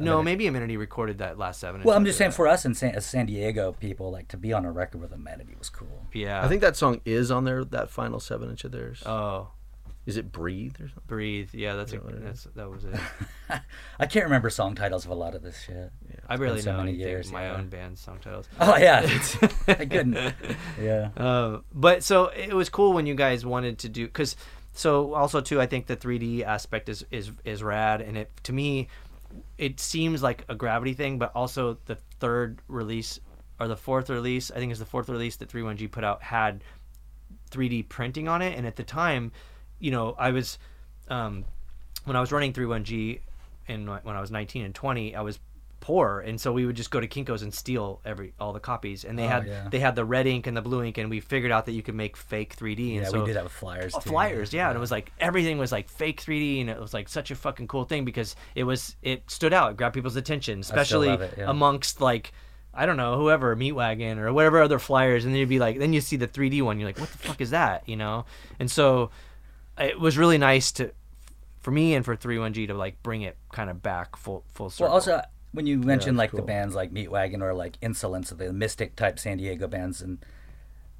no, 0.00 0.22
maybe 0.22 0.46
Amenity 0.46 0.76
recorded 0.76 1.18
that 1.18 1.38
last 1.38 1.60
seven. 1.60 1.82
Well, 1.82 1.96
I'm 1.96 2.04
just 2.04 2.18
saying 2.18 2.30
for 2.30 2.46
us 2.46 2.64
in 2.64 2.74
San, 2.74 2.94
as 2.94 3.04
San 3.04 3.26
Diego 3.26 3.72
people, 3.72 4.12
like 4.12 4.28
to 4.28 4.36
be 4.36 4.52
on 4.52 4.64
a 4.64 4.70
record 4.70 5.00
with 5.00 5.12
Amenity 5.12 5.54
was 5.58 5.70
cool. 5.70 6.06
Yeah. 6.12 6.44
I 6.44 6.48
think 6.48 6.60
that 6.60 6.76
song 6.76 7.00
is 7.04 7.30
on 7.30 7.44
there. 7.44 7.64
That 7.64 7.90
final 7.90 8.20
seven 8.20 8.48
inch 8.50 8.64
of 8.64 8.72
theirs. 8.72 9.02
Oh, 9.04 9.48
is 10.08 10.16
it 10.16 10.32
"Breathe" 10.32 10.76
or 10.76 10.88
something? 10.88 11.02
breathe. 11.06 11.50
Yeah, 11.52 11.76
that's 11.76 11.92
a, 11.92 12.00
that's 12.02 12.44
that 12.56 12.70
was 12.70 12.86
it. 12.86 12.98
I 14.00 14.06
can't 14.06 14.24
remember 14.24 14.48
song 14.48 14.74
titles 14.74 15.04
of 15.04 15.10
a 15.10 15.14
lot 15.14 15.34
of 15.34 15.42
this 15.42 15.60
shit. 15.60 15.92
I 16.26 16.38
barely 16.38 16.62
so 16.62 16.72
know 16.72 16.78
many 16.78 16.92
years, 16.92 17.30
my 17.30 17.42
yeah. 17.42 17.56
own 17.56 17.68
band 17.68 17.98
song 17.98 18.18
titles. 18.18 18.48
Oh 18.58 18.74
yeah, 18.78 19.00
I 19.68 19.74
couldn't. 19.74 20.34
Yeah. 20.80 21.10
Uh, 21.14 21.58
but 21.74 22.02
so 22.02 22.28
it 22.28 22.54
was 22.54 22.70
cool 22.70 22.94
when 22.94 23.04
you 23.04 23.14
guys 23.14 23.44
wanted 23.44 23.80
to 23.80 23.90
do 23.90 24.06
because 24.06 24.34
so 24.72 25.12
also 25.12 25.42
too 25.42 25.60
I 25.60 25.66
think 25.66 25.86
the 25.86 25.96
3D 25.96 26.42
aspect 26.42 26.88
is 26.88 27.04
is 27.10 27.30
is 27.44 27.62
rad 27.62 28.00
and 28.00 28.16
it 28.16 28.30
to 28.44 28.54
me 28.54 28.88
it 29.58 29.78
seems 29.78 30.22
like 30.22 30.42
a 30.48 30.54
gravity 30.54 30.94
thing 30.94 31.18
but 31.18 31.32
also 31.34 31.76
the 31.84 31.96
third 32.18 32.62
release 32.66 33.20
or 33.60 33.68
the 33.68 33.76
fourth 33.76 34.08
release 34.08 34.50
I 34.50 34.54
think 34.54 34.70
it's 34.70 34.80
the 34.80 34.86
fourth 34.86 35.10
release 35.10 35.36
that 35.36 35.50
31G 35.50 35.90
put 35.90 36.02
out 36.02 36.22
had 36.22 36.64
3D 37.50 37.90
printing 37.90 38.26
on 38.26 38.40
it 38.40 38.56
and 38.56 38.66
at 38.66 38.76
the 38.76 38.84
time 38.84 39.32
you 39.78 39.90
know 39.90 40.14
I 40.18 40.30
was 40.30 40.58
um, 41.08 41.44
when 42.04 42.16
I 42.16 42.20
was 42.20 42.32
running 42.32 42.52
31G 42.52 43.20
and 43.68 43.88
when 43.88 44.16
I 44.16 44.20
was 44.20 44.30
19 44.30 44.64
and 44.64 44.74
20 44.74 45.14
I 45.14 45.20
was 45.22 45.38
poor 45.80 46.18
and 46.20 46.40
so 46.40 46.52
we 46.52 46.66
would 46.66 46.74
just 46.74 46.90
go 46.90 46.98
to 47.00 47.06
Kinko's 47.06 47.42
and 47.42 47.54
steal 47.54 48.00
every 48.04 48.34
all 48.40 48.52
the 48.52 48.58
copies 48.60 49.04
and 49.04 49.16
they 49.18 49.24
Oh, 49.24 49.28
had 49.28 49.46
yeah. 49.46 49.68
they 49.70 49.78
had 49.78 49.94
the 49.94 50.04
red 50.04 50.26
ink 50.26 50.46
and 50.48 50.56
the 50.56 50.60
blue 50.60 50.82
ink 50.82 50.98
and 50.98 51.08
we 51.08 51.20
figured 51.20 51.52
out 51.52 51.66
that 51.66 51.72
you 51.72 51.82
could 51.82 51.94
make 51.94 52.16
fake 52.16 52.56
3D 52.56 52.96
and 52.96 53.04
Yeah, 53.04 53.08
so 53.10 53.20
we 53.20 53.26
did 53.26 53.36
that 53.36 53.44
with 53.44 53.52
flyers. 53.52 53.94
Oh, 53.94 54.00
too. 54.00 54.10
flyers 54.10 54.52
yeah. 54.52 54.68
and 54.68 54.76
it 54.76 54.80
was 54.80 54.90
like 54.90 55.12
everything 55.20 55.56
was 55.56 55.70
like 55.70 55.88
fake 55.88 56.20
3D 56.20 56.60
and 56.62 56.68
it 56.68 56.80
was 56.80 56.92
like 56.92 57.08
such 57.08 57.30
a 57.30 57.36
fucking 57.36 57.68
cool 57.68 57.84
thing 57.84 58.04
because 58.04 58.34
it 58.56 58.64
was 58.64 58.96
it 59.02 59.30
stood 59.30 59.52
out 59.52 59.70
it 59.70 59.76
grabbed 59.76 59.94
people's 59.94 60.16
attention 60.16 60.58
especially 60.60 61.10
it, 61.10 61.34
yeah. 61.38 61.48
amongst 61.48 62.00
like 62.00 62.32
I 62.74 62.84
don't 62.84 62.96
know 62.96 63.16
whoever 63.16 63.54
Meatwagon 63.56 64.18
or 64.18 64.32
whatever 64.32 64.60
other 64.60 64.78
flyers 64.80 65.24
and 65.24 65.32
then 65.32 65.38
you'd 65.40 65.48
be 65.48 65.58
like 65.60 65.78
then 65.78 65.92
you 65.92 66.00
see 66.00 66.16
the 66.16 66.28
3D 66.28 66.60
one 66.62 66.80
you're 66.80 66.88
like 66.88 66.98
what 66.98 67.10
the 67.10 67.18
fuck 67.18 67.40
is 67.40 67.50
that 67.50 67.88
you 67.88 67.96
know 67.96 68.24
and 68.58 68.68
so 68.70 69.10
it 69.80 69.98
was 70.00 70.16
really 70.18 70.38
nice 70.38 70.72
to 70.72 70.92
for 71.60 71.70
me 71.70 71.94
and 71.94 72.04
for 72.04 72.16
31G 72.16 72.66
to 72.68 72.74
like 72.74 73.02
bring 73.02 73.22
it 73.22 73.36
kind 73.52 73.68
of 73.70 73.82
back 73.82 74.16
full 74.16 74.44
full 74.52 74.70
circle 74.70 74.86
Well, 74.86 74.94
also 74.94 75.22
when 75.52 75.66
you 75.66 75.78
mentioned 75.78 76.18
that's 76.18 76.32
like 76.32 76.40
the 76.40 76.46
bands 76.46 76.74
like 76.74 76.92
Meatwagon 76.92 77.42
or 77.42 77.54
like 77.54 77.78
Insolence, 77.80 78.30
the 78.30 78.52
Mystic 78.52 78.96
type 78.96 79.18
San 79.18 79.38
Diego 79.38 79.66
bands, 79.66 80.02
and 80.02 80.18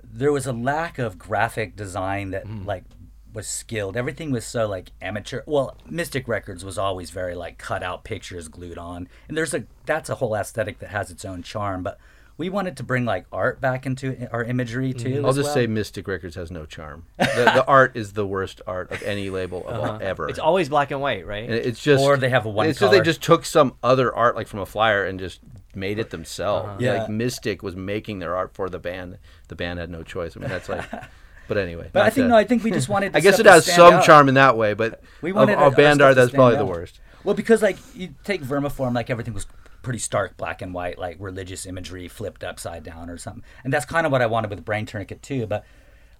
there 0.02 0.32
was 0.32 0.46
a 0.46 0.52
lack 0.52 0.98
of 0.98 1.18
graphic 1.18 1.76
design 1.76 2.30
that 2.30 2.46
Mm. 2.46 2.64
like 2.66 2.84
was 3.32 3.46
skilled. 3.46 3.94
Everything 3.96 4.30
was 4.30 4.46
so 4.46 4.66
like 4.66 4.90
amateur. 5.02 5.42
Well, 5.46 5.76
Mystic 5.88 6.26
Records 6.26 6.64
was 6.64 6.78
always 6.78 7.10
very 7.10 7.34
like 7.34 7.58
cut 7.58 7.82
out 7.82 8.02
pictures 8.04 8.48
glued 8.48 8.78
on, 8.78 9.06
and 9.28 9.36
there's 9.36 9.52
a 9.54 9.64
that's 9.84 10.08
a 10.08 10.14
whole 10.16 10.34
aesthetic 10.34 10.78
that 10.78 10.88
has 10.90 11.10
its 11.10 11.24
own 11.26 11.42
charm. 11.42 11.82
But 11.82 11.98
we 12.38 12.48
wanted 12.48 12.76
to 12.76 12.84
bring 12.84 13.04
like 13.04 13.26
art 13.32 13.60
back 13.60 13.84
into 13.84 14.28
our 14.32 14.44
imagery 14.44 14.94
too. 14.94 15.08
Mm-hmm. 15.08 15.26
I'll 15.26 15.32
just 15.32 15.46
well. 15.46 15.54
say 15.54 15.66
Mystic 15.66 16.06
Records 16.06 16.36
has 16.36 16.50
no 16.50 16.64
charm. 16.64 17.04
The, 17.18 17.24
the 17.26 17.64
art 17.66 17.96
is 17.96 18.12
the 18.12 18.24
worst 18.24 18.62
art 18.66 18.92
of 18.92 19.02
any 19.02 19.28
label 19.28 19.66
of 19.66 19.80
all, 19.80 19.98
ever. 20.00 20.24
Uh-huh. 20.24 20.30
it's 20.30 20.38
always 20.38 20.68
black 20.68 20.92
and 20.92 21.00
white 21.00 21.26
right 21.26 21.44
And 21.44 21.52
it's 21.52 21.82
just 21.82 22.02
Or 22.02 22.16
they 22.16 22.30
have 22.30 22.46
a 22.46 22.48
one 22.48 22.68
It's 22.68 22.78
just 22.78 22.92
they 22.92 23.00
just 23.00 23.22
took 23.22 23.44
some 23.44 23.74
other 23.82 24.14
art 24.14 24.36
like 24.36 24.46
from 24.46 24.60
a 24.60 24.66
flyer 24.66 25.04
and 25.04 25.18
just 25.18 25.40
made 25.74 25.98
it 25.98 26.10
themselves. 26.10 26.68
Uh-huh. 26.68 26.76
Yeah. 26.78 27.00
Like 27.00 27.10
Mystic 27.10 27.62
was 27.62 27.74
making 27.74 28.20
their 28.20 28.36
art 28.36 28.54
for 28.54 28.70
the 28.70 28.78
band. 28.78 29.18
The 29.48 29.56
band 29.56 29.80
had 29.80 29.90
no 29.90 30.04
choice. 30.04 30.36
I 30.36 30.40
mean 30.40 30.48
that's 30.48 30.68
like 30.68 30.88
But 31.48 31.56
anyway. 31.56 31.88
But 31.92 32.02
I 32.02 32.10
think 32.10 32.26
to- 32.26 32.28
no, 32.28 32.36
I 32.36 32.44
think 32.44 32.62
we 32.62 32.70
just 32.70 32.88
wanted. 32.88 33.12
I 33.16 33.20
guess 33.20 33.40
it 33.40 33.46
has 33.46 33.66
some 33.66 33.94
out. 33.94 34.04
charm 34.04 34.28
in 34.28 34.34
that 34.34 34.56
way, 34.56 34.74
but 34.74 35.02
We 35.22 35.30
of 35.30 35.36
wanted 35.36 35.56
our 35.56 35.64
our 35.64 35.70
band 35.70 36.02
art 36.02 36.14
that's 36.14 36.28
stand 36.28 36.36
probably 36.36 36.58
the 36.58 36.66
worst. 36.66 37.00
Well, 37.24 37.34
because 37.34 37.62
like 37.62 37.78
you 37.96 38.14
take 38.22 38.42
Vermiform, 38.42 38.94
like 38.94 39.10
everything 39.10 39.34
was 39.34 39.46
pretty 39.88 39.98
stark 39.98 40.36
black 40.36 40.60
and 40.60 40.74
white, 40.74 40.98
like 40.98 41.16
religious 41.18 41.64
imagery 41.64 42.08
flipped 42.08 42.44
upside 42.44 42.82
down 42.84 43.08
or 43.08 43.16
something, 43.16 43.42
and 43.64 43.72
that's 43.72 43.86
kind 43.86 44.04
of 44.04 44.12
what 44.12 44.20
I 44.20 44.26
wanted 44.26 44.50
with 44.50 44.62
Brain 44.64 44.84
Tourniquet 44.84 45.22
too. 45.22 45.46
But 45.46 45.64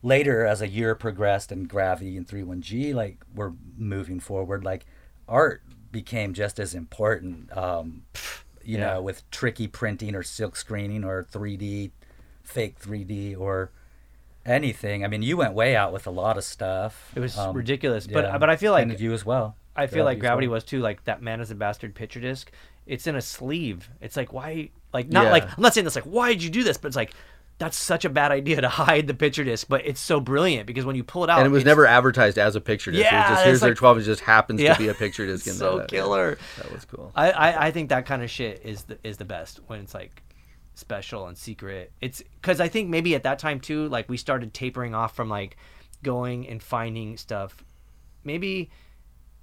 later, 0.02 0.46
as 0.46 0.62
a 0.62 0.68
year 0.68 0.94
progressed 0.94 1.52
and 1.52 1.68
Gravity 1.68 2.16
and 2.16 2.26
Three 2.26 2.42
One 2.42 2.62
G, 2.62 2.94
like 2.94 3.18
we're 3.34 3.52
moving 3.76 4.20
forward, 4.20 4.64
like 4.64 4.86
art 5.28 5.62
became 5.92 6.32
just 6.32 6.58
as 6.58 6.74
important. 6.74 7.54
Um, 7.54 8.04
you 8.64 8.78
Yeah. 8.78 8.94
know, 8.94 9.02
with 9.02 9.30
tricky 9.30 9.66
printing 9.66 10.14
or 10.14 10.22
silk 10.22 10.56
screening 10.56 11.04
or 11.04 11.24
3D, 11.24 11.90
fake 12.42 12.78
3D 12.78 13.34
or 13.38 13.70
anything. 14.46 15.04
I 15.04 15.08
mean, 15.08 15.22
you 15.22 15.36
went 15.36 15.52
way 15.54 15.76
out 15.76 15.92
with 15.92 16.06
a 16.06 16.10
lot 16.10 16.36
of 16.38 16.44
stuff. 16.44 17.12
It 17.14 17.20
was 17.20 17.36
Um, 17.38 17.54
ridiculous, 17.56 18.06
but 18.06 18.24
yeah, 18.24 18.38
but 18.38 18.48
I 18.48 18.56
feel 18.56 18.72
like 18.72 18.82
and 18.88 18.98
you 19.00 19.12
as 19.12 19.24
well. 19.26 19.56
I 19.76 19.86
feel 19.86 20.04
like 20.04 20.18
Gravity 20.18 20.48
well. 20.48 20.54
was 20.54 20.64
too. 20.64 20.80
Like 20.80 21.04
that 21.04 21.22
Man 21.22 21.40
is 21.40 21.50
a 21.50 21.54
Bastard 21.54 21.94
picture 21.94 22.20
disc. 22.20 22.50
It's 22.88 23.06
in 23.06 23.14
a 23.16 23.20
sleeve. 23.22 23.88
It's 24.00 24.16
like 24.16 24.32
why? 24.32 24.70
Like 24.92 25.08
not 25.08 25.24
Yeah. 25.26 25.30
like 25.32 25.44
I'm 25.44 25.62
not 25.62 25.74
saying 25.74 25.84
this 25.84 25.94
like 25.94 26.04
why 26.04 26.32
did 26.32 26.42
you 26.42 26.50
do 26.50 26.64
this, 26.64 26.76
but 26.78 26.88
it's 26.88 26.96
like 26.96 27.12
that's 27.58 27.76
such 27.76 28.04
a 28.04 28.08
bad 28.08 28.30
idea 28.32 28.60
to 28.60 28.68
hide 28.84 29.06
the 29.06 29.14
picture 29.14 29.44
disc. 29.44 29.66
But 29.68 29.84
it's 29.86 30.00
so 30.00 30.20
brilliant 30.20 30.66
because 30.66 30.84
when 30.84 30.96
you 30.96 31.04
pull 31.04 31.24
it 31.24 31.30
out, 31.30 31.38
And 31.38 31.46
it 31.46 31.50
was 31.50 31.64
never 31.64 31.86
advertised 31.86 32.38
as 32.38 32.56
a 32.56 32.60
picture 32.60 32.90
disc. 32.90 33.00
it 33.02 33.12
Yeah, 33.12 33.28
was 33.30 33.36
just 33.36 33.46
here's 33.46 33.60
their 33.60 33.74
12 33.74 33.98
It 33.98 34.02
just 34.02 34.20
happens 34.22 34.60
Yeah. 34.60 34.74
to 34.74 34.78
be 34.78 34.88
a 34.88 34.94
picture 34.94 35.26
disc 35.26 35.46
in 35.48 35.52
so. 35.54 35.78
That- 35.78 35.88
killer. 35.88 36.38
That 36.56 36.72
was 36.72 36.84
cool. 36.84 37.12
I, 37.14 37.30
I 37.32 37.66
I 37.66 37.70
think 37.70 37.88
that 37.90 38.06
kind 38.06 38.22
of 38.22 38.30
shit 38.30 38.62
is 38.64 38.84
the 38.84 38.98
is 39.04 39.16
the 39.18 39.24
best 39.24 39.60
when 39.66 39.80
it's 39.80 39.94
like 39.94 40.22
special 40.74 41.26
and 41.26 41.36
secret. 41.36 41.92
It's 42.00 42.22
because 42.40 42.60
I 42.60 42.68
think 42.68 42.88
maybe 42.88 43.14
at 43.16 43.24
that 43.24 43.38
time 43.40 43.58
too, 43.60 43.88
like 43.88 44.08
we 44.08 44.16
started 44.16 44.54
tapering 44.54 44.94
off 44.94 45.14
from 45.16 45.28
like 45.28 45.56
going 46.04 46.48
and 46.48 46.62
finding 46.62 47.16
stuff. 47.16 47.64
Maybe, 48.24 48.70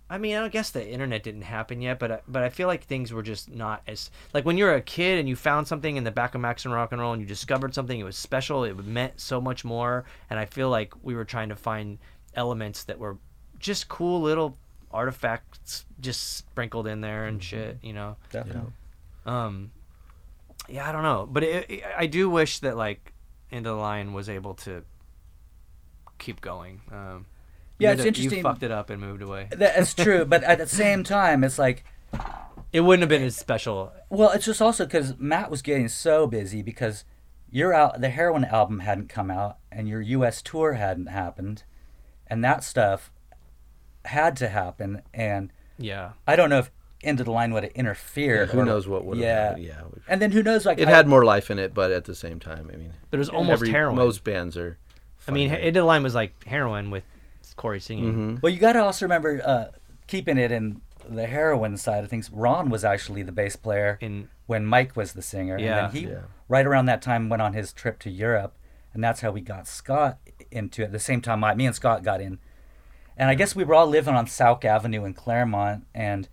I 0.08 0.20
mean, 0.20 0.36
I 0.36 0.48
guess 0.50 0.70
the 0.70 0.88
internet 0.88 1.24
didn't 1.24 1.42
happen 1.42 1.82
yet, 1.82 1.98
but 1.98 2.12
I- 2.12 2.22
but 2.28 2.44
I 2.44 2.50
feel 2.50 2.68
like 2.68 2.84
things 2.84 3.12
were 3.12 3.24
just 3.24 3.50
not 3.50 3.82
as 3.88 4.12
like 4.34 4.46
when 4.46 4.56
you're 4.58 4.76
a 4.76 4.82
kid 4.82 5.20
and 5.20 5.28
you 5.28 5.36
found 5.36 5.68
something 5.68 5.96
in 5.98 6.04
the 6.04 6.12
back 6.12 6.36
of 6.36 6.42
Max 6.42 6.64
and 6.64 6.74
Rock 6.74 6.92
and 6.92 7.02
Roll 7.02 7.14
and 7.14 7.22
you 7.22 7.28
discovered 7.28 7.74
something, 7.74 8.00
it 8.00 8.04
was 8.04 8.16
special. 8.16 8.64
It 8.64 8.78
meant 8.86 9.20
so 9.20 9.42
much 9.42 9.66
more, 9.66 10.06
and 10.30 10.40
I 10.40 10.46
feel 10.46 10.70
like 10.70 10.94
we 11.04 11.16
were 11.16 11.26
trying 11.26 11.50
to 11.50 11.56
find 11.56 11.98
elements 12.36 12.84
that 12.84 13.00
were 13.00 13.18
just 13.58 13.88
cool 13.88 14.22
little 14.22 14.58
artifacts 14.92 15.86
just 16.00 16.38
sprinkled 16.38 16.86
in 16.88 17.02
there 17.02 17.26
and 17.26 17.44
shit, 17.44 17.80
you 17.82 17.94
know. 17.94 18.16
Definitely. 18.32 18.72
Um, 19.26 19.72
yeah, 20.70 20.88
I 20.88 20.92
don't 20.92 21.04
know, 21.04 21.28
but 21.30 21.44
it, 21.44 21.70
it- 21.70 21.84
I 21.98 22.06
do 22.06 22.30
wish 22.30 22.60
that 22.60 22.78
like 22.78 23.12
End 23.52 23.66
of 23.66 23.76
the 23.76 23.82
Line 23.82 24.14
was 24.14 24.30
able 24.30 24.54
to 24.56 24.84
keep 26.20 26.42
going. 26.42 26.82
Um, 26.92 27.26
Yeah, 27.80 27.92
it's 27.92 28.02
did- 28.04 28.08
interesting. 28.10 28.38
You 28.38 28.44
fucked 28.44 28.64
it 28.64 28.72
up 28.72 28.90
and 28.90 29.02
moved 29.02 29.22
away. 29.22 29.48
That's 29.52 29.94
true, 29.94 30.26
but 30.26 30.44
at 30.44 30.58
the 30.60 30.68
same 30.68 31.04
time, 31.04 31.44
it's 31.44 31.60
like, 31.60 31.84
It 32.72 32.82
wouldn't 32.82 33.02
have 33.02 33.10
been 33.10 33.24
as 33.24 33.36
special. 33.36 33.92
well, 34.10 34.32
it's 34.32 34.46
just 34.46 34.62
also 34.62 34.86
because 34.86 35.18
Matt 35.18 35.50
was 35.52 35.62
getting 35.62 35.88
so 35.88 36.28
busy 36.28 36.62
because 36.62 37.04
your 37.52 37.74
out 37.74 38.02
the 38.02 38.10
heroin 38.10 38.46
album 38.46 38.80
hadn't 38.80 39.08
come 39.10 39.30
out 39.32 39.58
and 39.72 39.88
your 39.88 40.02
U.S. 40.02 40.42
tour 40.42 40.74
hadn't 40.74 41.08
happened, 41.08 41.64
and 42.28 42.44
that 42.44 42.64
stuff 42.64 43.12
had 44.06 44.36
to 44.38 44.48
happen. 44.50 45.02
And 45.14 45.52
Yeah, 45.78 46.12
I 46.28 46.36
don't 46.36 46.50
know 46.50 46.60
if 46.60 46.72
End 47.04 47.20
of 47.20 47.26
the 47.26 47.32
Line 47.32 47.54
would 47.54 47.64
have 47.64 47.72
interfered. 47.74 48.50
Who 48.50 48.60
or- 48.60 48.66
knows 48.66 48.88
what 48.88 49.06
would 49.06 49.18
have 49.18 49.26
yeah. 49.26 49.48
happened? 49.50 49.66
Yeah. 49.66 49.82
And 50.08 50.22
then 50.22 50.32
who 50.32 50.42
knows? 50.44 50.66
Like 50.66 50.80
It 50.80 50.88
I- 50.88 50.92
had 50.92 51.08
more 51.08 51.24
life 51.26 51.52
in 51.52 51.60
it, 51.60 51.74
but 51.74 51.92
at 51.92 52.06
the 52.06 52.16
same 52.16 52.40
time, 52.40 52.70
I 52.74 52.78
mean, 52.78 52.94
but 53.10 53.18
it 53.18 53.20
was 53.20 53.30
almost 53.30 53.62
every- 53.62 53.72
heroin. 53.72 53.96
Most 53.98 54.24
bands 54.24 54.58
are. 54.58 54.78
I 55.28 55.32
mean, 55.32 55.50
finite. 55.50 55.66
End 55.66 55.78
of 55.78 55.82
the 55.82 55.86
Line 55.86 56.04
was 56.04 56.14
like 56.16 56.44
heroin 56.46 56.92
with 56.92 57.04
Corey 57.56 57.80
singing. 57.80 58.12
Mm-hmm. 58.12 58.36
Well, 58.42 58.52
you 58.52 58.60
got 58.60 58.74
to 58.74 58.84
also 58.84 59.06
remember 59.06 59.42
uh, 59.46 59.66
keeping 60.08 60.38
it 60.38 60.52
in 60.52 60.82
the 61.08 61.28
heroin 61.28 61.78
side 61.78 62.04
of 62.04 62.10
things. 62.10 62.30
Ron 62.32 62.70
was 62.70 62.84
actually 62.84 63.24
the 63.24 63.32
bass 63.32 63.56
player 63.56 63.98
In 64.02 64.30
when 64.48 64.66
Mike 64.66 64.96
was 64.96 65.14
the 65.14 65.22
singer. 65.22 65.58
Yeah. 65.58 65.86
And 65.88 65.94
then 65.94 66.02
he, 66.04 66.10
Yeah. 66.10 66.22
right 66.48 66.66
around 66.66 66.86
that 66.88 67.02
time, 67.02 67.30
went 67.30 67.42
on 67.42 67.54
his 67.54 67.72
trip 67.74 68.00
to 68.00 68.10
Europe. 68.10 68.56
And 68.94 69.04
that's 69.04 69.22
how 69.22 69.32
we 69.32 69.42
got 69.42 69.68
Scott 69.68 70.20
into 70.52 70.82
it. 70.82 70.86
At 70.86 70.92
the 70.92 71.00
same 71.00 71.22
time, 71.22 71.44
I, 71.44 71.54
me 71.56 71.66
and 71.66 71.76
Scott 71.76 72.04
got 72.04 72.22
in. 72.22 72.40
And 73.18 73.30
I 73.30 73.36
guess 73.36 73.56
we 73.56 73.64
were 73.64 73.74
all 73.76 73.88
living 73.88 74.14
on 74.16 74.28
South 74.28 74.64
Avenue 74.66 75.06
in 75.06 75.14
Clairemont. 75.14 75.86
And 75.94 76.28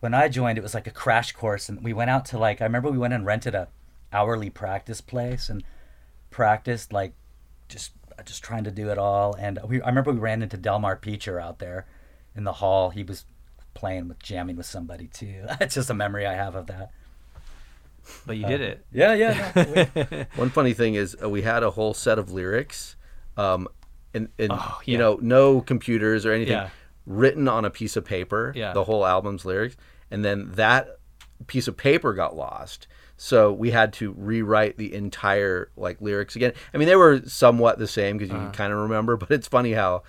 when 0.00 0.14
I 0.14 0.28
joined, 0.28 0.58
it 0.58 0.62
was 0.62 0.74
like 0.74 0.86
a 0.86 0.90
crash 0.92 1.32
course. 1.32 1.68
And 1.68 1.82
we 1.82 1.92
went 1.92 2.10
out 2.10 2.24
to 2.26 2.38
like, 2.38 2.60
I 2.60 2.64
remember 2.64 2.90
we 2.90 2.98
went 2.98 3.14
and 3.14 3.26
rented 3.26 3.54
a 3.54 3.68
hourly 4.12 4.50
practice 4.50 5.00
place 5.00 5.48
and 5.48 5.62
practiced 6.30 6.92
like 6.92 7.12
just 7.68 7.92
just 8.24 8.42
trying 8.42 8.64
to 8.64 8.70
do 8.70 8.90
it 8.90 8.98
all. 8.98 9.34
And 9.34 9.58
we, 9.66 9.80
I 9.82 9.88
remember 9.88 10.12
we 10.12 10.18
ran 10.18 10.42
into 10.42 10.56
Delmar 10.56 10.96
Peacher 10.96 11.40
out 11.42 11.58
there 11.58 11.86
in 12.34 12.44
the 12.44 12.54
hall. 12.54 12.90
He 12.90 13.02
was 13.02 13.24
playing 13.74 14.08
with 14.08 14.18
jamming 14.18 14.56
with 14.56 14.66
somebody 14.66 15.06
too. 15.06 15.44
That's 15.58 15.74
just 15.74 15.90
a 15.90 15.94
memory 15.94 16.26
I 16.26 16.34
have 16.34 16.54
of 16.54 16.66
that. 16.66 16.90
But 18.26 18.36
you 18.36 18.46
did 18.46 18.60
it. 18.60 18.84
Yeah, 18.92 19.14
yeah. 19.14 19.52
no, 19.54 20.24
One 20.36 20.50
funny 20.50 20.72
thing 20.74 20.94
is 20.94 21.16
uh, 21.22 21.28
we 21.30 21.42
had 21.42 21.62
a 21.62 21.70
whole 21.70 21.94
set 21.94 22.18
of 22.18 22.32
lyrics, 22.32 22.96
um, 23.36 23.68
and, 24.12 24.28
and 24.38 24.50
Oh, 24.52 24.80
you 24.84 24.98
know, 24.98 25.18
no 25.22 25.60
computers 25.60 26.26
or 26.26 26.32
anything, 26.32 26.52
Yeah. 26.54 26.70
written 27.06 27.46
on 27.46 27.64
a 27.64 27.70
piece 27.70 27.96
of 27.96 28.04
paper. 28.04 28.52
Yeah. 28.56 28.72
The 28.72 28.84
whole 28.84 29.06
album's 29.06 29.44
lyrics, 29.44 29.76
and 30.10 30.24
then 30.24 30.50
that 30.54 30.98
piece 31.46 31.68
of 31.68 31.76
paper 31.76 32.12
got 32.12 32.34
lost. 32.36 32.88
So 33.24 33.52
we 33.52 33.70
had 33.70 33.92
to 33.94 34.12
rewrite 34.18 34.78
the 34.78 34.92
entire 34.92 35.70
like 35.76 36.00
lyrics 36.00 36.34
again. 36.34 36.54
I 36.74 36.76
mean, 36.76 36.88
they 36.88 36.96
were 36.96 37.22
somewhat 37.24 37.78
the 37.78 37.86
same 37.86 38.18
because 38.18 38.32
you 38.32 38.36
Uh-huh. 38.36 38.50
kind 38.50 38.72
of 38.72 38.80
remember, 38.80 39.16
but 39.16 39.30
it's 39.30 39.46
funny 39.46 39.74
how 39.74 40.02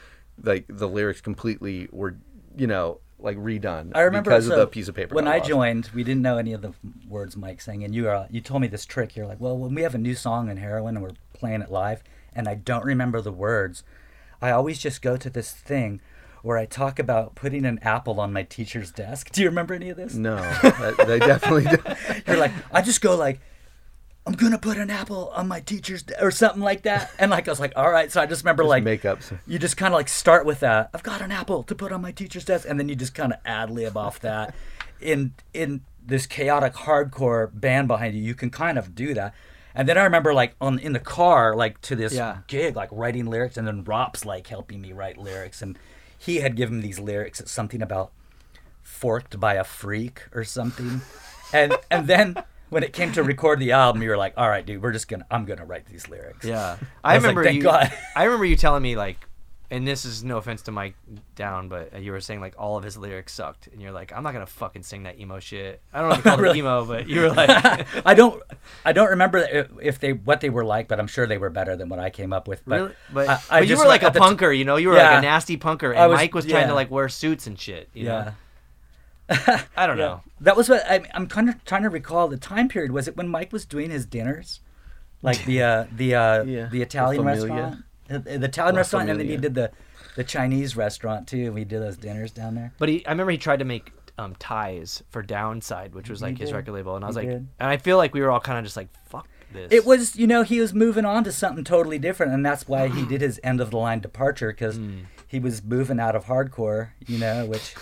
like 0.43 0.65
the 0.67 0.87
lyrics 0.87 1.21
completely 1.21 1.87
were, 1.91 2.15
you 2.57 2.65
know, 2.65 3.01
like 3.19 3.37
redone. 3.37 3.91
I 3.93 4.01
remember 4.01 4.31
because 4.31 4.47
so 4.47 4.53
of 4.53 4.59
the 4.59 4.65
piece 4.65 4.87
of 4.87 4.95
paper. 4.95 5.13
When 5.13 5.27
I 5.27 5.37
lost. 5.37 5.47
joined, 5.47 5.89
we 5.93 6.03
didn't 6.03 6.23
know 6.23 6.39
any 6.39 6.53
of 6.53 6.63
the 6.63 6.73
words 7.07 7.37
Mike 7.37 7.61
sang, 7.61 7.83
and 7.83 7.93
you 7.93 8.09
uh, 8.09 8.25
you 8.31 8.41
told 8.41 8.63
me 8.63 8.67
this 8.67 8.83
trick. 8.83 9.15
You're 9.15 9.27
like, 9.27 9.39
well, 9.39 9.55
when 9.59 9.75
we 9.75 9.83
have 9.83 9.93
a 9.93 9.99
new 9.99 10.15
song 10.15 10.49
in 10.49 10.57
Heroin 10.57 10.95
and 10.95 11.03
we're 11.03 11.13
playing 11.33 11.61
it 11.61 11.69
live, 11.71 12.01
and 12.33 12.47
I 12.47 12.55
don't 12.55 12.83
remember 12.83 13.21
the 13.21 13.31
words, 13.31 13.83
I 14.41 14.49
always 14.49 14.79
just 14.79 15.03
go 15.03 15.17
to 15.17 15.29
this 15.29 15.51
thing 15.51 16.01
where 16.43 16.57
I 16.57 16.65
talk 16.65 16.99
about 16.99 17.33
putting 17.33 17.65
an 17.65 17.79
apple 17.81 18.19
on 18.19 18.31
my 18.31 18.43
teacher's 18.43 18.91
desk. 18.91 19.31
Do 19.31 19.41
you 19.41 19.47
remember 19.49 19.73
any 19.73 19.89
of 19.89 19.97
this? 19.97 20.13
No, 20.13 20.35
they 21.07 21.17
definitely. 21.17 21.63
do. 21.65 21.77
You're 22.27 22.37
like, 22.37 22.51
I 22.71 22.81
just 22.83 23.01
go 23.01 23.15
like, 23.15 23.39
I'm 24.27 24.33
gonna 24.33 24.57
put 24.59 24.77
an 24.77 24.89
apple 24.89 25.29
on 25.35 25.47
my 25.47 25.59
teacher's 25.59 26.03
de-, 26.03 26.23
or 26.23 26.31
something 26.31 26.61
like 26.61 26.83
that, 26.83 27.11
and 27.19 27.31
like 27.31 27.47
I 27.47 27.51
was 27.51 27.59
like, 27.59 27.73
all 27.75 27.89
right. 27.91 28.11
So 28.11 28.21
I 28.21 28.25
just 28.25 28.43
remember 28.43 28.63
like 28.63 28.83
make 28.83 29.03
up 29.03 29.19
you 29.47 29.57
just 29.59 29.75
kind 29.75 29.93
of 29.93 29.97
like 29.97 30.07
start 30.07 30.45
with 30.45 30.59
that. 30.61 30.89
I've 30.93 31.03
got 31.03 31.21
an 31.21 31.31
apple 31.31 31.63
to 31.63 31.73
put 31.75 31.91
on 31.91 32.01
my 32.01 32.11
teacher's 32.11 32.45
desk, 32.45 32.65
and 32.69 32.79
then 32.79 32.87
you 32.87 32.95
just 32.95 33.15
kind 33.15 33.33
of 33.33 33.39
ad 33.45 33.69
lib 33.71 33.97
off 33.97 34.19
that. 34.19 34.53
In 35.01 35.33
in 35.53 35.81
this 36.05 36.25
chaotic 36.25 36.73
hardcore 36.75 37.49
band 37.53 37.89
behind 37.89 38.15
you, 38.15 38.21
you 38.21 38.33
can 38.35 38.49
kind 38.49 38.77
of 38.77 38.95
do 38.95 39.13
that. 39.13 39.33
And 39.75 39.89
then 39.89 39.97
I 39.97 40.03
remember 40.03 40.33
like 40.33 40.55
on 40.61 40.79
in 40.79 40.93
the 40.93 40.99
car, 40.99 41.55
like 41.57 41.81
to 41.81 41.95
this 41.97 42.13
Yeah. 42.13 42.37
gig, 42.47 42.77
like 42.77 42.87
writing 42.91 43.25
lyrics, 43.25 43.57
and 43.57 43.67
then 43.67 43.83
Rob's 43.83 44.23
like 44.25 44.47
helping 44.47 44.79
me 44.79 44.93
write 44.93 45.17
lyrics, 45.17 45.61
and 45.61 45.77
he 46.25 46.37
had 46.37 46.55
given 46.55 46.77
me 46.77 46.83
these 46.83 46.99
lyrics. 46.99 47.39
It's 47.39 47.51
something 47.51 47.81
about 47.81 48.11
forked 48.81 49.39
by 49.39 49.55
a 49.55 49.63
freak 49.63 50.23
or 50.33 50.43
something. 50.43 51.01
And 51.51 51.75
and 51.91 52.07
then 52.07 52.43
when 52.69 52.83
it 52.83 52.93
came 52.93 53.11
to 53.13 53.23
record 53.23 53.59
the 53.59 53.71
album, 53.71 54.01
you 54.01 54.09
were 54.09 54.17
like, 54.17 54.33
"All 54.37 54.49
right, 54.49 54.65
dude, 54.65 54.81
we're 54.81 54.91
just 54.91 55.07
gonna 55.07 55.25
I'm 55.29 55.45
gonna 55.45 55.65
write 55.65 55.85
these 55.85 56.09
lyrics." 56.09 56.45
Yeah, 56.45 56.77
I 57.03 57.11
I, 57.11 57.13
like, 57.13 57.21
remember 57.21 57.43
"Thank 57.43 57.57
you. 57.57 57.63
God." 57.63 57.91
I 58.15 58.23
remember 58.23 58.45
you 58.45 58.55
telling 58.55 58.81
me 58.81 58.95
like, 58.95 59.17
and 59.73 59.87
this 59.87 60.05
is 60.05 60.23
no 60.23 60.37
offense 60.37 60.61
to 60.63 60.71
Mike 60.71 60.95
Down, 61.35 61.67
but 61.67 62.01
you 62.01 62.11
were 62.11 62.21
saying 62.21 62.39
like 62.41 62.53
all 62.57 62.77
of 62.77 62.83
his 62.83 62.95
lyrics 62.95 63.33
sucked, 63.33 63.67
and 63.67 63.81
you're 63.81 63.91
like, 63.91 64.13
I'm 64.15 64.21
not 64.23 64.33
gonna 64.33 64.45
fucking 64.45 64.83
sing 64.83 65.03
that 65.03 65.19
emo 65.19 65.39
shit. 65.39 65.81
I 65.91 65.99
don't 65.99 66.09
know 66.09 66.13
if 66.15 66.17
you 66.19 66.23
called 66.23 66.39
Really? 66.47 66.59
it 66.59 66.61
emo, 66.61 66.85
but 66.85 67.09
you 67.09 67.21
were 67.21 67.31
like, 67.31 67.49
I 68.05 68.13
don't 68.13 68.41
I 68.85 68.93
don't 68.93 69.09
remember 69.09 69.39
if- 69.39 69.71
if 69.81 69.99
they 69.99 70.13
what 70.13 70.41
they 70.41 70.49
were 70.49 70.63
like, 70.63 70.87
but 70.87 70.99
I'm 70.99 71.07
sure 71.07 71.25
they 71.27 71.37
were 71.37 71.49
better 71.49 71.75
than 71.75 71.89
what 71.89 71.99
I 71.99 72.09
came 72.09 72.31
up 72.33 72.47
with. 72.47 72.61
But, 72.65 72.75
really? 72.81 72.93
But, 73.11 73.29
I, 73.29 73.33
I 73.33 73.39
but 73.49 73.61
you 73.63 73.67
just 73.69 73.81
were 73.83 73.87
like 73.89 74.03
a 74.03 74.07
at 74.07 74.13
the 74.13 74.19
t- 74.19 74.25
punker, 74.25 74.57
you 74.57 74.63
know. 74.65 74.75
You 74.77 74.89
were 74.89 74.95
Yeah. 74.95 75.09
like 75.09 75.17
a 75.19 75.21
nasty 75.21 75.57
punker, 75.57 75.95
and 75.95 76.09
was- 76.11 76.17
Mike 76.17 76.33
was 76.33 76.45
trying 76.45 76.61
yeah. 76.63 76.67
to 76.67 76.75
like 76.75 76.91
wear 76.91 77.09
suits 77.09 77.47
and 77.47 77.59
shit. 77.59 77.89
You 77.93 78.05
yeah. 78.05 78.31
know? 79.29 79.63
I 79.77 79.87
don't 79.87 79.97
know. 79.97 80.21
That 80.41 80.55
was 80.57 80.69
what 80.69 80.83
I, 80.89 81.01
I'm 81.13 81.27
kind 81.27 81.49
of 81.49 81.63
trying 81.65 81.83
to 81.83 81.89
recall 81.89 82.27
the 82.27 82.37
time 82.37 82.67
period. 82.67 82.91
Was 82.91 83.07
it 83.07 83.15
when 83.17 83.27
Mike 83.29 83.51
was 83.53 83.65
doing 83.65 83.89
his 83.89 84.05
dinners, 84.05 84.59
like 85.21 85.43
the 85.45 85.63
uh, 85.63 85.85
the 85.95 86.13
uh, 86.15 86.43
Yeah, 86.43 86.65
the 86.67 86.81
Italian 86.81 87.23
La 87.23 87.31
Familia. 87.33 87.53
restaurant, 87.55 87.85
Uh, 88.09 88.17
the 88.19 88.45
Italian 88.45 88.75
restaurant, 88.75 89.09
and 89.09 89.19
then 89.19 89.27
he 89.27 89.37
did 89.37 89.55
the 89.55 89.71
the 90.15 90.23
Chinese 90.23 90.75
restaurant 90.75 91.27
too. 91.27 91.51
We 91.51 91.63
did 91.63 91.81
those 91.81 91.97
dinners 91.97 92.31
down 92.31 92.55
there. 92.55 92.73
But 92.77 92.89
he, 92.89 93.05
I 93.05 93.11
remember 93.11 93.31
he 93.31 93.37
tried 93.37 93.59
to 93.59 93.65
make 93.65 93.91
um, 94.17 94.35
ties 94.37 95.01
for 95.09 95.21
Downside, 95.23 95.95
which 95.95 96.09
was 96.09 96.21
like 96.21 96.37
his 96.37 96.51
record 96.53 96.73
label, 96.73 96.95
and 96.95 97.03
I 97.03 97.07
was 97.07 97.15
He 97.15 97.21
like, 97.21 97.29
did. 97.29 97.47
and 97.59 97.69
I 97.69 97.77
feel 97.77 97.97
like 97.97 98.13
we 98.13 98.21
were 98.21 98.29
all 98.29 98.39
kind 98.39 98.59
of 98.59 98.63
just 98.65 98.77
like, 98.77 98.89
fuck 99.07 99.27
this. 99.51 99.71
It 99.71 99.85
was, 99.85 100.15
you 100.15 100.27
know, 100.27 100.43
he 100.43 100.59
was 100.59 100.73
moving 100.73 101.05
on 101.05 101.23
to 101.23 101.31
something 101.31 101.63
totally 101.63 101.97
different, 101.97 102.31
and 102.33 102.45
that's 102.45 102.67
why 102.67 102.89
he 102.89 103.05
did 103.05 103.21
his 103.21 103.39
end 103.43 103.59
of 103.61 103.71
the 103.71 103.77
line 103.77 104.01
departure 104.01 104.51
because 104.51 104.75
Hmm. 104.75 104.99
he 105.27 105.39
was 105.39 105.63
moving 105.63 105.99
out 105.99 106.15
of 106.15 106.25
hardcore, 106.25 106.89
you 107.07 107.17
know, 107.17 107.45
which, 107.47 107.73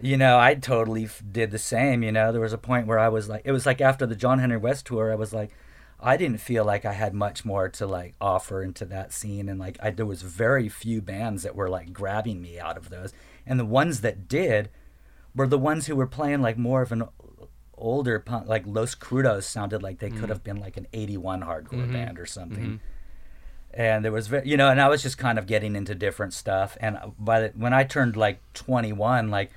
you 0.00 0.16
know, 0.16 0.38
I 0.38 0.54
totally 0.56 1.04
f- 1.04 1.22
did 1.30 1.52
the 1.52 1.58
same. 1.58 2.02
You 2.02 2.10
know, 2.10 2.32
there 2.32 2.40
was 2.40 2.52
a 2.52 2.58
point 2.58 2.86
where 2.88 2.98
I 2.98 3.08
was 3.08 3.28
like, 3.28 3.42
it 3.44 3.52
was 3.52 3.66
like 3.66 3.80
after 3.80 4.04
the 4.06 4.16
John 4.16 4.40
Henry 4.40 4.56
West 4.56 4.86
tour, 4.86 5.12
I 5.12 5.14
was 5.14 5.32
like, 5.32 5.50
I 5.98 6.16
didn't 6.16 6.40
feel 6.40 6.64
like 6.64 6.84
I 6.84 6.92
had 6.92 7.14
much 7.14 7.44
more 7.44 7.68
to 7.70 7.86
like 7.86 8.14
offer 8.20 8.62
into 8.62 8.84
that 8.86 9.12
scene, 9.12 9.48
and 9.48 9.58
like 9.58 9.78
I, 9.82 9.90
there 9.90 10.06
was 10.06 10.22
very 10.22 10.68
few 10.68 11.00
bands 11.00 11.42
that 11.42 11.56
were 11.56 11.68
like 11.68 11.92
grabbing 11.92 12.42
me 12.42 12.58
out 12.58 12.76
of 12.76 12.90
those, 12.90 13.12
and 13.46 13.58
the 13.58 13.64
ones 13.64 14.02
that 14.02 14.28
did 14.28 14.70
were 15.34 15.46
the 15.46 15.58
ones 15.58 15.86
who 15.86 15.96
were 15.96 16.06
playing 16.06 16.42
like 16.42 16.58
more 16.58 16.82
of 16.82 16.92
an 16.92 17.04
older 17.76 18.18
punk, 18.18 18.48
like 18.48 18.64
Los 18.66 18.94
Crudos 18.94 19.44
sounded 19.44 19.82
like 19.82 19.98
they 19.98 20.10
could 20.10 20.24
mm. 20.24 20.28
have 20.28 20.42
been 20.42 20.56
like 20.56 20.76
an 20.76 20.86
81 20.92 21.42
hardcore 21.42 21.68
mm-hmm. 21.68 21.92
band 21.92 22.18
or 22.18 22.26
something. 22.26 22.64
Mm-hmm. 22.64 22.76
And 23.74 24.04
there 24.04 24.12
was, 24.12 24.32
you 24.44 24.56
know, 24.56 24.70
and 24.70 24.80
I 24.80 24.88
was 24.88 25.02
just 25.02 25.18
kind 25.18 25.38
of 25.38 25.46
getting 25.46 25.76
into 25.76 25.94
different 25.94 26.32
stuff. 26.32 26.78
And 26.80 26.98
by 27.18 27.40
the, 27.40 27.48
when 27.54 27.74
I 27.74 27.84
turned 27.84 28.16
like 28.16 28.40
21, 28.54 29.30
like 29.30 29.50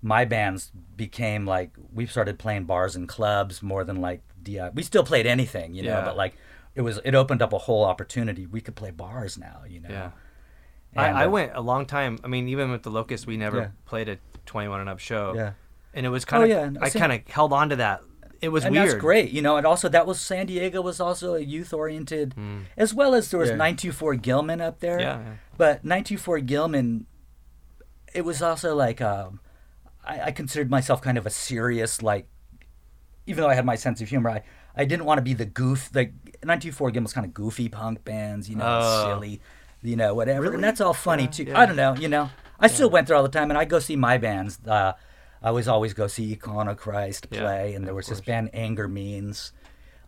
my 0.00 0.24
bands 0.24 0.72
became 0.96 1.44
like, 1.44 1.72
we 1.92 2.06
started 2.06 2.38
playing 2.38 2.64
bars 2.64 2.96
and 2.96 3.06
clubs 3.06 3.62
more 3.62 3.84
than 3.84 4.00
like 4.00 4.22
DI. 4.42 4.70
We 4.74 4.82
still 4.82 5.04
played 5.04 5.26
anything, 5.26 5.74
you 5.74 5.82
know, 5.82 5.90
Yeah. 5.90 6.04
but 6.04 6.16
like 6.16 6.34
it 6.74 6.82
was, 6.82 7.00
it 7.04 7.14
opened 7.14 7.42
up 7.42 7.52
a 7.52 7.58
whole 7.58 7.84
opportunity. 7.84 8.46
We 8.46 8.60
could 8.60 8.76
play 8.76 8.90
bars 8.90 9.36
now, 9.38 9.62
you 9.68 9.80
know. 9.80 9.88
Yeah. 9.90 10.10
And, 10.94 11.16
I, 11.16 11.22
I 11.22 11.26
uh, 11.26 11.30
went 11.30 11.52
a 11.54 11.60
long 11.60 11.86
time. 11.86 12.18
I 12.24 12.28
mean, 12.28 12.48
even 12.48 12.70
with 12.70 12.82
the 12.82 12.90
Locust, 12.90 13.26
we 13.26 13.36
never 13.36 13.58
Yeah. 13.58 13.68
played 13.84 14.08
a 14.08 14.18
21 14.46 14.80
and 14.80 14.88
up 14.88 14.98
show. 15.00 15.34
Yeah. 15.34 15.52
And 15.94 16.06
it 16.06 16.08
was 16.10 16.24
kind 16.24 16.44
of, 16.44 16.50
Oh, 16.50 16.52
yeah. 16.52 16.70
I 16.80 16.90
kind 16.90 17.12
of 17.12 17.26
held 17.28 17.52
on 17.52 17.70
to 17.70 17.76
that. 17.76 18.02
It 18.40 18.50
was 18.50 18.64
and 18.64 18.72
weird. 18.72 18.88
that's 18.90 19.00
great, 19.00 19.30
you 19.32 19.42
know. 19.42 19.56
And 19.56 19.66
also, 19.66 19.88
that 19.88 20.06
was 20.06 20.20
San 20.20 20.46
Diego 20.46 20.80
was 20.80 21.00
also 21.00 21.34
a 21.34 21.40
youth 21.40 21.72
oriented, 21.74 22.34
as 22.76 22.94
well 22.94 23.12
as 23.14 23.30
there 23.32 23.40
was 23.40 23.48
Yeah. 23.50 23.56
924 23.56 24.14
Gilman 24.14 24.60
up 24.60 24.78
there. 24.78 25.00
Yeah, 25.00 25.18
yeah. 25.18 25.32
But 25.56 25.84
924 25.84 26.38
Gilman, 26.40 27.06
it 28.14 28.24
was 28.24 28.40
also 28.40 28.76
like 28.76 29.00
um, 29.00 29.40
I, 30.04 30.20
I 30.26 30.30
considered 30.30 30.70
myself 30.70 31.02
kind 31.02 31.18
of 31.18 31.26
a 31.26 31.30
serious 31.30 32.00
like, 32.00 32.28
even 33.28 33.42
though 33.42 33.48
I 33.50 33.54
had 33.54 33.64
my 33.66 33.76
sense 33.76 34.00
of 34.00 34.08
humor, 34.08 34.30
I 34.30 34.42
I 34.76 34.84
didn't 34.84 35.04
want 35.06 35.18
to 35.18 35.22
be 35.22 35.34
the 35.34 35.44
goof. 35.46 35.90
Like 35.94 36.12
924 36.44 36.90
Gilman 36.92 37.04
was 37.04 37.12
kind 37.12 37.26
of 37.26 37.34
goofy 37.34 37.68
punk 37.68 38.04
bands, 38.04 38.48
you 38.48 38.56
know, 38.56 38.78
Oh. 38.80 39.04
silly, 39.04 39.40
you 39.82 39.96
know, 39.96 40.14
whatever. 40.14 40.42
Really? 40.42 40.54
And 40.56 40.64
that's 40.64 40.80
all 40.80 40.94
funny 40.94 41.24
Yeah, 41.24 41.28
too. 41.30 41.44
yeah. 41.44 41.60
I 41.60 41.66
don't 41.66 41.76
know, 41.76 41.94
you 41.96 42.08
know. 42.08 42.30
I 42.60 42.66
still 42.68 42.90
went 42.90 43.06
there 43.06 43.16
all 43.16 43.22
the 43.22 43.28
time, 43.28 43.50
and 43.50 43.58
I 43.58 43.64
go 43.64 43.78
see 43.78 43.94
my 43.96 44.18
bands. 44.18 44.58
Uh, 44.66 44.92
I 45.42 45.50
was 45.52 45.68
always 45.68 45.94
go 45.94 46.06
see 46.08 46.32
Econochrist 46.34 47.26
Yeah, 47.30 47.40
play, 47.40 47.74
and 47.74 47.86
there 47.86 47.94
was 47.94 48.06
this 48.08 48.20
band 48.20 48.50
Anger 48.52 48.88
Means. 48.88 49.52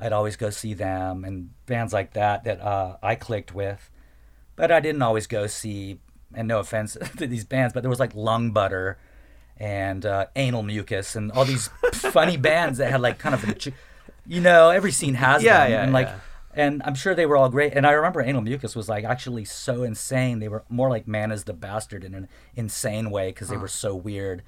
I'd 0.00 0.12
always 0.12 0.36
go 0.36 0.50
see 0.50 0.74
them, 0.74 1.24
and 1.24 1.50
bands 1.66 1.92
like 1.92 2.12
that 2.14 2.42
that 2.44 2.60
uh, 2.60 2.96
I 3.02 3.14
clicked 3.14 3.54
with. 3.54 3.90
But 4.56 4.72
I 4.72 4.80
didn't 4.80 5.02
always 5.02 5.26
go 5.26 5.46
see. 5.46 6.00
And 6.34 6.46
no 6.48 6.60
offense 6.60 6.96
to 7.18 7.26
these 7.26 7.44
bands, 7.44 7.72
but 7.74 7.82
there 7.82 7.90
was 7.90 7.98
like 8.00 8.14
Lung 8.14 8.52
Butter 8.52 8.98
and 9.60 10.04
uh, 10.06 10.26
Anal 10.34 10.62
Mucus 10.64 11.14
and 11.14 11.30
all 11.32 11.44
these 11.44 11.68
funny 11.92 12.36
bands 12.38 12.78
that 12.78 12.90
had 12.90 13.00
like 13.02 13.18
kind 13.18 13.34
of, 13.34 13.44
a, 13.48 13.72
you 14.26 14.40
know, 14.40 14.70
every 14.70 14.90
scene 14.90 15.14
has 15.14 15.42
Yeah, 15.42 15.64
them. 15.64 15.70
yeah, 15.72 15.82
and 15.84 15.92
like, 15.92 16.06
yeah. 16.06 16.18
and 16.54 16.82
I'm 16.84 16.94
sure 16.94 17.14
they 17.14 17.26
were 17.26 17.36
all 17.36 17.50
great. 17.50 17.74
And 17.74 17.86
I 17.86 17.92
remember 17.92 18.22
Anal 18.22 18.40
Mucus 18.42 18.74
was 18.74 18.88
like 18.88 19.04
actually 19.04 19.44
so 19.44 19.82
insane. 19.82 20.38
They 20.38 20.48
were 20.48 20.64
more 20.70 20.88
like 20.88 21.06
Man 21.06 21.30
is 21.30 21.44
the 21.44 21.52
Bastard 21.52 22.02
in 22.04 22.14
an 22.14 22.26
insane 22.56 23.10
way 23.10 23.28
because 23.28 23.48
they 23.48 23.58
were 23.58 23.68
so 23.68 23.94
weird. 23.94 24.42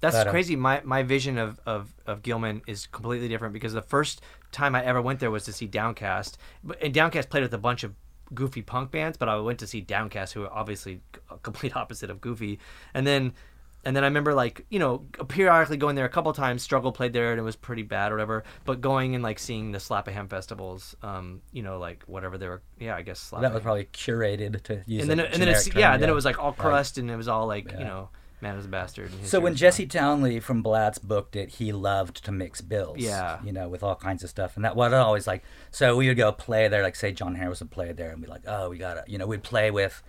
That's 0.00 0.16
But, 0.16 0.28
uh, 0.28 0.30
crazy. 0.30 0.56
My 0.56 0.80
my 0.84 1.02
vision 1.02 1.38
of, 1.38 1.60
of, 1.66 1.92
of 2.06 2.22
Gilman 2.22 2.62
is 2.66 2.86
completely 2.86 3.28
different 3.28 3.52
because 3.52 3.72
the 3.72 3.82
first 3.82 4.20
time 4.52 4.74
I 4.74 4.84
ever 4.84 5.00
went 5.02 5.20
there 5.20 5.30
was 5.30 5.44
to 5.44 5.52
see 5.52 5.66
Downcast. 5.66 6.38
And 6.80 6.92
Downcast 6.94 7.30
played 7.30 7.42
with 7.42 7.54
a 7.54 7.58
bunch 7.58 7.84
of 7.84 7.94
goofy 8.34 8.62
punk 8.62 8.90
bands, 8.90 9.16
but 9.18 9.28
I 9.28 9.36
went 9.38 9.58
to 9.60 9.66
see 9.66 9.80
Downcast, 9.80 10.32
who 10.34 10.42
are 10.44 10.52
obviously 10.52 11.00
a 11.30 11.36
complete 11.38 11.76
opposite 11.76 12.10
of 12.10 12.20
goofy. 12.20 12.58
And 12.94 13.06
then 13.06 13.32
and 13.84 13.96
then 13.96 14.04
I 14.04 14.06
remember 14.06 14.34
like 14.34 14.64
you 14.70 14.78
know 14.78 14.98
periodically 15.28 15.76
going 15.76 15.96
there 15.96 16.04
a 16.04 16.08
couple 16.10 16.32
times. 16.32 16.62
Struggle 16.62 16.92
played 16.92 17.12
there 17.12 17.30
and 17.32 17.40
it 17.40 17.42
was 17.42 17.56
pretty 17.56 17.82
bad 17.82 18.12
or 18.12 18.16
whatever. 18.16 18.44
But 18.64 18.80
going 18.80 19.14
and 19.14 19.22
like 19.24 19.38
seeing 19.38 19.72
the 19.72 19.80
Slap 19.80 20.08
a 20.08 20.12
Ham 20.12 20.28
festivals, 20.28 20.94
um, 21.02 21.42
you 21.52 21.62
know 21.62 21.78
like 21.78 22.04
whatever 22.06 22.38
they 22.38 22.48
were. 22.48 22.62
Yeah, 22.78 22.96
I 22.96 23.02
guess 23.02 23.18
Slap. 23.18 23.42
That 23.42 23.52
was 23.52 23.62
probably 23.62 23.84
curated 23.84 24.62
to 24.64 24.82
use. 24.86 25.02
and 25.02 25.10
then 25.10 25.20
and 25.20 25.40
then 25.40 25.48
it's 25.48 25.64
generic 25.64 25.80
yeah, 25.80 25.90
term, 25.92 26.00
then 26.00 26.10
it 26.10 26.14
was 26.14 26.24
like 26.24 26.38
all 26.38 26.52
crust 26.52 26.98
and 26.98 27.10
it 27.10 27.16
was 27.16 27.28
all 27.28 27.46
like 27.46 27.70
Yeah. 27.72 27.78
you 27.78 27.84
know 27.84 28.08
man 28.40 28.56
is 28.56 28.64
a 28.64 28.68
bastard. 28.68 29.12
and 29.12 29.24
So 29.26 29.38
when 29.38 29.54
Jesse 29.54 29.86
Townley 29.86 30.40
from 30.40 30.62
Blatz 30.62 30.98
booked 30.98 31.36
it, 31.36 31.48
he 31.48 31.70
loved 31.72 32.24
to 32.24 32.32
mix 32.32 32.60
bills. 32.60 32.98
Yeah. 32.98 33.38
You 33.44 33.52
know, 33.52 33.68
with 33.68 33.84
all 33.84 33.94
kinds 33.94 34.24
of 34.24 34.30
stuff. 34.30 34.56
And 34.56 34.64
that 34.64 34.74
was 34.74 34.92
always 34.92 35.26
like 35.28 35.44
so 35.70 35.96
we 35.96 36.08
would 36.08 36.16
go 36.16 36.32
play 36.32 36.66
there, 36.68 36.82
like 36.82 36.96
say 36.96 37.12
John 37.12 37.36
Harris 37.36 37.60
would 37.60 37.70
play 37.70 37.92
there 37.92 38.10
and 38.10 38.20
be 38.20 38.26
like, 38.26 38.42
Oh, 38.46 38.68
we 38.70 38.78
gotta 38.78 39.04
you 39.06 39.16
know, 39.18 39.26
we'd 39.28 39.44
play 39.44 39.70
with 39.70 40.02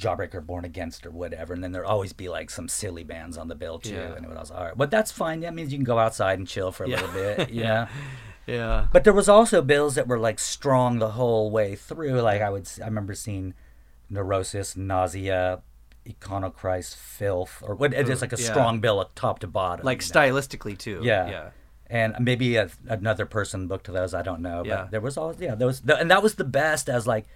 Jawbreaker, 0.00 0.44
Born 0.44 0.64
Against, 0.64 1.04
or 1.06 1.10
whatever, 1.10 1.52
and 1.54 1.62
then 1.62 1.72
there'd 1.72 1.84
always 1.86 2.12
be 2.12 2.28
like 2.28 2.50
some 2.50 2.68
silly 2.68 3.04
bands 3.04 3.36
on 3.38 3.48
the 3.48 3.54
bill 3.54 3.78
too, 3.78 3.94
Yeah. 3.94 4.14
and 4.16 4.24
it 4.24 4.30
was 4.30 4.50
all 4.50 4.64
right. 4.64 4.76
But 4.76 4.90
that's 4.90 5.12
fine. 5.12 5.40
That 5.40 5.54
means 5.54 5.70
you 5.72 5.78
can 5.78 5.84
go 5.84 5.98
outside 5.98 6.38
and 6.38 6.48
chill 6.48 6.72
for 6.72 6.84
a 6.84 6.88
Yeah. 6.88 6.96
little 6.96 7.12
bit. 7.12 7.50
Yeah. 7.50 7.88
Yeah. 8.46 8.88
But 8.92 9.04
there 9.04 9.12
was 9.12 9.28
also 9.28 9.62
bills 9.62 9.94
that 9.94 10.08
were 10.08 10.18
like 10.18 10.40
strong 10.40 10.98
the 10.98 11.10
whole 11.12 11.52
way 11.52 11.76
through. 11.76 12.20
Like 12.20 12.42
I 12.42 12.50
would, 12.50 12.68
I 12.82 12.86
remember 12.86 13.14
seeing 13.14 13.54
Neurosis, 14.08 14.76
Nausea, 14.76 15.62
Econochrist, 16.04 16.96
Filth, 16.96 17.62
or 17.64 17.76
what? 17.76 17.92
It's 17.94 18.20
like 18.20 18.32
a 18.32 18.36
Yeah. 18.40 18.50
strong 18.50 18.80
bill, 18.80 19.08
top 19.14 19.38
to 19.40 19.46
bottom. 19.46 19.84
Like 19.86 20.02
you 20.02 20.08
know? 20.12 20.20
stylistically 20.20 20.76
too. 20.76 21.00
Yeah. 21.04 21.28
Yeah. 21.30 21.50
and 21.92 22.14
maybe 22.20 22.56
a, 22.56 22.70
another 22.88 23.26
person 23.26 23.66
booked 23.68 23.86
those. 23.92 24.14
I 24.14 24.22
don't 24.22 24.40
know. 24.40 24.62
Yeah. 24.64 24.76
But 24.82 24.90
there 24.92 25.00
was 25.00 25.16
all 25.16 25.34
yeah. 25.38 25.54
There 25.54 25.66
was 25.68 25.82
and 25.86 26.10
that 26.10 26.22
was 26.22 26.34
the 26.36 26.44
best 26.44 26.88
as 26.88 27.06
like, 27.06 27.26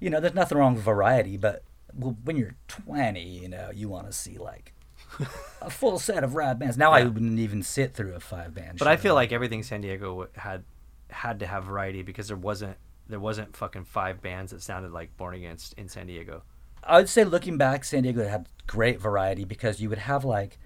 you 0.00 0.10
know, 0.10 0.20
there's 0.20 0.34
nothing 0.34 0.58
wrong 0.58 0.74
with 0.74 0.84
variety, 0.84 1.36
but 1.38 1.62
when 1.94 2.36
you're 2.36 2.56
20, 2.68 3.22
you 3.22 3.48
know, 3.48 3.70
you 3.74 3.88
want 3.88 4.06
to 4.06 4.12
see 4.12 4.38
like 4.38 4.74
a 5.62 5.70
full 5.70 5.98
set 5.98 6.24
of 6.24 6.34
rad 6.34 6.58
bands. 6.58 6.76
Now 6.76 6.92
I 6.92 7.04
wouldn't 7.04 7.38
even 7.38 7.62
sit 7.62 7.94
through 7.94 8.14
a 8.14 8.20
five 8.20 8.54
band. 8.54 8.78
Show. 8.78 8.84
But 8.84 8.88
I 8.88 8.96
feel 8.96 9.14
like 9.14 9.32
everything 9.32 9.62
San 9.62 9.80
Diego 9.80 10.28
had 10.34 10.64
had 11.10 11.40
to 11.40 11.46
have 11.46 11.64
variety 11.64 12.02
because 12.02 12.28
there 12.28 12.36
wasn't 12.36 12.76
there 13.08 13.20
wasn't 13.20 13.56
fucking 13.56 13.84
five 13.84 14.22
bands 14.22 14.52
that 14.52 14.62
sounded 14.62 14.92
like 14.92 15.16
Born 15.16 15.34
Against 15.34 15.72
in 15.74 15.88
San 15.88 16.06
Diego. 16.06 16.42
I 16.82 16.96
would 16.98 17.08
say 17.08 17.24
looking 17.24 17.58
back, 17.58 17.84
San 17.84 18.04
Diego 18.04 18.26
had 18.26 18.48
great 18.66 19.00
variety 19.00 19.44
because 19.44 19.80
you 19.80 19.88
would 19.88 19.98
have 19.98 20.24
like 20.24 20.58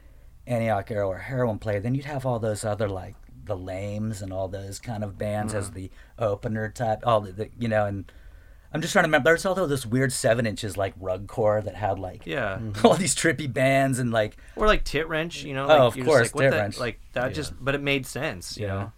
Antioch 0.46 0.90
Arrow 0.90 1.08
or 1.08 1.18
Heroin 1.18 1.58
play, 1.58 1.78
then 1.78 1.94
you'd 1.94 2.04
have 2.04 2.26
all 2.26 2.38
those 2.38 2.64
other 2.64 2.88
like 2.88 3.16
the 3.44 3.56
Lames 3.56 4.22
and 4.22 4.32
all 4.32 4.48
those 4.48 4.78
kind 4.78 5.04
of 5.04 5.18
bands 5.18 5.54
as 5.54 5.66
mm-hmm. 5.66 5.76
the 5.76 5.90
opener 6.18 6.70
type. 6.70 7.00
All 7.04 7.20
the, 7.20 7.32
the 7.32 7.50
you 7.58 7.68
know, 7.68 7.86
and 7.86 8.10
I'm 8.74 8.80
just 8.80 8.92
trying 8.92 9.04
to 9.04 9.06
remember. 9.06 9.30
There's 9.30 9.46
also 9.46 9.66
this 9.66 9.86
weird 9.86 10.12
seven 10.12 10.46
inches 10.46 10.76
like 10.76 10.94
rugcore 10.98 11.62
that 11.62 11.76
had 11.76 11.98
like 12.00 12.26
Yeah. 12.26 12.58
all 12.84 12.94
these 12.94 13.14
trippy 13.14 13.50
bands 13.50 14.00
and 14.00 14.10
like 14.10 14.36
Or 14.56 14.66
like 14.66 14.82
Tit 14.84 15.08
Wrench, 15.08 15.44
you 15.44 15.54
know? 15.54 15.66
Oh, 15.68 15.86
of 15.86 15.96
you're 15.96 16.04
just 16.04 16.16
course, 16.16 16.34
like, 16.34 16.50
Tit 16.50 16.60
Wrench. 16.60 16.78
Like 16.78 17.00
that 17.12 17.32
just, 17.34 17.52
but 17.64 17.74
it 17.76 17.80
made 17.80 18.04
sense, 18.04 18.58
you 18.58 18.66
Yeah. 18.66 18.72
know? 18.74 18.92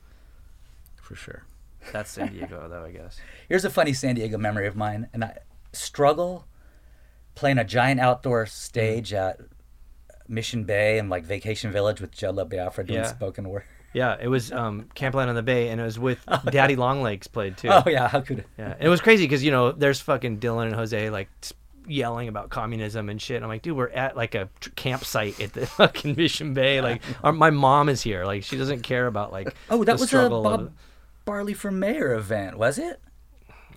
for 1.02 1.14
sure. 1.14 1.44
That's 1.92 2.10
San 2.10 2.32
Diego, 2.32 2.66
though, 2.68 2.84
I 2.84 2.90
guess. 2.90 3.20
Here's 3.48 3.64
a 3.64 3.70
funny 3.70 3.92
San 3.92 4.16
Diego 4.16 4.36
memory 4.38 4.66
of 4.66 4.74
mine, 4.74 5.08
and 5.12 5.22
I 5.22 5.38
struggle 5.72 6.46
playing 7.36 7.58
a 7.58 7.64
giant 7.64 8.00
outdoor 8.00 8.46
stage 8.46 9.10
mm-hmm. 9.10 9.28
at 9.28 9.40
Mission 10.28 10.64
Bay 10.64 10.98
and 10.98 11.08
like 11.08 11.24
Vacation 11.24 11.70
Village 11.70 12.00
with 12.00 12.10
Jello 12.10 12.44
Biafra 12.44 12.84
doing 12.86 13.00
Yeah. 13.00 13.06
spoken 13.06 13.48
word. 13.48 13.62
Yeah, 13.96 14.14
it 14.20 14.28
was 14.28 14.52
um, 14.52 14.90
Campland 14.94 15.30
on 15.30 15.34
the 15.36 15.42
Bay, 15.42 15.70
and 15.70 15.80
it 15.80 15.84
was 15.84 15.98
with 15.98 16.18
Daddy 16.50 16.76
Longlegs 16.76 17.28
played 17.28 17.56
too. 17.56 17.68
Oh 17.70 17.82
yeah, 17.86 18.08
how 18.08 18.20
could 18.20 18.40
it? 18.40 18.46
Yeah, 18.58 18.72
and 18.74 18.82
it 18.82 18.90
was 18.90 19.00
crazy 19.00 19.24
because 19.24 19.42
you 19.42 19.50
know 19.50 19.72
there's 19.72 20.02
fucking 20.02 20.38
Dylan 20.38 20.66
and 20.66 20.74
Jose 20.74 21.08
like 21.08 21.30
yelling 21.88 22.28
about 22.28 22.50
communism 22.50 23.08
and 23.08 23.22
shit. 23.22 23.42
I'm 23.42 23.48
like, 23.48 23.62
dude, 23.62 23.74
we're 23.74 23.88
at 23.88 24.14
like 24.14 24.34
a 24.34 24.50
tr- 24.60 24.68
campsite 24.76 25.40
at 25.40 25.54
the 25.54 25.66
fucking 25.78 26.14
Mission 26.14 26.52
Bay. 26.52 26.82
Like, 26.82 27.00
our, 27.24 27.32
my 27.32 27.48
mom 27.48 27.88
is 27.88 28.02
here. 28.02 28.26
Like, 28.26 28.42
she 28.44 28.58
doesn't 28.58 28.82
care 28.82 29.06
about 29.06 29.32
like. 29.32 29.54
Oh, 29.70 29.82
that 29.84 29.96
the 29.96 30.00
was 30.02 30.12
a 30.12 30.28
Bob 30.28 30.60
of- 30.60 30.72
Barley 31.24 31.54
for 31.54 31.70
Mayor 31.70 32.12
event, 32.12 32.58
was 32.58 32.78
it? 32.78 33.00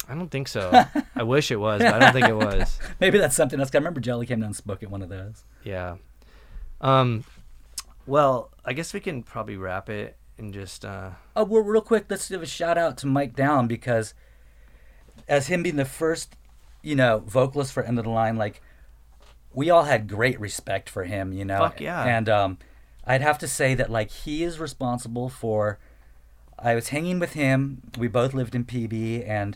I 0.10 0.16
don't 0.16 0.30
think 0.30 0.50
so. 0.50 0.84
I 1.16 1.24
wish 1.24 1.50
it 1.50 1.58
was, 1.62 1.82
but 1.82 1.94
I 1.94 2.00
don't 2.00 2.14
think 2.14 2.28
it 2.28 2.36
was. 2.36 2.78
Maybe 3.00 3.20
that's 3.20 3.36
something 3.38 3.58
else. 3.60 3.70
I 3.74 3.78
remember 3.78 4.02
Jello 4.02 4.26
came 4.26 4.40
down 4.42 4.48
and 4.48 4.56
spoke 4.56 4.84
at 4.84 4.90
one 4.92 5.02
of 5.02 5.08
those. 5.08 5.46
Yeah. 5.64 5.96
Um. 6.82 7.24
Well, 8.10 8.50
I 8.66 8.74
guess 8.74 8.92
we 8.92 9.00
can 9.00 9.22
probably 9.22 9.56
wrap 9.56 9.88
it 9.88 10.18
and 10.40 10.52
just. 10.52 10.84
uh 10.84 11.12
Oh, 11.36 11.44
well, 11.44 11.62
real 11.62 11.82
quick, 11.82 12.06
let's 12.10 12.28
give 12.28 12.42
a 12.42 12.48
shout 12.48 12.76
out 12.76 12.98
to 12.98 13.08
Mike 13.08 13.36
Down 13.36 13.68
because 13.68 14.16
as 15.28 15.46
him 15.46 15.62
being 15.62 15.76
the 15.76 15.86
first, 15.86 16.36
you 16.82 16.96
know, 16.96 17.24
vocalist 17.28 17.72
for 17.72 17.84
End 17.84 18.00
of 18.00 18.06
the 18.06 18.10
Line, 18.10 18.36
like 18.36 18.64
we 19.54 19.70
all 19.70 19.84
had 19.84 20.08
great 20.08 20.40
respect 20.40 20.90
for 20.90 21.04
him, 21.04 21.34
you 21.34 21.46
know. 21.46 21.60
Fuck 21.60 21.82
yeah. 21.82 22.04
And 22.04 22.28
um, 22.28 22.58
I'd 23.06 23.22
have 23.22 23.38
to 23.40 23.48
say 23.48 23.76
that 23.76 23.92
like 23.92 24.10
he 24.10 24.44
is 24.44 24.60
responsible 24.60 25.30
for. 25.30 25.78
I 26.58 26.74
was 26.74 26.90
hanging 26.90 27.20
with 27.20 27.34
him. 27.34 27.84
We 27.96 28.08
both 28.08 28.34
lived 28.34 28.56
in 28.56 28.66
PB, 28.66 29.26
and 29.30 29.56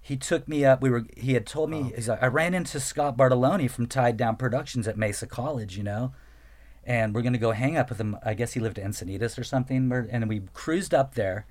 he 0.00 0.16
took 0.18 0.46
me 0.46 0.62
up. 0.62 0.82
We 0.82 0.90
were. 0.90 1.06
He 1.16 1.32
had 1.32 1.46
told 1.46 1.70
me. 1.70 1.92
He's 1.96 2.08
like, 2.08 2.22
I 2.22 2.26
ran 2.26 2.52
into 2.52 2.78
Scott 2.80 3.16
Bartoloni 3.16 3.70
from 3.70 3.86
Tied 3.86 4.18
Down 4.18 4.36
Productions 4.36 4.86
at 4.86 4.98
Mesa 4.98 5.26
College, 5.26 5.78
you 5.78 5.82
know 5.82 6.12
and 6.86 7.14
we're 7.14 7.22
gonna 7.22 7.38
go 7.38 7.52
hang 7.52 7.76
up 7.76 7.88
with 7.88 8.00
him. 8.00 8.16
I 8.24 8.34
guess 8.34 8.52
he 8.52 8.60
lived 8.60 8.78
in 8.78 8.90
Encinitas 8.90 9.38
or 9.38 9.44
something. 9.44 9.90
And 10.10 10.28
we 10.28 10.42
cruised 10.52 10.94
up 10.94 11.14
there, 11.14 11.46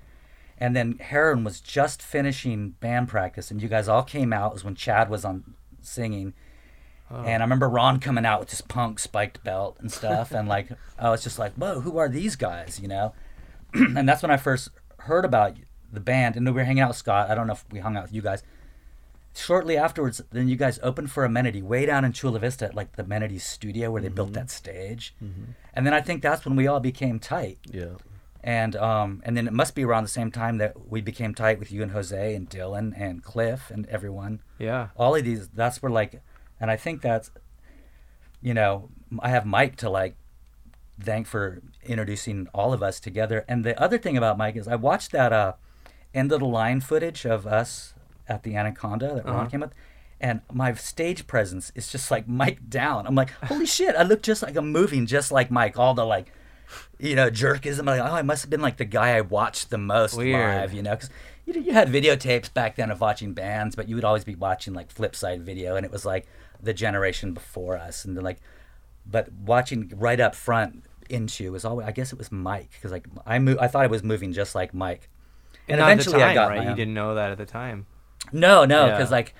and 0.58 0.74
then 0.74 0.98
Heroin 0.98 1.44
was 1.44 1.60
just 1.60 2.02
finishing 2.02 2.70
band 2.80 3.08
practice, 3.08 3.50
and 3.50 3.62
you 3.62 3.68
guys 3.68 3.88
all 3.88 4.02
came 4.02 4.32
out. 4.32 4.52
It 4.52 4.54
was 4.54 4.64
when 4.64 4.74
Chad 4.74 5.10
was 5.10 5.24
on 5.24 5.54
singing, 5.80 6.34
oh. 7.10 7.22
and 7.22 7.42
I 7.42 7.44
remember 7.44 7.68
Ron 7.68 8.00
coming 8.00 8.24
out 8.24 8.40
with 8.40 8.50
his 8.50 8.60
punk 8.60 8.98
spiked 8.98 9.42
belt 9.44 9.76
and 9.80 9.90
stuff, 9.90 10.32
and 10.32 10.48
like 10.48 10.68
I 10.98 11.10
was 11.10 11.22
just 11.22 11.38
like, 11.38 11.54
whoa, 11.54 11.80
who 11.80 11.98
are 11.98 12.08
these 12.08 12.36
guys? 12.36 12.78
You 12.80 12.88
know, 12.88 13.14
and 13.74 14.08
that's 14.08 14.22
when 14.22 14.30
I 14.30 14.36
first 14.36 14.70
heard 14.98 15.24
about 15.24 15.56
the 15.92 16.00
band, 16.00 16.36
and 16.36 16.46
we 16.46 16.52
were 16.52 16.64
hanging 16.64 16.82
out 16.82 16.88
with 16.88 16.96
Scott. 16.96 17.30
I 17.30 17.34
don't 17.34 17.46
know 17.46 17.54
if 17.54 17.64
we 17.70 17.80
hung 17.80 17.96
out 17.96 18.04
with 18.04 18.12
you 18.12 18.22
guys. 18.22 18.42
Shortly 19.36 19.76
afterwards, 19.76 20.22
then 20.30 20.46
you 20.46 20.54
guys 20.54 20.78
opened 20.82 21.10
for 21.10 21.24
Amenity 21.24 21.60
way 21.60 21.86
down 21.86 22.04
in 22.04 22.12
Chula 22.12 22.38
Vista 22.38 22.66
at 22.66 22.74
like 22.74 22.92
the 22.92 23.02
Amenity 23.02 23.38
studio 23.38 23.90
where 23.90 24.00
they 24.00 24.08
built 24.08 24.32
that 24.34 24.48
stage. 24.48 25.14
And 25.74 25.84
then 25.84 25.92
I 25.92 26.00
think 26.00 26.22
that's 26.22 26.44
when 26.44 26.54
we 26.54 26.68
all 26.68 26.78
became 26.80 27.18
tight. 27.18 27.58
Yeah. 27.68 27.96
And 28.44 28.76
um, 28.76 29.22
and 29.24 29.36
then 29.36 29.48
it 29.48 29.52
must 29.52 29.74
be 29.74 29.84
around 29.84 30.04
the 30.04 30.08
same 30.08 30.30
time 30.30 30.58
that 30.58 30.88
we 30.88 31.00
became 31.00 31.34
tight 31.34 31.58
with 31.58 31.72
you 31.72 31.82
and 31.82 31.90
Jose 31.90 32.34
and 32.34 32.48
Dylan 32.48 32.92
and 32.96 33.24
Cliff 33.24 33.70
and 33.70 33.86
everyone. 33.86 34.40
Yeah. 34.58 34.88
All 34.96 35.16
of 35.16 35.24
these, 35.24 35.48
that's 35.48 35.82
where 35.82 35.90
like, 35.90 36.22
and 36.60 36.70
I 36.70 36.76
think 36.76 37.00
that's, 37.00 37.30
you 38.40 38.54
know, 38.54 38.90
I 39.18 39.30
have 39.30 39.46
Mike 39.46 39.76
to 39.76 39.90
like 39.90 40.16
thank 41.00 41.26
for 41.26 41.62
introducing 41.82 42.46
all 42.54 42.72
of 42.72 42.82
us 42.82 43.00
together. 43.00 43.44
And 43.48 43.64
the 43.64 43.80
other 43.82 43.98
thing 43.98 44.16
about 44.16 44.38
Mike 44.38 44.56
is 44.56 44.68
I 44.68 44.76
watched 44.76 45.10
that 45.12 45.32
uh, 45.32 45.54
end 46.12 46.30
of 46.30 46.40
the 46.40 46.46
line 46.46 46.80
footage 46.80 47.24
of 47.24 47.46
us 47.46 47.93
at 48.28 48.42
the 48.42 48.56
Anaconda 48.56 49.14
that 49.16 49.24
Ron 49.26 49.36
Uh-huh. 49.36 49.46
came 49.50 49.60
with. 49.60 49.72
And 50.20 50.40
my 50.52 50.72
stage 50.74 51.26
presence 51.26 51.70
is 51.74 51.90
just 51.90 52.10
like 52.10 52.26
Mike 52.28 52.70
down. 52.70 53.06
I'm 53.06 53.14
like, 53.14 53.30
holy 53.44 53.66
shit, 53.66 53.94
I 53.96 54.02
look 54.04 54.22
just 54.22 54.42
like 54.42 54.56
I'm 54.56 54.72
moving 54.72 55.06
just 55.06 55.30
like 55.32 55.50
Mike. 55.50 55.78
All 55.78 55.92
the 55.92 56.06
like, 56.06 56.32
you 56.98 57.14
know, 57.14 57.30
jerkism. 57.30 57.84
Like, 57.86 58.00
oh, 58.00 58.04
I 58.14 58.22
must 58.22 58.42
have 58.42 58.50
been 58.50 58.62
like 58.62 58.78
the 58.78 58.84
guy 58.86 59.16
I 59.16 59.20
watched 59.20 59.70
the 59.70 59.76
most 59.78 60.16
Weird. 60.16 60.34
live, 60.40 60.72
you 60.72 60.82
know, 60.82 60.92
because 60.92 61.10
you, 61.44 61.60
you 61.60 61.72
had 61.72 61.88
videotapes 61.88 62.52
back 62.52 62.76
then 62.76 62.90
of 62.90 63.00
watching 63.02 63.34
bands, 63.34 63.76
but 63.76 63.88
you 63.88 63.96
would 63.96 64.04
always 64.04 64.24
be 64.24 64.34
watching 64.34 64.72
like 64.72 64.94
Flipside 64.94 65.40
video, 65.42 65.76
and 65.76 65.84
it 65.84 65.92
was 65.92 66.06
like 66.06 66.26
the 66.62 66.72
generation 66.72 67.34
before 67.34 67.76
us, 67.76 68.06
and 68.06 68.16
then 68.16 68.24
like, 68.24 68.38
but 69.04 69.30
watching 69.32 69.92
right 69.94 70.20
up 70.20 70.34
front 70.34 70.84
into 71.10 71.52
was 71.52 71.66
always, 71.66 71.86
I 71.86 71.90
guess 71.92 72.12
it 72.12 72.18
was 72.18 72.32
Mike, 72.32 72.70
because 72.72 72.92
like 72.92 73.06
I 73.26 73.38
mo- 73.40 73.58
I 73.60 73.66
thought 73.68 73.82
I 73.82 73.88
was 73.88 74.02
moving 74.02 74.32
just 74.32 74.54
like 74.54 74.72
Mike, 74.72 75.10
and, 75.68 75.80
the 75.80 75.84
eventually 75.84 76.22
I 76.22 76.26
time, 76.28 76.34
got 76.34 76.48
right. 76.50 76.68
You 76.68 76.74
didn't 76.74 76.94
know 76.94 77.14
that 77.16 77.30
at 77.32 77.36
the 77.36 77.44
time. 77.44 77.84
No, 78.32 78.64
no, 78.64 78.86
Yeah. 78.86 78.96
because 78.96 79.10
like, 79.10 79.34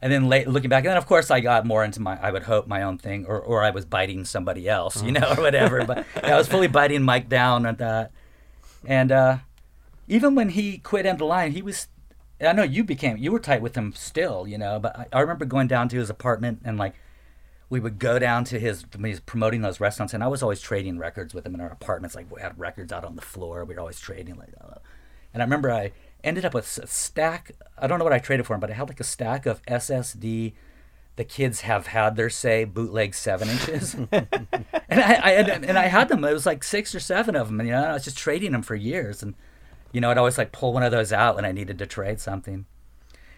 and 0.00 0.12
then 0.12 0.28
late 0.28 0.46
looking 0.48 0.68
back, 0.68 0.84
and 0.84 0.90
then 0.90 0.96
of 0.96 1.06
course 1.06 1.30
I 1.30 1.40
got 1.40 1.64
more 1.64 1.82
into 1.84 2.00
my, 2.00 2.18
I 2.20 2.30
would 2.30 2.42
hope 2.42 2.66
my 2.66 2.82
own 2.82 2.98
thing, 2.98 3.24
or 3.26 3.40
or 3.40 3.62
I 3.62 3.70
was 3.70 3.84
biting 3.84 4.24
somebody 4.24 4.68
else, 4.68 5.02
you 5.02 5.12
know, 5.12 5.34
or 5.36 5.42
whatever. 5.42 5.84
But 5.84 6.04
yeah, 6.22 6.34
I 6.34 6.38
was 6.38 6.48
fully 6.48 6.66
biting 6.68 7.02
Mike 7.02 7.28
down 7.28 7.64
at 7.66 7.78
that, 7.78 8.10
and 8.84 9.10
uh, 9.12 9.36
even 10.08 10.34
when 10.34 10.50
he 10.50 10.78
quit 10.78 11.06
End 11.06 11.20
of 11.20 11.26
Line, 11.28 11.52
he 11.52 11.62
was. 11.62 11.88
I 12.40 12.52
know 12.52 12.64
you 12.64 12.84
became 12.84 13.16
you 13.16 13.32
were 13.32 13.38
tight 13.38 13.62
with 13.62 13.76
him 13.76 13.94
still, 13.94 14.46
you 14.46 14.58
know. 14.58 14.78
But 14.78 14.98
I, 14.98 15.06
I 15.12 15.20
remember 15.20 15.44
going 15.46 15.68
down 15.68 15.88
to 15.90 15.96
his 15.96 16.10
apartment 16.10 16.60
and 16.64 16.76
like. 16.78 16.94
We 17.70 17.80
would 17.80 17.98
go 17.98 18.18
down 18.20 18.44
to 18.44 18.60
his 18.60 18.84
when 18.94 19.04
he 19.06 19.10
was 19.10 19.20
promoting 19.20 19.62
those 19.62 19.80
restaurants, 19.80 20.12
and 20.12 20.22
I 20.22 20.28
was 20.28 20.42
always 20.42 20.60
trading 20.60 20.98
records 20.98 21.32
with 21.34 21.46
him 21.46 21.54
in 21.54 21.60
our 21.62 21.70
apartments. 21.70 22.14
Like 22.14 22.30
we 22.30 22.40
had 22.40 22.56
records 22.60 22.92
out 22.92 23.04
on 23.04 23.16
the 23.16 23.22
floor. 23.22 23.64
We 23.64 23.74
were 23.74 23.80
always 23.80 23.98
trading 23.98 24.36
like, 24.36 24.50
uh, 24.60 24.74
and 25.32 25.42
I 25.42 25.46
remember 25.46 25.72
I 25.72 25.90
ended 26.24 26.44
up 26.44 26.54
with 26.54 26.78
a 26.78 26.86
stack. 26.86 27.52
I 27.78 27.86
don't 27.86 27.98
know 27.98 28.04
what 28.04 28.12
I 28.12 28.18
traded 28.18 28.46
for 28.46 28.54
him, 28.54 28.60
but 28.60 28.70
I 28.70 28.74
had 28.74 28.88
like 28.88 29.00
a 29.00 29.04
stack 29.04 29.46
of 29.46 29.62
SSD. 29.66 30.54
The 31.16 31.24
kids 31.24 31.60
have 31.60 31.88
had 31.88 32.16
their 32.16 32.30
say 32.30 32.64
bootleg 32.64 33.14
seven 33.14 33.48
inches, 33.48 33.94
and 34.10 34.26
I, 34.90 35.14
I 35.14 35.30
and, 35.32 35.64
and 35.64 35.78
I 35.78 35.86
had 35.86 36.08
them. 36.08 36.24
It 36.24 36.32
was 36.32 36.46
like 36.46 36.64
six 36.64 36.92
or 36.92 37.00
seven 37.00 37.36
of 37.36 37.46
them, 37.46 37.60
and 37.60 37.68
you 37.68 37.74
know 37.74 37.84
I 37.84 37.92
was 37.92 38.04
just 38.04 38.18
trading 38.18 38.50
them 38.50 38.62
for 38.62 38.74
years. 38.74 39.22
And 39.22 39.34
you 39.92 40.00
know 40.00 40.10
I'd 40.10 40.18
always 40.18 40.38
like 40.38 40.50
pull 40.50 40.72
one 40.72 40.82
of 40.82 40.90
those 40.90 41.12
out 41.12 41.36
when 41.36 41.44
I 41.44 41.52
needed 41.52 41.78
to 41.78 41.86
trade 41.86 42.18
something. 42.18 42.66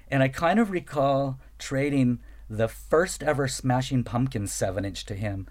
And 0.09 0.23
I 0.23 0.29
kind 0.29 0.59
of 0.59 0.71
recall 0.71 1.39
trading 1.59 2.21
the 2.49 2.69
first 2.69 3.23
ever 3.23 3.49
Smashing 3.49 4.05
Pumpkins 4.05 4.53
seven 4.53 4.85
inch 4.85 5.05
to 5.07 5.15
him. 5.15 5.47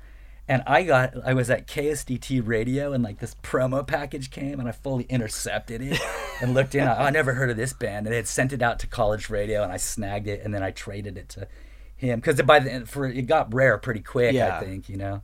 And 0.48 0.62
I 0.68 0.84
got, 0.84 1.14
I 1.26 1.34
was 1.34 1.50
at 1.50 1.68
KSDT 1.68 2.46
radio 2.46 2.94
and 2.94 3.04
like 3.04 3.20
this 3.20 3.36
promo 3.42 3.86
package 3.86 4.30
came 4.30 4.60
and 4.60 4.70
I 4.70 4.74
fully 4.74 5.06
intercepted 5.06 5.82
it 5.82 6.00
and 6.42 6.54
looked 6.54 6.76
in. 6.76 6.88
I, 6.88 7.08
I 7.08 7.10
never 7.10 7.34
heard 7.34 7.50
of 7.50 7.58
this 7.58 7.74
band. 7.74 8.06
And 8.06 8.14
they 8.14 8.18
had 8.18 8.28
sent 8.28 8.54
it 8.54 8.62
out 8.62 8.78
to 8.80 8.88
college 8.88 9.30
radio 9.30 9.64
and 9.64 9.72
I 9.72 9.78
snagged 9.78 10.28
it 10.28 10.42
and 10.44 10.54
then 10.54 10.62
I 10.62 10.70
traded 10.72 11.18
it 11.18 11.30
to 11.30 11.48
him. 11.96 12.22
Cause 12.22 12.40
by 12.44 12.60
the 12.60 12.72
end, 12.72 12.90
for, 12.90 13.08
it 13.08 13.24
got 13.24 13.54
rare 13.54 13.78
pretty 13.80 14.02
quick, 14.02 14.34
Yeah. 14.34 14.58
I 14.58 14.64
think, 14.64 14.88
you 14.88 14.98
know. 14.98 15.24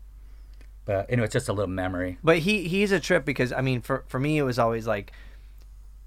But 0.85 1.05
anyway, 1.09 1.25
it's 1.25 1.33
just 1.33 1.49
a 1.49 1.53
little 1.53 1.69
memory. 1.69 2.17
But 2.23 2.39
he 2.39 2.67
he's 2.67 2.91
a 2.91 2.99
trip 2.99 3.23
because 3.23 3.53
I 3.53 3.61
mean 3.61 3.81
for 3.81 4.03
for 4.07 4.19
me 4.19 4.39
it 4.39 4.43
was 4.43 4.57
always 4.57 4.87
like 4.87 5.11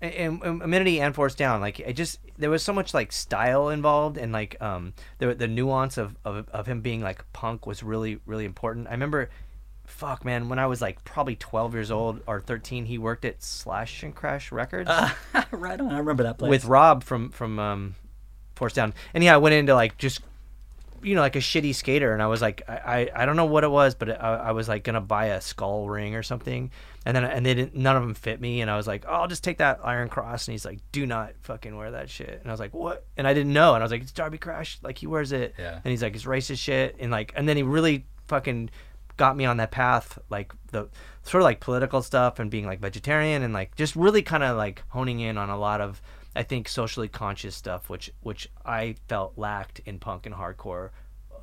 and, 0.01 0.43
and 0.43 0.63
Amenity 0.63 1.01
and 1.01 1.15
Force 1.15 1.35
Down, 1.35 1.61
like 1.61 1.81
it 1.81 1.95
just 1.95 2.19
there 2.37 2.51
was 2.51 2.63
so 2.63 2.73
much 2.73 2.95
like 2.95 3.13
style 3.13 3.69
involved 3.69 4.17
and 4.17 4.33
like 4.33 4.61
um 4.61 4.95
the 5.19 5.35
the 5.35 5.49
nuance 5.49 5.97
of, 5.99 6.17
of 6.25 6.49
of 6.51 6.67
him 6.67 6.81
being 6.81 7.01
like 7.01 7.25
punk 7.33 7.67
was 7.67 7.83
really 7.83 8.19
really 8.27 8.45
important. 8.45 8.89
I 8.89 8.93
remember, 8.93 9.31
fuck 9.87 10.25
man, 10.25 10.49
when 10.49 10.59
I 10.59 10.67
was 10.67 10.81
like 10.83 11.05
probably 11.05 11.37
twelve 11.37 11.75
years 11.75 11.91
old 11.91 12.21
or 12.27 12.41
thirteen, 12.41 12.87
he 12.87 12.99
worked 12.99 13.25
at 13.25 13.43
Slash 13.43 14.03
and 14.03 14.15
Crash 14.15 14.53
Records 14.53 14.91
right 15.51 15.81
on. 15.81 15.93
I 15.93 15.99
remember 15.99 16.25
that 16.25 16.39
place. 16.39 16.51
with 16.51 16.65
Rob 16.65 17.03
from 17.05 17.31
from 17.31 17.59
um 17.59 17.95
Force 18.55 18.73
Down, 18.75 18.95
and 19.15 19.25
yeah, 19.25 19.35
I 19.35 19.39
went 19.39 19.55
into 19.55 19.75
like 19.75 19.97
just 19.99 20.21
you 21.05 21.15
know 21.15 21.21
like 21.21 21.37
a 21.37 21.41
shitty 21.41 21.75
skater, 21.75 22.13
and 22.13 22.23
I 22.23 22.27
was 22.27 22.41
like 22.43 22.63
I 22.69 23.09
I, 23.15 23.23
I 23.23 23.27
don't 23.27 23.37
know 23.37 23.45
what 23.45 23.63
it 23.65 23.71
was, 23.71 23.95
but 23.95 24.11
I, 24.11 24.37
I 24.37 24.51
was 24.53 24.69
like 24.69 24.83
gonna 24.85 25.01
buy 25.01 25.27
a 25.27 25.41
skull 25.41 25.89
ring 25.89 26.15
or 26.15 26.23
something, 26.23 26.71
and 27.07 27.17
then 27.17 27.25
and 27.25 27.45
they 27.47 27.55
didn't 27.55 27.75
none 27.77 27.97
of 27.97 28.03
them 28.03 28.15
fit 28.15 28.41
me, 28.41 28.61
and 28.61 28.71
I 28.71 28.77
was 28.77 28.87
like 28.87 29.05
oh 29.09 29.13
I'll 29.13 29.29
just 29.29 29.45
take 29.45 29.59
that 29.59 29.81
Iron 29.85 30.09
Cross, 30.09 30.49
and 30.49 30.53
he's 30.53 30.65
like 30.65 30.81
do 30.93 31.07
not 31.07 31.33
fucking 31.43 31.77
wear 31.77 31.91
that 31.93 32.11
shit, 32.11 32.39
and 32.41 32.49
I 32.49 32.51
was 32.53 32.61
like 32.61 32.75
what, 32.75 33.07
and 33.17 33.27
I 33.29 33.35
didn't 33.35 33.53
know, 33.53 33.75
and 33.75 33.83
I 33.83 33.85
was 33.85 33.93
like 33.93 34.03
it's 34.03 34.13
Darby 34.13 34.39
Crash, 34.39 34.79
like 34.83 34.99
he 34.99 35.07
wears 35.07 35.33
it, 35.33 35.55
Yeah. 35.59 35.75
and 35.85 35.91
he's 35.91 36.03
like 36.03 36.15
it's 36.15 36.25
racist 36.25 36.59
shit, 36.59 36.97
and 36.99 37.11
like 37.11 37.33
and 37.37 37.49
then 37.49 37.57
he 37.57 37.63
really 37.63 38.07
fucking 38.29 38.71
got 39.17 39.37
me 39.37 39.45
on 39.45 39.59
that 39.59 39.71
path 39.71 40.19
like 40.29 40.53
the 40.73 40.89
sort 41.23 41.41
of 41.41 41.45
like 41.45 41.61
political 41.61 42.03
stuff 42.03 42.41
and 42.41 42.51
being 42.51 42.67
like 42.67 42.81
vegetarian 42.81 43.45
and 43.45 43.55
like 43.55 43.73
just 43.77 43.95
really 43.95 44.23
kind 44.23 44.43
of 44.43 44.57
like 44.57 44.83
honing 44.89 45.21
in 45.21 45.39
on 45.39 45.51
a 45.51 45.57
lot 45.57 45.81
of 45.81 46.03
I 46.37 46.43
think 46.43 46.69
socially 46.69 47.09
conscious 47.09 47.55
stuff 47.55 47.89
which 47.89 48.11
which 48.21 48.51
I 48.65 48.97
felt 49.09 49.39
lacked 49.39 49.81
in 49.87 49.99
punk 49.99 50.27
and 50.27 50.35
hardcore 50.35 50.91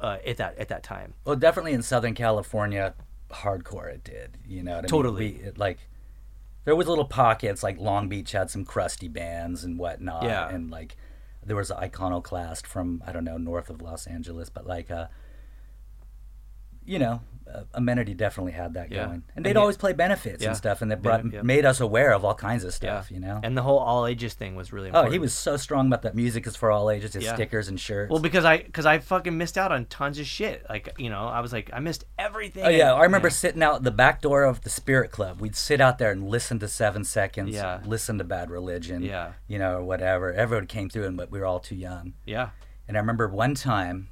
uh, 0.02 0.18
at 0.26 0.38
that 0.38 0.58
at 0.58 0.68
that 0.70 0.84
time. 0.84 1.14
Well, 1.26 1.36
definitely 1.36 1.74
in 1.74 1.82
Southern 1.82 2.14
California, 2.14 2.94
hardcore 3.30 3.88
it 3.88 4.04
did. 4.04 4.38
You 4.46 4.64
know 4.64 4.76
what 4.78 4.86
I 4.86 4.88
Totally. 4.88 5.32
mean? 5.32 5.42
We, 5.42 5.48
it, 5.48 5.58
like, 5.58 5.80
there 6.66 6.76
was 6.76 6.88
little 6.88 7.06
pockets. 7.06 7.64
Like 7.64 7.80
Long 7.80 8.10
Beach 8.10 8.32
had 8.32 8.50
some 8.50 8.66
crusty 8.66 9.08
bands 9.08 9.64
and 9.64 9.80
whatnot. 9.80 10.24
Yeah. 10.24 10.50
And 10.50 10.70
like, 10.70 10.98
there 11.44 11.56
was 11.56 11.72
an 11.72 11.78
iconoclast 11.78 12.68
from 12.68 13.02
I 13.06 13.12
don't 13.12 13.24
know 13.24 13.38
north 13.38 13.70
of 13.70 13.82
Los 13.82 14.08
Angeles, 14.08 14.50
but 14.50 14.68
like, 14.68 14.92
uh, 14.92 15.08
you 16.84 17.00
know, 17.00 17.22
uh, 17.54 17.64
Amenity 17.74 18.14
definitely 18.14 18.52
had 18.54 18.74
that 18.74 18.92
Yeah. 18.92 19.06
going, 19.06 19.24
and 19.36 19.46
they'd 19.46 19.56
yeah. 19.56 19.60
always 19.62 19.78
play 19.78 19.94
benefits 19.94 20.42
Yeah. 20.42 20.50
and 20.50 20.58
stuff, 20.58 20.82
and 20.82 20.92
that 20.92 21.02
brought 21.02 21.32
yeah. 21.32 21.42
made 21.42 21.66
us 21.66 21.80
aware 21.80 22.14
of 22.14 22.24
all 22.26 22.36
kinds 22.36 22.64
of 22.64 22.74
stuff. 22.74 23.12
You 23.12 23.20
know. 23.20 23.40
And 23.44 23.58
the 23.58 23.62
whole 23.62 23.80
all 23.80 24.06
ages 24.08 24.34
thing 24.34 24.56
was 24.56 24.72
really 24.74 24.92
Oh, 24.94 25.10
he 25.10 25.20
was 25.20 25.34
so 25.34 25.58
strong 25.58 25.88
about 25.88 26.02
that 26.04 26.16
music 26.16 26.46
is 26.48 26.56
for 26.56 26.72
all 26.72 26.90
ages. 26.90 27.14
His 27.14 27.24
Yeah. 27.26 27.36
stickers 27.36 27.68
and 27.68 27.80
shirts. 27.80 28.10
Well, 28.10 28.20
because 28.22 28.46
I 28.46 28.58
because 28.58 28.86
I 28.86 29.00
fucking 29.00 29.38
missed 29.38 29.58
out 29.58 29.72
on 29.72 29.86
tons 29.86 30.20
of 30.20 30.26
shit. 30.26 30.66
Like 30.70 30.94
you 30.98 31.10
know, 31.10 31.26
I 31.28 31.40
was 31.42 31.52
like 31.54 31.70
I 31.74 31.80
missed 31.80 32.06
everything. 32.20 32.66
Oh 32.66 32.70
yeah, 32.70 32.94
I 32.94 33.04
remember 33.04 33.28
Yeah. 33.28 33.34
sitting 33.34 33.64
out 33.64 33.84
the 33.84 33.92
back 33.92 34.22
door 34.22 34.44
of 34.44 34.62
the 34.62 34.70
Spirit 34.70 35.12
Club. 35.12 35.42
We'd 35.42 35.56
sit 35.56 35.82
out 35.82 35.98
there 35.98 36.12
and 36.12 36.28
listen 36.28 36.60
to 36.60 36.68
Seven 36.68 37.04
Seconds, 37.04 37.54
Yeah. 37.56 37.80
listen 37.86 38.18
to 38.18 38.24
Bad 38.24 38.50
Religion, 38.50 39.02
Yeah. 39.04 39.34
you 39.48 39.60
know, 39.60 39.78
or 39.78 39.84
whatever. 39.84 40.34
Everyone 40.34 40.68
came 40.68 40.90
through, 40.90 41.06
and 41.06 41.18
but 41.18 41.32
we 41.32 41.40
were 41.40 41.46
all 41.46 41.60
too 41.60 41.76
young. 41.76 42.14
Yeah. 42.26 42.50
And 42.88 42.98
I 42.98 43.00
remember 43.00 43.28
one 43.30 43.56
time, 43.56 44.10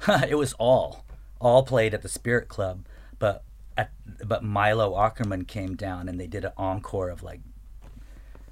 it 0.28 0.36
was 0.38 0.52
all, 0.54 1.04
all 1.40 1.62
played 1.62 1.94
at 1.94 2.02
the 2.02 2.08
Spirit 2.08 2.48
Club, 2.48 2.84
but 3.18 3.42
at, 3.76 3.90
but 4.24 4.42
Milo 4.42 4.92
Aukerman 4.94 5.46
came 5.46 5.76
down 5.76 6.08
and 6.08 6.18
they 6.18 6.26
did 6.26 6.44
an 6.44 6.52
encore 6.56 7.08
of 7.10 7.22
like 7.22 7.40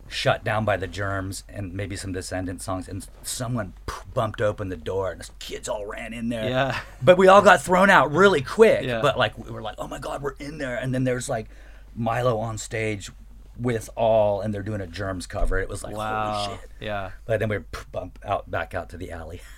shut 0.08 0.44
down 0.44 0.64
by 0.64 0.76
the 0.76 0.86
germs 0.86 1.42
and 1.48 1.74
maybe 1.74 1.96
some 1.96 2.12
Descendents 2.12 2.64
songs 2.64 2.86
and 2.86 3.04
someone 3.22 3.72
bumped 4.14 4.40
open 4.40 4.68
the 4.68 4.76
door 4.76 5.10
and 5.10 5.20
the 5.20 5.28
kids 5.40 5.68
all 5.68 5.84
ran 5.84 6.14
in 6.14 6.28
there 6.28 6.48
Yeah. 6.48 6.78
but 7.02 7.18
we 7.18 7.26
all 7.26 7.42
got 7.42 7.60
thrown 7.60 7.90
out 7.90 8.12
really 8.12 8.40
quick 8.40 8.84
Yeah. 8.84 9.00
but 9.02 9.18
like 9.18 9.36
we 9.36 9.50
were 9.50 9.62
like 9.62 9.74
oh 9.78 9.88
my 9.88 9.98
god 9.98 10.22
we're 10.22 10.36
in 10.38 10.58
there 10.58 10.76
and 10.76 10.94
then 10.94 11.02
there's 11.02 11.28
like 11.28 11.48
milo 11.96 12.38
on 12.38 12.56
stage 12.56 13.10
with 13.58 13.90
all 13.96 14.42
and 14.42 14.54
they're 14.54 14.62
doing 14.62 14.80
a 14.80 14.86
germs 14.86 15.26
cover 15.26 15.58
it 15.58 15.68
was 15.68 15.82
like 15.82 15.96
Wow. 15.96 16.34
holy 16.44 16.56
shit 16.58 16.70
Yeah. 16.80 17.10
but 17.24 17.40
then 17.40 17.48
we 17.48 17.58
bump 17.90 18.20
out 18.24 18.48
back 18.48 18.74
out 18.74 18.90
to 18.90 18.96
the 18.96 19.10
alley 19.10 19.40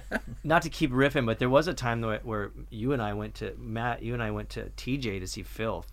not 0.44 0.62
to 0.62 0.68
keep 0.70 0.90
riffing, 0.90 1.26
but 1.26 1.38
there 1.38 1.50
was 1.50 1.68
a 1.68 1.74
time 1.74 2.00
though 2.00 2.18
where 2.22 2.50
you 2.70 2.92
and 2.92 3.02
I 3.02 3.12
went 3.14 3.34
to 3.36 3.54
Matt, 3.58 4.02
you 4.02 4.14
and 4.14 4.22
I 4.22 4.30
went 4.30 4.50
to 4.50 4.70
TJ 4.76 5.20
to 5.20 5.26
see 5.26 5.42
Filth. 5.42 5.86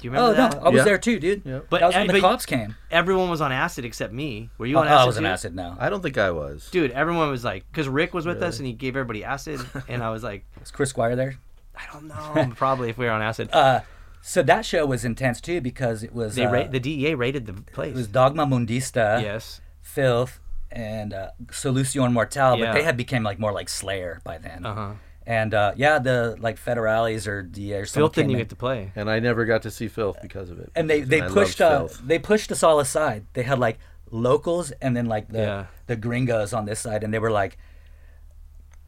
Do 0.00 0.06
you 0.06 0.12
remember 0.12 0.30
oh 0.30 0.34
that? 0.34 0.54
no 0.54 0.60
i 0.60 0.68
was 0.68 0.78
Yeah. 0.78 0.84
there 0.84 0.98
too 0.98 1.18
dude 1.18 1.42
Yep. 1.44 1.66
But- 1.70 1.80
that 1.80 1.86
was 1.86 1.94
when 1.96 2.02
and- 2.08 2.16
the 2.16 2.20
cops 2.20 2.46
came 2.46 2.76
Everyone 2.90 3.30
was 3.30 3.40
on 3.40 3.50
acid 3.50 3.84
except 3.84 4.12
me. 4.12 4.48
Were 4.56 4.66
you 4.66 4.76
oh, 4.76 4.80
on 4.82 4.86
acid? 4.86 4.98
i 5.00 5.06
was 5.06 5.18
on 5.18 5.26
acid 5.26 5.56
now 5.56 5.76
I 5.80 5.90
don't 5.90 6.02
think 6.02 6.16
I 6.16 6.30
was. 6.30 6.68
Dude, 6.70 6.92
everyone 6.92 7.30
was 7.30 7.44
like, 7.44 7.64
because 7.70 7.88
Rick 7.88 8.14
was 8.14 8.24
with 8.24 8.40
us 8.42 8.58
and 8.58 8.66
he 8.66 8.72
gave 8.72 8.94
everybody 8.94 9.24
acid, 9.24 9.60
and 9.88 10.02
I 10.02 10.10
was 10.10 10.22
like, 10.22 10.44
was 10.60 10.70
chris 10.70 10.90
squire 10.90 11.16
there 11.16 11.34
I 11.76 11.82
don't 11.92 12.06
know, 12.06 12.52
probably 12.56 12.90
if 12.90 12.98
we 12.98 13.06
were 13.06 13.12
on 13.12 13.22
acid. 13.22 13.50
uh 13.52 13.80
so 14.20 14.42
that 14.42 14.64
show 14.64 14.84
was 14.86 15.04
intense 15.04 15.40
too 15.40 15.60
because 15.60 16.02
it 16.02 16.12
was 16.12 16.34
they 16.34 16.44
uh, 16.44 16.52
ra- 16.52 16.66
the 16.66 16.80
DEA 16.80 17.14
raided 17.14 17.46
the 17.46 17.54
place. 17.54 17.90
it 17.90 17.96
was 17.96 18.06
dogma 18.08 18.46
mundista 18.46 19.20
yes. 19.22 19.60
filth 19.82 20.38
and 20.70 21.12
uh, 21.14 21.30
solution 21.50 22.12
mortal 22.12 22.58
Yeah. 22.58 22.66
but 22.66 22.72
they 22.74 22.82
had 22.82 22.96
became 22.96 23.22
like 23.22 23.38
more 23.38 23.52
like 23.52 23.68
slayer 23.68 24.20
by 24.24 24.38
then 24.38 24.66
Uh 24.66 24.74
huh. 24.74 24.92
and 25.26 25.54
uh, 25.54 25.72
yeah 25.76 25.98
the 25.98 26.36
like 26.40 26.58
federales 26.62 27.26
or 27.26 27.42
DA 27.42 27.78
or 27.80 27.86
something 27.86 28.00
Filth 28.02 28.14
didn't 28.14 28.30
you 28.30 28.36
in. 28.36 28.40
get 28.42 28.48
to 28.50 28.56
play. 28.56 28.92
And 28.96 29.10
I 29.10 29.18
never 29.20 29.44
got 29.44 29.62
to 29.62 29.70
see 29.70 29.88
Filth 29.88 30.18
because 30.22 30.50
of 30.50 30.58
it. 30.58 30.70
and 30.76 30.88
they 30.90 31.00
they 31.02 31.20
I 31.20 31.24
loved 31.24 31.34
pushed 31.34 31.60
uh, 31.60 31.88
they 32.04 32.18
pushed 32.18 32.52
us 32.52 32.62
all 32.62 32.80
aside. 32.80 33.24
They 33.32 33.42
had 33.44 33.58
like 33.58 33.78
locals 34.10 34.70
and 34.82 34.96
then 34.96 35.06
like 35.06 35.28
the 35.28 35.38
Yeah. 35.38 35.66
the 35.86 35.96
gringos 35.96 36.52
on 36.52 36.64
this 36.66 36.80
side, 36.80 37.02
and 37.04 37.12
they 37.12 37.18
were 37.18 37.30
like, 37.30 37.58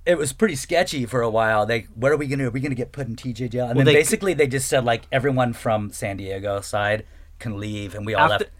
it 0.06 0.16
was 0.16 0.32
pretty 0.32 0.56
sketchy 0.56 1.04
for 1.06 1.20
a 1.20 1.30
while. 1.30 1.66
They 1.66 1.86
what 1.94 2.10
are 2.12 2.16
we 2.16 2.26
gonna 2.26 2.44
do? 2.44 2.48
Are 2.48 2.50
we 2.50 2.60
gonna 2.60 2.74
get 2.74 2.92
put 2.92 3.06
in 3.06 3.16
TJ 3.16 3.50
jail? 3.50 3.66
And 3.66 3.76
Well, 3.76 3.84
then 3.84 3.94
they- 3.94 4.00
basically 4.00 4.34
they 4.34 4.46
just 4.46 4.68
said 4.68 4.84
like 4.84 5.02
everyone 5.12 5.52
from 5.52 5.90
San 5.90 6.16
Diego 6.16 6.60
side 6.60 7.04
can 7.38 7.58
leave, 7.58 7.94
and 7.94 8.04
we 8.06 8.14
all 8.14 8.32
After, 8.32 8.44
left. 8.44 8.50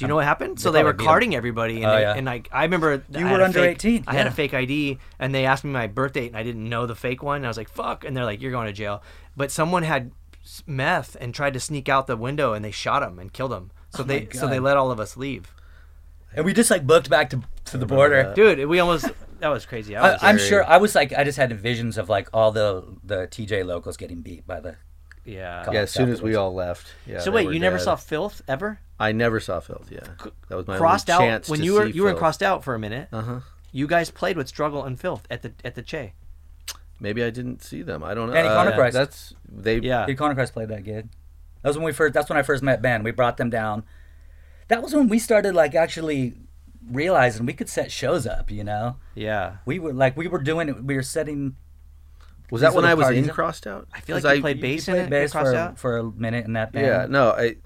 Do 0.00 0.04
you 0.04 0.08
know 0.08 0.16
what 0.16 0.24
happened? 0.24 0.58
So 0.58 0.70
they 0.72 0.78
they 0.80 0.84
were 0.84 0.90
probably 0.94 0.98
beat 0.98 1.04
'em. 1.04 1.06
carding 1.08 1.34
everybody, 1.36 1.76
and, 1.82 1.86
Oh, 1.86 1.94
they, 1.94 2.00
yeah. 2.02 2.14
and 2.14 2.26
like 2.26 2.48
I 2.52 2.62
remember 2.64 3.02
You 3.10 3.26
I 3.26 3.32
were 3.32 3.40
a 3.40 3.44
under 3.44 3.60
fake- 3.60 3.76
18, 3.84 4.04
I 4.06 4.14
had 4.14 4.26
a 4.26 4.30
yeah. 4.30 4.34
fake 4.34 4.54
ID, 4.54 4.98
and 5.18 5.34
they 5.34 5.44
asked 5.44 5.62
me 5.64 5.70
my 5.70 5.86
birth 5.86 6.14
date, 6.14 6.28
and 6.28 6.36
I 6.36 6.42
didn't 6.42 6.68
know 6.68 6.86
the 6.86 6.94
fake 6.94 7.22
one. 7.22 7.36
And 7.36 7.44
I 7.46 7.48
was 7.48 7.56
like, 7.58 7.68
"Fuck!" 7.68 8.04
And 8.04 8.16
they're 8.16 8.24
like, 8.24 8.40
"You're 8.40 8.50
going 8.50 8.66
to 8.66 8.72
jail." 8.72 9.02
But 9.36 9.50
someone 9.50 9.82
had 9.82 10.10
s- 10.42 10.62
meth 10.66 11.16
and 11.20 11.34
tried 11.34 11.52
to 11.52 11.60
sneak 11.60 11.88
out 11.88 12.06
the 12.06 12.16
window, 12.16 12.54
and 12.54 12.64
they 12.64 12.70
shot 12.70 13.02
him 13.02 13.18
and 13.18 13.32
killed 13.32 13.52
him. 13.52 13.70
So 13.90 14.02
Oh 14.02 14.06
they 14.06 14.28
so 14.32 14.46
they 14.48 14.58
let 14.58 14.76
all 14.76 14.90
of 14.90 14.98
us 14.98 15.16
leave. 15.16 15.54
And 16.34 16.44
we 16.44 16.52
just 16.54 16.70
like 16.70 16.86
booked 16.86 17.10
back 17.10 17.30
to 17.30 17.42
to 17.66 17.76
the 17.78 17.86
border. 17.86 18.32
Dude, 18.34 18.66
we 18.68 18.78
almost 18.80 19.06
that 19.40 19.48
was 19.48 19.66
crazy. 19.66 19.96
I 19.96 20.00
I, 20.08 20.12
was, 20.12 20.22
I'm 20.22 20.36
very- 20.36 20.48
sure 20.48 20.64
I 20.64 20.76
was 20.78 20.94
like 20.94 21.12
I 21.12 21.24
just 21.24 21.36
had 21.38 21.52
visions 21.52 21.98
of 21.98 22.08
like 22.08 22.28
all 22.32 22.52
the 22.52 22.84
the 23.04 23.26
TJ 23.26 23.66
locals 23.66 23.96
getting 23.96 24.22
beat 24.22 24.46
by 24.46 24.60
the. 24.60 24.76
yeah. 25.24 25.66
yeah, 25.72 25.80
as 25.80 25.90
soon 25.90 26.08
as 26.10 26.22
we 26.22 26.34
all 26.36 26.54
left. 26.54 26.94
Yeah. 27.06 27.18
So 27.18 27.30
they 27.30 27.36
wait, 27.36 27.46
were 27.46 27.52
you 27.52 27.60
never 27.60 27.76
dead. 27.76 27.84
saw 27.84 27.96
Filth 27.96 28.42
ever? 28.48 28.78
I 29.00 29.12
never 29.12 29.40
saw 29.40 29.58
Filth. 29.60 29.88
Yeah, 29.90 30.00
that 30.48 30.54
was 30.56 30.66
my 30.68 30.76
crossed 30.76 31.08
only 31.10 31.24
out 31.24 31.28
chance 31.30 31.48
when 31.48 31.58
to 31.60 31.64
you 31.64 31.74
were 31.74 31.86
see 31.86 31.92
you 31.92 32.02
were 32.02 32.08
in 32.10 32.12
Filth. 32.14 32.20
crossed 32.20 32.42
out 32.42 32.62
for 32.62 32.74
a 32.74 32.78
minute. 32.78 33.08
Uh 33.12 33.22
huh. 33.22 33.40
You 33.72 33.86
guys 33.86 34.10
played 34.10 34.36
with 34.36 34.46
Struggle 34.48 34.84
and 34.84 35.00
Filth 35.00 35.26
at 35.30 35.42
the 35.42 35.52
at 35.64 35.74
the 35.74 35.82
Che. 35.82 36.12
Maybe 37.00 37.24
I 37.24 37.30
didn't 37.30 37.62
see 37.62 37.80
them. 37.82 38.04
I 38.04 38.12
don't 38.14 38.28
know. 38.28 38.34
Danny 38.34 38.48
Uh, 38.48 38.64
Conochrist. 38.64 38.92
That's 38.92 39.34
they. 39.50 39.78
Yeah. 39.78 40.04
Did 40.06 40.16
Conochrist 40.18 40.52
play 40.52 40.66
that 40.66 40.84
gig? 40.84 41.08
That 41.62 41.68
was 41.70 41.76
when 41.78 41.86
we 41.86 41.92
first. 41.92 42.12
That's 42.14 42.28
when 42.28 42.38
I 42.38 42.42
first 42.42 42.62
met 42.62 42.82
Ben. 42.82 43.02
We 43.02 43.10
brought 43.10 43.36
them 43.38 43.48
down. 43.50 43.84
That 44.68 44.82
was 44.82 44.94
when 44.94 45.08
we 45.08 45.18
started 45.18 45.54
like 45.54 45.74
actually 45.74 46.34
realizing 46.90 47.46
we 47.46 47.52
could 47.54 47.68
set 47.68 47.90
shows 47.90 48.26
up. 48.26 48.50
You 48.50 48.64
know, 48.64 48.96
Yeah. 49.14 49.56
we 49.64 49.78
were 49.78 49.92
like 49.94 50.16
we 50.16 50.28
were 50.28 50.42
doing 50.42 50.68
it. 50.68 50.84
We 50.84 50.94
were 50.94 51.02
setting. 51.02 51.56
Was 52.50 52.60
that 52.62 52.68
These 52.70 52.74
when 52.76 52.82
little 52.82 52.90
I 52.90 52.94
was 52.94 53.04
parties- 53.04 53.28
in 53.28 53.32
Crossed 53.32 53.66
Out? 53.66 53.88
I 53.94 54.00
feel 54.00 54.16
like 54.16 54.24
'Cause 54.24 54.36
you 54.36 54.40
played 54.42 54.60
bass 54.60 54.88
You 54.88 54.94
in 54.94 54.98
played 55.00 55.06
it. 55.06 55.10
bass 55.10 55.32
Crossed 55.32 55.50
for 55.52 55.56
out. 55.56 55.78
for 55.78 55.98
a 55.98 56.04
minute 56.04 56.44
in 56.46 56.52
that 56.54 56.72
band. 56.72 56.86
Yeah. 56.86 57.06
No. 57.08 57.30
I. 57.30 57.56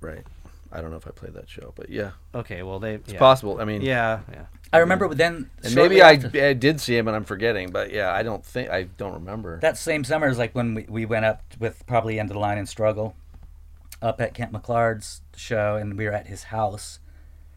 Right. 0.00 0.24
I 0.72 0.80
don't 0.80 0.90
know 0.90 0.96
if 0.96 1.06
I 1.06 1.10
played 1.10 1.34
that 1.34 1.48
show, 1.48 1.72
but 1.74 1.90
yeah, 1.90 2.10
Okay, 2.34 2.62
well 2.62 2.78
they 2.78 2.94
it's 2.94 3.12
yeah. 3.12 3.18
possible. 3.18 3.60
I 3.60 3.64
mean, 3.64 3.82
Yeah, 3.82 4.20
yeah. 4.32 4.44
I 4.72 4.78
remember 4.78 5.12
then. 5.14 5.50
And 5.64 5.72
shortly 5.72 5.96
maybe 5.96 6.02
I, 6.02 6.12
after- 6.12 6.46
I 6.46 6.52
did 6.52 6.80
see 6.80 6.96
him 6.96 7.08
and 7.08 7.16
I'm 7.16 7.24
forgetting, 7.24 7.70
but 7.70 7.90
yeah, 7.92 8.12
I 8.12 8.22
don't 8.22 8.44
think 8.44 8.70
I 8.70 8.84
don't 8.84 9.14
remember. 9.14 9.58
that 9.60 9.76
same 9.78 10.04
summer 10.04 10.28
is 10.28 10.38
like 10.38 10.54
when 10.54 10.74
we, 10.74 10.86
we 10.88 11.04
went 11.06 11.24
up 11.24 11.42
with 11.58 11.84
probably 11.86 12.20
end 12.20 12.30
of 12.30 12.34
the 12.34 12.40
line 12.40 12.58
and 12.58 12.68
struggle 12.68 13.16
up 14.00 14.20
at 14.20 14.32
Kent 14.34 14.52
McClard's 14.52 15.22
show 15.36 15.76
and 15.76 15.98
we 15.98 16.04
were 16.06 16.12
at 16.12 16.26
his 16.28 16.44
house 16.44 17.00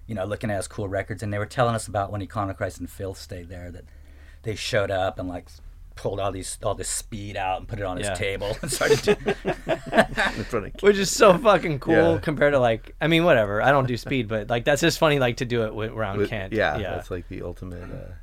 you 0.08 0.16
know 0.16 0.26
looking 0.26 0.50
at 0.52 0.58
his 0.58 0.68
cool 0.68 0.90
records 0.90 1.24
and 1.24 1.32
they 1.32 1.38
were 1.40 1.46
telling 1.46 1.76
us 1.76 1.88
about 1.88 2.12
when 2.12 2.22
Iconoclast 2.22 2.80
and 2.80 2.90
Filth 2.90 3.18
stayed 3.18 3.48
there 3.48 3.72
that 3.72 3.86
they 4.42 4.56
showed 4.56 4.92
up 4.92 5.18
and 5.20 5.30
like 5.30 5.48
pulled 5.96 6.20
all 6.20 6.32
these 6.32 6.58
all 6.64 6.76
this 6.76 6.90
speed 6.90 7.38
out 7.38 7.60
and 7.60 7.68
put 7.68 7.80
it 7.80 7.86
on 7.86 7.98
Yeah. 8.00 8.10
his 8.10 8.20
table 8.20 8.58
and 8.62 8.72
started 8.72 9.00
to, 9.04 9.12
in 10.38 10.44
front 10.44 10.66
of 10.68 10.82
Which 10.82 10.98
is 10.98 11.12
so 11.12 11.38
fucking 11.38 11.80
cool 11.80 12.14
Yeah. 12.14 12.20
compared 12.22 12.54
to 12.54 12.60
like 12.60 12.96
I 13.00 13.08
mean 13.08 13.24
whatever 13.26 13.62
I 13.62 13.72
don't 13.72 13.88
do 13.88 13.96
speed 13.98 14.28
but 14.28 14.50
like 14.50 14.66
that's 14.66 14.82
just 14.82 14.98
funny 15.00 15.20
like 15.20 15.38
to 15.38 15.46
do 15.46 15.64
it 15.66 15.74
with, 15.76 15.92
around 15.92 16.18
with- 16.18 16.30
Kent 16.30 16.54
yeah, 16.54 16.78
yeah 16.78 16.92
that's 16.96 17.12
like 17.12 17.28
the 17.30 17.42
ultimate. 17.44 17.84
Uh, 17.84 18.14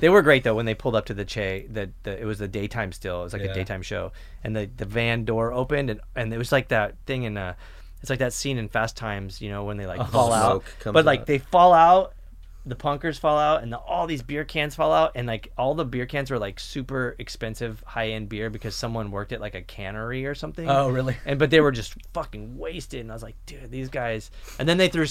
they 0.00 0.08
were 0.08 0.22
great 0.22 0.42
though 0.44 0.54
when 0.54 0.66
they 0.66 0.74
pulled 0.74 0.96
up 0.96 1.06
to 1.06 1.14
the 1.14 1.24
Che 1.24 1.66
that 1.70 1.90
the, 2.02 2.20
it 2.20 2.24
was 2.24 2.38
the 2.38 2.48
daytime 2.48 2.90
still 2.92 3.20
it 3.20 3.24
was 3.24 3.32
like 3.32 3.42
Yeah. 3.42 3.50
a 3.50 3.54
daytime 3.54 3.82
show 3.82 4.12
and 4.42 4.56
the 4.56 4.68
the 4.76 4.84
van 4.86 5.24
door 5.24 5.52
opened 5.52 5.90
and 5.90 6.00
and 6.16 6.32
it 6.32 6.38
was 6.38 6.50
like 6.52 6.68
that 6.68 6.96
thing 7.06 7.22
in 7.24 7.36
uh 7.36 7.54
it's 8.00 8.10
like 8.10 8.18
that 8.18 8.32
scene 8.32 8.58
in 8.58 8.68
Fast 8.68 8.96
Times 8.96 9.40
you 9.40 9.48
know 9.50 9.62
when 9.64 9.76
they 9.76 9.86
like 9.86 10.08
fall 10.08 10.32
out 10.32 10.64
but 10.84 11.04
like 11.04 11.20
out. 11.20 11.26
they 11.26 11.38
fall 11.38 11.72
out 11.72 12.14
the 12.64 12.76
punkers 12.76 13.18
fall 13.18 13.38
out 13.38 13.62
and 13.64 13.72
the, 13.72 13.76
all 13.78 14.06
these 14.06 14.22
beer 14.22 14.44
cans 14.44 14.76
fall 14.76 14.92
out 14.92 15.10
and 15.16 15.26
like 15.26 15.50
all 15.58 15.74
the 15.74 15.84
beer 15.84 16.06
cans 16.06 16.30
were 16.30 16.38
like 16.38 16.60
super 16.60 17.16
expensive 17.18 17.82
high 17.84 18.10
end 18.10 18.28
beer 18.28 18.50
because 18.50 18.74
someone 18.76 19.10
worked 19.10 19.32
at 19.32 19.40
like 19.40 19.56
a 19.56 19.62
cannery 19.62 20.26
or 20.26 20.34
something. 20.36 20.68
Oh, 20.70 20.88
really? 20.88 21.16
And 21.26 21.38
but 21.40 21.50
they 21.50 21.60
were 21.60 21.72
just 21.72 21.94
fucking 22.14 22.56
wasted, 22.56 23.00
and 23.00 23.10
I 23.10 23.14
was 23.14 23.22
like, 23.24 23.34
dude, 23.46 23.70
these 23.72 23.88
guys. 23.88 24.30
And 24.60 24.68
then 24.68 24.78
they 24.78 24.88
threw, 24.88 25.06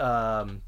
um, 0.00 0.62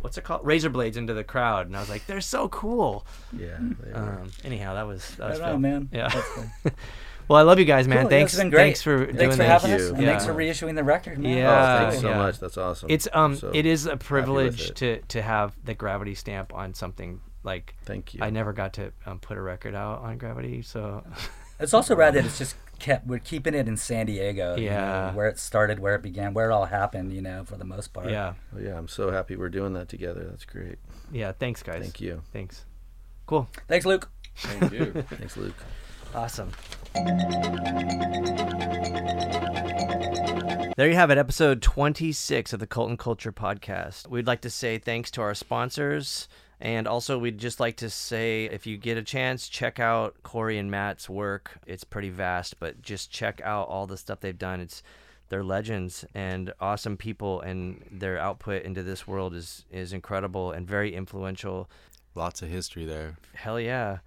what's 0.00 0.16
it 0.16 0.24
called, 0.24 0.46
razor 0.46 0.70
blades 0.70 0.96
into 0.96 1.12
the 1.12 1.24
crowd, 1.24 1.66
and 1.66 1.76
I 1.76 1.80
was 1.80 1.90
like, 1.90 2.06
they're 2.06 2.20
so 2.22 2.48
cool. 2.48 3.06
Yeah. 3.36 3.58
Um, 3.92 4.30
anyhow, 4.44 4.74
that 4.74 4.86
was 4.86 5.06
that 5.16 5.30
was 5.30 5.40
Right 5.40 5.52
fun. 5.52 5.60
man. 5.60 5.88
Yeah. 5.92 6.22
That's 7.28 7.28
cool. 7.28 7.34
well, 7.34 7.38
I 7.40 7.42
love 7.42 7.58
you 7.58 7.64
guys, 7.64 7.86
man. 7.86 8.02
Cool, 8.02 8.10
thanks, 8.10 8.32
it's 8.32 8.40
been 8.42 8.50
great. 8.50 8.58
thanks 8.64 8.82
for 8.82 9.04
Thanks 9.06 9.18
doing 9.18 9.30
for 9.32 9.36
this. 9.36 9.46
having 9.46 9.72
us, 9.72 9.80
you. 9.82 9.88
and 9.94 10.02
Yeah. 10.02 10.08
thanks 10.10 10.24
for 10.26 10.34
reissuing 10.34 10.74
the 10.74 10.84
record, 10.84 11.18
man. 11.18 11.36
Yeah. 11.36 11.52
oh, 11.52 11.90
thanks 11.90 12.00
so 12.02 12.08
yeah. 12.08 12.18
much. 12.18 12.38
That's 12.38 12.56
awesome. 12.58 12.90
It's 12.90 13.08
um, 13.12 13.36
So 13.36 13.50
it 13.54 13.66
is 13.66 13.86
a 13.86 13.96
privilege 13.96 14.72
to 14.74 15.00
to 15.00 15.22
have 15.22 15.54
the 15.64 15.74
Gravity 15.74 16.14
stamp 16.14 16.52
on 16.54 16.74
something 16.74 17.20
like. 17.42 17.74
Thank 17.84 18.14
you. 18.14 18.20
I 18.22 18.30
never 18.30 18.52
got 18.52 18.72
to 18.74 18.92
um, 19.06 19.18
put 19.18 19.36
a 19.36 19.42
record 19.42 19.74
out 19.74 20.00
on 20.00 20.18
Gravity, 20.18 20.62
so 20.62 21.04
It's 21.60 21.74
also 21.74 21.96
rad 21.96 22.14
that 22.14 22.24
it's 22.24 22.38
just 22.38 22.54
kept. 22.78 23.06
We're 23.08 23.18
keeping 23.18 23.52
it 23.52 23.66
in 23.66 23.76
San 23.76 24.06
Diego. 24.06 24.54
you 24.54 24.66
know, 24.66 24.72
Yeah. 24.76 25.12
where 25.12 25.26
it 25.26 25.40
started, 25.40 25.80
where 25.80 25.96
it 25.96 26.02
began, 26.02 26.32
where 26.32 26.48
it 26.48 26.52
all 26.52 26.66
happened. 26.66 27.12
You 27.12 27.20
know, 27.20 27.42
for 27.44 27.56
the 27.56 27.64
most 27.64 27.92
part. 27.92 28.08
yeah, 28.10 28.34
Oh, 28.54 28.60
yeah, 28.60 28.78
I'm 28.78 28.86
so 28.86 29.10
happy 29.10 29.34
we're 29.34 29.48
doing 29.48 29.72
that 29.72 29.88
together. 29.88 30.24
That's 30.30 30.44
great. 30.44 30.76
yeah. 31.10 31.32
Thanks, 31.32 31.62
guys. 31.64 31.82
Thank 31.82 32.00
you. 32.00 32.22
Thanks. 32.32 32.64
Cool. 33.26 33.48
Thanks, 33.66 33.84
Luke. 33.86 34.08
Thank 34.36 34.72
you. 34.72 34.92
Thanks, 35.10 35.36
Luke. 35.36 35.56
Awesome. 36.14 36.52
There 40.78 40.88
you 40.88 40.94
have 40.94 41.10
it, 41.10 41.18
episode 41.18 41.60
26 41.60 42.52
of 42.52 42.60
the 42.60 42.66
Cult 42.68 42.88
and 42.88 42.98
Culture 42.98 43.32
podcast. 43.32 44.06
We'd 44.06 44.28
like 44.28 44.42
to 44.42 44.50
say 44.50 44.78
thanks 44.78 45.10
to 45.10 45.22
our 45.22 45.34
sponsors. 45.34 46.28
And 46.60 46.86
also, 46.86 47.18
we'd 47.18 47.38
just 47.38 47.58
like 47.58 47.76
to 47.78 47.90
say 47.90 48.44
if 48.44 48.64
you 48.64 48.76
get 48.76 48.96
a 48.96 49.02
chance, 49.02 49.48
check 49.48 49.80
out 49.80 50.22
Corey 50.22 50.56
and 50.56 50.70
Matt's 50.70 51.08
work. 51.08 51.58
It's 51.66 51.82
pretty 51.82 52.10
vast, 52.10 52.60
but 52.60 52.80
just 52.80 53.10
check 53.10 53.40
out 53.42 53.66
all 53.68 53.88
the 53.88 53.96
stuff 53.96 54.20
they've 54.20 54.38
done. 54.38 54.60
It's 54.60 54.84
they're 55.28 55.42
legends 55.42 56.04
and 56.14 56.52
awesome 56.60 56.96
people, 56.96 57.40
and 57.40 57.84
their 57.90 58.18
output 58.18 58.62
into 58.62 58.84
this 58.84 59.06
world 59.06 59.34
is 59.34 59.64
is 59.72 59.92
incredible 59.92 60.52
and 60.52 60.66
very 60.66 60.94
influential. 60.94 61.68
Lots 62.14 62.40
of 62.40 62.48
history 62.48 62.86
there. 62.86 63.16
Hell 63.34 63.60
yeah. 63.60 63.98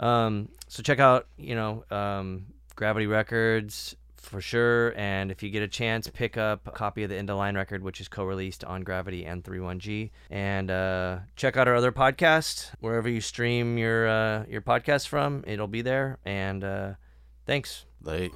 Um, 0.00 0.48
so 0.66 0.82
check 0.82 0.98
out, 0.98 1.26
you 1.36 1.54
know, 1.54 1.84
um, 1.90 2.46
Gravity 2.74 3.06
Records 3.06 3.94
for 4.16 4.40
sure. 4.40 4.96
And 4.96 5.30
if 5.30 5.42
you 5.42 5.50
get 5.50 5.62
a 5.62 5.68
chance, 5.68 6.08
pick 6.08 6.36
up 6.36 6.66
a 6.66 6.70
copy 6.70 7.02
of 7.02 7.10
the 7.10 7.16
End 7.16 7.30
of 7.30 7.36
Line 7.36 7.54
record, 7.56 7.82
which 7.82 8.00
is 8.00 8.08
co 8.08 8.24
released 8.24 8.64
on 8.64 8.82
Gravity 8.82 9.24
and 9.26 9.42
31G. 9.44 10.10
And 10.30 10.70
uh, 10.70 11.18
check 11.36 11.56
out 11.56 11.68
our 11.68 11.74
other 11.74 11.92
podcast, 11.92 12.70
wherever 12.80 13.08
you 13.08 13.20
stream 13.20 13.78
your, 13.78 14.08
uh, 14.08 14.44
your 14.48 14.62
podcast 14.62 15.08
from, 15.08 15.44
it'll 15.46 15.68
be 15.68 15.82
there. 15.82 16.18
And 16.24 16.64
uh, 16.64 16.92
thanks. 17.46 17.84
Late. 18.02 18.32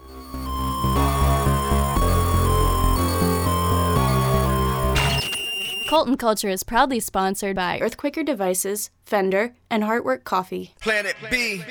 Cult 5.95 6.09
and 6.09 6.19
Culture 6.19 6.49
is 6.49 6.65
proudly 6.65 6.99
sponsored 6.99 7.55
by 7.55 7.79
Earthquaker 7.79 8.27
Devices, 8.27 8.91
Fender, 9.07 9.55
and 9.71 9.85
Heartwork 9.85 10.25
Coffee. 10.25 10.75
Planet 10.81 11.15
B. 11.31 11.63